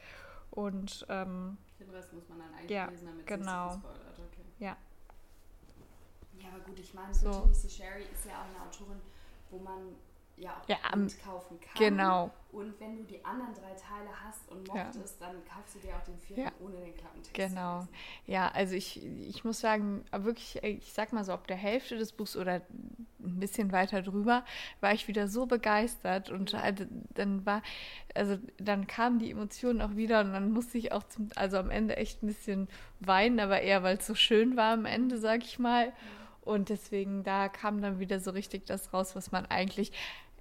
Und 0.51 1.07
ähm, 1.09 1.59
Rest 1.99 2.12
muss 2.12 2.29
man 2.29 2.39
dann 2.39 2.55
eigentlich 2.55 2.70
ja, 2.70 2.87
lesen, 2.87 3.07
damit 3.07 3.27
genau. 3.27 3.69
es 3.69 3.75
nicht 3.75 3.85
spoilert. 3.85 4.19
Okay. 4.19 4.45
Ja. 4.59 4.77
Ja, 6.41 6.49
aber 6.55 6.61
gut, 6.61 6.79
ich 6.79 6.95
meine, 6.95 7.12
So. 7.12 7.33
so. 7.33 7.41
Tennessee 7.43 7.69
Sherry 7.69 8.03
ist 8.03 8.25
ja 8.25 8.41
auch 8.41 8.47
eine 8.47 8.69
Autorin, 8.69 9.01
wo 9.51 9.59
man 9.59 9.97
ja 10.40 10.51
auch 10.56 10.69
Ja, 10.69 10.97
mitkaufen 10.97 11.59
kann. 11.60 11.78
genau. 11.78 12.31
Und 12.51 12.81
wenn 12.81 12.97
du 12.97 13.05
die 13.05 13.23
anderen 13.24 13.52
drei 13.52 13.74
Teile 13.74 14.09
hast 14.24 14.48
und 14.51 14.66
Ja. 14.69 14.85
mochtest, 14.85 15.20
dann 15.20 15.44
kaufst 15.44 15.74
du 15.74 15.78
dir 15.81 15.97
auch 15.97 16.02
den 16.05 16.19
vierten 16.19 16.43
Ja. 16.43 16.52
ohne 16.60 16.77
den 16.77 16.94
Klappentext. 16.94 17.35
Genau. 17.35 17.86
Ja, 18.27 18.48
also 18.48 18.74
ich, 18.74 19.05
ich 19.05 19.44
muss 19.44 19.60
sagen, 19.60 20.05
wirklich, 20.12 20.62
ich 20.62 20.93
sag 20.94 21.12
mal 21.12 21.24
so, 21.24 21.32
ab 21.32 21.47
der 21.47 21.56
Hälfte 21.59 21.98
des 21.98 22.12
Buchs 22.12 22.36
oder 22.36 22.62
ein 23.20 23.40
bisschen 23.40 23.70
weiter 23.70 24.01
drüber, 24.01 24.44
war 24.81 24.93
ich 24.94 25.09
wieder 25.09 25.28
so 25.28 25.44
begeistert 25.44 26.31
und 26.31 26.52
Ja. 26.52 26.62
halt 26.62 26.89
dann 27.15 27.44
war, 27.44 27.62
also 28.15 28.39
dann 28.59 28.86
kamen 28.86 29.19
die 29.19 29.31
Emotionen 29.31 29.82
auch 29.82 29.94
wieder 29.97 30.20
und 30.20 30.32
dann 30.32 30.51
musste 30.51 30.78
ich 30.78 30.93
auch 30.93 31.02
zum, 31.05 31.28
also 31.36 31.59
am 31.59 31.70
Ende 31.70 31.97
echt 31.97 32.23
ein 32.23 32.27
bisschen 32.28 32.69
weinen, 33.01 33.40
aber 33.40 33.60
eher, 33.60 33.82
weil 33.82 33.98
es 33.98 34.06
so 34.06 34.15
schön 34.15 34.56
war 34.56 34.73
am 34.73 34.86
Ende, 34.86 35.19
sag 35.19 35.44
ich 35.44 35.59
mal. 35.59 35.93
Und 36.40 36.70
deswegen, 36.70 37.24
da 37.24 37.48
kam 37.51 37.82
dann 37.82 37.98
wieder 37.98 38.20
so 38.20 38.31
richtig 38.31 38.65
das 38.66 38.94
raus, 38.94 39.15
was 39.15 39.32
man 39.32 39.44
eigentlich 39.47 39.93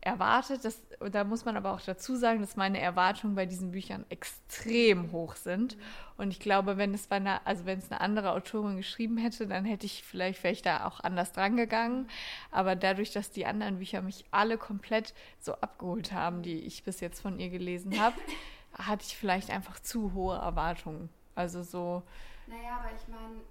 erwartet. 0.01 0.63
Das, 0.63 0.81
da 1.11 1.23
muss 1.23 1.45
man 1.45 1.57
aber 1.57 1.73
auch 1.73 1.81
dazu 1.81 2.15
sagen, 2.15 2.41
dass 2.41 2.55
meine 2.55 2.79
Erwartungen 2.79 3.35
bei 3.35 3.45
diesen 3.45 3.71
Büchern 3.71 4.05
extrem 4.09 5.11
hoch 5.11 5.35
sind. 5.35 5.77
Und 6.17 6.31
ich 6.31 6.39
glaube, 6.39 6.77
wenn 6.77 6.93
es 6.93 7.07
bei 7.07 7.17
einer, 7.17 7.41
also 7.45 7.65
wenn 7.65 7.79
es 7.79 7.91
eine 7.91 8.01
andere 8.01 8.31
Autorin 8.31 8.77
geschrieben 8.77 9.17
hätte, 9.17 9.47
dann 9.47 9.65
hätte 9.65 9.85
ich 9.85 10.03
vielleicht, 10.03 10.43
wäre 10.43 10.53
ich 10.53 10.61
da 10.61 10.85
auch 10.85 10.99
anders 10.99 11.31
dran 11.31 11.57
gegangen. 11.57 12.09
Aber 12.51 12.75
dadurch, 12.75 13.11
dass 13.11 13.31
die 13.31 13.45
anderen 13.45 13.77
Bücher 13.77 14.01
mich 14.01 14.25
alle 14.31 14.57
komplett 14.57 15.13
so 15.39 15.53
abgeholt 15.55 16.11
haben, 16.11 16.41
die 16.41 16.59
ich 16.61 16.83
bis 16.83 16.99
jetzt 16.99 17.21
von 17.21 17.39
ihr 17.39 17.49
gelesen 17.49 17.99
habe, 17.99 18.15
hatte 18.73 19.05
ich 19.05 19.17
vielleicht 19.17 19.49
einfach 19.49 19.79
zu 19.79 20.13
hohe 20.13 20.37
Erwartungen. 20.37 21.09
Also 21.35 21.63
so, 21.63 22.03
Naja, 22.47 22.79
aber 22.79 22.89
ich 22.95 23.07
meine, 23.07 23.41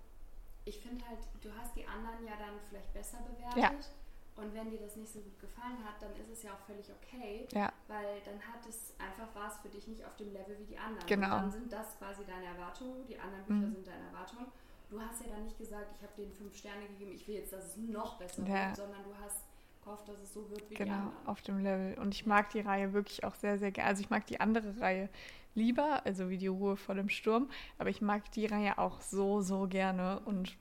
ich 0.65 0.81
finde 0.81 1.05
halt, 1.07 1.21
du 1.41 1.49
hast 1.59 1.77
die 1.77 1.87
anderen 1.87 2.25
ja 2.25 2.33
dann 2.39 2.55
vielleicht 2.69 2.93
besser 2.93 3.19
bewertet. 3.19 3.63
Ja. 3.63 4.06
Und 4.37 4.53
wenn 4.55 4.71
dir 4.71 4.79
das 4.79 4.97
nicht 4.97 5.11
so 5.13 5.21
gut 5.21 5.39
gefallen 5.41 5.79
hat, 5.85 6.01
dann 6.03 6.13
ist 6.17 6.29
es 6.31 6.43
ja 6.43 6.53
auch 6.53 6.61
völlig 6.67 6.87
okay, 6.93 7.49
ja, 7.53 7.73
weil 7.89 8.21
dann 8.25 8.37
hat 8.41 8.67
es 8.69 8.93
einfach 8.99 9.35
war 9.35 9.49
es 9.51 9.59
für 9.61 9.69
dich 9.71 9.87
nicht 9.89 10.05
auf 10.05 10.15
dem 10.17 10.33
Level 10.33 10.59
wie 10.61 10.67
die 10.67 10.79
anderen. 10.79 11.07
Genau. 11.07 11.37
Und 11.37 11.43
dann 11.43 11.51
sind 11.51 11.73
das 11.73 11.97
quasi 11.99 12.23
deine 12.27 12.45
Erwartungen, 12.47 13.07
die 13.07 13.19
anderen 13.19 13.45
Bücher 13.45 13.67
Mhm. 13.69 13.75
sind 13.75 13.87
deine 13.87 14.07
Erwartungen. 14.13 14.47
Du 14.91 15.01
hast 15.01 15.21
ja 15.23 15.29
dann 15.29 15.45
nicht 15.45 15.59
gesagt, 15.59 15.91
ich 15.97 16.03
habe 16.03 16.13
denen 16.17 16.33
fünf 16.33 16.55
Sterne 16.55 16.87
gegeben, 16.87 17.13
ich 17.13 17.27
will 17.27 17.37
jetzt, 17.37 17.53
dass 17.53 17.65
es 17.65 17.77
noch 17.77 18.19
besser 18.19 18.47
Ja. 18.47 18.67
wird, 18.69 18.77
sondern 18.77 19.03
du 19.05 19.15
hast 19.25 19.43
gehofft, 19.83 20.09
dass 20.09 20.21
es 20.21 20.33
so 20.35 20.49
wird 20.51 20.63
wie 20.71 20.75
die 20.75 20.85
genau, 20.85 20.95
anderen. 20.95 21.27
auf 21.27 21.41
dem 21.43 21.59
Level. 21.63 21.99
Und 21.99 22.15
ich 22.15 22.27
mag 22.27 22.51
die 22.51 22.61
Reihe 22.61 22.93
wirklich 22.93 23.25
auch 23.25 23.35
sehr, 23.35 23.59
sehr 23.59 23.73
gerne. 23.73 23.89
Also 23.91 24.03
ich 24.03 24.11
mag 24.11 24.27
die 24.27 24.39
andere 24.41 24.79
Reihe 24.81 25.09
lieber, 25.55 26.05
also 26.05 26.29
wie 26.29 26.37
die 26.39 26.47
Ruhe 26.49 26.77
vor 26.77 26.95
dem 26.95 27.09
Sturm, 27.09 27.49
aber 27.79 27.89
ich 27.89 28.03
mag 28.03 28.31
die 28.33 28.47
Reihe 28.47 28.77
auch 28.79 29.01
so, 29.01 29.41
so 29.41 29.67
gerne 29.67 30.21
und 30.27 30.55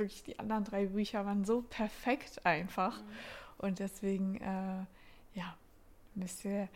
wirklich 0.00 0.24
die 0.24 0.38
anderen 0.38 0.64
drei 0.64 0.86
Bücher 0.86 1.24
waren 1.24 1.44
so 1.44 1.62
perfekt 1.62 2.44
einfach. 2.44 2.98
Mhm. 2.98 3.06
Und 3.58 3.78
deswegen, 3.78 4.36
äh, 4.36 4.84
ja, 5.34 5.56
müsst 6.14 6.44
ihr. 6.44 6.68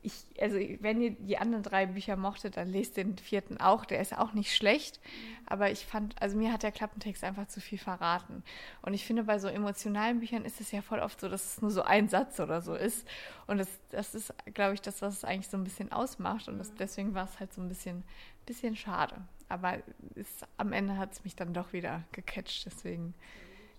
Ich, 0.00 0.14
also 0.40 0.56
wenn 0.80 1.02
ihr 1.02 1.10
die 1.10 1.38
anderen 1.38 1.64
drei 1.64 1.86
Bücher 1.86 2.14
mochtet, 2.14 2.56
dann 2.56 2.68
lest 2.68 2.96
den 2.96 3.18
vierten 3.18 3.58
auch. 3.58 3.84
Der 3.84 4.00
ist 4.00 4.16
auch 4.16 4.32
nicht 4.32 4.54
schlecht. 4.54 5.00
Aber 5.46 5.72
ich 5.72 5.86
fand, 5.86 6.20
also 6.22 6.36
mir 6.36 6.52
hat 6.52 6.62
der 6.62 6.70
Klappentext 6.70 7.24
einfach 7.24 7.48
zu 7.48 7.60
viel 7.60 7.78
verraten. 7.78 8.44
Und 8.82 8.94
ich 8.94 9.04
finde, 9.04 9.24
bei 9.24 9.40
so 9.40 9.48
emotionalen 9.48 10.20
Büchern 10.20 10.44
ist 10.44 10.60
es 10.60 10.70
ja 10.70 10.82
voll 10.82 11.00
oft 11.00 11.20
so, 11.20 11.28
dass 11.28 11.44
es 11.44 11.62
nur 11.62 11.72
so 11.72 11.82
ein 11.82 12.08
Satz 12.08 12.38
oder 12.38 12.62
so 12.62 12.74
ist. 12.74 13.08
Und 13.48 13.58
das, 13.58 13.68
das 13.90 14.14
ist, 14.14 14.32
glaube 14.54 14.74
ich, 14.74 14.82
das, 14.82 15.02
was 15.02 15.14
es 15.14 15.24
eigentlich 15.24 15.48
so 15.48 15.56
ein 15.56 15.64
bisschen 15.64 15.90
ausmacht. 15.90 16.48
Und 16.48 16.58
das, 16.58 16.72
deswegen 16.74 17.14
war 17.14 17.24
es 17.24 17.40
halt 17.40 17.52
so 17.52 17.60
ein 17.60 17.68
bisschen, 17.68 18.04
bisschen 18.46 18.76
schade. 18.76 19.16
Aber 19.48 19.78
es, 20.14 20.28
am 20.56 20.72
Ende 20.72 20.96
hat 20.96 21.12
es 21.12 21.24
mich 21.24 21.34
dann 21.36 21.54
doch 21.54 21.72
wieder 21.72 22.04
gecatcht. 22.12 22.66
Deswegen, 22.66 23.14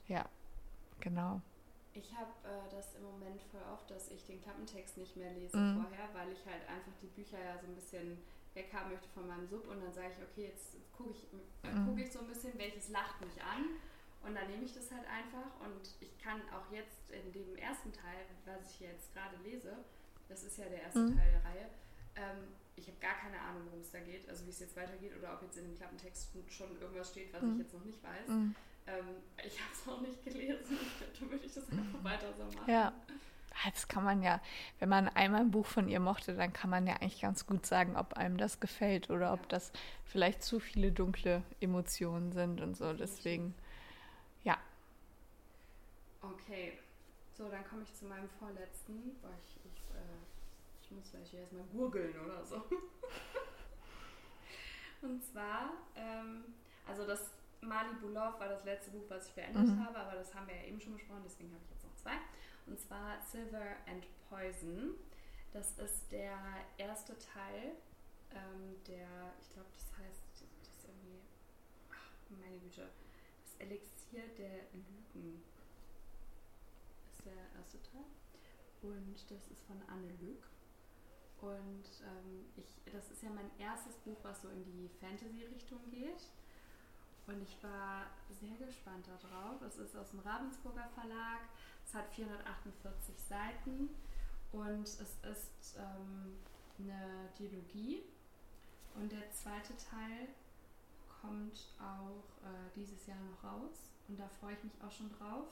ja, 0.07 0.25
genau. 0.99 1.41
Ich 1.93 2.13
habe 2.15 2.31
äh, 2.47 2.69
das 2.71 2.95
im 2.95 3.03
Moment 3.03 3.41
voll 3.51 3.61
oft, 3.73 3.89
dass 3.91 4.09
ich 4.11 4.25
den 4.25 4.41
Klappentext 4.41 4.97
nicht 4.97 5.15
mehr 5.17 5.31
lese 5.33 5.57
Mhm. 5.57 5.73
vorher, 5.75 6.07
weil 6.13 6.31
ich 6.31 6.45
halt 6.45 6.61
einfach 6.69 6.93
die 7.01 7.07
Bücher 7.07 7.39
ja 7.39 7.57
so 7.59 7.67
ein 7.67 7.75
bisschen 7.75 8.17
weghaben 8.53 8.91
möchte 8.91 9.09
von 9.09 9.27
meinem 9.27 9.47
Sub 9.47 9.67
und 9.67 9.81
dann 9.81 9.93
sage 9.93 10.07
ich, 10.09 10.23
okay, 10.23 10.47
jetzt 10.53 10.75
gucke 10.95 11.11
ich, 11.11 11.23
äh, 11.63 11.73
Mhm. 11.73 11.85
guck 11.85 11.99
ich 11.99 12.11
so 12.11 12.19
ein 12.19 12.27
bisschen, 12.27 12.57
welches 12.57 12.89
lacht 12.89 13.19
mich 13.21 13.41
an 13.41 13.65
und 14.23 14.35
dann 14.35 14.47
nehme 14.49 14.63
ich 14.63 14.73
das 14.73 14.91
halt 14.91 15.05
einfach 15.07 15.59
und 15.61 15.81
ich 15.99 16.17
kann 16.17 16.41
auch 16.49 16.71
jetzt 16.71 17.09
in 17.11 17.31
dem 17.31 17.55
ersten 17.57 17.91
Teil, 17.91 18.25
was 18.45 18.73
ich 18.73 18.79
jetzt 18.81 19.13
gerade 19.13 19.35
lese, 19.43 19.77
das 20.29 20.43
ist 20.43 20.57
ja 20.57 20.65
der 20.65 20.81
erste 20.83 20.99
Mhm. 21.01 21.17
Teil 21.17 21.31
der 21.31 21.43
Reihe, 21.45 21.69
ähm, 22.15 22.47
ich 22.79 22.87
habe 22.87 22.97
gar 22.99 23.15
keine 23.15 23.39
Ahnung, 23.39 23.63
worum 23.65 23.81
es 23.81 23.91
da 23.91 23.99
geht, 23.99 24.27
also 24.29 24.45
wie 24.45 24.49
es 24.49 24.59
jetzt 24.59 24.75
weitergeht 24.75 25.11
oder 25.17 25.33
ob 25.33 25.41
jetzt 25.43 25.57
in 25.57 25.65
dem 25.65 25.75
Klappentext 25.75 26.29
schon 26.49 26.79
irgendwas 26.81 27.09
steht, 27.09 27.33
was 27.33 27.41
Mhm. 27.41 27.53
ich 27.53 27.57
jetzt 27.59 27.73
noch 27.73 27.83
nicht 27.85 28.01
weiß. 28.03 28.27
Mhm. 28.27 28.55
Ähm, 28.87 29.05
ich 29.45 29.59
habe 29.59 29.71
es 29.73 29.87
auch 29.87 30.01
nicht 30.01 30.23
gelesen. 30.23 30.77
Dann 31.19 31.29
würde 31.31 31.45
ich 31.45 31.53
das 31.53 31.69
einfach 31.71 32.03
weiter 32.03 32.33
so 32.37 32.43
machen. 32.45 32.69
Ja. 32.71 32.93
Ah, 33.65 33.69
Das 33.73 33.87
kann 33.87 34.03
man 34.05 34.21
ja, 34.23 34.39
wenn 34.79 34.87
man 34.89 35.09
einmal 35.09 35.41
ein 35.41 35.51
Buch 35.51 35.65
von 35.65 35.89
ihr 35.89 35.99
mochte, 35.99 36.33
dann 36.35 36.53
kann 36.53 36.69
man 36.69 36.87
ja 36.87 36.93
eigentlich 36.95 37.21
ganz 37.21 37.45
gut 37.45 37.65
sagen, 37.65 37.97
ob 37.97 38.13
einem 38.13 38.37
das 38.37 38.59
gefällt 38.61 39.09
oder 39.09 39.33
ob 39.33 39.41
Ja. 39.41 39.45
das 39.49 39.71
vielleicht 40.05 40.43
zu 40.43 40.59
viele 40.59 40.91
dunkle 40.91 41.43
Emotionen 41.59 42.31
sind 42.31 42.61
und 42.61 42.77
so. 42.77 42.93
Deswegen, 42.93 43.53
ja. 44.43 44.57
Okay. 46.21 46.77
So, 47.37 47.49
dann 47.49 47.65
komme 47.67 47.83
ich 47.83 47.93
zu 47.93 48.05
meinem 48.05 48.29
vorletzten. 48.39 49.15
Boah, 49.21 49.31
ich, 49.39 49.58
ich 50.89 50.95
muss 50.95 51.09
vielleicht 51.11 51.33
erstmal 51.33 51.63
gurgeln 51.65 52.19
oder 52.25 52.43
so. 52.45 52.63
Und 55.01 55.23
zwar, 55.23 55.71
ähm, 55.95 56.43
also 56.87 57.05
das 57.05 57.31
Malibu 57.61 58.07
Love 58.07 58.39
war 58.39 58.49
das 58.49 58.63
letzte 58.65 58.91
Buch, 58.91 59.05
was 59.09 59.27
ich 59.27 59.33
beendet 59.35 59.67
Mhm. 59.67 59.85
habe, 59.85 59.97
aber 59.97 60.15
das 60.15 60.33
haben 60.33 60.47
wir 60.47 60.55
ja 60.55 60.63
eben 60.63 60.79
schon 60.81 60.93
besprochen, 60.93 61.21
deswegen 61.23 61.51
habe 61.53 61.63
ich 61.63 61.69
jetzt 61.71 61.83
noch 61.85 61.95
zwei. 61.95 62.17
Und 62.65 62.79
zwar 62.79 63.21
Silver 63.21 63.75
and 63.87 64.05
Poison. 64.29 64.95
Das 65.53 65.77
ist 65.79 66.11
der 66.11 66.37
erste 66.77 67.17
Teil 67.17 67.75
ähm, 68.31 68.75
der, 68.87 69.33
ich 69.41 69.49
glaube, 69.53 69.69
das 69.73 69.91
heißt, 69.97 70.21
das 70.31 70.67
ist 70.67 70.83
irgendwie, 70.85 71.19
ach, 71.89 72.11
meine 72.29 72.59
Güte, 72.59 72.87
das 73.43 73.55
Elixier 73.59 74.27
der 74.37 74.65
Lügen 74.73 75.41
ist 77.09 77.25
der 77.25 77.33
erste 77.57 77.81
Teil. 77.81 78.05
Und 78.83 79.15
das 79.31 79.47
ist 79.47 79.63
von 79.65 79.81
Anne 79.87 80.13
Lück. 80.21 80.47
Und 81.41 81.85
ähm, 82.03 82.45
ich, 82.57 82.81
das 82.91 83.09
ist 83.11 83.23
ja 83.23 83.29
mein 83.29 83.49
erstes 83.59 83.95
Buch, 83.97 84.17
was 84.23 84.41
so 84.41 84.49
in 84.49 84.63
die 84.63 84.89
Fantasy-Richtung 84.99 85.79
geht. 85.89 86.27
Und 87.27 87.41
ich 87.43 87.63
war 87.63 88.07
sehr 88.29 88.57
gespannt 88.65 89.07
darauf. 89.07 89.61
Es 89.61 89.77
ist 89.77 89.95
aus 89.95 90.09
dem 90.11 90.19
Ravensburger 90.19 90.89
Verlag. 90.95 91.41
Es 91.85 91.93
hat 91.93 92.09
448 92.13 93.15
Seiten 93.17 93.89
und 94.51 94.83
es 94.87 94.99
ist 94.99 95.77
ähm, 95.77 96.37
eine 96.79 97.29
Dialogie. 97.37 98.03
Und 98.95 99.11
der 99.11 99.31
zweite 99.31 99.77
Teil 99.77 100.27
kommt 101.21 101.67
auch 101.79 102.43
äh, 102.43 102.69
dieses 102.75 103.05
Jahr 103.05 103.19
noch 103.19 103.43
raus. 103.43 103.91
Und 104.07 104.19
da 104.19 104.27
freue 104.39 104.53
ich 104.53 104.63
mich 104.63 104.73
auch 104.81 104.91
schon 104.91 105.11
drauf. 105.11 105.45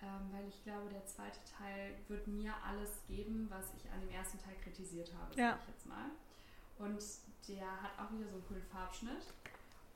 Ähm, 0.00 0.30
weil 0.32 0.46
ich 0.48 0.62
glaube, 0.62 0.88
der 0.90 1.04
zweite 1.06 1.40
Teil 1.58 1.94
wird 2.06 2.26
mir 2.28 2.54
alles 2.64 2.90
geben, 3.08 3.46
was 3.50 3.72
ich 3.76 3.90
an 3.90 4.00
dem 4.00 4.10
ersten 4.10 4.38
Teil 4.38 4.54
kritisiert 4.62 5.12
habe, 5.20 5.34
Ja. 5.34 5.50
sage 5.50 5.60
ich 5.62 5.68
jetzt 5.74 5.86
mal. 5.86 6.10
Und 6.78 7.02
der 7.48 7.82
hat 7.82 7.90
auch 7.98 8.12
wieder 8.12 8.28
so 8.28 8.34
einen 8.36 8.46
coolen 8.46 8.62
Farbschnitt. 8.62 9.26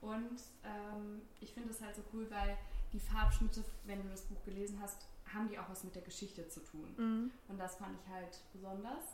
Und 0.01 0.41
ähm, 0.65 1.23
ich 1.41 1.55
finde 1.55 1.71
es 1.71 1.81
halt 1.81 1.95
so 1.95 2.03
cool, 2.13 2.29
weil 2.31 2.59
die 2.93 2.99
Farbschnitte, 2.99 3.65
wenn 3.85 4.03
du 4.03 4.09
das 4.09 4.23
Buch 4.23 4.43
gelesen 4.45 4.81
hast, 4.83 5.07
haben 5.33 5.49
die 5.49 5.57
auch 5.59 5.69
was 5.71 5.85
mit 5.85 5.95
der 5.95 6.03
Geschichte 6.03 6.49
zu 6.49 6.61
tun. 6.65 6.93
Mhm. 6.97 7.31
Und 7.49 7.59
das 7.59 7.77
fand 7.77 7.97
ich 8.01 8.09
halt 8.13 8.41
besonders. 8.53 9.05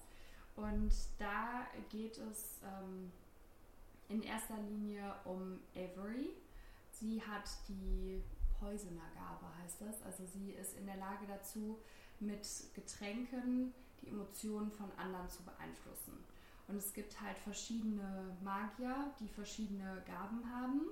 Und 0.56 0.90
da 1.18 1.66
geht 1.90 2.16
es 2.16 2.60
ähm, 2.64 3.12
in 4.08 4.22
erster 4.22 4.56
Linie 4.56 5.14
um 5.24 5.60
Avery. 5.76 6.30
Sie 6.90 7.22
hat 7.22 7.48
die 7.68 8.22
Poisonergabe, 8.60 9.46
heißt 9.62 9.80
das. 9.80 10.02
Also 10.02 10.24
sie 10.26 10.52
ist 10.52 10.76
in 10.76 10.86
der 10.86 10.96
Lage 10.96 11.26
dazu, 11.26 11.78
mit 12.20 12.46
Getränken 12.74 13.72
die 14.02 14.08
Emotionen 14.08 14.70
von 14.70 14.90
anderen 14.96 15.28
zu 15.28 15.42
beeinflussen. 15.42 16.24
Und 16.66 16.76
es 16.76 16.92
gibt 16.92 17.20
halt 17.20 17.38
verschiedene 17.38 18.36
Magier, 18.42 19.12
die 19.20 19.28
verschiedene 19.28 20.02
Gaben 20.06 20.42
haben. 20.52 20.82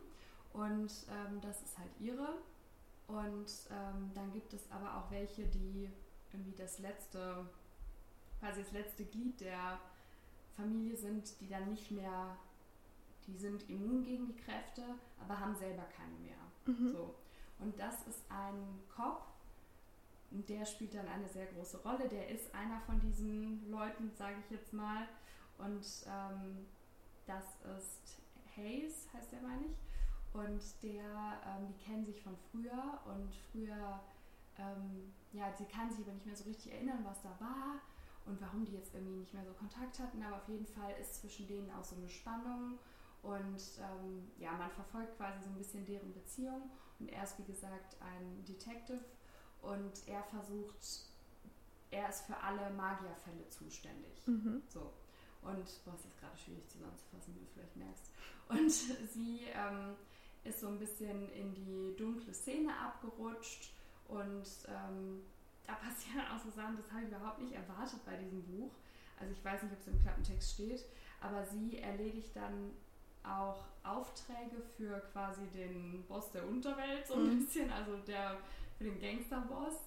Und 0.52 0.90
ähm, 1.10 1.40
das 1.42 1.62
ist 1.62 1.78
halt 1.78 1.90
ihre. 2.00 2.38
Und 3.08 3.50
ähm, 3.70 4.10
dann 4.14 4.32
gibt 4.32 4.52
es 4.54 4.70
aber 4.70 4.96
auch 4.96 5.10
welche, 5.10 5.46
die 5.46 5.88
irgendwie 6.32 6.54
das 6.56 6.78
letzte, 6.78 7.46
quasi 8.40 8.62
das 8.62 8.72
letzte 8.72 9.04
Glied 9.04 9.40
der 9.40 9.78
Familie 10.56 10.96
sind, 10.96 11.40
die 11.40 11.48
dann 11.48 11.68
nicht 11.68 11.90
mehr, 11.90 12.36
die 13.26 13.36
sind 13.36 13.68
immun 13.68 14.02
gegen 14.02 14.26
die 14.26 14.36
Kräfte, 14.36 14.82
aber 15.20 15.38
haben 15.38 15.54
selber 15.54 15.84
keine 15.94 16.16
mehr. 16.18 16.74
Mhm. 16.74 16.92
So. 16.92 17.14
Und 17.58 17.78
das 17.78 18.06
ist 18.06 18.22
ein 18.28 18.80
Cop, 18.94 19.22
der 20.30 20.66
spielt 20.66 20.94
dann 20.94 21.08
eine 21.08 21.28
sehr 21.28 21.46
große 21.46 21.78
Rolle. 21.78 22.08
Der 22.08 22.28
ist 22.28 22.54
einer 22.54 22.80
von 22.80 23.00
diesen 23.00 23.70
Leuten, 23.70 24.10
sage 24.16 24.36
ich 24.44 24.50
jetzt 24.50 24.72
mal. 24.72 25.08
Und 25.58 25.84
ähm, 26.06 26.66
das 27.26 27.44
ist 27.78 28.20
Hayes, 28.56 29.08
heißt 29.12 29.32
der, 29.32 29.40
meine 29.40 29.66
ich. 29.66 29.76
Und 30.32 30.60
der, 30.82 31.40
ähm, 31.46 31.66
die 31.68 31.84
kennen 31.84 32.04
sich 32.04 32.22
von 32.22 32.36
früher 32.50 33.00
und 33.06 33.34
früher, 33.50 34.00
ähm, 34.58 35.12
ja, 35.32 35.50
sie 35.56 35.64
kann 35.64 35.90
sich 35.90 36.00
aber 36.00 36.12
nicht 36.12 36.26
mehr 36.26 36.36
so 36.36 36.44
richtig 36.44 36.72
erinnern, 36.72 37.04
was 37.04 37.22
da 37.22 37.30
war 37.40 37.80
und 38.26 38.40
warum 38.40 38.64
die 38.64 38.74
jetzt 38.74 38.94
irgendwie 38.94 39.20
nicht 39.20 39.32
mehr 39.32 39.44
so 39.44 39.52
Kontakt 39.54 39.98
hatten. 39.98 40.22
Aber 40.22 40.36
auf 40.36 40.48
jeden 40.48 40.66
Fall 40.66 40.92
ist 41.00 41.16
zwischen 41.16 41.46
denen 41.46 41.70
auch 41.70 41.84
so 41.84 41.96
eine 41.96 42.08
Spannung 42.08 42.78
und 43.22 43.60
ähm, 43.80 44.30
ja, 44.38 44.52
man 44.52 44.70
verfolgt 44.70 45.16
quasi 45.16 45.42
so 45.42 45.48
ein 45.48 45.56
bisschen 45.56 45.84
deren 45.86 46.12
Beziehung. 46.12 46.70
Und 46.98 47.08
er 47.08 47.24
ist, 47.24 47.38
wie 47.38 47.44
gesagt, 47.44 47.96
ein 48.00 48.44
Detective 48.44 49.04
und 49.62 50.06
er 50.06 50.22
versucht, 50.24 50.76
er 51.90 52.08
ist 52.08 52.22
für 52.22 52.36
alle 52.36 52.70
Magierfälle 52.70 53.48
zuständig. 53.48 54.26
Mhm. 54.26 54.62
So. 54.68 54.92
Und 55.42 55.84
boah, 55.84 55.94
es 55.94 56.04
ist 56.04 56.18
gerade 56.18 56.36
schwierig 56.36 56.68
zusammenzufassen, 56.68 57.34
wie 57.34 57.40
du 57.40 57.46
vielleicht 57.52 57.76
merkst. 57.76 58.10
Und 58.48 58.70
sie 59.12 59.46
ähm, 59.54 59.94
ist 60.44 60.60
so 60.60 60.68
ein 60.68 60.78
bisschen 60.78 61.28
in 61.32 61.54
die 61.54 61.94
dunkle 61.96 62.32
Szene 62.34 62.76
abgerutscht 62.76 63.72
und 64.08 64.46
ähm, 64.68 65.22
da 65.66 65.74
passieren 65.74 66.24
auch 66.32 66.42
so 66.42 66.50
Sachen, 66.50 66.76
das 66.76 66.90
habe 66.92 67.02
ich 67.02 67.08
überhaupt 67.08 67.40
nicht 67.40 67.52
erwartet 67.52 68.04
bei 68.04 68.16
diesem 68.16 68.42
Buch. 68.44 68.70
Also 69.18 69.32
ich 69.32 69.44
weiß 69.44 69.62
nicht, 69.62 69.72
ob 69.72 69.80
es 69.80 69.86
im 69.88 70.00
Klappentext 70.00 70.52
steht, 70.52 70.84
aber 71.20 71.44
sie 71.44 71.78
erledigt 71.78 72.36
dann 72.36 72.72
auch 73.26 73.64
Aufträge 73.82 74.62
für 74.76 75.00
quasi 75.12 75.46
den 75.54 76.04
Boss 76.06 76.30
der 76.30 76.46
Unterwelt, 76.46 77.06
so 77.06 77.14
ein 77.14 77.34
mhm. 77.34 77.44
bisschen, 77.44 77.70
also 77.70 77.96
der 78.06 78.38
für 78.78 78.84
den 78.84 79.00
Gangsterboss. 79.00 79.80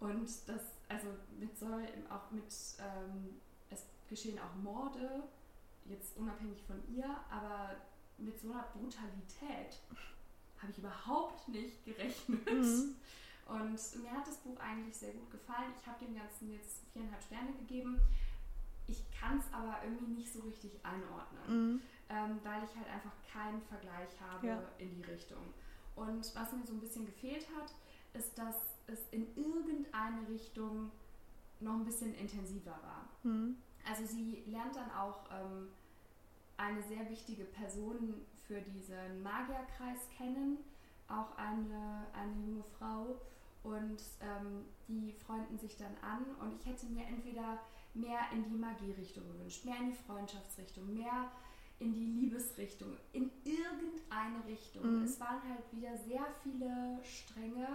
Und 0.00 0.28
das, 0.46 0.62
also 0.88 1.08
mit 1.38 1.56
so, 1.56 1.66
auch 1.66 2.30
mit, 2.30 2.44
ähm, 2.80 3.40
es 3.70 3.84
geschehen 4.08 4.38
auch 4.38 4.54
Morde, 4.62 5.22
jetzt 5.84 6.16
unabhängig 6.16 6.62
von 6.66 6.82
ihr, 6.92 7.08
aber 7.30 7.76
mit 8.18 8.38
so 8.40 8.50
einer 8.50 8.64
Brutalität 8.74 9.78
habe 10.60 10.72
ich 10.72 10.78
überhaupt 10.78 11.48
nicht 11.48 11.84
gerechnet. 11.84 12.46
Mhm. 12.46 12.96
Und 13.46 14.02
mir 14.02 14.10
hat 14.12 14.26
das 14.26 14.38
Buch 14.38 14.58
eigentlich 14.60 14.96
sehr 14.96 15.12
gut 15.12 15.30
gefallen. 15.30 15.72
Ich 15.78 15.86
habe 15.86 16.04
dem 16.04 16.14
Ganzen 16.14 16.52
jetzt 16.52 16.82
viereinhalb 16.92 17.22
Sterne 17.22 17.52
gegeben. 17.52 18.00
Ich 18.86 19.02
kann 19.10 19.38
es 19.38 19.52
aber 19.52 19.78
irgendwie 19.84 20.12
nicht 20.12 20.32
so 20.32 20.40
richtig 20.40 20.72
einordnen, 20.82 21.74
mhm. 21.74 21.82
Ähm, 22.12 22.38
weil 22.44 22.62
ich 22.64 22.76
halt 22.76 22.88
einfach 22.88 23.12
keinen 23.32 23.62
Vergleich 23.62 24.10
habe 24.20 24.46
ja. 24.46 24.62
in 24.78 24.94
die 24.94 25.02
Richtung. 25.02 25.42
Und 25.96 26.34
was 26.34 26.52
mir 26.52 26.64
so 26.64 26.74
ein 26.74 26.80
bisschen 26.80 27.06
gefehlt 27.06 27.46
hat, 27.56 27.72
ist, 28.12 28.36
dass 28.38 28.56
es 28.86 29.00
in 29.10 29.26
irgendeine 29.36 30.28
Richtung 30.28 30.90
noch 31.60 31.74
ein 31.74 31.84
bisschen 31.84 32.14
intensiver 32.14 32.72
war. 32.82 33.08
Mhm. 33.22 33.56
Also 33.88 34.04
sie 34.06 34.44
lernt 34.46 34.76
dann 34.76 34.90
auch 34.90 35.24
ähm, 35.30 35.68
eine 36.56 36.82
sehr 36.82 37.08
wichtige 37.08 37.44
Person 37.44 38.26
für 38.46 38.60
diesen 38.60 39.22
Magierkreis 39.22 40.08
kennen, 40.16 40.58
auch 41.08 41.36
eine, 41.36 42.06
eine 42.12 42.32
junge 42.46 42.64
Frau. 42.78 43.20
Und 43.62 44.02
ähm, 44.20 44.64
die 44.88 45.12
freunden 45.24 45.56
sich 45.58 45.76
dann 45.76 45.96
an. 46.02 46.24
Und 46.40 46.52
ich 46.54 46.66
hätte 46.66 46.86
mir 46.86 47.06
entweder 47.06 47.58
mehr 47.94 48.20
in 48.32 48.44
die 48.44 48.56
Magie-Richtung 48.56 49.24
gewünscht, 49.32 49.64
mehr 49.64 49.76
in 49.76 49.90
die 49.90 49.96
Freundschaftsrichtung, 49.96 50.92
mehr 50.92 51.30
in 51.78 51.92
die 51.92 52.06
Liebesrichtung, 52.06 52.96
in 53.12 53.30
irgendeine 53.44 54.44
Richtung. 54.46 54.98
Mhm. 54.98 55.04
Es 55.04 55.18
waren 55.20 55.42
halt 55.42 55.64
wieder 55.72 55.96
sehr 55.96 56.26
viele 56.42 56.98
Stränge, 57.02 57.66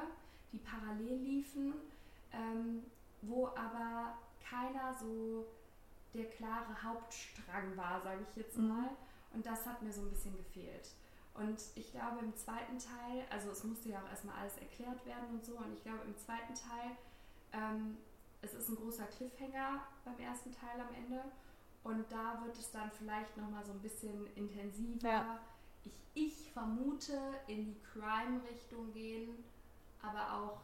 die 0.52 0.60
parallel 0.60 1.18
liefen, 1.18 1.74
ähm, 2.32 2.84
wo 3.22 3.48
aber 3.48 4.18
keiner 4.50 4.96
so 5.00 5.46
der 6.14 6.26
klare 6.26 6.82
Hauptstrang 6.82 7.76
war, 7.76 8.02
sage 8.02 8.26
ich 8.30 8.36
jetzt 8.38 8.58
mhm. 8.58 8.70
mal. 8.70 8.90
Und 9.34 9.46
das 9.46 9.66
hat 9.66 9.82
mir 9.82 9.92
so 9.92 10.02
ein 10.02 10.10
bisschen 10.10 10.36
gefehlt. 10.38 10.90
Und 11.34 11.62
ich 11.76 11.92
glaube 11.92 12.20
im 12.20 12.36
zweiten 12.36 12.80
Teil, 12.80 13.26
also 13.30 13.52
es 13.52 13.64
musste 13.64 13.90
ja 13.90 14.02
auch 14.02 14.10
erstmal 14.10 14.36
alles 14.38 14.58
erklärt 14.58 15.06
werden 15.06 15.30
und 15.32 15.46
so, 15.46 15.56
und 15.58 15.72
ich 15.74 15.84
glaube 15.84 16.00
im 16.06 16.18
zweiten 16.18 16.56
Teil, 16.56 16.98
ähm, 17.54 17.98
es 18.42 18.54
ist 18.54 18.70
ein 18.70 18.76
großer 18.76 19.06
Cliffhanger 19.06 19.82
beim 20.04 20.20
ersten 20.20 20.52
Teil 20.52 20.80
am 20.82 20.94
Ende. 20.96 21.22
Und 21.88 22.04
da 22.12 22.42
wird 22.44 22.58
es 22.58 22.70
dann 22.72 22.92
vielleicht 22.92 23.38
nochmal 23.38 23.64
so 23.64 23.72
ein 23.72 23.80
bisschen 23.80 24.28
intensiver. 24.36 25.08
Ja. 25.08 25.40
Ich, 25.86 25.94
ich 26.14 26.52
vermute 26.52 27.18
in 27.48 27.66
die 27.66 27.78
Crime-Richtung 27.94 28.92
gehen, 28.92 29.30
aber 30.02 30.34
auch 30.34 30.60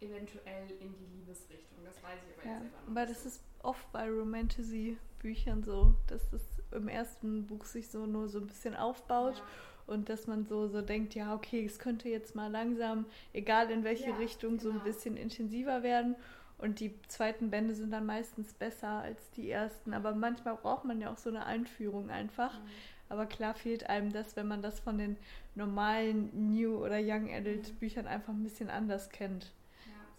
eventuell 0.00 0.70
in 0.80 0.94
die 0.94 1.16
Liebesrichtung. 1.16 1.78
Das 1.84 2.02
weiß 2.02 2.18
ich 2.26 2.38
aber 2.38 2.46
ja, 2.46 2.52
jetzt 2.52 2.62
selber 2.62 2.76
noch. 2.80 2.90
Aber 2.90 3.06
das 3.06 3.26
ist 3.26 3.42
oft 3.62 3.92
bei 3.92 4.08
Romantasy-Büchern 4.08 5.62
so, 5.62 5.94
dass 6.06 6.30
das 6.30 6.40
im 6.72 6.88
ersten 6.88 7.46
Buch 7.46 7.66
sich 7.66 7.88
so 7.88 8.06
nur 8.06 8.28
so 8.28 8.38
ein 8.38 8.46
bisschen 8.46 8.74
aufbaut. 8.74 9.36
Ja. 9.36 9.44
Und 9.86 10.08
dass 10.08 10.26
man 10.26 10.46
so, 10.46 10.66
so 10.66 10.80
denkt, 10.80 11.14
ja, 11.14 11.34
okay, 11.34 11.62
es 11.62 11.78
könnte 11.78 12.08
jetzt 12.08 12.34
mal 12.34 12.50
langsam, 12.50 13.04
egal 13.34 13.70
in 13.70 13.84
welche 13.84 14.08
ja, 14.08 14.16
Richtung, 14.16 14.52
genau. 14.52 14.62
so 14.62 14.68
ein 14.70 14.72
genau. 14.76 14.84
bisschen 14.84 15.18
intensiver 15.18 15.82
werden. 15.82 16.16
Und 16.58 16.80
die 16.80 16.94
zweiten 17.08 17.50
Bände 17.50 17.74
sind 17.74 17.90
dann 17.90 18.06
meistens 18.06 18.54
besser 18.54 18.88
als 18.88 19.30
die 19.32 19.50
ersten. 19.50 19.92
Aber 19.92 20.14
manchmal 20.14 20.56
braucht 20.56 20.84
man 20.84 21.00
ja 21.00 21.12
auch 21.12 21.18
so 21.18 21.28
eine 21.30 21.46
Einführung 21.46 22.10
einfach. 22.10 22.54
Mhm. 22.54 22.68
Aber 23.08 23.26
klar 23.26 23.54
fehlt 23.54 23.88
einem 23.88 24.12
das, 24.12 24.36
wenn 24.36 24.48
man 24.48 24.62
das 24.62 24.80
von 24.80 24.96
den 24.96 25.16
normalen 25.54 26.30
New- 26.52 26.78
oder 26.78 26.98
Young 27.00 27.30
Adult-Büchern 27.30 28.06
einfach 28.06 28.32
ein 28.32 28.42
bisschen 28.42 28.70
anders 28.70 29.10
kennt. 29.10 29.52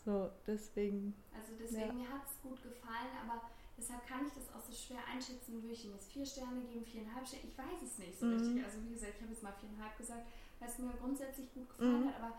So, 0.06 0.30
deswegen. 0.46 1.16
Also 1.34 1.54
deswegen, 1.60 1.98
ja. 1.98 2.06
mir 2.06 2.10
hat 2.14 2.30
es 2.30 2.40
gut 2.40 2.62
gefallen, 2.62 3.10
aber 3.26 3.50
deshalb 3.76 4.06
kann 4.06 4.22
ich 4.22 4.34
das 4.34 4.54
auch 4.54 4.62
so 4.62 4.72
schwer 4.72 5.02
einschätzen. 5.12 5.64
Würde 5.64 5.74
ich 5.74 5.84
ihm 5.84 5.94
jetzt 5.94 6.12
vier 6.12 6.26
Sterne 6.26 6.62
geben, 6.62 6.86
viereinhalb 6.86 7.26
Sterne? 7.26 7.50
Ich 7.50 7.58
weiß 7.58 7.82
es 7.82 7.98
nicht 7.98 8.20
so 8.20 8.28
mhm. 8.28 8.38
richtig. 8.38 8.64
Also 8.64 8.86
wie 8.86 8.94
gesagt, 8.94 9.14
ich 9.18 9.22
habe 9.22 9.34
jetzt 9.34 9.42
mal 9.42 9.58
viereinhalb 9.60 9.98
gesagt, 9.98 10.30
weil 10.60 10.70
es 10.70 10.78
mir 10.78 10.94
grundsätzlich 11.02 11.52
gut 11.56 11.68
gefallen 11.70 12.06
mhm. 12.06 12.10
hat, 12.10 12.22
aber 12.22 12.38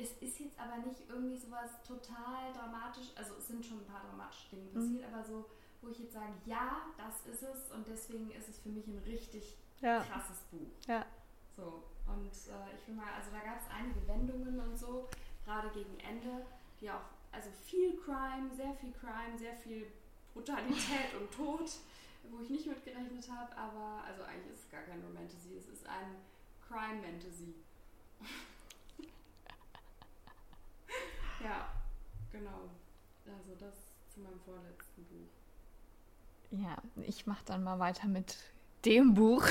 es 0.00 0.12
ist 0.20 0.40
jetzt 0.40 0.58
aber 0.58 0.78
nicht 0.78 1.02
irgendwie 1.08 1.36
sowas 1.36 1.70
total 1.86 2.52
dramatisch. 2.54 3.12
Also 3.16 3.34
es 3.38 3.48
sind 3.48 3.64
schon 3.64 3.78
ein 3.78 3.86
paar 3.86 4.02
dramatische 4.08 4.48
Dinge 4.50 4.70
mhm. 4.70 4.74
passiert, 4.74 5.08
mhm. 5.08 5.14
aber 5.14 5.24
so, 5.24 5.46
wo 5.82 5.88
ich 5.88 5.98
jetzt 6.00 6.12
sage, 6.12 6.32
ja, 6.46 6.82
das 6.96 7.26
ist 7.26 7.42
es 7.42 7.70
und 7.72 7.86
deswegen 7.86 8.30
ist 8.32 8.48
es 8.48 8.58
für 8.58 8.68
mich 8.68 8.86
ein 8.86 8.98
richtig 9.06 9.56
ja. 9.80 10.00
krasses 10.00 10.38
Buch. 10.50 10.70
Ja. 10.86 11.04
So, 11.56 11.84
und 12.06 12.32
äh, 12.32 12.74
ich 12.74 12.82
finde 12.84 13.02
mal, 13.02 13.12
also 13.12 13.30
da 13.30 13.40
gab 13.40 13.60
es 13.60 13.66
einige 13.70 14.06
Wendungen 14.08 14.58
und 14.60 14.78
so, 14.78 15.08
gerade 15.44 15.68
gegen 15.70 15.98
Ende 16.00 16.44
die 16.80 16.90
auch, 16.90 17.02
also 17.32 17.50
viel 17.50 17.96
Crime, 17.98 18.50
sehr 18.54 18.74
viel 18.74 18.92
Crime, 18.92 19.38
sehr 19.38 19.54
viel 19.54 19.86
Brutalität 20.32 21.14
und 21.20 21.30
Tod, 21.30 21.70
wo 22.30 22.42
ich 22.42 22.50
nicht 22.50 22.66
mit 22.66 22.84
gerechnet 22.84 23.28
habe, 23.30 23.56
aber 23.56 24.02
also 24.04 24.22
eigentlich 24.22 24.54
ist 24.54 24.64
es 24.64 24.70
gar 24.70 24.82
kein 24.82 25.02
Romantasy, 25.02 25.56
es 25.56 25.68
ist 25.68 25.86
ein 25.86 26.16
Crime-Fantasy. 26.66 27.54
Ja, 31.44 31.68
genau. 32.32 32.70
Also 33.26 33.54
das 33.58 33.74
zu 34.08 34.20
meinem 34.20 34.40
vorletzten 34.40 35.04
Buch. 35.04 35.30
Ja, 36.50 36.76
ich 37.06 37.26
mache 37.26 37.44
dann 37.44 37.62
mal 37.62 37.78
weiter 37.78 38.08
mit 38.08 38.36
dem 38.84 39.14
Buch. 39.14 39.44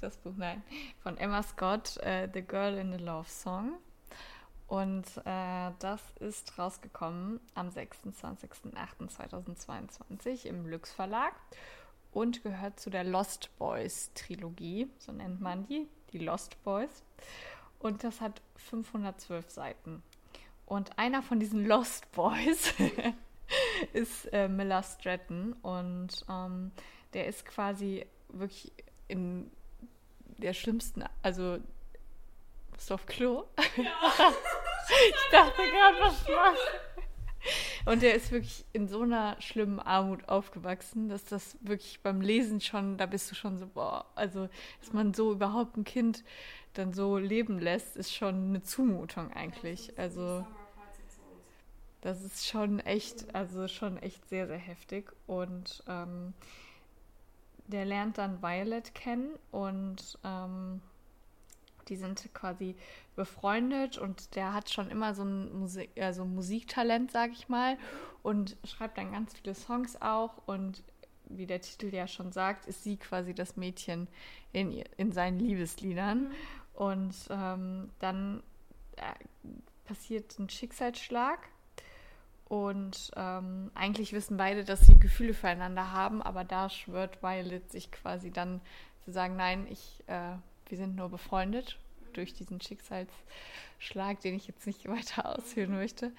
Das, 0.00 0.16
Buch, 0.18 0.34
nein. 0.36 0.62
Von 1.02 1.18
Emma 1.18 1.42
Scott, 1.42 1.98
uh, 1.98 2.28
The 2.32 2.42
Girl 2.42 2.78
in 2.78 2.92
the 2.92 3.04
Love 3.04 3.28
Song. 3.28 3.80
Und 4.70 5.04
äh, 5.24 5.72
das 5.80 6.00
ist 6.20 6.56
rausgekommen 6.56 7.40
am 7.54 7.68
26.08.2022 7.70 10.46
im 10.46 10.68
Lux 10.68 10.92
Verlag 10.92 11.34
und 12.12 12.44
gehört 12.44 12.78
zu 12.78 12.88
der 12.88 13.02
Lost 13.02 13.50
Boys 13.58 14.12
Trilogie, 14.14 14.88
so 14.98 15.10
nennt 15.10 15.40
man 15.40 15.66
die, 15.66 15.88
die 16.12 16.18
Lost 16.18 16.62
Boys. 16.62 17.02
Und 17.80 18.04
das 18.04 18.20
hat 18.20 18.42
512 18.56 19.50
Seiten. 19.50 20.04
Und 20.70 20.96
einer 21.00 21.20
von 21.20 21.40
diesen 21.40 21.66
Lost 21.66 22.12
Boys 22.12 22.74
ist 23.92 24.32
äh, 24.32 24.46
Miller 24.46 24.84
Stratton 24.84 25.52
und 25.62 26.24
ähm, 26.28 26.70
der 27.12 27.26
ist 27.26 27.44
quasi 27.44 28.06
wirklich 28.28 28.72
in 29.08 29.50
der 30.38 30.52
schlimmsten, 30.52 31.02
also 31.22 31.58
bist 32.70 32.88
du 32.88 32.94
auf 32.94 33.04
Klo? 33.06 33.46
Ja. 33.76 33.82
ich 35.08 35.30
dachte 35.32 35.60
gerade, 35.60 35.96
was 36.02 36.28
machst 36.28 36.62
Und 37.86 38.04
er 38.04 38.14
ist 38.14 38.30
wirklich 38.30 38.64
in 38.72 38.86
so 38.86 39.02
einer 39.02 39.40
schlimmen 39.40 39.80
Armut 39.80 40.28
aufgewachsen, 40.28 41.08
dass 41.08 41.24
das 41.24 41.58
wirklich 41.62 42.00
beim 42.00 42.20
Lesen 42.20 42.60
schon, 42.60 42.96
da 42.96 43.06
bist 43.06 43.28
du 43.28 43.34
schon 43.34 43.58
so, 43.58 43.66
boah, 43.66 44.06
also, 44.14 44.48
dass 44.78 44.92
man 44.92 45.14
so 45.14 45.32
überhaupt 45.32 45.76
ein 45.76 45.82
Kind 45.82 46.22
dann 46.74 46.92
so 46.92 47.18
leben 47.18 47.58
lässt, 47.58 47.96
ist 47.96 48.14
schon 48.14 48.50
eine 48.50 48.62
Zumutung 48.62 49.32
eigentlich. 49.32 49.98
Also, 49.98 50.46
das 52.00 52.22
ist 52.22 52.46
schon 52.46 52.80
echt, 52.80 53.34
also 53.34 53.68
schon 53.68 53.98
echt 53.98 54.28
sehr, 54.28 54.46
sehr 54.46 54.58
heftig. 54.58 55.12
Und 55.26 55.82
ähm, 55.86 56.34
der 57.66 57.84
lernt 57.84 58.18
dann 58.18 58.42
Violet 58.42 58.94
kennen 58.94 59.30
und 59.50 60.18
ähm, 60.24 60.80
Die 61.90 61.96
sind 61.96 62.32
quasi 62.32 62.76
befreundet 63.16 63.98
und 63.98 64.36
der 64.36 64.54
hat 64.54 64.70
schon 64.70 64.90
immer 64.90 65.12
so 65.14 65.24
ein 65.24 65.52
Musik, 65.58 65.90
also 66.00 66.24
Musiktalent, 66.24 67.10
sag 67.10 67.32
ich 67.32 67.48
mal, 67.48 67.76
und 68.22 68.56
schreibt 68.64 68.96
dann 68.96 69.12
ganz 69.12 69.34
viele 69.34 69.54
Songs 69.54 70.00
auch. 70.00 70.34
Und 70.46 70.82
wie 71.28 71.46
der 71.46 71.60
Titel 71.60 71.92
ja 71.94 72.06
schon 72.06 72.32
sagt, 72.32 72.66
ist 72.66 72.84
sie 72.84 72.96
quasi 72.96 73.34
das 73.34 73.56
Mädchen 73.56 74.08
in, 74.52 74.72
in 74.96 75.12
seinen 75.12 75.40
Liebesliedern. 75.40 76.28
Mhm. 76.28 76.34
Und 76.74 77.14
ähm, 77.28 77.90
dann 77.98 78.42
äh, 78.96 79.12
passiert 79.84 80.38
ein 80.38 80.48
Schicksalsschlag. 80.48 81.40
Und 82.50 83.12
ähm, 83.14 83.70
eigentlich 83.76 84.12
wissen 84.12 84.36
beide, 84.36 84.64
dass 84.64 84.80
sie 84.80 84.98
Gefühle 84.98 85.34
füreinander 85.34 85.92
haben, 85.92 86.20
aber 86.20 86.42
da 86.42 86.68
schwört 86.68 87.22
Violet 87.22 87.70
sich 87.70 87.92
quasi 87.92 88.32
dann 88.32 88.60
zu 89.04 89.12
sagen, 89.12 89.36
nein, 89.36 89.68
ich, 89.70 90.02
äh, 90.08 90.32
wir 90.66 90.76
sind 90.76 90.96
nur 90.96 91.10
befreundet 91.10 91.78
durch 92.12 92.34
diesen 92.34 92.60
Schicksalsschlag, 92.60 94.20
den 94.22 94.34
ich 94.34 94.48
jetzt 94.48 94.66
nicht 94.66 94.84
weiter 94.88 95.38
ausführen 95.38 95.76
möchte. 95.76 96.10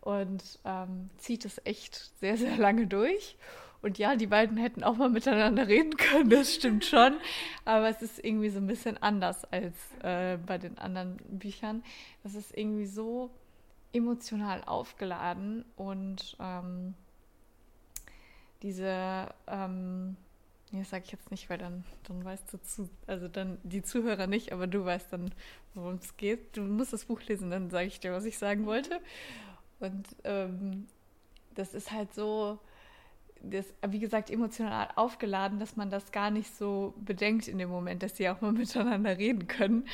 Und 0.00 0.58
ähm, 0.64 1.10
zieht 1.18 1.44
es 1.44 1.60
echt 1.64 2.10
sehr, 2.18 2.36
sehr 2.36 2.56
lange 2.56 2.88
durch. 2.88 3.36
Und 3.80 3.98
ja, 3.98 4.16
die 4.16 4.26
beiden 4.26 4.56
hätten 4.56 4.82
auch 4.82 4.96
mal 4.96 5.08
miteinander 5.08 5.68
reden 5.68 5.96
können, 5.96 6.28
das 6.28 6.56
stimmt 6.56 6.86
schon. 6.86 7.18
Aber 7.64 7.88
es 7.88 8.02
ist 8.02 8.18
irgendwie 8.18 8.48
so 8.48 8.58
ein 8.58 8.66
bisschen 8.66 9.00
anders 9.00 9.44
als 9.52 9.76
äh, 10.02 10.38
bei 10.38 10.58
den 10.58 10.76
anderen 10.78 11.18
Büchern. 11.18 11.84
Das 12.24 12.34
ist 12.34 12.58
irgendwie 12.58 12.86
so 12.86 13.30
emotional 13.92 14.62
aufgeladen 14.64 15.64
und 15.76 16.36
ähm, 16.40 16.94
diese, 18.62 19.28
ähm, 19.46 20.16
das 20.72 20.90
sage 20.90 21.04
ich 21.06 21.12
jetzt 21.12 21.30
nicht, 21.30 21.48
weil 21.48 21.58
dann, 21.58 21.84
dann 22.06 22.24
weißt 22.24 22.52
du 22.52 22.58
zu, 22.58 22.90
also 23.06 23.28
dann 23.28 23.58
die 23.62 23.82
Zuhörer 23.82 24.26
nicht, 24.26 24.52
aber 24.52 24.66
du 24.66 24.84
weißt 24.84 25.12
dann, 25.12 25.32
worum 25.74 25.94
es 25.94 26.16
geht. 26.16 26.56
Du 26.56 26.62
musst 26.62 26.92
das 26.92 27.06
Buch 27.06 27.22
lesen, 27.22 27.50
dann 27.50 27.70
sage 27.70 27.86
ich 27.86 28.00
dir, 28.00 28.12
was 28.12 28.24
ich 28.24 28.38
sagen 28.38 28.66
wollte. 28.66 29.00
Und 29.80 30.08
ähm, 30.24 30.88
das 31.54 31.74
ist 31.74 31.92
halt 31.92 32.12
so, 32.12 32.58
das, 33.42 33.66
wie 33.86 33.98
gesagt, 33.98 34.30
emotional 34.30 34.88
aufgeladen, 34.96 35.58
dass 35.58 35.76
man 35.76 35.90
das 35.90 36.12
gar 36.12 36.30
nicht 36.30 36.56
so 36.56 36.94
bedenkt 36.98 37.48
in 37.48 37.58
dem 37.58 37.68
Moment, 37.68 38.02
dass 38.02 38.16
sie 38.16 38.28
auch 38.28 38.40
mal 38.40 38.52
miteinander 38.52 39.16
reden 39.18 39.46
können, 39.46 39.86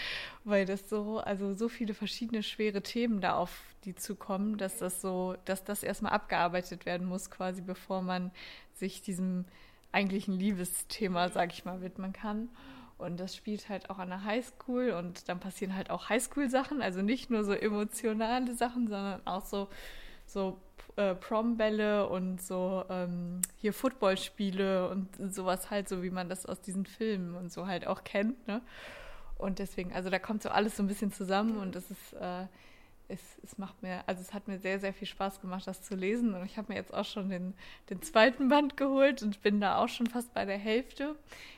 weil 0.44 0.66
das 0.66 0.88
so, 0.88 1.18
also 1.18 1.54
so 1.54 1.68
viele 1.68 1.94
verschiedene 1.94 2.42
schwere 2.42 2.82
Themen 2.82 3.20
da 3.20 3.36
auf 3.36 3.62
die 3.84 3.94
zukommen, 3.94 4.56
dass 4.56 4.78
das 4.78 5.00
so, 5.00 5.36
dass 5.44 5.64
das 5.64 5.82
erstmal 5.82 6.12
abgearbeitet 6.12 6.86
werden 6.86 7.06
muss, 7.06 7.30
quasi 7.30 7.60
bevor 7.60 8.02
man 8.02 8.30
sich 8.72 9.02
diesem 9.02 9.44
eigentlichen 9.92 10.38
Liebesthema, 10.38 11.28
sag 11.28 11.52
ich 11.52 11.64
mal, 11.64 11.82
widmen 11.82 12.12
kann. 12.12 12.48
Und 12.96 13.18
das 13.18 13.34
spielt 13.34 13.68
halt 13.68 13.90
auch 13.90 13.98
an 13.98 14.08
der 14.08 14.24
Highschool 14.24 14.90
und 14.90 15.28
dann 15.28 15.40
passieren 15.40 15.74
halt 15.74 15.90
auch 15.90 16.08
Highschool-Sachen, 16.08 16.80
also 16.80 17.02
nicht 17.02 17.30
nur 17.30 17.44
so 17.44 17.52
emotionale 17.52 18.54
Sachen, 18.54 18.88
sondern 18.88 19.20
auch 19.26 19.44
so, 19.44 19.68
so 20.26 20.60
äh, 20.96 21.14
Prombälle 21.14 22.09
und 22.09 22.40
so 22.40 22.84
ähm, 22.88 23.40
hier 23.56 23.72
Footballspiele 23.72 24.88
und 24.88 25.09
sowas 25.34 25.70
halt, 25.70 25.88
so 25.88 26.02
wie 26.02 26.10
man 26.10 26.28
das 26.28 26.46
aus 26.46 26.60
diesen 26.60 26.86
Filmen 26.86 27.34
und 27.34 27.52
so 27.52 27.66
halt 27.66 27.86
auch 27.86 28.05
kennt. 28.05 28.46
Ne? 28.46 28.62
Und 29.38 29.59
deswegen, 29.59 29.92
also 29.92 30.10
da 30.10 30.18
kommt 30.18 30.42
so 30.42 30.51
alles 30.51 30.76
so 30.76 30.82
ein 30.82 30.86
bisschen 30.86 31.12
zusammen 31.12 31.59
und 31.59 31.74
es 31.76 31.90
ist, 31.90 32.12
äh, 32.14 32.46
es, 33.09 33.20
es 33.42 33.59
macht 33.59 33.82
mir, 33.82 34.02
also 34.06 34.22
es 34.22 34.32
hat 34.32 34.48
mir 34.48 34.59
sehr, 34.59 34.78
sehr 34.78 34.94
viel 34.94 35.09
Spaß 35.09 35.40
gemacht, 35.40 35.66
das 35.66 35.82
zu 35.82 35.94
lesen. 35.94 36.34
Und 36.34 36.44
ich 36.46 36.56
habe 36.56 36.72
mir 36.72 36.78
jetzt 36.78 36.94
auch 36.94 37.05
schon 37.05 37.28
den, 37.28 37.55
den 37.90 38.01
zweiten 38.02 38.48
Band 38.48 38.76
geholt 38.76 39.22
und 39.22 39.42
bin 39.42 39.60
da 39.60 39.78
auch 39.78 39.88
schon 39.88 40.06
fast 40.06 40.32
bei 40.32 40.44
der 40.44 40.59
Hälfte. 40.59 41.16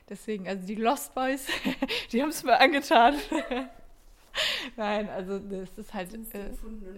Deswegen, 0.09 0.49
also 0.49 0.67
die 0.67 0.75
Lost 0.75 1.15
Boys, 1.15 1.47
die 2.13 2.23
haben 2.23 2.31
es 2.31 2.43
mir 2.43 2.59
angetan. 2.59 3.15
Nein, 4.77 5.09
also 5.09 5.39
das 5.39 5.77
ist 5.77 5.95
halt. 5.95 6.13
Äh, 6.35 6.51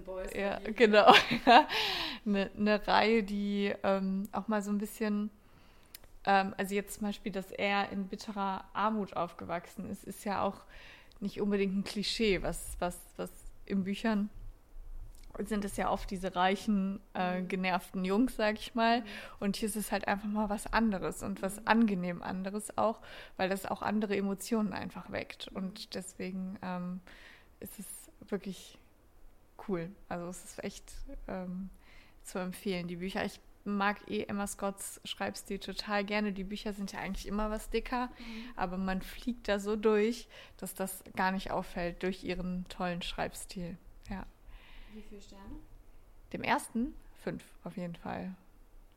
Boys 0.05 0.33
ja, 0.35 0.59
genau. 0.75 1.13
eine, 2.27 2.51
eine 2.57 2.87
Reihe, 2.87 3.23
die 3.23 3.75
ähm, 3.83 4.29
auch 4.33 4.49
mal 4.49 4.63
so 4.63 4.71
ein 4.71 4.79
bisschen. 4.79 5.31
Ähm, 6.25 6.55
also 6.57 6.75
jetzt 6.75 6.99
zum 6.99 7.07
Beispiel, 7.07 7.33
dass 7.33 7.51
er 7.51 7.91
in 7.91 8.09
bitterer 8.09 8.65
Armut 8.73 9.17
aufgewachsen 9.17 9.89
ist, 9.91 10.05
ist 10.05 10.25
ja 10.25 10.43
auch 10.43 10.63
nicht 11.21 11.41
unbedingt 11.41 11.77
ein 11.77 11.85
Klischee, 11.85 12.43
was, 12.43 12.77
was, 12.79 12.99
was 13.17 13.31
in 13.67 13.85
Büchern 13.85 14.31
sind 15.47 15.65
es 15.65 15.77
ja 15.77 15.91
oft 15.91 16.11
diese 16.11 16.35
reichen, 16.35 17.01
äh, 17.15 17.41
mhm. 17.41 17.49
genervten 17.49 18.05
Jungs, 18.05 18.37
sag 18.37 18.57
ich 18.57 18.75
mal. 18.75 19.01
Mhm. 19.01 19.05
Und 19.41 19.57
hier 19.57 19.69
ist 19.69 19.77
es 19.77 19.93
halt 19.93 20.09
einfach 20.09 20.29
mal 20.29 20.49
was 20.49 20.73
anderes 20.73 21.23
und 21.23 21.43
was 21.43 21.57
mhm. 21.57 21.63
angenehm 21.67 22.23
anderes 22.23 22.77
auch, 22.77 23.01
weil 23.37 23.49
das 23.49 23.67
auch 23.67 23.83
andere 23.83 24.17
Emotionen 24.17 24.73
einfach 24.73 25.13
weckt. 25.13 25.49
Und 25.49 25.95
deswegen 25.95 26.59
ähm, 26.63 27.01
ist 27.61 27.79
es 27.79 27.87
wirklich 28.31 28.79
cool. 29.69 29.91
Also 30.09 30.29
es 30.29 30.45
ist 30.45 30.65
echt 30.65 30.85
ähm, 31.27 31.71
zu 32.25 32.39
empfehlen, 32.39 32.89
die 32.89 32.97
Bücher. 32.97 33.25
Ich 33.25 33.41
mag 33.65 33.99
eh 34.09 34.25
Emma 34.25 34.47
Scotts 34.47 35.01
Schreibstil 35.05 35.59
total 35.59 36.05
gerne. 36.05 36.33
Die 36.33 36.45
Bücher 36.45 36.73
sind 36.73 36.93
ja 36.93 37.01
eigentlich 37.01 37.27
immer 37.27 37.51
was 37.51 37.71
dicker, 37.71 38.07
mhm. 38.07 38.45
aber 38.57 38.77
man 38.79 39.03
fliegt 39.03 39.49
da 39.49 39.59
so 39.59 39.77
durch, 39.77 40.29
dass 40.57 40.75
das 40.75 41.05
gar 41.17 41.33
nicht 41.33 41.51
auffällt 41.51 42.03
durch 42.03 42.25
ihren 42.25 42.67
tollen 42.69 43.03
Schreibstil. 43.03 43.77
Ja. 44.09 44.27
Wie 44.95 45.03
viele 45.03 45.21
Sterne? 45.21 45.57
Dem 46.33 46.43
ersten 46.43 46.95
fünf 47.23 47.45
auf 47.65 47.77
jeden 47.77 47.97
Fall. 47.97 48.35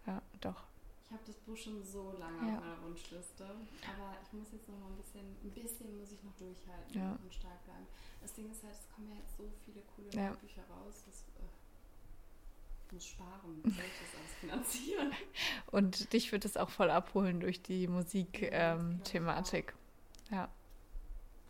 Ja, 0.08 0.22
doch. 0.40 0.64
Ich 1.12 1.18
habe 1.18 1.26
das 1.28 1.36
Buch 1.40 1.58
schon 1.58 1.84
so 1.84 2.14
lange 2.18 2.48
ja. 2.48 2.58
auf 2.58 2.64
meiner 2.64 2.82
Wunschliste, 2.84 3.44
aber 3.44 4.16
ich 4.24 4.32
muss 4.32 4.50
jetzt 4.54 4.70
noch 4.70 4.80
mal 4.80 4.88
ein 4.88 4.96
bisschen, 4.96 5.36
ein 5.44 5.52
bisschen 5.52 6.00
muss 6.00 6.14
ich 6.14 6.24
noch 6.24 6.32
durchhalten 6.38 6.98
ja. 6.98 7.20
und 7.22 7.34
stark 7.34 7.62
bleiben. 7.66 7.86
Das 8.22 8.32
Ding 8.34 8.50
ist 8.50 8.64
halt, 8.64 8.76
es 8.76 8.90
kommen 8.96 9.10
ja 9.10 9.18
jetzt 9.18 9.36
so 9.36 9.44
viele 9.66 9.82
coole 9.94 10.10
ja. 10.14 10.32
Bücher 10.36 10.64
raus, 10.70 11.04
das 11.06 11.26
äh, 11.36 12.94
muss 12.94 13.06
sparen, 13.06 13.62
soll 13.62 13.72
ich 13.72 14.00
das 14.00 14.16
alles 14.18 14.34
finanzieren? 14.40 15.12
Und 15.72 16.14
dich 16.14 16.32
wird 16.32 16.46
es 16.46 16.56
auch 16.56 16.70
voll 16.70 16.90
abholen 16.90 17.42
durch 17.42 17.62
die 17.62 17.90
Musik-Thematik. 17.90 19.74
Ähm, 20.32 20.38
ja. 20.38 20.50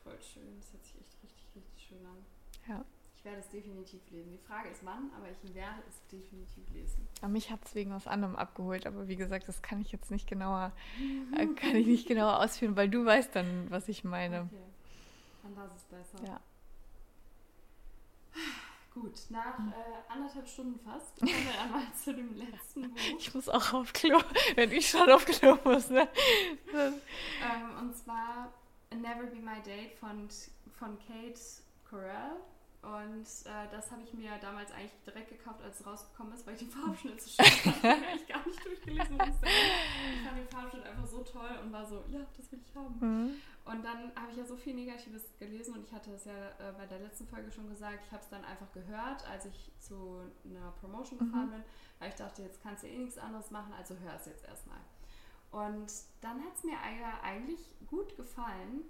Voll 0.04 0.20
schön, 0.24 0.58
das 0.58 0.74
hört 0.74 0.84
sich 0.84 0.96
echt 0.96 1.24
richtig, 1.24 1.46
richtig 1.56 1.88
schön 1.88 2.04
an. 2.04 2.26
Ja. 2.68 2.84
Ich 3.22 3.26
werde 3.26 3.40
es 3.40 3.50
definitiv 3.50 4.02
lesen. 4.10 4.32
Die 4.32 4.48
Frage 4.48 4.70
ist 4.70 4.84
wann, 4.84 5.12
aber 5.16 5.28
ich 5.30 5.54
werde 5.54 5.84
es 5.88 6.02
definitiv 6.08 6.68
lesen. 6.74 7.08
Aber 7.22 7.30
mich 7.30 7.52
hat 7.52 7.64
es 7.64 7.76
wegen 7.76 7.92
was 7.92 8.08
anderem 8.08 8.36
abgeholt, 8.36 8.88
aber 8.88 9.08
wie 9.08 9.16
gesagt, 9.16 9.48
das 9.48 9.62
kann 9.62 9.80
ich 9.80 9.92
jetzt 9.92 10.10
nicht 10.10 10.28
genauer, 10.28 10.72
äh, 11.38 11.46
kann 11.46 11.76
ich 11.76 11.86
nicht 11.86 12.08
genauer 12.08 12.40
ausführen, 12.40 12.76
weil 12.76 12.90
du 12.90 13.06
weißt 13.06 13.36
dann, 13.36 13.70
was 13.70 13.88
ich 13.90 14.04
meine. 14.04 14.42
Okay. 14.42 14.64
Dann 15.44 15.56
lass 15.56 15.76
es 15.76 15.84
besser. 15.84 16.26
Ja. 16.26 16.40
Gut, 18.92 19.14
nach 19.30 19.60
äh, 19.60 20.12
anderthalb 20.12 20.48
Stunden 20.48 20.80
fast 20.80 21.20
kommen 21.20 21.32
wir 21.32 21.62
einmal 21.64 21.94
zu 21.94 22.16
dem 22.16 22.36
letzten 22.36 22.90
Buch. 22.90 23.00
Ich 23.20 23.36
muss 23.36 23.50
auch 23.50 23.74
auf 23.74 23.94
Klo, 23.94 24.20
wenn 24.56 24.72
ich 24.72 24.90
schon 24.90 25.08
auf 25.12 25.26
Klo 25.26 25.60
muss. 25.64 25.92
Ne? 25.92 26.10
ähm, 26.74 27.78
und 27.80 27.96
zwar 27.96 28.52
Never 28.90 29.28
Be 29.28 29.38
My 29.38 29.62
Date 29.64 29.94
von, 30.00 30.28
von 30.72 30.98
Kate 30.98 31.40
Corral. 31.88 32.38
Und 32.82 33.28
äh, 33.46 33.70
das 33.70 33.92
habe 33.92 34.02
ich 34.02 34.12
mir 34.14 34.32
damals 34.42 34.72
eigentlich 34.72 35.00
direkt 35.06 35.30
gekauft, 35.30 35.62
als 35.62 35.80
es 35.80 35.86
rausgekommen 35.86 36.34
ist, 36.34 36.48
weil 36.48 36.56
ich 36.56 36.62
den 36.62 36.72
Farbschnitt 36.72 37.22
so 37.22 37.30
schön 37.30 37.46
fand. 37.46 37.76
Ich 38.16 38.34
habe 38.34 38.44
gar 38.44 38.48
nicht 38.48 38.66
durchgelesen, 38.66 39.20
es 39.20 39.36
Ich 39.44 40.28
fand 40.28 40.38
den 40.40 40.48
Farbschnitt 40.48 40.86
einfach 40.86 41.06
so 41.06 41.20
toll 41.20 41.60
und 41.64 41.72
war 41.72 41.86
so, 41.86 42.04
ja, 42.10 42.26
das 42.36 42.52
will 42.52 42.60
ich 42.66 42.76
haben. 42.76 42.96
Mhm. 43.00 43.36
Und 43.66 43.86
dann 43.86 44.12
habe 44.16 44.32
ich 44.32 44.38
ja 44.38 44.46
so 44.46 44.56
viel 44.56 44.74
Negatives 44.74 45.26
gelesen 45.38 45.76
und 45.76 45.84
ich 45.86 45.94
hatte 45.94 46.12
es 46.12 46.26
ja 46.26 46.48
äh, 46.58 46.74
bei 46.76 46.88
der 46.88 47.00
letzten 47.00 47.28
Folge 47.28 47.52
schon 47.52 47.70
gesagt, 47.70 48.00
ich 48.04 48.12
habe 48.12 48.24
es 48.24 48.30
dann 48.30 48.44
einfach 48.44 48.72
gehört, 48.72 49.28
als 49.30 49.46
ich 49.46 49.72
zu 49.78 50.22
einer 50.44 50.72
Promotion 50.82 51.20
mhm. 51.20 51.26
gefahren 51.26 51.52
bin, 51.52 51.64
weil 52.00 52.10
ich 52.10 52.16
dachte, 52.16 52.42
jetzt 52.42 52.64
kannst 52.64 52.82
du 52.82 52.88
eh 52.88 52.98
nichts 52.98 53.20
anderes 53.20 53.52
machen, 53.52 53.74
also 53.78 53.96
hör 54.04 54.16
es 54.16 54.26
jetzt 54.26 54.44
erstmal. 54.46 54.80
Und 55.52 55.92
dann 56.22 56.44
hat 56.44 56.56
es 56.56 56.64
mir 56.64 56.80
eigentlich 57.22 57.76
gut 57.86 58.16
gefallen 58.16 58.86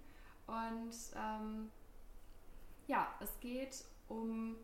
und 0.48 0.94
ähm, 1.16 1.70
ja, 2.92 3.08
es 3.22 3.40
geht 3.40 3.86
um 4.10 4.58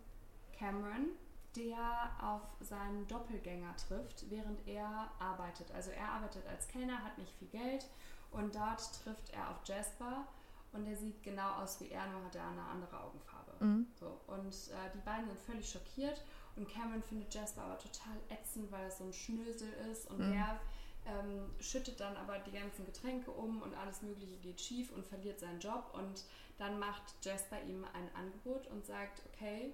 Cameron, 0.52 1.12
der 1.56 2.12
auf 2.22 2.41
seinen 2.60 3.08
Doppelgänger 3.08 3.74
trifft, 3.78 4.30
während 4.30 4.68
er 4.68 5.10
arbeitet. 5.18 5.72
Also 5.72 5.91
er 5.91 6.10
arbeitet 6.10 6.45
als 6.45 6.68
Kellner, 6.68 7.02
hat 7.04 7.18
nicht 7.18 7.32
viel 7.40 7.48
Geld 7.48 7.88
und 8.32 8.54
dort 8.54 8.82
trifft 9.02 9.30
er 9.34 9.49
auf 9.49 9.66
Jasper 9.66 10.28
und 10.74 10.86
er 10.86 10.98
sieht 10.98 11.24
genau 11.24 11.54
aus 11.62 11.80
wie 11.80 11.90
er, 11.90 12.06
nur 12.08 12.26
hat 12.26 12.36
er 12.36 12.48
eine 12.49 12.64
andere 12.64 12.99
Augenfarbe. 12.99 13.66
Mhm. 13.66 13.88
So, 13.98 14.20
und 14.28 14.54
äh, 14.54 14.91
die 14.94 15.06
beiden 15.06 15.28
sind 15.28 15.40
völlig 15.40 15.72
schockiert 15.72 16.22
und 16.58 16.68
Cameron 16.68 17.02
findet 17.04 17.34
Jasper 17.34 17.62
aber 17.62 17.78
total 17.78 18.18
ätzend, 18.30 18.70
weil 18.74 18.84
er 18.84 18.91
so 18.91 19.06
ein 19.06 19.14
Schnösel 19.14 19.72
ist 19.90 20.10
und 20.12 20.20
mhm. 20.20 20.34
der 20.34 20.60
ähm, 21.06 21.49
schüttet 21.62 22.02
dann 22.02 22.18
aber 22.18 22.40
die 22.40 22.52
ganzen 22.52 22.86
Getränke 22.86 23.32
um 23.32 23.62
und 23.62 23.74
alles 23.76 24.02
Mögliche 24.02 24.36
geht 24.38 24.60
schief 24.60 24.91
und 24.91 25.06
verliert 25.06 25.40
seinen 25.40 25.62
Job 25.62 25.91
und 25.94 26.26
dann 26.57 26.79
macht 26.79 27.03
Jasper 27.23 27.61
ihm 27.63 27.85
ein 27.93 28.09
Angebot 28.15 28.67
und 28.67 28.85
sagt, 28.85 29.21
okay, 29.34 29.73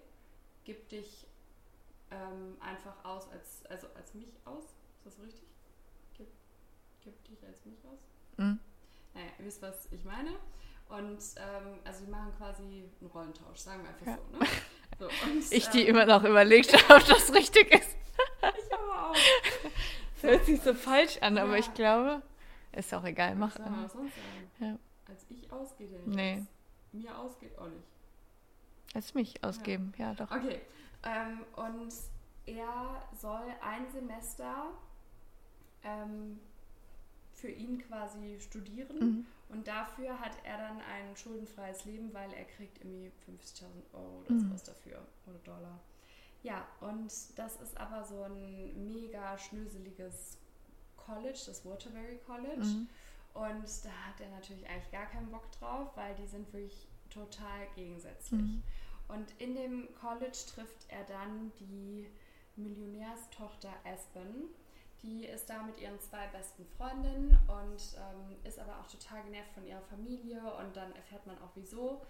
gib 0.65 0.89
dich 0.89 1.27
ähm, 2.11 2.57
einfach 2.59 3.03
aus 3.05 3.29
als, 3.31 3.65
also 3.67 3.87
als 3.95 4.13
mich 4.13 4.29
aus. 4.45 4.63
Ist 4.63 5.05
das 5.05 5.19
richtig? 5.19 5.43
Gib, 6.17 6.27
gib 7.03 7.23
dich 7.25 7.43
als 7.45 7.65
mich 7.65 7.77
aus? 7.85 7.99
Mhm. 8.37 8.59
Naja, 9.13 9.27
ihr 9.39 9.45
wisst, 9.45 9.61
was 9.61 9.87
ich 9.91 10.03
meine. 10.03 10.31
Und 10.89 11.19
ähm, 11.37 11.79
also 11.85 12.03
die 12.05 12.11
machen 12.11 12.33
quasi 12.37 12.61
einen 12.63 13.09
Rollentausch, 13.13 13.57
sagen 13.59 13.83
wir 13.83 13.89
einfach 13.89 14.05
Ja. 14.05 14.17
so. 14.17 14.37
Ne? 14.37 14.45
so 14.99 15.05
und, 15.31 15.51
Ich, 15.51 15.67
die 15.69 15.83
ähm, 15.83 15.95
immer 15.95 16.05
noch 16.05 16.23
überlegt 16.23 16.73
habe, 16.73 16.95
ob 17.01 17.07
das 17.07 17.33
richtig 17.33 17.71
ist. 17.73 17.95
Ich 18.41 18.73
aber 18.73 19.09
auch. 19.11 19.15
Das 20.21 20.23
hört 20.31 20.45
sich 20.45 20.61
so 20.61 20.73
falsch 20.73 21.17
an, 21.21 21.37
aber 21.37 21.53
Ja. 21.53 21.59
ich 21.59 21.73
glaube, 21.73 22.21
ist 22.73 22.93
auch 22.93 23.03
egal. 23.05 23.35
Mach 23.35 23.49
Was 23.49 23.55
soll 23.55 23.69
man 23.69 23.89
sonst 23.89 24.15
sagen? 24.15 24.51
Ja. 24.59 24.79
Als 25.11 25.25
ich 25.29 25.51
ausgeht 25.51 25.91
ja 25.91 25.97
nicht. 25.99 26.07
Nee. 26.07 26.33
Als 26.33 26.47
mir 26.93 27.17
ausgeht 27.17 27.57
auch 27.57 27.67
nicht. 27.67 27.83
Lass 28.93 29.13
mich 29.13 29.43
ausgeben. 29.43 29.93
Ja, 29.97 30.13
doch. 30.13 30.29
Okay. 30.31 30.61
Ähm, 31.03 31.39
und 31.55 31.93
er 32.45 33.01
soll 33.19 33.43
ein 33.61 33.89
Semester 33.91 34.67
ähm, 35.83 36.39
für 37.33 37.49
ihn 37.49 37.79
quasi 37.79 38.39
studieren. 38.39 38.99
Mhm. 38.99 39.25
Und 39.49 39.67
dafür 39.67 40.19
hat 40.19 40.31
er 40.43 40.57
dann 40.57 40.77
ein 40.81 41.15
schuldenfreies 41.15 41.85
Leben, 41.85 42.13
weil 42.13 42.31
er 42.33 42.45
kriegt 42.45 42.77
irgendwie 42.83 43.11
50.000 43.29 43.65
Euro 43.93 44.19
oder 44.21 44.31
Mhm. 44.33 44.39
sowas 44.41 44.63
dafür. 44.63 44.99
Oder 45.27 45.39
Dollar. 45.39 45.79
Ja, 46.43 46.67
und 46.81 47.11
das 47.37 47.61
ist 47.61 47.77
aber 47.77 48.03
so 48.03 48.23
ein 48.23 48.87
mega 48.87 49.37
schnöseliges 49.37 50.37
College, 50.97 51.39
das 51.45 51.65
Waterbury 51.65 52.19
College. 52.25 52.63
Mhm. 52.65 52.89
Und 53.33 53.85
da 53.85 53.89
hat 53.89 54.19
er 54.19 54.29
natürlich 54.29 54.67
eigentlich 54.69 54.91
gar 54.91 55.07
keinen 55.07 55.31
Bock 55.31 55.51
drauf, 55.53 55.89
weil 55.95 56.13
die 56.15 56.27
sind 56.27 56.51
wirklich 56.53 56.87
total 57.09 57.67
gegensätzlich. 57.75 58.41
Mhm. 58.41 58.63
Und 59.07 59.33
in 59.39 59.55
dem 59.55 59.87
College 59.99 60.37
trifft 60.53 60.85
er 60.89 61.03
dann 61.05 61.51
die 61.59 62.07
Millionärstochter 62.55 63.73
Aspen. 63.83 64.49
Die 65.01 65.25
ist 65.25 65.49
da 65.49 65.63
mit 65.63 65.79
ihren 65.79 65.99
zwei 65.99 66.27
besten 66.27 66.65
Freundinnen 66.77 67.37
und 67.47 67.97
ähm, 67.97 68.37
ist 68.45 68.57
aber 68.57 68.79
auch 68.79 68.87
total 68.87 69.21
genervt 69.23 69.51
von 69.53 69.65
ihrer 69.65 69.81
Familie 69.81 70.41
und 70.41 70.75
dann 70.77 70.95
erfährt 70.95 71.25
man 71.27 71.37
auch 71.39 71.51
wieso. 71.55 72.01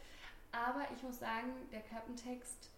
Aber 0.51 0.85
ich 0.95 1.01
muss 1.01 1.17
sagen, 1.17 1.49
der 1.71 1.81
Klappentext, 1.81 2.69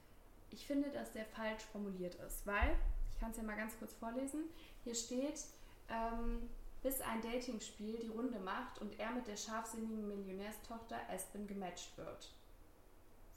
ich 0.52 0.66
finde, 0.66 0.90
dass 0.92 1.12
der 1.12 1.26
falsch 1.26 1.64
formuliert 1.64 2.16
ist, 2.16 2.48
weil, 2.48 2.78
ich 3.12 3.20
kann 3.20 3.32
es 3.32 3.38
ja 3.38 3.44
mal 3.44 3.58
ganz 3.58 3.78
kurz 3.78 3.94
vorlesen, 3.94 4.46
hier 4.86 4.96
steht, 4.96 5.44
ähm, 5.90 6.50
bis 6.86 7.02
ein 7.02 7.20
Datingspiel 7.20 7.98
die 7.98 8.10
Runde 8.10 8.38
macht 8.40 8.78
und 8.80 9.00
er 9.00 9.10
mit 9.10 9.26
der 9.26 9.36
scharfsinnigen 9.36 10.08
Millionärstochter 10.08 10.98
Aspen 11.10 11.48
gematcht 11.48 11.98
wird. 11.98 12.32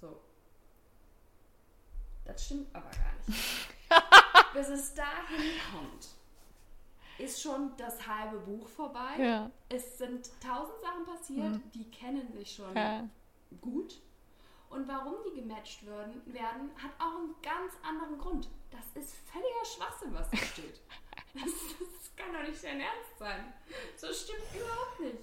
So. 0.02 0.20
Das 2.26 2.44
stimmt 2.44 2.68
aber 2.74 2.90
gar 2.90 3.14
nicht. 3.26 3.68
Bis 4.52 4.68
es 4.68 4.92
dahin 4.92 5.50
kommt, 5.72 6.08
ist 7.16 7.40
schon 7.40 7.74
das 7.78 8.06
halbe 8.06 8.38
Buch 8.40 8.68
vorbei. 8.68 9.16
Ja. 9.18 9.50
Es 9.70 9.96
sind 9.96 10.30
tausend 10.42 10.78
Sachen 10.82 11.06
passiert, 11.06 11.52
Mhm. 11.52 11.70
die 11.72 11.90
kennen 11.90 12.30
sich 12.30 12.54
schon 12.54 12.76
ja. 12.76 13.08
gut. 13.62 13.98
Und 14.68 14.86
warum 14.88 15.14
die 15.26 15.40
gematcht 15.40 15.86
werden, 15.86 16.20
werden, 16.26 16.70
hat 16.76 16.90
auch 16.98 17.16
einen 17.16 17.34
ganz 17.40 17.72
anderen 17.82 18.18
Grund. 18.18 18.50
Das 18.70 19.02
ist 19.02 19.14
völliger 19.32 19.64
Schwachsinn, 19.64 20.12
was 20.12 20.28
da 20.28 20.36
steht. 20.36 20.82
Das, 21.34 21.52
das 21.78 22.16
kann 22.16 22.32
doch 22.32 22.48
nicht 22.48 22.62
dein 22.64 22.80
Ernst 22.80 23.18
sein. 23.18 23.52
So 23.96 24.12
stimmt 24.12 24.42
überhaupt 24.54 25.00
nicht. 25.00 25.18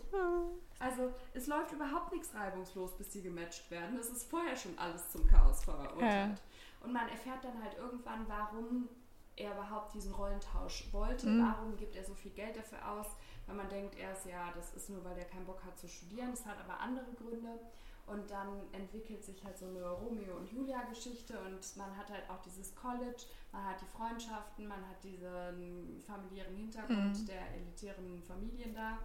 Also, 0.80 1.14
es 1.34 1.48
läuft 1.48 1.72
überhaupt 1.74 2.12
nichts 2.14 2.34
reibungslos, 2.34 2.96
bis 2.98 3.10
die 3.10 3.22
gematcht 3.22 3.70
werden. 3.72 3.98
Es 3.98 4.10
ist 4.10 4.30
vorher 4.30 4.56
schon 4.56 4.78
alles 4.78 5.10
zum 5.12 5.28
Chaos 5.28 5.64
verurteilt. 5.64 6.42
Und 6.82 6.94
man 6.94 7.10
erfährt 7.10 7.44
dann 7.44 7.62
halt 7.62 7.78
irgendwann, 7.78 8.26
warum 8.28 8.88
er 9.36 9.52
überhaupt 9.52 9.94
diesen 9.94 10.14
Rollentausch 10.14 10.88
wollte. 10.92 11.28
Mhm. 11.28 11.44
Warum 11.44 11.76
gibt 11.78 11.96
er 11.96 12.04
so 12.04 12.14
viel 12.14 12.32
Geld 12.32 12.56
dafür 12.56 12.88
aus? 12.90 13.08
Weil 13.48 13.56
man 13.56 13.70
denkt 13.70 13.98
erst, 13.98 14.26
ja, 14.26 14.52
das 14.56 14.74
ist 14.74 14.90
nur, 14.90 15.04
weil 15.04 15.16
der 15.16 15.26
keinen 15.26 15.46
Bock 15.46 15.64
hat 15.66 15.78
zu 15.78 15.88
studieren. 15.88 16.32
Das 16.32 16.46
hat 16.46 16.58
aber 16.60 16.80
andere 16.80 17.12
Gründe. 17.14 17.60
Und 18.08 18.30
dann 18.30 18.72
entwickelt 18.72 19.24
sich 19.24 19.44
halt 19.44 19.58
so 19.58 19.66
eine 19.66 19.90
Romeo 19.90 20.38
und 20.38 20.52
Julia 20.52 20.84
Geschichte 20.84 21.40
und 21.40 21.76
man 21.76 21.98
hat 21.98 22.12
halt 22.12 22.30
auch 22.30 22.40
dieses 22.44 22.76
College, 22.76 23.24
man 23.52 23.66
hat 23.66 23.82
die 23.82 23.98
Freundschaften, 23.98 24.68
man 24.68 24.88
hat 24.88 25.04
diesen 25.04 26.00
familiären 26.06 26.56
Hintergrund 26.56 27.20
Mhm. 27.20 27.26
der 27.26 27.56
elitären 27.56 28.22
Familien 28.22 28.76
da 28.76 29.00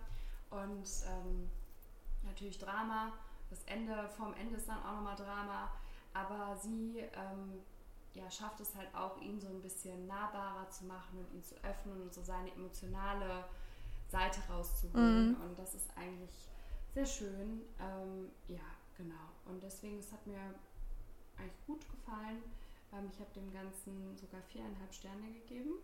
und 0.50 0.86
ähm, 1.08 1.48
natürlich 2.22 2.58
Drama. 2.58 3.12
Das 3.48 3.62
Ende, 3.64 4.06
vorm 4.10 4.34
Ende 4.34 4.56
ist 4.56 4.68
dann 4.68 4.82
auch 4.84 4.96
nochmal 4.96 5.16
Drama, 5.16 5.70
aber 6.12 6.54
sie 6.56 6.98
ähm, 6.98 7.62
ja, 8.12 8.30
schafft 8.30 8.60
es 8.60 8.74
halt 8.74 8.94
auch, 8.94 9.18
ihn 9.20 9.40
so 9.40 9.48
ein 9.48 9.62
bisschen 9.62 10.06
nahbarer 10.06 10.68
zu 10.68 10.84
machen 10.84 11.18
und 11.18 11.32
ihn 11.32 11.42
zu 11.42 11.54
öffnen 11.64 12.02
und 12.02 12.12
so 12.12 12.22
seine 12.22 12.52
emotionale 12.52 13.44
Seite 14.08 14.40
rauszuholen. 14.50 15.30
Mhm. 15.30 15.40
Und 15.40 15.58
das 15.58 15.74
ist 15.74 15.88
eigentlich 15.96 16.48
sehr 16.92 17.06
schön. 17.06 17.62
Ähm, 17.78 18.30
ja, 18.48 18.60
genau. 19.02 19.26
Und 19.46 19.62
deswegen, 19.62 19.98
es 19.98 20.12
hat 20.12 20.26
mir 20.26 20.40
eigentlich 21.38 21.66
gut 21.66 21.80
gefallen. 21.90 22.42
Ähm, 22.92 23.08
ich 23.12 23.18
habe 23.20 23.30
dem 23.34 23.52
Ganzen 23.52 24.16
sogar 24.16 24.42
viereinhalb 24.42 24.92
Sterne 24.92 25.32
gegeben. 25.32 25.80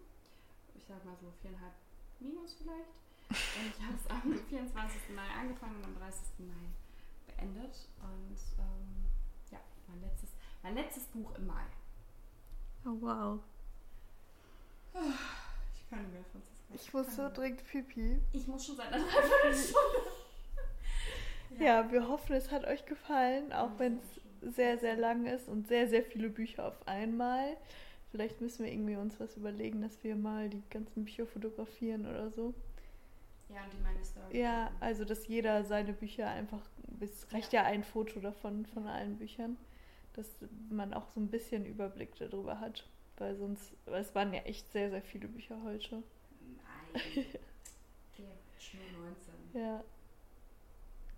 Ich 0.76 0.84
sag 0.84 1.04
mal 1.04 1.16
so 1.20 1.32
viereinhalb 1.40 1.74
minus 2.20 2.54
vielleicht. 2.54 3.00
Und 3.28 3.66
ich 3.66 3.82
habe 3.82 3.96
es 3.96 4.06
am 4.08 4.38
24. 4.48 5.16
Mai 5.16 5.28
angefangen 5.40 5.76
und 5.78 5.84
am 5.84 5.98
30. 5.98 6.22
Mai 6.46 6.68
beendet. 7.26 7.88
Und 8.00 8.38
ähm, 8.58 9.04
ja, 9.50 9.58
mein 9.88 10.00
letztes, 10.00 10.30
mein 10.62 10.74
letztes 10.76 11.04
Buch 11.06 11.34
im 11.34 11.48
Mai. 11.48 11.64
Oh, 12.84 12.96
wow. 13.00 13.40
Ich 15.74 15.90
kann 15.90 16.02
nicht 16.02 16.12
mehr, 16.12 16.24
Franziska. 16.30 16.74
Ich 16.74 16.94
muss 16.94 17.16
so 17.16 17.28
dringend 17.28 17.64
pipi. 17.66 18.22
Ich 18.32 18.46
muss 18.46 18.64
schon 18.64 18.76
seit 18.76 18.92
einer 18.92 19.04
Dreiviertelstunde. 19.04 19.98
Ja, 21.58 21.90
wir 21.90 22.08
hoffen, 22.08 22.34
es 22.34 22.50
hat 22.50 22.66
euch 22.66 22.84
gefallen, 22.86 23.52
auch 23.52 23.70
Ja, 23.72 23.78
wenn 23.78 23.98
es 23.98 24.54
sehr, 24.54 24.78
sehr 24.78 24.96
lang 24.96 25.26
ist 25.26 25.48
und 25.48 25.66
sehr, 25.68 25.88
sehr 25.88 26.02
viele 26.02 26.28
Bücher 26.28 26.66
auf 26.66 26.86
einmal. 26.86 27.56
Vielleicht 28.10 28.40
müssen 28.40 28.64
wir 28.64 28.72
irgendwie 28.72 28.96
uns 28.96 29.18
was 29.18 29.36
überlegen, 29.36 29.82
dass 29.82 30.02
wir 30.04 30.16
mal 30.16 30.48
die 30.48 30.62
ganzen 30.70 31.04
Bücher 31.04 31.26
fotografieren 31.26 32.06
oder 32.06 32.30
so. 32.30 32.54
Ja, 33.48 33.64
und 33.64 33.72
die 33.72 33.78
meine 33.82 34.04
Story. 34.04 34.38
Ja, 34.38 34.70
also 34.80 35.04
dass 35.04 35.26
jeder 35.28 35.64
seine 35.64 35.92
Bücher 35.92 36.28
einfach, 36.28 36.60
es 37.00 37.32
reicht 37.32 37.52
ja, 37.52 37.64
ein 37.64 37.84
Foto 37.84 38.20
davon, 38.20 38.66
von 38.66 38.86
allen 38.86 39.16
Büchern, 39.16 39.56
dass 40.14 40.28
man 40.70 40.94
auch 40.94 41.08
so 41.08 41.20
ein 41.20 41.28
bisschen 41.28 41.64
Überblick 41.66 42.14
darüber 42.16 42.60
hat. 42.60 42.88
Weil 43.18 43.36
sonst, 43.36 43.72
weil 43.86 44.02
es 44.02 44.14
waren 44.14 44.34
ja 44.34 44.40
echt 44.40 44.70
sehr, 44.72 44.90
sehr 44.90 45.02
viele 45.02 45.28
Bücher 45.28 45.62
heute. 45.62 46.02
Nein. 46.94 47.24
Okay, 48.18 48.78
nur 48.94 49.04
19. 49.04 49.62
Ja, 49.62 49.84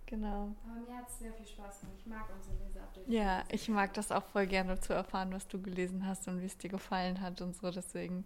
genau. 0.09 0.55
Aber 0.65 0.79
mir 0.87 0.97
hat 0.97 1.07
es 1.09 1.19
sehr 1.19 1.33
viel 1.33 1.45
Spaß 1.47 1.81
gemacht. 1.81 1.95
Ich 1.99 2.05
mag 2.05 2.25
unsere 2.35 2.55
Leseupdates. 2.65 3.03
Ja, 3.13 3.43
ich 3.49 3.69
mag 3.69 3.93
das 3.93 4.11
auch 4.11 4.23
voll 4.25 4.47
gerne 4.47 4.79
zu 4.79 4.93
erfahren, 4.93 5.31
was 5.33 5.47
du 5.47 5.61
gelesen 5.61 6.05
hast 6.05 6.27
und 6.27 6.41
wie 6.41 6.45
es 6.45 6.57
dir 6.57 6.69
gefallen 6.69 7.21
hat 7.21 7.41
und 7.41 7.55
so. 7.55 7.71
Deswegen, 7.71 8.25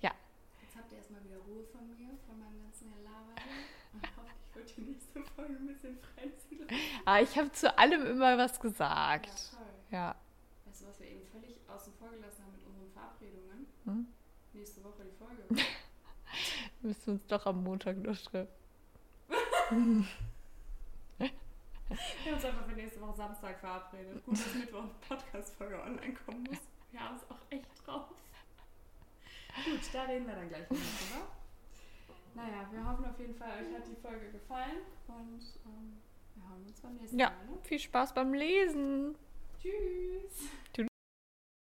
Jetzt 0.00 0.76
habt 0.76 0.90
ihr 0.92 0.98
erstmal 0.98 1.22
wieder 1.24 1.36
Ruhe 1.38 1.62
von 1.72 1.86
mir, 1.88 2.10
von 2.26 2.38
meinem 2.38 2.60
ganzen 2.64 2.92
Gelaber. 2.92 3.34
Und 3.92 4.02
hoffentlich 4.16 4.54
wird 4.54 4.76
die 4.76 4.80
nächste 4.90 5.22
Folge 5.22 5.52
ein 5.54 5.66
bisschen 5.68 5.96
freizügig. 5.98 6.72
ah, 7.04 7.20
ich 7.20 7.38
habe 7.38 7.52
zu 7.52 7.78
allem 7.78 8.04
immer 8.06 8.36
was 8.38 8.56
Ja, 8.56 8.62
gesagt. 8.62 9.50
toll. 9.52 9.60
Ja. 9.92 10.16
Weißt 10.66 10.82
du, 10.82 10.86
was 10.88 10.98
wir 10.98 11.06
eben 11.06 11.22
völlig 11.30 11.54
außen 11.68 11.92
vor 11.98 12.10
gelassen 12.10 12.42
haben 12.44 12.52
mit 12.56 12.66
unseren 12.66 12.90
Verabredungen? 12.92 13.66
Hm? 13.84 14.06
Nächste 14.52 14.82
Woche 14.82 15.04
die 15.04 15.16
Folge. 15.16 15.42
Wir 16.80 16.88
müssen 16.88 17.10
uns 17.14 17.26
doch 17.28 17.46
am 17.46 17.62
Montag 17.62 17.96
noch 17.98 18.16
treffen. 18.18 18.48
Wir 22.22 22.32
haben 22.32 22.36
uns 22.36 22.44
einfach 22.44 22.64
für 22.66 22.72
nächste 22.74 23.00
Woche 23.00 23.14
Samstag 23.16 23.58
verabredet. 23.60 24.24
Gut, 24.24 24.34
dass 24.38 24.54
Mittwoch 24.54 24.82
eine 24.82 24.90
Podcast-Folge 25.08 25.82
online 25.82 26.14
kommen 26.26 26.42
muss. 26.44 26.58
Wir 26.90 27.00
haben 27.00 27.16
es 27.16 27.30
auch 27.30 27.38
echt 27.50 27.66
drauf. 27.86 28.08
Gut, 29.64 29.80
da 29.92 30.02
reden 30.04 30.26
wir 30.26 30.34
dann 30.34 30.48
gleich 30.48 30.68
noch 30.70 30.76
drüber. 30.76 31.28
Naja, 32.34 32.68
wir 32.72 32.84
hoffen 32.88 33.04
auf 33.04 33.18
jeden 33.20 33.34
Fall, 33.36 33.50
euch 33.50 33.74
hat 33.76 33.86
die 33.86 33.94
Folge 34.00 34.30
gefallen 34.32 34.78
und 35.06 35.40
ähm, 35.66 35.98
wir 36.34 36.48
hören 36.48 36.64
uns 36.66 36.80
beim 36.80 36.94
nächsten 36.96 37.18
Ja, 37.18 37.30
Mal. 37.30 37.44
Ne? 37.46 37.58
viel 37.62 37.78
Spaß 37.78 38.12
beim 38.14 38.34
Lesen. 38.34 39.14
Tschüss! 39.62 40.93